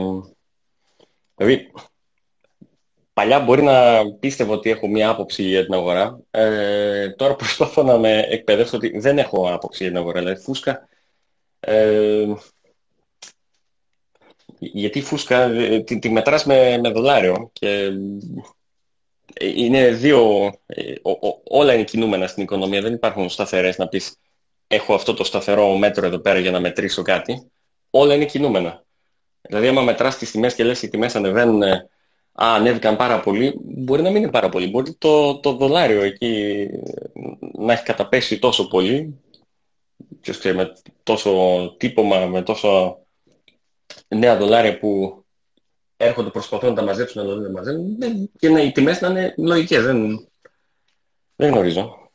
δηλαδή, 1.35 1.73
Παλιά 3.17 3.41
μπορεί 3.41 3.63
να 3.63 4.05
πίστευα 4.21 4.53
ότι 4.53 4.71
έχω 4.71 4.89
μία 4.89 5.09
άποψη 5.09 5.43
για 5.43 5.65
την 5.65 5.75
αγορά. 5.75 6.21
Ε, 6.31 7.11
τώρα 7.11 7.35
προσπαθώ 7.37 7.83
να 7.83 7.99
με 7.99 8.19
εκπαιδεύσω 8.19 8.77
ότι 8.77 8.99
δεν 8.99 9.19
έχω 9.19 9.53
άποψη 9.53 9.83
για 9.83 9.93
την 9.93 10.01
αγορά. 10.01 10.19
Δηλαδή 10.19 10.41
φούσκα... 10.41 10.89
Ε, 11.61 12.27
γιατί 14.59 15.03
φούσκα 15.03 15.43
ε, 15.43 15.81
τη, 15.81 15.99
τη 15.99 16.09
μετράς 16.11 16.45
με, 16.45 16.79
με 16.79 16.91
δολάριο 16.91 17.51
και 17.53 17.91
ε, 19.33 19.49
είναι 19.55 19.91
δύο... 19.91 20.53
Ε, 20.67 20.95
όλα 21.45 21.75
είναι 21.75 21.85
κινούμενα 21.85 22.27
στην 22.27 22.43
οικονομία. 22.43 22.81
Δεν 22.81 22.93
υπάρχουν 22.93 23.29
σταθερές 23.29 23.79
να 23.79 23.89
πεις 23.89 24.17
έχω 24.67 24.95
αυτό 24.95 25.15
το 25.15 25.25
σταθερό 25.25 25.77
μέτρο 25.77 26.07
εδώ 26.07 26.19
πέρα 26.19 26.39
για 26.39 26.51
να 26.51 26.61
μετρήσω 26.61 27.03
κάτι. 27.03 27.51
Όλα 27.91 28.15
είναι 28.15 28.25
κινούμενα. 28.25 28.85
Δηλαδή 29.41 29.69
άμα 29.69 29.83
μετράς 29.83 30.17
τις 30.19 30.31
τιμές 30.31 30.55
και 30.55 30.65
λες 30.65 30.83
οι 30.83 30.89
τιμές 30.89 31.17
ανεβαίνουν 31.17 31.63
Α, 32.43 32.55
ανέβηκαν 32.55 32.97
πάρα 32.97 33.21
πολύ. 33.21 33.55
Μπορεί 33.65 34.03
να 34.03 34.11
μην 34.11 34.23
είναι 34.23 34.31
πάρα 34.31 34.49
πολύ. 34.49 34.67
Μπορεί 34.71 34.95
το, 34.95 35.39
το 35.39 35.53
δολάριο 35.53 36.03
εκεί 36.03 36.67
να 37.53 37.73
έχει 37.73 37.83
καταπέσει 37.83 38.39
τόσο 38.39 38.69
πολύ. 38.69 39.21
Ποιος 40.21 40.39
ξέρει, 40.39 40.57
με 40.57 40.73
τόσο 41.03 41.31
τύπομα, 41.79 42.27
με 42.27 42.43
τόσο 42.43 42.99
νέα 44.09 44.37
δολάρια 44.37 44.79
που 44.79 45.25
έρχονται, 45.97 46.31
προσπαθούν 46.31 46.69
να 46.69 46.75
τα 46.75 46.83
μαζέψουν, 46.83 47.27
να 47.27 47.43
τα 47.43 47.51
μαζέψουν 47.51 47.97
και 48.39 48.49
να, 48.49 48.61
οι 48.61 48.73
τιμές 48.73 49.01
να 49.01 49.09
είναι 49.09 49.35
λογικές. 49.37 49.83
Δεν, 49.83 50.29
δεν 51.37 51.51
γνωρίζω. 51.51 52.11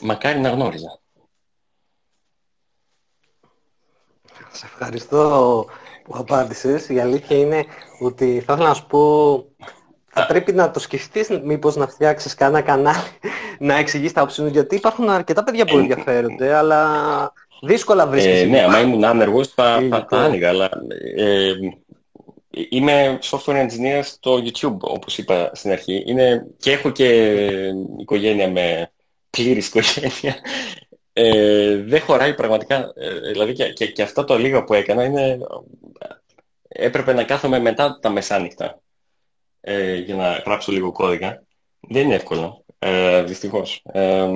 Μακάρι 0.00 0.38
να 0.38 0.48
γνώριζα. 0.48 1.00
Σε 4.52 4.66
ευχαριστώ 4.66 5.66
που 6.04 6.14
απάντησες. 6.16 6.88
Η 6.88 7.00
αλήθεια 7.00 7.36
είναι 7.36 7.64
ότι 8.00 8.42
θα 8.46 8.52
ήθελα 8.52 8.68
να 8.68 8.74
σου 8.74 8.86
πω 8.86 9.44
θα 10.14 10.26
πρέπει 10.26 10.52
να 10.52 10.70
το 10.70 10.78
σκεφτείς 10.78 11.28
μήπως 11.44 11.76
να 11.76 11.86
φτιάξεις 11.86 12.34
κανένα 12.34 12.60
κανάλι 12.60 12.98
να 13.58 13.78
εξηγείς 13.78 14.12
τα 14.12 14.22
όψη 14.22 14.48
γιατί 14.48 14.76
υπάρχουν 14.76 15.08
αρκετά 15.08 15.44
παιδιά 15.44 15.64
που 15.64 15.78
ενδιαφέρονται 15.78 16.54
αλλά 16.54 17.32
δύσκολα 17.62 18.06
βρίσκεις. 18.06 18.42
Ε, 18.42 18.44
ναι, 18.44 18.62
άμα 18.62 18.80
ήμουν 18.80 19.04
άνεργος 19.04 19.48
θα, 19.48 19.80
θα, 19.90 20.06
θα 20.10 20.16
άνοιγα 20.18 20.48
αλλά 20.48 20.70
ε, 21.16 21.52
είμαι 22.68 23.18
software 23.22 23.66
engineer 23.66 24.00
στο 24.02 24.34
YouTube 24.34 24.78
όπως 24.78 25.18
είπα 25.18 25.50
στην 25.52 25.70
αρχή 25.70 26.02
είναι, 26.06 26.46
και 26.58 26.70
έχω 26.70 26.90
και 26.90 27.08
οικογένεια 27.98 28.50
με 28.50 28.90
πλήρης 29.30 29.66
οικογένεια 29.66 30.36
ε, 31.16 31.76
δεν 31.76 32.00
χωράει 32.00 32.34
πραγματικά, 32.34 32.92
ε, 32.94 33.30
δηλαδή 33.30 33.52
και, 33.52 33.72
και, 33.72 33.86
και, 33.86 34.02
αυτά 34.02 34.24
το 34.24 34.38
λίγα 34.38 34.64
που 34.64 34.74
έκανα 34.74 35.04
είναι, 35.04 35.38
έπρεπε 36.76 37.12
να 37.12 37.24
κάθομαι 37.24 37.58
μετά 37.58 37.98
τα 38.02 38.10
μεσάνυχτα 38.10 38.80
ε, 39.60 39.94
για 39.94 40.14
να 40.14 40.32
γράψω 40.32 40.72
λίγο 40.72 40.92
κώδικα. 40.92 41.42
Δεν 41.80 42.04
είναι 42.04 42.14
εύκολο, 42.14 42.64
ε, 42.78 43.22
δυστυχώς. 43.22 43.82
Ε, 43.92 44.28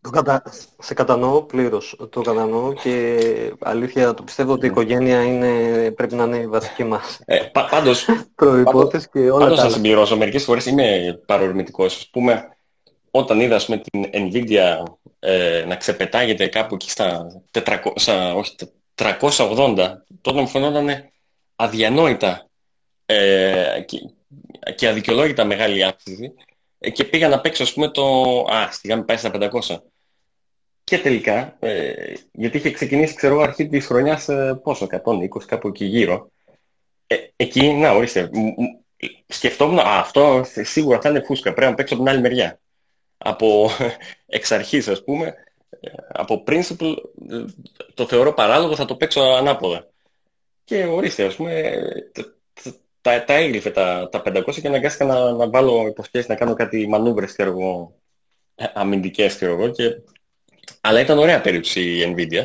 το 0.00 0.10
κατα... 0.10 0.42
Σε 0.78 0.94
κατανοώ 0.94 1.42
πλήρως, 1.42 1.96
το 2.10 2.20
κατανοώ 2.20 2.72
και 2.72 3.18
αλήθεια 3.60 4.14
το 4.14 4.22
πιστεύω 4.22 4.52
ότι 4.52 4.66
η 4.66 4.68
οικογένεια 4.68 5.22
είναι, 5.22 5.90
πρέπει 5.90 6.14
να 6.14 6.24
είναι 6.24 6.36
η 6.36 6.46
βασική 6.46 6.84
μας 6.84 7.20
ε, 7.24 7.36
πα, 7.36 7.68
πάντως, 7.70 8.06
προϋπόθεση 8.34 9.08
και 9.12 9.30
όλα 9.30 9.44
πάντως 9.44 9.60
θα 9.60 9.70
συμπληρώσω, 9.70 10.16
μερικές 10.16 10.44
φορές 10.44 10.66
είμαι 10.66 11.18
παρορμητικός. 11.26 11.96
Ας 11.96 12.08
πούμε, 12.12 12.48
όταν 13.10 13.40
είδα 13.40 13.60
με 13.66 13.76
την 13.76 14.04
Nvidia 14.12 14.82
ε, 15.18 15.64
να 15.66 15.76
ξεπετάγεται 15.76 16.46
κάπου 16.46 16.74
εκεί 16.74 16.90
στα 16.90 17.26
400, 17.50 18.34
όχι, 18.36 18.54
380, 18.98 19.92
τότε 20.20 20.40
μου 20.40 20.48
φαινόταν 20.48 21.10
αδιανόητα 21.56 22.48
ε, 23.06 23.82
και, 23.86 23.98
και 24.74 24.88
αδικαιολόγητα 24.88 25.44
μεγάλη 25.44 25.84
αύξηση 25.84 26.34
ε, 26.78 26.90
και 26.90 27.04
πήγα 27.04 27.28
να 27.28 27.40
παίξω 27.40 27.62
ας 27.62 27.72
πούμε 27.72 27.88
το... 27.88 28.40
Α, 28.40 28.72
στη 28.72 28.88
γάμη 28.88 29.04
πάει 29.04 29.16
στα 29.16 29.30
500. 29.34 29.78
Και 30.84 30.98
τελικά, 30.98 31.56
ε, 31.60 32.12
γιατί 32.32 32.56
είχε 32.56 32.70
ξεκινήσει 32.70 33.14
ξέρω 33.14 33.40
αρχή 33.40 33.68
της 33.68 33.86
χρονιάς 33.86 34.28
ε, 34.28 34.60
πόσο, 34.62 34.86
120 35.04 35.28
κάπου 35.46 35.68
εκεί 35.68 35.84
γύρω. 35.84 36.30
Ε, 37.06 37.16
εκεί, 37.36 37.72
να 37.72 37.90
ορίστε, 37.90 38.30
σκεφτόμουν, 39.26 39.78
α, 39.78 39.98
αυτό 39.98 40.44
σίγουρα 40.44 41.00
θα 41.00 41.08
είναι 41.08 41.22
φούσκα, 41.24 41.52
πρέπει 41.52 41.70
να 41.70 41.76
παίξω 41.76 41.94
από 41.94 42.02
την 42.02 42.12
άλλη 42.12 42.20
μεριά 42.20 42.60
από 43.18 43.70
εξ 44.26 44.52
αρχής 44.52 44.88
ας 44.88 45.04
πούμε, 45.04 45.34
από 46.08 46.44
principle 46.46 46.94
το 47.94 48.06
θεωρώ 48.06 48.32
παράλογο, 48.32 48.74
θα 48.74 48.84
το 48.84 48.96
παίξω 48.96 49.20
ανάποδα. 49.20 49.88
Και 50.64 50.84
ορίστε, 50.84 51.24
ας 51.24 51.34
πούμε, 51.34 51.80
τα, 53.00 53.24
τα 53.24 53.34
έγλυφε 53.34 53.70
τα, 53.70 54.08
τα 54.08 54.22
500 54.24 54.54
και 54.60 54.66
αναγκάστηκα 54.66 55.04
να, 55.04 55.32
να 55.32 55.50
βάλω 55.50 55.86
υποσχέσεις, 55.86 56.28
να 56.28 56.34
κάνω 56.34 56.54
κάτι 56.54 56.88
μανούβρες 56.88 57.34
και 57.34 57.42
εγώ, 57.42 57.94
αμυντικές 58.74 59.36
και 59.36 59.44
εγώ. 59.44 59.68
Και... 59.70 60.00
Αλλά 60.80 61.00
ήταν 61.00 61.18
ωραία 61.18 61.40
περίπτωση 61.40 61.80
η 61.80 62.14
Nvidia, 62.16 62.44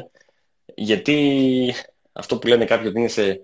γιατί 0.76 1.74
αυτό 2.14 2.38
που 2.38 2.48
λένε 2.48 2.66
κάποιοι 2.66 2.88
ότι 2.90 3.00
είναι 3.00 3.08
σε, 3.08 3.40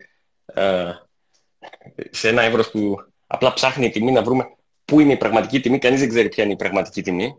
σε 2.10 2.30
ένα 2.30 2.42
εύρος 2.42 2.72
που 2.72 2.96
απλά 3.28 3.54
ψάχνει 3.54 3.86
η 3.86 3.90
τιμή 3.90 4.12
να 4.12 4.24
βρούμε 4.24 4.44
πού 4.86 5.00
είναι 5.00 5.14
η 5.14 5.18
πραγματική 5.18 5.60
τιμή, 5.60 5.78
κανείς 5.78 6.00
δεν 6.00 6.10
ξέρει 6.10 6.30
ποια 6.30 6.44
είναι 6.44 6.54
η 6.54 6.56
πραγματική 6.56 7.02
τιμή. 7.02 7.36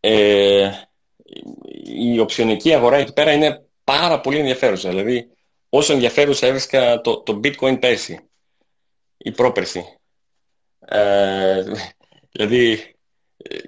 Ε, 0.00 0.70
η 1.84 2.18
οψιονική 2.18 2.74
αγορά 2.74 2.96
εκεί 2.96 3.12
πέρα 3.12 3.32
είναι 3.32 3.64
πάρα 3.84 4.20
πολύ 4.20 4.38
ενδιαφέρουσα. 4.38 4.88
Δηλαδή, 4.88 5.28
όσο 5.68 5.92
ενδιαφέρουσα 5.92 6.46
έβρισκα 6.46 7.00
το, 7.00 7.20
το 7.20 7.40
bitcoin 7.44 7.80
πέρσι, 7.80 8.28
η 9.16 9.30
πρόπερση. 9.30 9.84
Ε, 10.78 11.62
δηλαδή, 12.30 12.94
ε, 13.36 13.58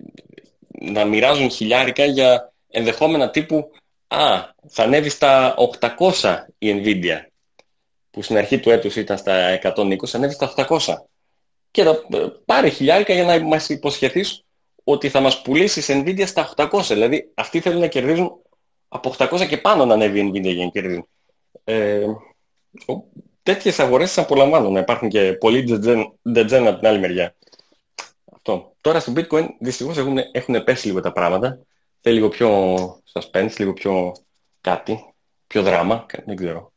να 0.80 1.04
μοιράζουν 1.04 1.50
χιλιάρικα 1.50 2.04
για 2.04 2.52
ενδεχόμενα 2.68 3.30
τύπου 3.30 3.70
«Α, 4.06 4.52
θα 4.68 4.82
ανέβει 4.82 5.08
στα 5.08 5.54
800 5.80 6.46
η 6.58 6.82
Nvidia» 6.82 7.18
που 8.10 8.22
στην 8.22 8.36
αρχή 8.36 8.60
του 8.60 8.70
έτους 8.70 8.96
ήταν 8.96 9.18
στα 9.18 9.60
120, 9.62 9.96
ανέβει 10.12 10.32
στα 10.32 10.54
800 10.56 10.78
και 11.70 11.82
θα 11.82 11.90
ε, 12.12 12.26
πάρει 12.44 12.70
χιλιάρικα 12.70 13.14
για 13.14 13.24
να 13.24 13.40
μας 13.40 13.68
υποσχεθείς 13.68 14.43
ότι 14.84 15.08
θα 15.08 15.20
μας 15.20 15.42
πουλήσεις 15.42 15.88
Nvidia 15.90 16.26
στα 16.26 16.54
800. 16.56 16.82
Δηλαδή 16.88 17.30
αυτοί 17.34 17.60
θέλουν 17.60 17.80
να 17.80 17.86
κερδίζουν 17.86 18.32
από 18.88 19.14
800 19.18 19.46
και 19.48 19.56
πάνω 19.56 19.84
να 19.84 19.94
ανέβει 19.94 20.18
η 20.18 20.30
Nvidia 20.30 20.54
για 20.54 20.64
να 20.64 20.70
κερδίζουν. 20.70 21.08
Ε, 21.64 22.06
τέτοιες 23.42 23.78
αγορές 23.78 24.18
απολαμβάνω 24.18 24.70
να 24.70 24.80
υπάρχουν 24.80 25.08
και 25.08 25.32
πολλοί 25.32 25.64
ντετζέν 26.28 26.66
από 26.66 26.78
την 26.78 26.86
άλλη 26.86 26.98
μεριά. 26.98 27.34
Αυτό. 28.32 28.74
Τώρα 28.80 29.00
στο 29.00 29.12
bitcoin 29.16 29.46
δυστυχώς 29.60 29.96
έχουν, 29.96 30.18
έχουν 30.32 30.64
πέσει 30.64 30.86
λίγο 30.86 31.00
τα 31.00 31.12
πράγματα. 31.12 31.58
Θέλει 32.00 32.14
λίγο 32.14 32.28
πιο 32.28 32.48
suspense, 33.12 33.52
λίγο 33.58 33.72
πιο 33.72 34.12
κάτι, 34.60 35.14
πιο 35.46 35.62
δράμα, 35.62 36.06
δεν 36.24 36.36
ξέρω. 36.36 36.72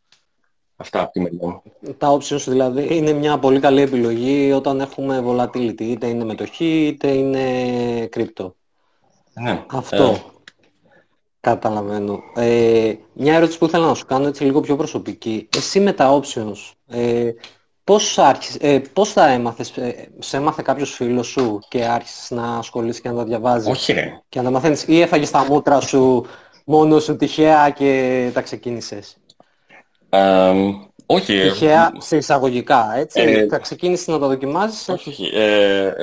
Αυτά 0.80 1.02
από 1.02 1.12
τη 1.12 1.20
μεριά 1.20 1.62
Τα 1.98 2.18
options 2.18 2.44
δηλαδή 2.48 2.98
είναι 2.98 3.14
μια 3.14 3.38
πολύ 3.38 3.60
καλή 3.60 3.82
επιλογή 3.82 4.52
όταν 4.52 4.80
έχουμε 4.80 5.24
volatility, 5.28 5.82
είτε 5.82 6.08
είναι 6.08 6.24
μετοχή 6.24 6.86
είτε 6.88 7.08
είναι 7.08 8.06
κρυπτο. 8.06 8.56
Ναι. 9.34 9.64
Αυτό. 9.68 10.04
Ε. 10.04 10.22
Καταλαβαίνω. 11.40 12.20
Ε, 12.36 12.94
μια 13.14 13.36
ερώτηση 13.36 13.58
που 13.58 13.66
ήθελα 13.66 13.86
να 13.86 13.94
σου 13.94 14.06
κάνω 14.06 14.28
έτσι 14.28 14.44
λίγο 14.44 14.60
πιο 14.60 14.76
προσωπική. 14.76 15.50
Εσύ 15.58 15.80
με 15.80 15.94
τα 15.94 16.20
options, 16.22 16.74
ε, 16.88 17.30
πώς, 17.84 18.18
άρχισες, 18.18 18.58
ε, 18.60 18.82
πώς 18.94 19.14
τα 19.14 19.28
έμαθες, 19.28 19.78
ε, 19.78 20.10
σε 20.20 20.38
έμαθε 20.38 20.62
κάποιος 20.62 20.94
φίλος 20.94 21.28
σου 21.28 21.60
και 21.68 21.86
άρχισες 21.86 22.30
να 22.30 22.58
ασχολείσαι 22.58 23.02
και 23.02 23.10
να 23.10 23.16
τα 23.16 23.24
διαβάζεις; 23.24 23.70
Όχι 23.70 23.94
ρε. 23.94 24.22
Και 24.30 24.40
να 24.40 24.46
τα 24.46 24.52
μαθαίνεις 24.52 24.88
ή 24.88 25.02
έφαγες 25.02 25.32
τα 25.32 25.46
μούτρα 25.50 25.80
σου 25.80 26.26
μόνο 26.66 27.00
σου 27.00 27.16
τυχαία 27.16 27.70
και 27.70 28.32
τα 28.34 28.42
ξεκίνησες; 28.42 29.18
Όχι. 31.06 31.34
Ε, 31.34 31.50
Τυχαία 31.50 31.92
σε 31.98 32.18
εισαγωγικά, 32.18 32.94
έτσι. 32.96 33.22
Ε, 33.22 33.48
θα 33.48 33.58
ξεκίνησε 33.58 34.12
να 34.12 34.20
το 34.20 34.28
δοκιμάζεις. 34.28 34.90
Όχι, 34.90 35.10
όχι; 35.10 35.30
Ε, 35.34 35.94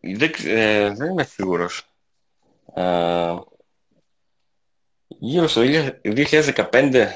δεν, 0.00 0.30
δεν 0.96 1.10
είμαι 1.10 1.22
σίγουρος. 1.24 1.84
γύρω 5.08 5.46
στο 5.46 5.62
2015 6.02 7.06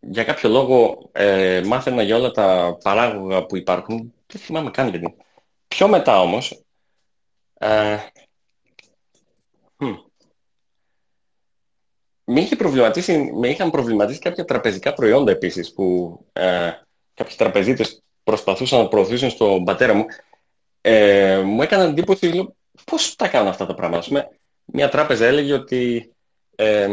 για 0.00 0.24
κάποιο 0.24 0.48
λόγο 0.48 1.08
ε, 1.12 1.62
μάθαινα 1.66 2.02
για 2.02 2.16
όλα 2.16 2.30
τα 2.30 2.76
παράγωγα 2.82 3.46
που 3.46 3.56
υπάρχουν. 3.56 4.14
Δεν 4.26 4.40
θυμάμαι 4.40 4.70
καν 4.70 4.88
γιατί. 4.88 5.16
Πιο 5.68 5.88
μετά 5.88 6.20
όμως, 6.20 6.62
με, 12.32 12.40
είχε 12.40 12.56
προβληματίσει, 12.56 13.32
με 13.34 13.48
είχαν 13.48 13.70
προβληματίσει 13.70 14.18
κάποια 14.18 14.44
τραπεζικά 14.44 14.92
προϊόντα 14.94 15.30
επίσης 15.30 15.72
που 15.72 16.18
ε, 16.32 16.70
κάποιοι 17.14 17.36
τραπεζίτες 17.36 18.02
προσπαθούσαν 18.22 18.78
να 18.78 18.88
προωθήσουν 18.88 19.30
στον 19.30 19.64
πατέρα 19.64 19.94
μου. 19.94 20.04
Ε, 20.80 21.38
μου 21.38 21.62
έκαναν 21.62 21.90
εντύπωση, 21.90 22.26
λέω, 22.26 22.54
πώς 22.84 23.16
τα 23.16 23.28
κάνω 23.28 23.48
αυτά 23.48 23.66
τα 23.66 23.74
πράγματα. 23.74 24.06
Πούμε, 24.06 24.28
μια 24.64 24.88
τράπεζα 24.88 25.26
έλεγε 25.26 25.52
ότι 25.52 26.12
ε, 26.56 26.88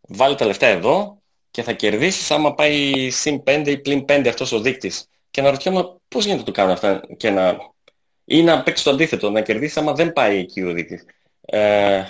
βάλε 0.00 0.34
τα 0.34 0.46
λεφτά 0.46 0.66
εδώ 0.66 1.22
και 1.50 1.62
θα 1.62 1.72
κερδίσεις 1.72 2.30
άμα 2.30 2.54
πάει 2.54 3.10
συν 3.10 3.42
5 3.46 3.64
ή 3.66 3.78
πλην 3.78 4.04
5 4.08 4.26
αυτός 4.28 4.52
ο 4.52 4.60
δείκτης. 4.60 5.06
Και 5.30 5.42
να 5.42 5.50
ρωτιόμαι 5.50 5.96
πώς 6.08 6.24
γίνεται 6.24 6.40
να 6.40 6.46
το 6.46 6.52
κάνω 6.52 6.72
αυτά 6.72 7.00
και 7.16 7.30
να... 7.30 7.56
ή 8.24 8.42
να 8.42 8.62
παίξει 8.62 8.84
το 8.84 8.90
αντίθετο, 8.90 9.30
να 9.30 9.40
κερδίσεις 9.40 9.76
άμα 9.76 9.92
δεν 9.92 10.12
πάει 10.12 10.38
εκεί 10.38 10.62
ο 10.62 10.72
δείκτης. 10.72 11.04
Ε, 11.40 12.02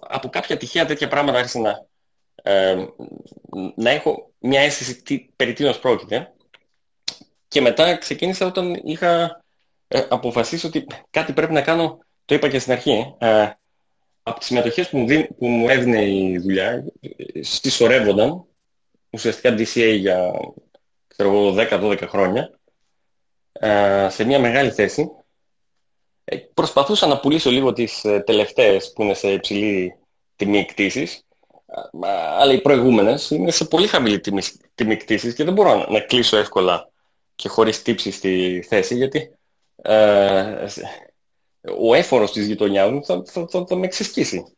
από 0.00 0.28
κάποια 0.28 0.56
τυχαία 0.56 0.86
τέτοια 0.86 1.08
πράγματα 1.08 1.38
άρχισα 1.38 1.60
να, 1.60 1.86
ε, 2.42 2.86
να 3.74 3.90
έχω 3.90 4.30
μια 4.38 4.60
αίσθηση 4.60 5.02
τι, 5.02 5.18
περί 5.36 5.52
τίνος 5.52 5.78
πρόκειται. 5.78 6.32
Και 7.48 7.60
μετά 7.60 7.96
ξεκίνησα 7.96 8.46
όταν 8.46 8.80
είχα 8.84 9.42
ε, 9.88 10.06
αποφασίσει 10.08 10.66
ότι 10.66 10.86
κάτι 11.10 11.32
πρέπει 11.32 11.52
να 11.52 11.62
κάνω, 11.62 11.98
το 12.24 12.34
είπα 12.34 12.48
και 12.48 12.58
στην 12.58 12.72
αρχή, 12.72 13.14
ε, 13.18 13.50
από 14.22 14.38
τις 14.38 14.48
συμμετοχές 14.48 14.88
που 14.88 14.98
μου, 14.98 15.26
που 15.38 15.46
μου 15.46 15.68
έδινε 15.68 16.04
η 16.04 16.38
δουλειά, 16.38 16.84
συσσωρεύονταν, 17.40 18.44
ουσιαστικά 19.10 19.54
DCA 19.58 19.96
για 19.98 20.30
ξέρω 21.06 21.54
10-12 21.54 22.06
χρόνια, 22.08 22.50
ε, 23.52 24.06
σε 24.10 24.24
μια 24.24 24.38
μεγάλη 24.38 24.70
θέση. 24.70 25.10
Ε, 26.24 26.36
προσπαθούσα 26.36 27.06
να 27.06 27.20
πουλήσω 27.20 27.50
λίγο 27.50 27.72
τις 27.72 28.04
ε, 28.04 28.20
τελευταίες 28.20 28.92
που 28.92 29.02
είναι 29.02 29.14
σε 29.14 29.32
υψηλή 29.32 29.94
τιμή 30.36 30.58
εκτίσεις, 30.58 31.26
αλλά 32.38 32.52
οι 32.52 32.60
προηγούμενες 32.60 33.30
είναι 33.30 33.50
σε 33.50 33.64
πολύ 33.64 33.86
χαμηλή 33.86 34.20
τιμή, 34.20 34.42
τιμή 34.74 34.92
εκτίσεις 34.92 35.34
και 35.34 35.44
δεν 35.44 35.52
μπορώ 35.52 35.86
να, 35.88 36.00
κλείσω 36.00 36.36
εύκολα 36.36 36.90
και 37.34 37.48
χωρίς 37.48 37.82
τύψη 37.82 38.10
στη 38.10 38.64
θέση, 38.68 38.94
γιατί 38.94 39.34
ε, 39.82 40.66
ο 41.78 41.94
έφορος 41.94 42.32
της 42.32 42.46
γειτονιάς 42.46 42.90
μου 42.90 43.04
θα, 43.04 43.22
θα, 43.26 43.46
θα, 43.50 43.64
θα 43.68 43.76
με 43.76 43.86
εξασκήσει. 43.86 44.56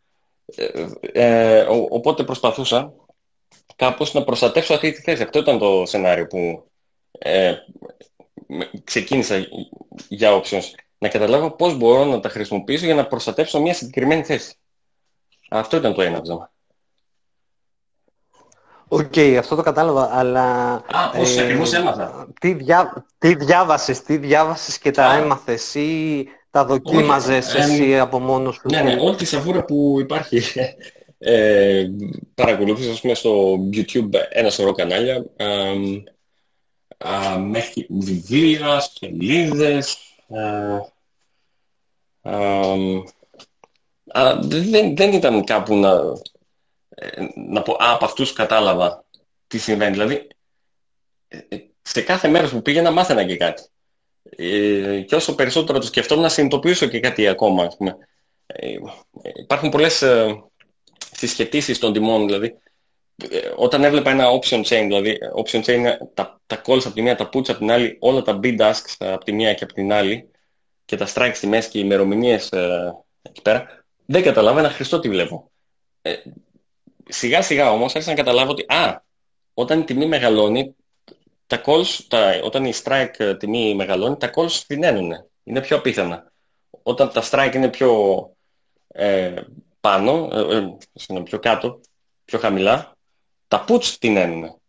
Ε, 0.56 0.68
ε, 1.12 1.66
οπότε 1.90 2.24
προσπαθούσα 2.24 2.92
κάπως 3.76 4.14
να 4.14 4.24
προστατεύσω 4.24 4.74
αυτή 4.74 4.92
τη 4.92 5.00
θέση. 5.00 5.22
Αυτό 5.22 5.38
ήταν 5.38 5.58
το 5.58 5.86
σενάριο 5.86 6.26
που 6.26 6.70
ε, 7.18 7.54
ξεκίνησα 8.84 9.46
για 10.08 10.42
options. 10.42 10.64
Να 11.04 11.10
καταλάβω 11.10 11.50
πώς 11.50 11.76
μπορώ 11.76 12.04
να 12.04 12.20
τα 12.20 12.28
χρησιμοποιήσω 12.28 12.84
για 12.84 12.94
να 12.94 13.06
προστατεύσω 13.06 13.60
μια 13.60 13.74
συγκεκριμένη 13.74 14.24
θέση. 14.24 14.54
Αυτό 15.50 15.76
ήταν 15.76 15.94
το 15.94 16.02
ένα 16.02 16.20
ψάμα. 16.20 16.52
OK, 18.88 19.12
okay, 19.14 19.36
αυτό 19.38 19.56
το 19.56 19.62
κατάλαβα, 19.62 20.10
αλλά... 20.12 20.72
Α, 20.74 21.10
πώς 21.16 21.36
ε, 21.36 21.42
ακριβώς 21.42 21.72
έμαθα. 21.72 22.28
Τι, 22.40 22.52
διά, 22.52 23.06
τι 23.18 23.34
διάβασες, 23.34 24.02
τι 24.02 24.16
διάβασες 24.16 24.78
και 24.78 24.90
τα 24.90 25.14
έμαθες 25.14 25.74
ή 25.74 26.24
τα 26.50 26.64
δοκίμαζες 26.64 27.54
εσύ 27.54 27.98
από 27.98 28.18
μόνος 28.18 28.54
σου; 28.54 28.62
Ναι, 28.70 28.82
ναι, 28.82 28.96
όλη 29.00 29.16
τη 29.16 29.24
σαβούρα 29.24 29.64
που 29.64 29.96
υπάρχει 30.00 30.42
ε, 31.18 31.86
παρακολούθησα 32.34 32.90
ας 32.90 33.00
πούμε 33.00 33.14
στο 33.14 33.58
YouTube 33.72 34.10
ένα 34.28 34.50
σωρό 34.50 34.72
κανάλια 34.72 35.24
ε, 35.36 35.46
ε, 36.96 37.38
μέχρι 37.38 37.86
βιβλία, 37.90 38.80
σελίδες 38.80 39.98
ε, 40.28 40.92
ε, 42.24 42.98
δεν, 44.40 44.96
δεν 44.96 45.12
ήταν 45.12 45.44
κάπου 45.44 45.76
να, 45.76 46.00
να 47.34 47.62
πω 47.62 47.72
α, 47.72 47.92
από 47.92 48.04
αυτούς 48.04 48.32
κατάλαβα 48.32 49.04
τι 49.46 49.58
συμβαίνει 49.58 49.92
δηλαδή 49.92 50.28
σε 51.82 52.00
κάθε 52.00 52.28
μέρος 52.28 52.50
που 52.50 52.62
πήγαινα 52.62 52.90
μάθαινα 52.90 53.24
και 53.24 53.36
κάτι. 53.36 53.62
Ε, 54.36 55.00
και 55.00 55.14
όσο 55.14 55.34
περισσότερο 55.34 55.78
το 55.78 55.86
σκεφτόμουν 55.86 56.22
να 56.22 56.28
συνειδητοποιήσω 56.28 56.86
και 56.86 57.00
κάτι 57.00 57.28
ακόμα 57.28 57.64
ας 57.64 57.76
πούμε. 57.76 57.96
Ε, 58.46 58.76
υπάρχουν 59.40 59.68
πολλές 59.68 60.02
ε, 60.02 60.44
συσχετήσεις 61.16 61.78
των 61.78 61.92
τιμών, 61.92 62.26
δηλαδή. 62.26 62.58
Ε, 63.30 63.50
όταν 63.56 63.84
έβλεπα 63.84 64.10
ένα 64.10 64.26
option 64.40 64.60
chain, 64.60 64.84
δηλαδή 64.86 65.18
option 65.44 65.60
chain 65.64 65.68
είναι 65.68 65.98
τα, 66.14 66.40
τα 66.46 66.62
calls 66.66 66.84
από 66.84 66.94
τη 66.94 67.02
μία, 67.02 67.16
τα 67.16 67.24
puts 67.24 67.48
από 67.48 67.58
την 67.58 67.70
άλλη, 67.70 67.96
όλα 68.00 68.22
τα 68.22 68.40
bid 68.42 68.58
asks 68.58 68.94
από 68.98 69.24
τη 69.24 69.32
μία 69.32 69.54
και 69.54 69.64
από 69.64 69.72
την 69.72 69.92
άλλη 69.92 70.30
και 70.84 70.96
τα 70.96 71.08
strikes 71.14 71.32
στη 71.34 71.46
μέση 71.46 71.70
και 71.70 71.78
οι 71.78 71.82
ημερομηνίες 71.84 72.50
ε, 72.50 72.94
εκεί 73.22 73.42
πέρα, 73.42 73.84
δεν 74.06 74.22
καταλάβαινα 74.22 74.70
χριστό 74.70 74.98
τι 75.00 75.08
βλέπω. 75.08 75.50
Ε, 76.02 76.14
σιγά 77.08 77.42
σιγά 77.42 77.70
όμως 77.70 77.94
άρχισα 77.94 78.10
να 78.10 78.16
καταλάβω 78.16 78.50
ότι 78.50 78.64
α, 78.68 79.04
όταν 79.54 79.80
η 79.80 79.84
τιμή 79.84 80.06
μεγαλώνει, 80.06 80.74
τα 81.46 81.62
calls, 81.66 82.04
τα, 82.08 82.40
όταν 82.42 82.64
η 82.64 82.72
strike 82.82 83.36
τιμή 83.38 83.74
μεγαλώνει, 83.74 84.16
τα 84.16 84.30
calls 84.34 84.48
φθηναίνουν. 84.48 85.12
Είναι 85.44 85.60
πιο 85.60 85.76
απίθανα. 85.76 86.32
Όταν 86.82 87.12
τα 87.12 87.22
strike 87.30 87.54
είναι 87.54 87.68
πιο 87.68 87.90
ε, 88.88 89.34
πάνω, 89.80 90.28
ε, 90.32 90.56
ε, 91.14 91.20
πιο 91.20 91.38
κάτω, 91.38 91.80
πιο 92.24 92.38
χαμηλά, 92.38 92.96
τα 93.48 93.64
puts 93.68 93.84
τειναίνουν 93.98 94.60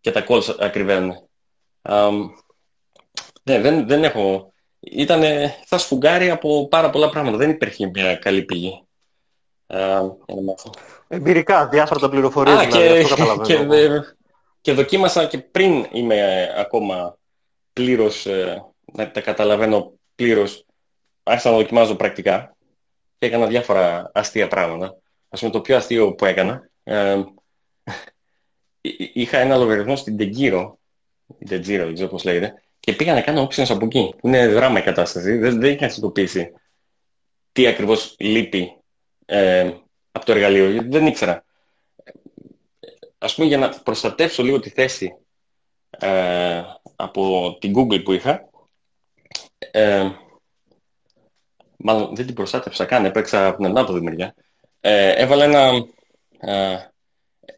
και 0.00 0.10
τα 0.10 0.24
calls 0.28 0.56
ακριβένουν. 0.58 1.28
ναι, 3.42 3.60
δεν, 3.60 3.86
δεν 3.86 4.04
έχω... 4.04 4.49
Ήταν, 4.80 5.22
θα 5.64 5.78
σφουγγάρει 5.78 6.30
από 6.30 6.68
πάρα 6.68 6.90
πολλά 6.90 7.10
πράγματα. 7.10 7.36
Δεν 7.36 7.50
υπήρχε 7.50 7.90
μια 7.94 8.16
καλή 8.16 8.42
πηγή. 8.42 8.84
Εμπειρικά, 11.08 11.68
διάφορα 11.68 12.00
τα 12.00 12.08
πληροφορίες. 12.08 12.56
Α, 12.56 12.66
δηλαδή, 12.66 13.04
και, 13.42 13.54
και, 13.54 14.02
και, 14.60 14.72
δοκίμασα 14.72 15.26
και 15.26 15.38
πριν 15.38 15.86
είμαι 15.92 16.48
ακόμα 16.56 17.18
πλήρως, 17.72 18.26
ε, 18.26 18.64
να 18.92 19.10
τα 19.10 19.20
καταλαβαίνω 19.20 19.92
πλήρως, 20.14 20.66
άρχισα 21.22 21.50
να 21.50 21.56
δοκιμάζω 21.56 21.94
πρακτικά 21.94 22.56
και 23.18 23.26
έκανα 23.26 23.46
διάφορα 23.46 24.10
αστεία 24.14 24.48
πράγματα. 24.48 24.96
Ας 25.28 25.40
πούμε 25.40 25.52
το 25.52 25.60
πιο 25.60 25.76
αστείο 25.76 26.14
που 26.14 26.24
έκανα, 26.24 26.70
ε, 26.82 27.22
είχα 29.12 29.38
ένα 29.38 29.56
λογαριασμό 29.56 29.96
στην 29.96 30.16
Degiro, 30.18 30.72
Degiro, 31.48 31.82
δεν 31.84 31.94
ξέρω 31.94 32.08
πώς 32.08 32.24
λέγεται, 32.24 32.62
και 32.80 32.92
πήγα 32.92 33.14
να 33.14 33.20
κάνω 33.20 33.46
options 33.46 33.68
από 33.68 33.84
εκεί. 33.84 34.14
Είναι 34.22 34.48
δράμα 34.48 34.78
η 34.78 34.82
κατάσταση, 34.82 35.36
δεν, 35.36 35.60
δεν 35.60 35.72
είχα 35.72 35.88
συνειδητοποιήσει 35.88 36.52
τι 37.52 37.66
ακριβώς 37.66 38.14
λείπει 38.18 38.76
ε, 39.26 39.70
από 40.12 40.24
το 40.24 40.32
εργαλείο, 40.32 40.82
δεν 40.88 41.06
ήξερα. 41.06 41.44
Ας 43.18 43.34
πούμε 43.34 43.46
για 43.46 43.58
να 43.58 43.68
προστατεύσω 43.68 44.42
λίγο 44.42 44.60
τη 44.60 44.70
θέση 44.70 45.14
ε, 45.90 46.62
από 46.96 47.56
την 47.60 47.72
Google 47.76 48.04
που 48.04 48.12
είχα, 48.12 48.48
ε, 49.58 50.10
μάλλον 51.76 52.14
δεν 52.14 52.26
την 52.26 52.34
προστάτευσα 52.34 52.84
καν, 52.84 53.04
έπαιξα 53.04 53.46
από 53.46 53.56
την 53.56 53.66
ανάποδη 53.66 54.00
μεριά, 54.00 54.34
ε, 54.80 55.12
έβαλα 55.12 55.44
ένα, 55.44 55.70
ε, 56.38 56.88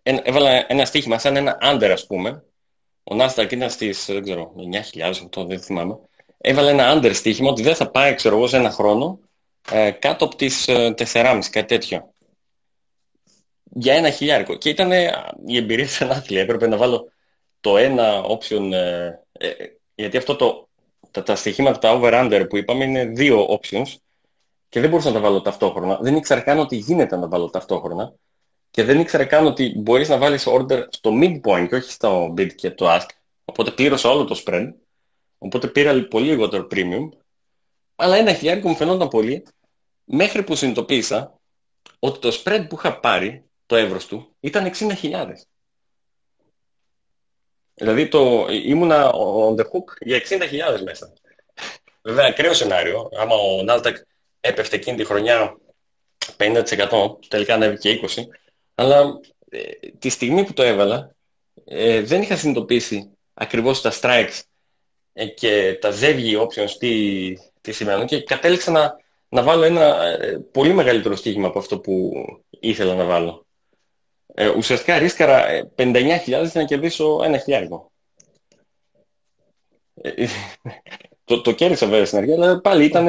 έβαλα 0.03 0.65
ένα 0.69 0.85
στοίχημα 0.85 1.19
σαν 1.19 1.37
ένα 1.37 1.59
under 1.63 1.91
ας 1.93 2.07
πούμε, 2.07 2.45
ο 3.05 3.17
Nasdaq 3.19 3.53
ήταν 3.53 3.71
στις, 3.71 4.05
δεν 4.07 4.23
ξέρω, 4.23 4.53
9.000, 4.95 5.01
αυτό 5.03 5.45
δεν 5.45 5.61
θυμάμαι, 5.61 5.99
έβαλα 6.39 6.71
ένα 6.71 6.99
under 6.99 7.15
στοίχημα 7.15 7.51
ότι 7.51 7.63
δεν 7.63 7.75
θα 7.75 7.91
πάει, 7.91 8.15
ξέρω 8.15 8.37
εγώ, 8.37 8.47
σε 8.47 8.57
ένα 8.57 8.71
χρόνο 8.71 9.19
ε, 9.71 9.91
κάτω 9.91 10.25
από 10.25 10.37
τις 10.37 10.65
4,5, 10.69 10.95
ε, 11.15 11.39
κάτι 11.51 11.67
τέτοιο. 11.67 12.15
Για 13.75 13.95
ένα 13.95 14.11
χιλιάρικο. 14.11 14.55
Και 14.55 14.69
ήταν 14.69 14.91
η 15.47 15.57
εμπειρία 15.57 15.89
σαν 15.89 16.11
άθλια. 16.11 16.41
Έπρεπε 16.41 16.67
να 16.67 16.77
βάλω 16.77 17.13
το 17.61 17.77
ένα 17.77 18.25
option, 18.25 18.73
ε, 18.73 19.07
ε, 19.33 19.53
γιατί 19.95 20.17
αυτό 20.17 20.37
το, 20.37 20.69
τα, 21.11 21.23
τα 21.23 21.37
στοιχήματα, 21.37 21.79
τα 21.79 22.01
over-under 22.01 22.47
που 22.49 22.57
είπαμε 22.57 22.85
είναι 22.85 23.05
δύο 23.05 23.61
options 23.61 23.95
και 24.69 24.81
δεν 24.81 24.91
μπορούσα 24.91 25.09
να 25.09 25.15
τα 25.15 25.21
βάλω 25.21 25.41
ταυτόχρονα. 25.41 25.99
Δεν 26.01 26.17
ήξερα 26.17 26.41
καν 26.41 26.59
ότι 26.59 26.77
γίνεται 26.77 27.15
να 27.15 27.23
τα 27.23 27.29
βάλω 27.29 27.51
ταυτόχρονα 27.51 28.15
και 28.73 28.85
δεν 28.85 29.01
ήξερα 29.01 29.25
καν 29.25 29.47
ότι 29.47 29.75
μπορείς 29.77 30.09
να 30.09 30.19
βάλεις 30.19 30.45
order 30.47 30.85
στο 30.91 31.11
midpoint 31.23 31.67
και 31.69 31.75
όχι 31.75 31.91
στο 31.91 32.35
bid 32.37 32.55
και 32.55 32.71
το 32.71 32.95
ask. 32.95 33.07
Οπότε 33.45 33.71
πλήρωσα 33.71 34.09
όλο 34.09 34.25
το 34.25 34.43
spread. 34.45 34.73
Οπότε 35.39 35.69
πήρα 35.69 36.07
πολύ 36.11 36.29
λιγότερο 36.29 36.67
premium. 36.71 37.09
Αλλά 37.97 38.17
ένα 38.17 38.33
χιλιάρικο 38.33 38.69
μου 38.69 38.77
φαινόταν 38.77 39.09
πολύ 39.09 39.47
μέχρι 40.05 40.43
που 40.43 40.55
συνειδητοποίησα 40.55 41.41
ότι 41.99 42.19
το 42.19 42.41
spread 42.43 42.67
που 42.69 42.77
είχα 42.77 43.01
πάρει, 43.01 43.45
το 43.67 43.77
εύρος 43.77 44.07
του, 44.07 44.37
ήταν 44.41 44.71
60.000. 44.79 45.27
Δηλαδή 47.75 48.09
το, 48.09 48.47
ήμουνα 48.51 49.11
on 49.15 49.55
the 49.55 49.65
hook 49.65 49.97
για 50.01 50.21
60.000 50.29 50.83
μέσα. 50.85 51.13
Βέβαια, 52.03 52.27
ακραίο 52.27 52.55
σενάριο. 52.55 53.09
Άμα 53.19 53.35
ο 53.35 53.65
Nasdaq 53.69 53.95
έπεφτε 54.41 54.77
εκείνη 54.77 54.97
τη 54.97 55.05
χρονιά 55.05 55.57
50%, 56.37 56.65
τελικά 57.29 57.55
ανέβηκε 57.55 58.01
20%, 58.03 58.07
αλλά 58.83 59.21
ε, 59.51 59.61
τη 59.99 60.09
στιγμή 60.09 60.45
που 60.45 60.53
το 60.53 60.63
έβαλα 60.63 61.15
ε, 61.65 62.01
δεν 62.01 62.23
είχα 62.23 62.37
συνειδητοποιήσει 62.37 63.11
ακριβώς 63.35 63.81
τα 63.81 63.93
strikes 64.01 64.41
ε, 65.13 65.27
και 65.27 65.79
τα 65.81 65.91
ζεύγη 65.91 66.37
options 66.37 66.71
τι, 66.79 67.33
τι 67.61 67.73
σημαίνουν 67.73 68.07
και 68.07 68.23
κατέληξα 68.23 68.71
να, 68.71 68.97
να 69.29 69.43
βάλω 69.43 69.63
ένα 69.63 70.03
ε, 70.03 70.39
πολύ 70.53 70.73
μεγαλύτερο 70.73 71.17
στοίχημα 71.17 71.47
από 71.47 71.59
αυτό 71.59 71.79
που 71.79 72.13
ήθελα 72.51 72.95
να 72.95 73.05
βάλω. 73.05 73.47
Ε, 74.35 74.49
ουσιαστικά 74.49 74.99
ρίσκαρα 74.99 75.45
59.000 75.77 76.23
για 76.25 76.51
να 76.55 76.65
κερδίσω 76.65 77.21
ένα 77.25 77.39
χιλιάρικο. 77.39 77.91
το, 81.25 81.41
το 81.41 81.53
κέρδισα 81.53 81.87
βέβαια 81.87 82.07
στην 82.07 82.19
αρχή, 82.19 82.33
αλλά 82.33 82.61
πάλι 82.61 82.85
ήταν 82.85 83.07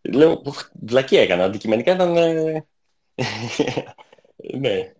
Λέω, 0.00 0.42
βλακία 0.72 1.22
έκανα. 1.22 1.44
Αντικειμενικά 1.44 1.92
ήταν... 1.92 2.16
Ε, 2.16 2.66
ναι. 4.58 4.92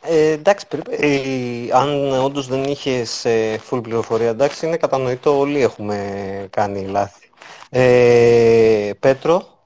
Ε, 0.00 0.30
εντάξει, 0.30 0.66
ε, 0.88 1.68
αν 1.72 2.12
όντως 2.12 2.46
δεν 2.46 2.64
είχες 2.64 3.24
ε, 3.24 3.60
full 3.70 3.82
πληροφορία, 3.82 4.28
εντάξει, 4.28 4.66
είναι 4.66 4.76
κατανοητό, 4.76 5.38
όλοι 5.38 5.60
έχουμε 5.62 6.46
κάνει 6.50 6.86
λάθη. 6.86 7.30
Ε, 7.70 8.90
Πέτρο; 9.00 9.58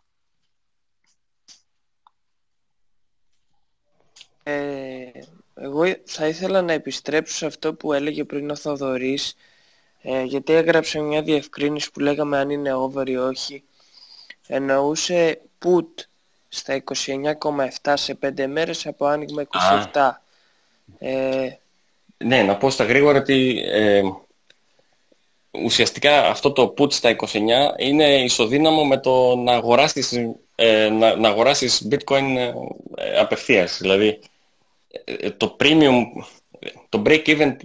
Ε, 4.43 5.11
εγώ 5.55 5.83
θα 6.05 6.27
ήθελα 6.27 6.63
να 6.63 6.73
επιστρέψω 6.73 7.35
σε 7.37 7.47
αυτό 7.47 7.75
που 7.75 7.93
έλεγε 7.93 8.25
πριν 8.25 8.51
ο 8.51 8.57
Θοδωρής 8.57 9.35
ε, 10.03 10.23
γιατί 10.23 10.53
έγραψε 10.53 11.01
μια 11.01 11.23
διευκρίνηση 11.23 11.91
που 11.91 12.01
λέγαμε 12.01 12.39
αν 12.39 12.51
είναι 12.51 12.75
over 12.75 13.09
ή 13.09 13.17
όχι. 13.17 13.65
Εννοούσε 14.47 15.41
put 15.65 16.05
στα 16.55 16.83
29,7 17.83 17.93
σε 17.97 18.19
5 18.23 18.47
μέρες 18.47 18.87
από 18.87 19.07
άνοιγμα 19.07 19.47
27. 19.93 20.11
Ε, 20.99 21.49
Ναι, 22.17 22.43
να 22.43 22.57
πω 22.57 22.71
στα 22.71 22.85
γρήγορα 22.85 23.19
ότι 23.19 23.63
ε, 23.67 24.03
ουσιαστικά 25.51 26.29
αυτό 26.29 26.53
το 26.53 26.75
put 26.79 26.93
στα 26.93 27.17
29 27.19 27.37
είναι 27.79 28.23
ισοδύναμο 28.23 28.85
με 28.85 28.99
το 28.99 29.37
να 29.37 29.53
αγοράσεις, 29.53 30.13
ε, 30.55 30.89
να, 30.89 31.17
να 31.17 31.29
αγοράσεις 31.29 31.89
bitcoin 31.91 32.37
ε, 32.37 32.53
ε 32.95 33.19
απευθείας. 33.19 33.79
Δηλαδή 33.81 34.19
ε, 35.05 35.31
το 35.31 35.57
premium, 35.61 36.05
το 36.89 37.03
break 37.07 37.27
even 37.27 37.57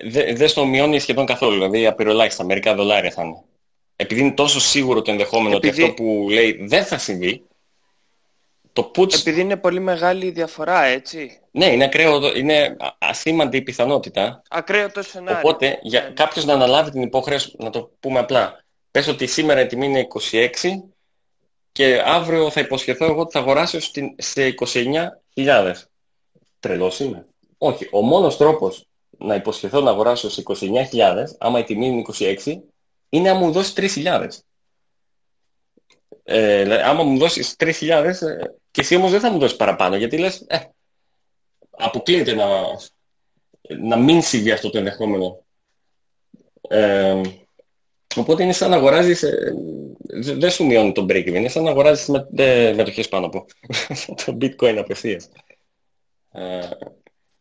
δεν 0.00 0.36
δε 0.36 0.46
στο 0.46 0.66
μειώνει 0.66 0.98
σχεδόν 0.98 1.26
καθόλου. 1.26 1.54
Δηλαδή 1.54 1.86
απειροελάχιστα, 1.86 2.44
μερικά 2.44 2.74
δολάρια 2.74 3.10
θα 3.10 3.22
είναι. 3.22 3.42
Επειδή 4.00 4.20
είναι 4.20 4.32
τόσο 4.32 4.60
σίγουρο 4.60 5.02
το 5.02 5.10
ενδεχόμενο 5.10 5.56
Επειδή... 5.56 5.82
ότι 5.82 5.90
αυτό 5.90 6.02
που 6.02 6.26
λέει 6.30 6.58
δεν 6.66 6.84
θα 6.84 6.98
συμβεί, 6.98 7.42
το 8.72 8.90
puts... 8.94 9.14
Επειδή 9.14 9.40
είναι 9.40 9.56
πολύ 9.56 9.80
μεγάλη 9.80 10.26
η 10.26 10.30
διαφορά, 10.30 10.84
έτσι. 10.84 11.40
Ναι, 11.50 11.66
είναι, 11.66 11.84
ακραίο, 11.84 12.36
είναι 12.36 12.76
ασήμαντη 12.98 13.56
η 13.56 13.62
πιθανότητα. 13.62 14.42
Ακραίο 14.48 14.90
το 14.90 15.02
σενάριο. 15.02 15.38
Οπότε, 15.38 15.78
για 15.82 16.02
ναι. 16.02 16.10
κάποιος 16.10 16.44
να 16.44 16.52
αναλάβει 16.52 16.90
την 16.90 17.02
υποχρέωση, 17.02 17.54
να 17.58 17.70
το 17.70 17.90
πούμε 18.00 18.18
απλά, 18.18 18.64
πες 18.90 19.08
ότι 19.08 19.26
σήμερα 19.26 19.60
η 19.60 19.66
τιμή 19.66 19.86
είναι 19.86 20.06
26 20.30 20.48
και 21.72 22.02
αύριο 22.04 22.50
θα 22.50 22.60
υποσχεθώ 22.60 23.04
εγώ 23.04 23.20
ότι 23.20 23.32
θα 23.32 23.38
αγοράσω 23.38 23.78
σε 24.16 24.54
29.000. 25.34 25.72
Τρελός 26.60 27.00
είμαι. 27.00 27.26
Όχι. 27.58 27.88
Ο 27.90 28.00
μόνος 28.00 28.36
τρόπος 28.36 28.84
να 29.18 29.34
υποσχεθώ 29.34 29.80
να 29.80 29.90
αγοράσω 29.90 30.30
σε 30.30 30.42
29.000, 30.46 31.24
άμα 31.38 31.58
η 31.58 31.64
τιμή 31.64 31.86
είναι 31.86 32.02
26, 32.18 32.60
είναι 33.10 33.32
να 33.32 33.38
μου 33.38 33.52
δώσεις 33.52 33.72
3.000. 33.76 34.28
Ε, 36.24 36.82
άμα 36.82 37.02
μου 37.02 37.18
δώσεις 37.18 37.54
3.000 37.58 37.80
ε, 37.80 38.14
και 38.70 38.80
εσύ 38.80 38.96
όμως 38.96 39.10
δεν 39.10 39.20
θα 39.20 39.30
μου 39.30 39.38
δώσεις 39.38 39.56
παραπάνω 39.56 39.96
γιατί 39.96 40.18
λες 40.18 40.44
ε, 40.46 40.58
αποκλείεται 41.70 42.34
να, 42.34 42.46
να 43.78 43.96
μην 43.96 44.22
συμβεί 44.22 44.50
αυτό 44.50 44.70
το 44.70 44.78
ενδεχόμενο. 44.78 45.44
Ε, 46.68 47.20
οπότε 48.16 48.42
είναι 48.42 48.52
σαν 48.52 48.70
να 48.70 48.76
αγοράζεις, 48.76 49.22
ε, 49.22 49.54
δεν 50.12 50.50
σου 50.50 50.66
μειώνει 50.66 50.92
το 50.92 51.06
break 51.08 51.26
even, 51.28 51.34
είναι 51.34 51.48
σαν 51.48 51.62
να 51.62 51.70
αγοράζεις 51.70 52.06
με, 52.06 52.28
ε, 52.36 52.72
μετοχές 52.72 53.08
πάνω 53.08 53.26
από 53.26 53.46
το 54.24 54.38
bitcoin 54.40 54.76
απευθείας. 54.76 55.28
Ε, 56.32 56.68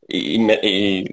η, 0.06 0.34
η, 0.62 1.06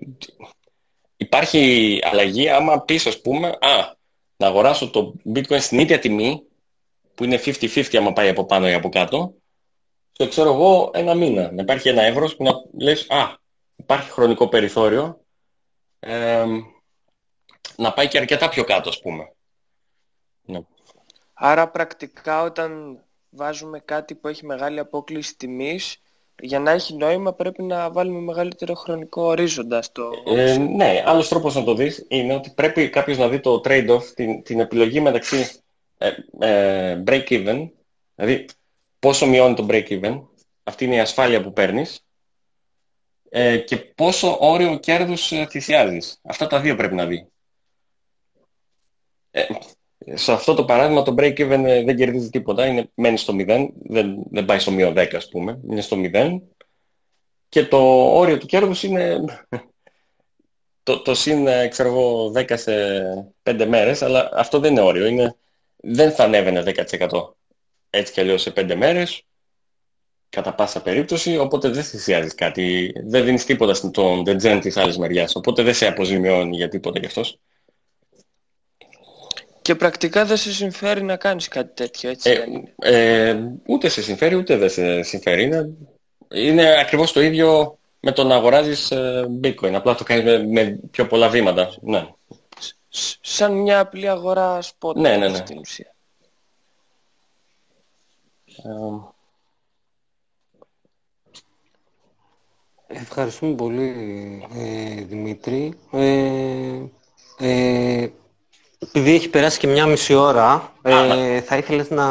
υπάρχει 1.16 1.98
αλλαγή 2.02 2.48
άμα 2.48 2.80
πεις 2.80 3.06
ας 3.06 3.20
πούμε, 3.20 3.48
α, 3.48 3.95
να 4.36 4.46
αγοράσω 4.46 4.90
το 4.90 5.14
bitcoin 5.34 5.60
στην 5.60 5.78
ίδια 5.78 5.98
τιμή, 5.98 6.42
που 7.14 7.24
είναι 7.24 7.40
50-50 7.44 7.96
άμα 7.96 8.12
πάει 8.12 8.28
από 8.28 8.44
πάνω 8.44 8.68
ή 8.68 8.72
από 8.72 8.88
κάτω, 8.88 9.34
και 10.12 10.28
ξέρω 10.28 10.52
εγώ 10.52 10.90
ένα 10.94 11.14
μήνα. 11.14 11.52
Να 11.52 11.62
υπάρχει 11.62 11.88
ένα 11.88 12.02
εύρος 12.02 12.36
που 12.36 12.44
να 12.44 12.52
λες, 12.78 13.10
α, 13.10 13.34
υπάρχει 13.76 14.10
χρονικό 14.10 14.48
περιθώριο, 14.48 15.20
ε, 15.98 16.44
να 17.76 17.92
πάει 17.92 18.08
και 18.08 18.18
αρκετά 18.18 18.48
πιο 18.48 18.64
κάτω, 18.64 18.88
ας 18.88 19.00
πούμε. 19.00 19.32
Ναι. 20.42 20.60
Άρα 21.32 21.68
πρακτικά 21.68 22.42
όταν 22.42 23.00
βάζουμε 23.30 23.80
κάτι 23.80 24.14
που 24.14 24.28
έχει 24.28 24.46
μεγάλη 24.46 24.78
απόκληση 24.78 25.36
τιμής, 25.36 26.00
για 26.40 26.58
να 26.58 26.70
έχει 26.70 26.96
νόημα 26.96 27.32
πρέπει 27.32 27.62
να 27.62 27.90
βάλουμε 27.90 28.20
μεγαλύτερο 28.20 28.74
χρονικό 28.74 29.22
ορίζοντα 29.22 29.82
στο... 29.82 30.10
Ε, 30.26 30.56
ναι, 30.56 31.02
άλλος 31.06 31.28
τρόπος 31.28 31.54
να 31.54 31.64
το 31.64 31.74
δεις 31.74 32.06
είναι 32.08 32.34
ότι 32.34 32.50
πρέπει 32.50 32.90
κάποιος 32.90 33.18
να 33.18 33.28
δει 33.28 33.40
το 33.40 33.60
trade-off, 33.64 34.02
την, 34.14 34.42
την 34.42 34.60
επιλογή 34.60 35.00
μεταξύ 35.00 35.50
ε, 35.98 36.10
ε, 36.38 37.02
break-even, 37.06 37.68
δηλαδή 38.14 38.44
πόσο 38.98 39.26
μειώνει 39.26 39.54
το 39.54 39.66
break-even, 39.70 40.22
αυτή 40.64 40.84
είναι 40.84 40.94
η 40.94 41.00
ασφάλεια 41.00 41.42
που 41.42 41.52
παίρνεις, 41.52 42.00
ε, 43.28 43.58
και 43.58 43.76
πόσο 43.76 44.36
όριο 44.40 44.78
κέρδους 44.78 45.32
ε, 45.32 45.46
θυσιάζεις. 45.46 46.20
Αυτά 46.22 46.46
τα 46.46 46.60
δύο 46.60 46.76
πρέπει 46.76 46.94
να 46.94 47.06
δει. 47.06 47.28
Ε, 50.08 50.16
σε 50.16 50.32
αυτό 50.32 50.54
το 50.54 50.64
παράδειγμα 50.64 51.02
το 51.02 51.14
break-even 51.18 51.64
ε, 51.66 51.82
δεν 51.84 51.96
κερδίζει 51.96 52.30
τίποτα, 52.30 52.66
είναι, 52.66 52.90
μένει 52.94 53.16
στο 53.16 53.34
0, 53.38 53.68
δεν, 53.82 54.22
δεν 54.30 54.44
πάει 54.44 54.58
στο 54.58 54.70
μείον 54.70 54.94
10 54.96 55.14
ας 55.14 55.28
πούμε, 55.28 55.60
είναι 55.68 55.80
στο 55.80 55.96
0 56.12 56.40
και 57.48 57.64
το 57.64 57.78
όριο 58.14 58.38
του 58.38 58.46
κέρδους 58.46 58.82
είναι 58.82 59.24
το, 60.82 61.00
το 61.02 61.14
συν, 61.14 61.46
ε, 61.46 61.68
ξέρω 61.68 61.88
εγώ, 61.88 62.32
10 62.34 62.56
σε 62.56 62.72
5 63.42 63.66
μέρες, 63.68 64.02
αλλά 64.02 64.30
αυτό 64.32 64.58
δεν 64.58 64.70
είναι 64.70 64.80
όριο, 64.80 65.06
είναι, 65.06 65.36
δεν 65.76 66.12
θα 66.12 66.24
ανέβαινε 66.24 66.62
10% 66.62 67.34
έτσι 67.90 68.12
κι 68.12 68.20
αλλιώς 68.20 68.42
σε 68.42 68.52
5 68.56 68.74
μέρες, 68.76 69.22
κατά 70.28 70.54
πάσα 70.54 70.82
περίπτωση, 70.82 71.36
οπότε 71.38 71.68
δεν 71.68 71.82
θυσιάζεις 71.82 72.34
κάτι, 72.34 72.92
δεν 73.04 73.24
δίνεις 73.24 73.44
τίποτα 73.44 73.74
στον 73.74 74.22
degen 74.26 74.58
της 74.60 74.76
άλλης 74.76 74.98
μεριάς, 74.98 75.34
οπότε 75.34 75.62
δεν 75.62 75.74
σε 75.74 75.86
αποζημιώνει 75.86 76.56
για 76.56 76.68
τίποτα 76.68 76.98
γι' 76.98 77.06
αυτός. 77.06 77.38
Και 79.66 79.74
πρακτικά 79.74 80.24
δεν 80.24 80.36
σε 80.36 80.52
συμφέρει 80.52 81.02
να 81.02 81.16
κάνεις 81.16 81.48
κάτι 81.48 81.74
τέτοιο, 81.74 82.10
έτσι 82.10 82.30
ε, 82.78 83.28
ε, 83.28 83.36
ούτε 83.66 83.88
σε 83.88 84.02
συμφέρει, 84.02 84.34
ούτε 84.34 84.56
δεν 84.56 84.70
σε 84.70 85.02
συμφέρει. 85.02 85.42
Είναι, 85.42 85.76
είναι 86.28 86.80
ακριβώς 86.80 87.12
το 87.12 87.20
ίδιο 87.20 87.78
με 88.00 88.12
το 88.12 88.24
να 88.24 88.34
αγοράζεις 88.34 88.90
ε, 88.90 89.26
bitcoin. 89.42 89.72
Απλά 89.72 89.94
το 89.94 90.04
κάνεις 90.04 90.46
με, 90.46 90.78
πιο 90.90 91.06
πολλά 91.06 91.28
βήματα. 91.28 91.74
Ναι. 91.80 92.08
Σαν 93.20 93.52
μια 93.52 93.80
απλή 93.80 94.08
αγορά 94.08 94.58
spot 94.62 94.94
ναι, 94.94 95.16
ναι, 95.16 95.28
ναι. 95.28 95.36
στην 95.36 95.58
ουσία. 95.58 95.94
Ευχαριστούμε 102.86 103.54
πολύ, 103.54 103.92
ε, 104.54 105.02
Δημήτρη. 105.04 105.78
Ε, 105.92 106.82
ε, 107.38 108.08
επειδή 108.98 109.14
έχει 109.14 109.28
περάσει 109.28 109.58
και 109.58 109.66
μια 109.66 109.86
μισή 109.86 110.14
ώρα, 110.14 110.72
ε, 110.82 111.40
θα 111.40 111.56
ήθελες 111.56 111.90
να, 111.90 112.06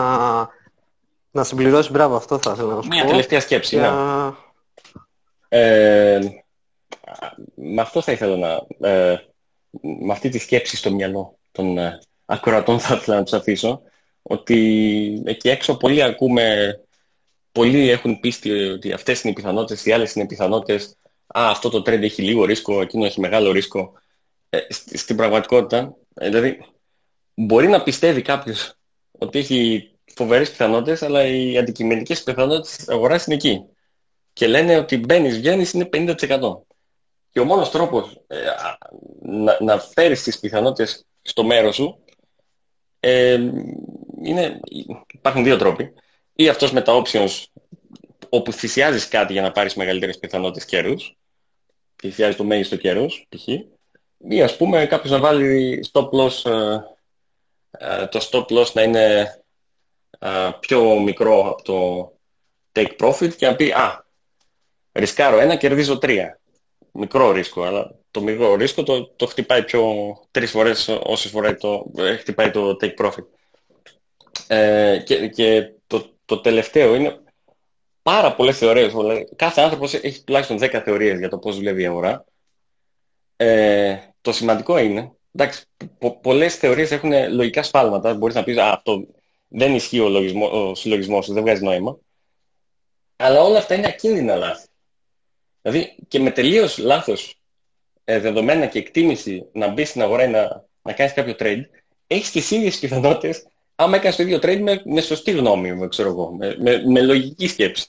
να 1.31 1.43
συμπληρώσεις, 1.43 1.91
μπράβο, 1.91 2.15
αυτό 2.15 2.39
θα 2.39 2.51
ήθελα 2.51 2.73
να 2.73 2.81
σου 2.81 2.87
μια 2.87 2.97
πω. 2.97 3.03
Μια 3.03 3.11
τελευταία 3.11 3.39
σκέψη, 3.39 3.77
ναι. 3.77 3.89
Ε, 5.47 6.19
με 7.55 7.81
αυτό 7.81 8.01
θα 8.01 8.11
ήθελα 8.11 8.37
να... 8.37 8.87
Ε, 8.89 9.17
με 9.81 10.11
αυτή 10.11 10.29
τη 10.29 10.37
σκέψη 10.37 10.77
στο 10.77 10.91
μυαλό 10.91 11.37
των 11.51 11.77
ε, 11.77 11.99
ακροατών 12.25 12.79
θα 12.79 12.95
ήθελα 12.95 13.17
να 13.17 13.23
τους 13.23 13.33
αφήσω, 13.33 13.81
ότι 14.21 15.21
εκεί 15.25 15.49
έξω 15.49 15.77
πολλοί 15.77 16.03
ακούμε, 16.03 16.79
πολλοί 17.51 17.89
έχουν 17.89 18.19
πίστη 18.19 18.51
ότι 18.51 18.91
αυτές 18.91 19.21
είναι 19.21 19.31
οι 19.31 19.35
πιθανότητες, 19.35 19.85
οι 19.85 19.91
άλλες 19.91 20.13
είναι 20.13 20.23
οι 20.23 20.27
πιθανότητες, 20.27 20.95
α, 21.27 21.49
αυτό 21.49 21.69
το 21.69 21.77
trend 21.77 22.01
έχει 22.01 22.21
λίγο 22.21 22.45
ρίσκο, 22.45 22.81
εκείνο 22.81 23.05
έχει 23.05 23.19
μεγάλο 23.19 23.51
ρίσκο. 23.51 23.93
Ε, 24.49 24.57
στην 24.69 25.15
πραγματικότητα, 25.15 25.95
ε, 26.13 26.29
δηλαδή, 26.29 26.74
μπορεί 27.35 27.67
να 27.67 27.83
πιστεύει 27.83 28.21
κάποιος 28.21 28.77
ότι 29.11 29.39
έχει 29.39 29.89
φοβερές 30.15 30.49
πιθανότητες, 30.49 31.01
αλλά 31.01 31.25
οι 31.25 31.57
αντικειμενικές 31.57 32.23
πιθανότητες 32.23 32.75
της 32.75 32.89
αγοράς 32.89 33.25
είναι 33.25 33.35
εκεί. 33.35 33.65
Και 34.33 34.47
λένε 34.47 34.77
ότι 34.77 34.97
μπαίνεις, 34.97 35.37
βγαίνεις, 35.37 35.73
είναι 35.73 35.85
50%. 35.85 36.65
Και 37.31 37.39
ο 37.39 37.45
μόνος 37.45 37.71
τρόπος 37.71 38.21
ε, 38.27 38.37
να, 39.21 39.57
να 39.61 39.79
φέρεις 39.79 40.23
τις 40.23 40.39
πιθανότητες 40.39 41.05
στο 41.21 41.43
μέρος 41.43 41.75
σου 41.75 42.03
ε, 42.99 43.39
είναι, 44.23 44.59
υπάρχουν 45.13 45.43
δύο 45.43 45.57
τρόποι. 45.57 45.93
Ή 46.33 46.49
αυτός 46.49 46.71
με 46.71 46.81
τα 46.81 47.03
options 47.03 47.43
όπου 48.29 48.51
θυσιάζεις 48.51 49.07
κάτι 49.07 49.33
για 49.33 49.41
να 49.41 49.51
πάρεις 49.51 49.75
μεγαλύτερες 49.75 50.19
πιθανότητες 50.19 50.65
κέρδους, 50.65 51.17
θυσιάζεις 51.95 52.35
το 52.35 52.43
μέγιστο 52.43 52.75
κέρδος, 52.75 53.27
π.χ 53.29 53.47
ή 54.27 54.41
ας 54.41 54.57
πούμε 54.57 54.85
κάποιος 54.85 55.11
να 55.11 55.19
βάλει 55.19 55.85
stop 55.91 56.09
loss, 56.09 56.51
ε, 56.51 56.73
ε, 56.73 56.79
το 58.09 58.27
stop 58.31 58.45
loss 58.57 58.71
να 58.73 58.81
είναι 58.81 59.35
ε, 60.19 60.49
πιο 60.59 60.99
μικρό 60.99 61.49
από 61.49 61.63
το 61.63 62.11
take 62.71 62.95
profit 62.99 63.33
και 63.35 63.47
να 63.47 63.55
πει 63.55 63.71
«Α, 63.71 64.05
ρισκάρω 64.91 65.39
ένα, 65.39 65.55
κερδίζω 65.55 65.97
τρία». 65.97 66.39
Μικρό 66.91 67.31
ρίσκο, 67.31 67.63
αλλά 67.63 67.95
το 68.11 68.21
μικρό 68.21 68.55
ρίσκο 68.55 68.83
το, 68.83 69.07
το 69.07 69.25
χτυπάει 69.25 69.63
πιο 69.63 69.93
τρεις 70.31 70.51
φορές 70.51 70.99
όσες 71.03 71.31
φορές 71.31 71.59
το 71.59 71.91
χτυπάει 72.19 72.51
το 72.51 72.77
take 72.81 73.05
profit. 73.05 73.25
Ε, 74.47 75.01
και 75.05 75.27
και 75.27 75.73
το, 75.87 76.15
το 76.25 76.41
τελευταίο 76.41 76.95
είναι 76.95 77.19
πάρα 78.01 78.35
πολλές 78.35 78.57
θεωρίες. 78.57 78.93
Κάθε 79.35 79.61
άνθρωπος 79.61 79.93
έχει 79.93 80.23
τουλάχιστον 80.23 80.57
10 80.61 80.81
θεωρίες 80.83 81.19
για 81.19 81.29
το 81.29 81.37
πώς 81.37 81.55
δουλεύει 81.55 81.81
η 81.81 81.85
αγορά. 81.85 82.25
Ε, 83.35 83.97
το 84.21 84.31
σημαντικό 84.31 84.77
είναι, 84.77 85.14
εντάξει, 85.35 85.65
πο, 85.97 86.19
πολλές 86.19 86.55
θεωρίες 86.55 86.91
έχουν 86.91 87.11
λογικά 87.33 87.63
σφάλματα. 87.63 88.13
Μπορείς 88.13 88.35
να 88.35 88.43
πεις, 88.43 88.57
α, 88.57 88.71
αυτό 88.71 89.07
δεν 89.47 89.75
ισχύει 89.75 89.99
ο, 89.99 90.09
λογισμό, 90.09 90.69
ο 90.69 90.75
συλλογισμός 90.75 91.25
σου, 91.25 91.33
δεν 91.33 91.43
βγάζει 91.43 91.63
νόημα. 91.63 91.97
Αλλά 93.15 93.41
όλα 93.41 93.57
αυτά 93.57 93.75
είναι 93.75 93.87
ακίνδυνα 93.87 94.35
λάθη. 94.35 94.67
Δηλαδή 95.61 95.95
και 96.07 96.19
με 96.19 96.31
τελείως 96.31 96.77
λάθος 96.77 97.35
ε, 98.03 98.19
δεδομένα 98.19 98.65
και 98.65 98.79
εκτίμηση 98.79 99.45
να 99.53 99.67
μπεις 99.67 99.89
στην 99.89 100.01
αγορά 100.01 100.23
ή 100.23 100.29
να, 100.29 100.65
να 100.81 100.93
κάνεις 100.93 101.13
κάποιο 101.13 101.35
trade, 101.39 101.61
έχεις 102.07 102.31
τις 102.31 102.51
ίδιες 102.51 102.79
πιθανότητες 102.79 103.45
άμα 103.75 103.95
έκανες 103.95 104.15
το 104.15 104.23
ίδιο 104.23 104.37
trade 104.37 104.59
με, 104.59 104.81
με 104.85 105.01
σωστή 105.01 105.31
γνώμη, 105.31 105.73
με, 105.73 105.87
ξέρω 105.87 106.09
εγώ, 106.09 106.31
με, 106.31 106.55
με, 106.59 106.83
με 106.85 107.01
λογική 107.01 107.47
σκέψη. 107.47 107.87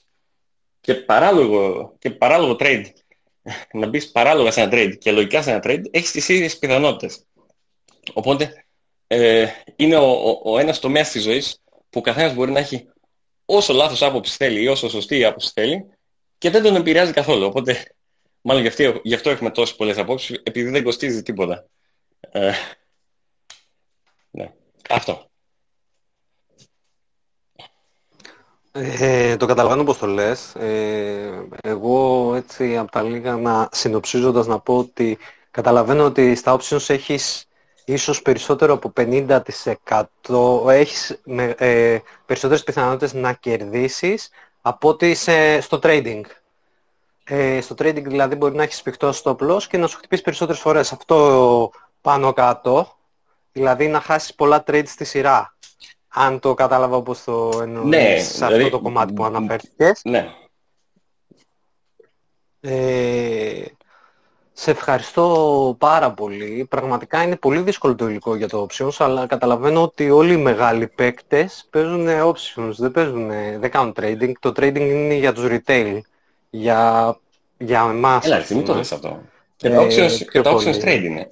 Και 0.81 0.93
παράλογο, 0.93 1.93
και 1.99 2.09
παράλογο 2.11 2.55
trade 2.59 2.85
να 3.71 3.87
μπεις 3.87 4.11
παράλογα 4.11 4.51
σε 4.51 4.61
ένα 4.61 4.71
trade 4.73 4.97
και 4.97 5.11
λογικά 5.11 5.41
σε 5.41 5.51
ένα 5.51 5.59
trade, 5.63 5.83
έχεις 5.91 6.11
τις 6.11 6.29
ίδιες 6.29 6.57
πιθανότητες. 6.57 7.25
Οπότε 8.13 8.65
ε, 9.07 9.47
είναι 9.75 9.95
ο, 9.95 10.11
ο, 10.11 10.41
ο 10.43 10.59
ένας 10.59 10.79
τομέας 10.79 11.09
της 11.09 11.23
ζωής 11.23 11.61
που 11.89 11.99
ο 11.99 12.01
καθένας 12.01 12.33
μπορεί 12.33 12.51
να 12.51 12.59
έχει 12.59 12.87
όσο 13.45 13.73
λάθος 13.73 14.01
άποψη 14.01 14.35
θέλει 14.35 14.61
ή 14.61 14.67
όσο 14.67 14.89
σωστή 14.89 15.25
άποψη 15.25 15.51
θέλει 15.53 15.85
και 16.37 16.49
δεν 16.49 16.63
τον 16.63 16.75
επηρεάζει 16.75 17.13
καθόλου. 17.13 17.45
Οπότε, 17.45 17.95
μάλλον 18.41 18.61
γι' 18.61 18.67
αυτό, 18.67 18.99
γι 19.03 19.13
αυτό 19.13 19.29
έχουμε 19.29 19.51
τόσες 19.51 19.75
πολλές 19.75 19.97
απόψεις, 19.97 20.41
επειδή 20.43 20.69
δεν 20.69 20.83
κοστίζει 20.83 21.23
τίποτα. 21.23 21.65
Ε, 22.19 22.51
ναι, 24.31 24.53
αυτό. 24.89 25.29
Ε, 28.71 29.37
το 29.37 29.45
καταλαβαίνω 29.45 29.83
πώς 29.83 29.97
το 29.97 30.07
λες. 30.07 30.55
Ε, 30.55 31.47
εγώ 31.63 32.33
έτσι 32.35 32.77
από 32.77 32.91
τα 32.91 33.01
λίγα 33.01 33.37
να 33.37 33.69
συνοψίζοντας 33.71 34.47
να 34.47 34.59
πω 34.59 34.77
ότι 34.77 35.17
καταλαβαίνω 35.51 36.05
ότι 36.05 36.35
στα 36.35 36.57
options 36.59 36.89
έχεις 36.89 37.46
ίσως 37.89 38.21
περισσότερο 38.21 38.73
από 38.73 38.89
50% 38.95 40.69
έχεις 40.69 41.21
με, 41.23 41.55
ε, 41.57 41.99
περισσότερες 42.25 42.63
πιθανότητες 42.63 43.13
να 43.13 43.33
κερδίσεις 43.33 44.29
από 44.61 44.89
ότι 44.89 45.15
στο 45.61 45.79
trading. 45.83 46.21
Ε, 47.23 47.61
στο 47.61 47.75
trading 47.79 48.03
δηλαδή 48.03 48.35
μπορεί 48.35 48.55
να 48.55 48.63
έχεις 48.63 48.81
πηχτό 48.81 49.11
στο 49.11 49.35
loss 49.41 49.63
και 49.63 49.77
να 49.77 49.87
σου 49.87 49.97
χτυπήσει 49.97 50.21
περισσότερες 50.21 50.61
φορές. 50.61 50.91
Αυτό 50.91 51.71
πάνω 52.01 52.33
κάτω, 52.33 52.97
δηλαδή 53.51 53.87
να 53.87 53.99
χάσεις 54.01 54.33
πολλά 54.35 54.63
trades 54.67 54.87
στη 54.87 55.05
σειρά. 55.05 55.55
Αν 56.07 56.39
το 56.39 56.53
κατάλαβα 56.53 56.95
όπως 56.95 57.23
το 57.23 57.51
εννοείς 57.61 57.85
Ναι, 57.87 58.19
σε 58.19 58.43
αυτό 58.43 58.47
δηλαδή- 58.55 58.69
το 58.71 58.79
κομμάτι 58.79 59.13
που 59.13 59.23
αναφέρθηκες. 59.25 60.01
Ναι. 60.03 60.33
Ε, 62.59 63.63
σε 64.59 64.71
ευχαριστώ 64.71 65.75
πάρα 65.79 66.11
πολύ. 66.11 66.65
Πραγματικά 66.69 67.23
είναι 67.23 67.35
πολύ 67.35 67.59
δύσκολο 67.61 67.95
το 67.95 68.07
υλικό 68.09 68.35
για 68.35 68.47
το 68.47 68.67
options, 68.69 68.95
αλλά 68.97 69.25
καταλαβαίνω 69.27 69.83
ότι 69.83 70.09
όλοι 70.09 70.33
οι 70.33 70.37
μεγάλοι 70.37 70.87
παίκτες 70.87 71.67
παίζουν 71.69 72.07
options, 72.07 72.71
δεν, 72.77 72.91
παίζουν, 72.91 73.27
δεν 73.59 73.71
κάνουν 73.71 73.93
trading. 73.99 74.31
Το 74.39 74.49
trading 74.55 74.75
είναι 74.79 75.13
για 75.13 75.33
τους 75.33 75.45
retail, 75.49 75.99
για, 76.49 77.17
για 77.57 77.87
εμάς. 77.89 78.25
Έλα, 78.25 78.35
ας 78.35 78.43
εσύ 78.43 78.53
μην 78.55 78.63
το 78.63 78.67
πούμε. 78.71 78.77
λες 78.83 78.91
αυτό. 78.91 79.21
Και 79.55 79.67
Ε, 79.67 79.71
τα 79.75 79.81
options, 79.81 80.11
και 80.17 80.25
πιο 80.25 80.41
τα 80.41 80.51
πολύ. 80.51 80.65
options 80.73 80.83
trade 80.85 81.03
είναι. 81.03 81.29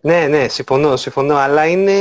Ναι, 0.00 0.26
ναι, 0.26 0.48
συμφωνώ, 0.48 0.96
συμφωνώ, 0.96 1.36
αλλά 1.36 1.66
είναι 1.66 1.92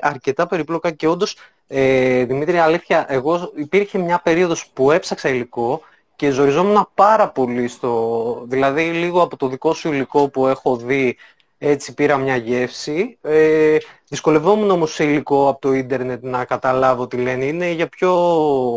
αρκετά 0.00 0.46
περίπλοκα 0.46 0.90
και 0.90 1.08
όντως, 1.08 1.36
ε, 1.66 2.24
Δημήτρη, 2.24 2.58
αλήθεια, 2.58 3.06
εγώ 3.08 3.52
υπήρχε 3.54 3.98
μια 3.98 4.20
περίοδος 4.24 4.66
που 4.72 4.90
έψαξα 4.90 5.28
υλικό 5.28 5.82
και 6.16 6.30
ζοριζόμουν 6.30 6.88
πάρα 6.94 7.28
πολύ 7.28 7.68
στο, 7.68 8.44
δηλαδή 8.46 8.82
λίγο 8.82 9.22
από 9.22 9.36
το 9.36 9.48
δικό 9.48 9.74
σου 9.74 9.92
υλικό 9.92 10.28
που 10.28 10.46
έχω 10.46 10.76
δει, 10.76 11.16
έτσι 11.58 11.94
πήρα 11.94 12.16
μια 12.16 12.36
γεύση. 12.36 13.18
Ε, 13.22 13.76
δυσκολευόμουν 14.08 14.70
όμως 14.70 14.94
σε 14.94 15.04
υλικό 15.04 15.48
από 15.48 15.60
το 15.60 15.72
ίντερνετ 15.72 16.22
να 16.22 16.44
καταλάβω 16.44 17.06
τι 17.06 17.16
λένε. 17.16 17.44
Είναι 17.44 17.70
για 17.70 17.88
πιο 17.88 18.12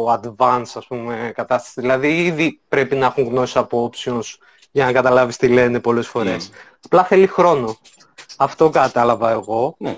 advanced, 0.05 0.73
ας 0.75 0.85
πούμε, 0.87 1.31
κατάσταση. 1.35 1.81
Δηλαδή 1.81 2.23
ήδη 2.23 2.59
πρέπει 2.67 2.95
να 2.95 3.05
έχουν 3.05 3.23
γνώση 3.23 3.57
από 3.57 3.89
options 3.91 4.35
για 4.71 4.85
να 4.85 4.91
καταλάβεις 4.91 5.37
τι 5.37 5.47
λένε 5.47 5.79
πολλές 5.79 6.07
φορές. 6.07 6.49
Απλά 6.85 7.03
θέλει 7.03 7.27
χρόνο. 7.27 7.77
Αυτό 8.37 8.69
κατάλαβα 8.69 9.31
εγώ. 9.31 9.75
Ναι. 9.77 9.97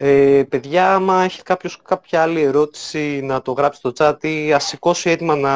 Ε, 0.00 0.42
παιδιά, 0.48 0.94
άμα 0.94 1.22
έχει 1.22 1.42
κάποιος 1.42 1.82
κάποια 1.82 2.22
άλλη 2.22 2.42
ερώτηση 2.42 3.20
να 3.22 3.42
το 3.42 3.52
γράψει 3.52 3.78
στο 3.78 3.92
chat 3.98 4.24
ή 4.24 4.52
ας 4.52 4.64
σηκώσει 4.64 5.10
έτοιμα 5.10 5.36
να 5.36 5.54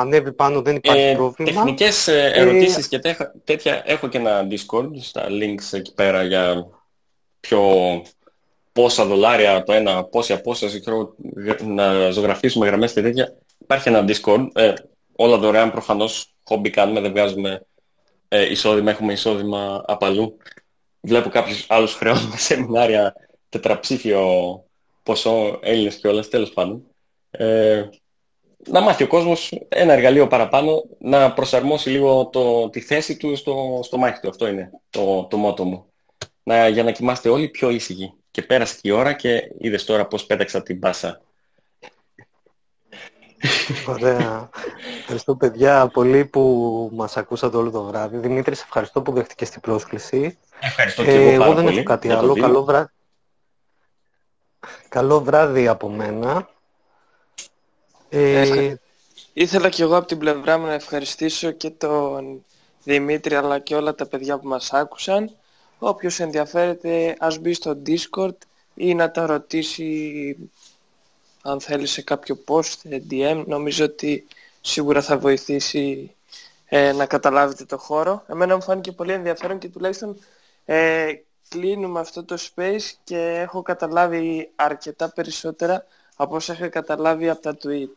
ανέβει 0.00 0.32
πάνω, 0.32 0.62
δεν 0.62 0.76
υπάρχει 0.76 1.00
Ε, 1.02 1.14
πρόβλημα. 1.14 1.50
τεχνικές 1.62 2.08
ε, 2.08 2.30
ερωτήσεις 2.34 2.88
και 2.88 2.98
τέχα- 2.98 3.32
τέτοια 3.44 3.82
έχω 3.86 4.08
και 4.08 4.18
ένα 4.18 4.46
Discord 4.50 4.88
στα 5.00 5.26
links 5.28 5.72
εκεί 5.76 5.94
πέρα 5.94 6.22
για 6.22 6.66
πιο 7.40 7.62
πόσα 8.72 9.04
δολάρια 9.04 9.62
το 9.62 9.72
ένα, 9.72 10.04
πόση 10.04 10.32
απόσταση 10.32 10.80
ξέρω, 10.80 11.14
γ- 11.36 11.62
να 11.62 12.10
ζωγραφίσουμε 12.10 12.66
γραμμές 12.66 12.92
και 12.92 13.02
τέτοια. 13.02 13.34
Υπάρχει 13.58 13.88
ένα 13.88 14.04
Discord, 14.08 14.46
ε, 14.54 14.72
όλα 15.16 15.36
δωρεάν 15.38 15.70
προφανώς, 15.70 16.34
χόμπι 16.44 16.70
κάνουμε, 16.70 17.00
δεν 17.00 17.10
βγάζουμε 17.10 17.66
ε, 18.28 18.50
εισόδημα, 18.50 18.90
έχουμε 18.90 19.12
εισόδημα 19.12 19.82
απ' 19.86 20.04
αλλού. 20.04 20.36
Βλέπω 21.00 21.28
κάποιους 21.28 21.66
άλλους 21.68 21.94
χρεώνουν 21.94 22.32
σεμινάρια 22.48 23.14
τετραψήφιο 23.48 24.24
ποσό 25.02 25.58
Έλληνες 25.62 25.96
και 25.96 26.08
όλα, 26.08 26.22
τέλος 26.22 26.50
πάντων. 26.52 26.82
Ε, 27.30 27.88
να 28.66 28.80
μάθει 28.80 29.02
ο 29.02 29.06
κόσμος 29.06 29.52
ένα 29.68 29.92
εργαλείο 29.92 30.26
παραπάνω, 30.26 30.84
να 30.98 31.32
προσαρμόσει 31.32 31.90
λίγο 31.90 32.26
το, 32.26 32.68
τη 32.70 32.80
θέση 32.80 33.16
του 33.16 33.36
στο, 33.36 33.80
στο 33.82 33.96
μάχη 33.98 34.20
του. 34.20 34.28
Αυτό 34.28 34.48
είναι 34.48 34.70
το, 34.90 35.24
το 35.30 35.36
μότο 35.36 35.64
μου. 35.64 35.84
Να, 36.42 36.68
για 36.68 36.82
να 36.82 36.90
κοιμάστε 36.90 37.28
όλοι 37.28 37.48
πιο 37.48 37.70
ήσυχοι. 37.70 38.12
Και 38.30 38.42
πέρασε 38.42 38.78
και 38.80 38.88
η 38.88 38.90
ώρα 38.90 39.12
και 39.12 39.42
είδες 39.58 39.84
τώρα 39.84 40.06
πώς 40.06 40.26
πέταξα 40.26 40.62
την 40.62 40.78
πάσα. 40.78 41.20
Ωραία. 43.88 44.48
Ευχαριστώ 45.00 45.36
παιδιά 45.36 45.88
πολύ 45.92 46.24
που 46.24 46.42
μας 46.92 47.16
ακούσατε 47.16 47.56
όλο 47.56 47.70
το 47.70 47.82
βράδυ. 47.82 48.16
Δημήτρη, 48.16 48.54
σε 48.54 48.62
ευχαριστώ 48.66 49.02
που 49.02 49.12
δέχτηκες 49.12 49.50
την 49.50 49.60
πρόσκληση. 49.60 50.38
Ευχαριστώ 50.60 51.04
και 51.04 51.10
Ε, 51.10 51.14
εγώ 51.14 51.30
πάρα 51.30 51.44
εγώ 51.44 51.54
δεν 51.54 51.64
πολύ 51.64 51.76
έχω 51.76 51.84
κάτι 51.84 52.06
για 52.06 52.16
το 52.16 52.22
άλλο. 52.22 52.32
βήμα. 52.32 52.46
Καλό 52.46 52.64
βράδυ. 52.64 52.90
Καλό 54.88 55.20
βράδυ 55.20 55.66
από 55.66 55.88
μένα. 55.88 56.48
Ε, 58.08 58.40
Ευχα- 58.40 58.78
Ήθελα 59.32 59.68
και 59.68 59.82
εγώ 59.82 59.96
από 59.96 60.06
την 60.06 60.18
πλευρά 60.18 60.58
μου 60.58 60.66
να 60.66 60.72
ευχαριστήσω 60.72 61.50
και 61.50 61.70
τον 61.70 62.44
Δημήτρη 62.84 63.34
αλλά 63.34 63.58
και 63.58 63.74
όλα 63.74 63.94
τα 63.94 64.06
παιδιά 64.06 64.38
που 64.38 64.48
μας 64.48 64.72
άκουσαν. 64.72 65.36
Όποιος 65.78 66.20
ενδιαφέρεται 66.20 67.16
ας 67.18 67.38
μπει 67.38 67.52
στο 67.52 67.82
Discord 67.86 68.36
ή 68.74 68.94
να 68.94 69.10
τα 69.10 69.26
ρωτήσει 69.26 70.36
αν 71.42 71.60
θέλεις 71.60 71.90
σε 71.90 72.02
κάποιο 72.02 72.38
post, 72.46 72.74
ε, 72.82 72.98
DM. 73.10 73.44
Νομίζω 73.46 73.84
ότι 73.84 74.26
σίγουρα 74.60 75.02
θα 75.02 75.18
βοηθήσει 75.18 76.14
ε, 76.64 76.92
να 76.92 77.06
καταλάβετε 77.06 77.64
το 77.64 77.78
χώρο. 77.78 78.24
Εμένα 78.26 78.54
μου 78.54 78.62
φάνηκε 78.62 78.92
πολύ 78.92 79.12
ενδιαφέρον 79.12 79.58
και 79.58 79.68
τουλάχιστον 79.68 80.16
ε, 80.64 81.12
κλείνουμε 81.48 82.00
αυτό 82.00 82.24
το 82.24 82.36
space 82.54 82.92
και 83.04 83.18
έχω 83.18 83.62
καταλάβει 83.62 84.52
αρκετά 84.56 85.12
περισσότερα 85.12 85.84
από 86.16 86.34
όσα 86.34 86.52
είχα 86.52 86.68
καταλάβει 86.68 87.28
από 87.28 87.40
τα 87.42 87.56
tweet. 87.62 87.94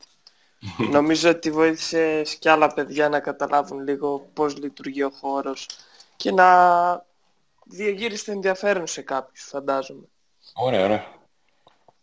Νομίζω 0.91 1.29
ότι 1.29 1.51
βοήθησε 1.51 2.23
και 2.39 2.49
άλλα 2.49 2.73
παιδιά 2.73 3.09
να 3.09 3.19
καταλάβουν 3.19 3.79
λίγο 3.79 4.29
πώς 4.33 4.57
λειτουργεί 4.57 5.03
ο 5.03 5.09
χώρος 5.09 5.67
και 6.15 6.31
να 6.31 7.05
διαγύρισε 7.65 8.25
το 8.25 8.31
ενδιαφέρον 8.31 8.87
σε 8.87 9.01
κάποιους, 9.01 9.43
φαντάζομαι. 9.43 10.05
Ωραία, 10.53 10.83
ωραία. 10.83 11.05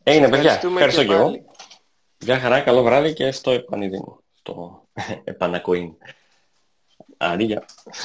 Έγινε 0.02 0.28
παιδιά. 0.28 0.52
Ευχαριστούμε 0.52 0.74
Ευχαριστώ 0.74 1.00
και 1.02 1.08
και 1.08 1.14
εγώ. 1.14 1.24
πάλι. 1.24 1.44
Γεια 2.18 2.38
χαρά, 2.38 2.60
καλό 2.60 2.82
βράδυ 2.82 3.12
και 3.12 3.30
στο 3.30 3.50
επανειδήμο. 3.50 4.20
Στο 4.32 4.82
επανακοήν. 5.24 5.94
Αντί, 7.16 7.58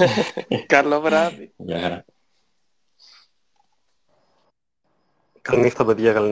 Καλό 0.65 1.01
βράδυ. 1.01 1.53
Γεια 1.57 1.79
χαρά. 1.81 2.05
Καλή 5.43 5.61
νύχτα 5.61 5.85
παιδιά, 5.85 6.11
καλή 6.13 6.21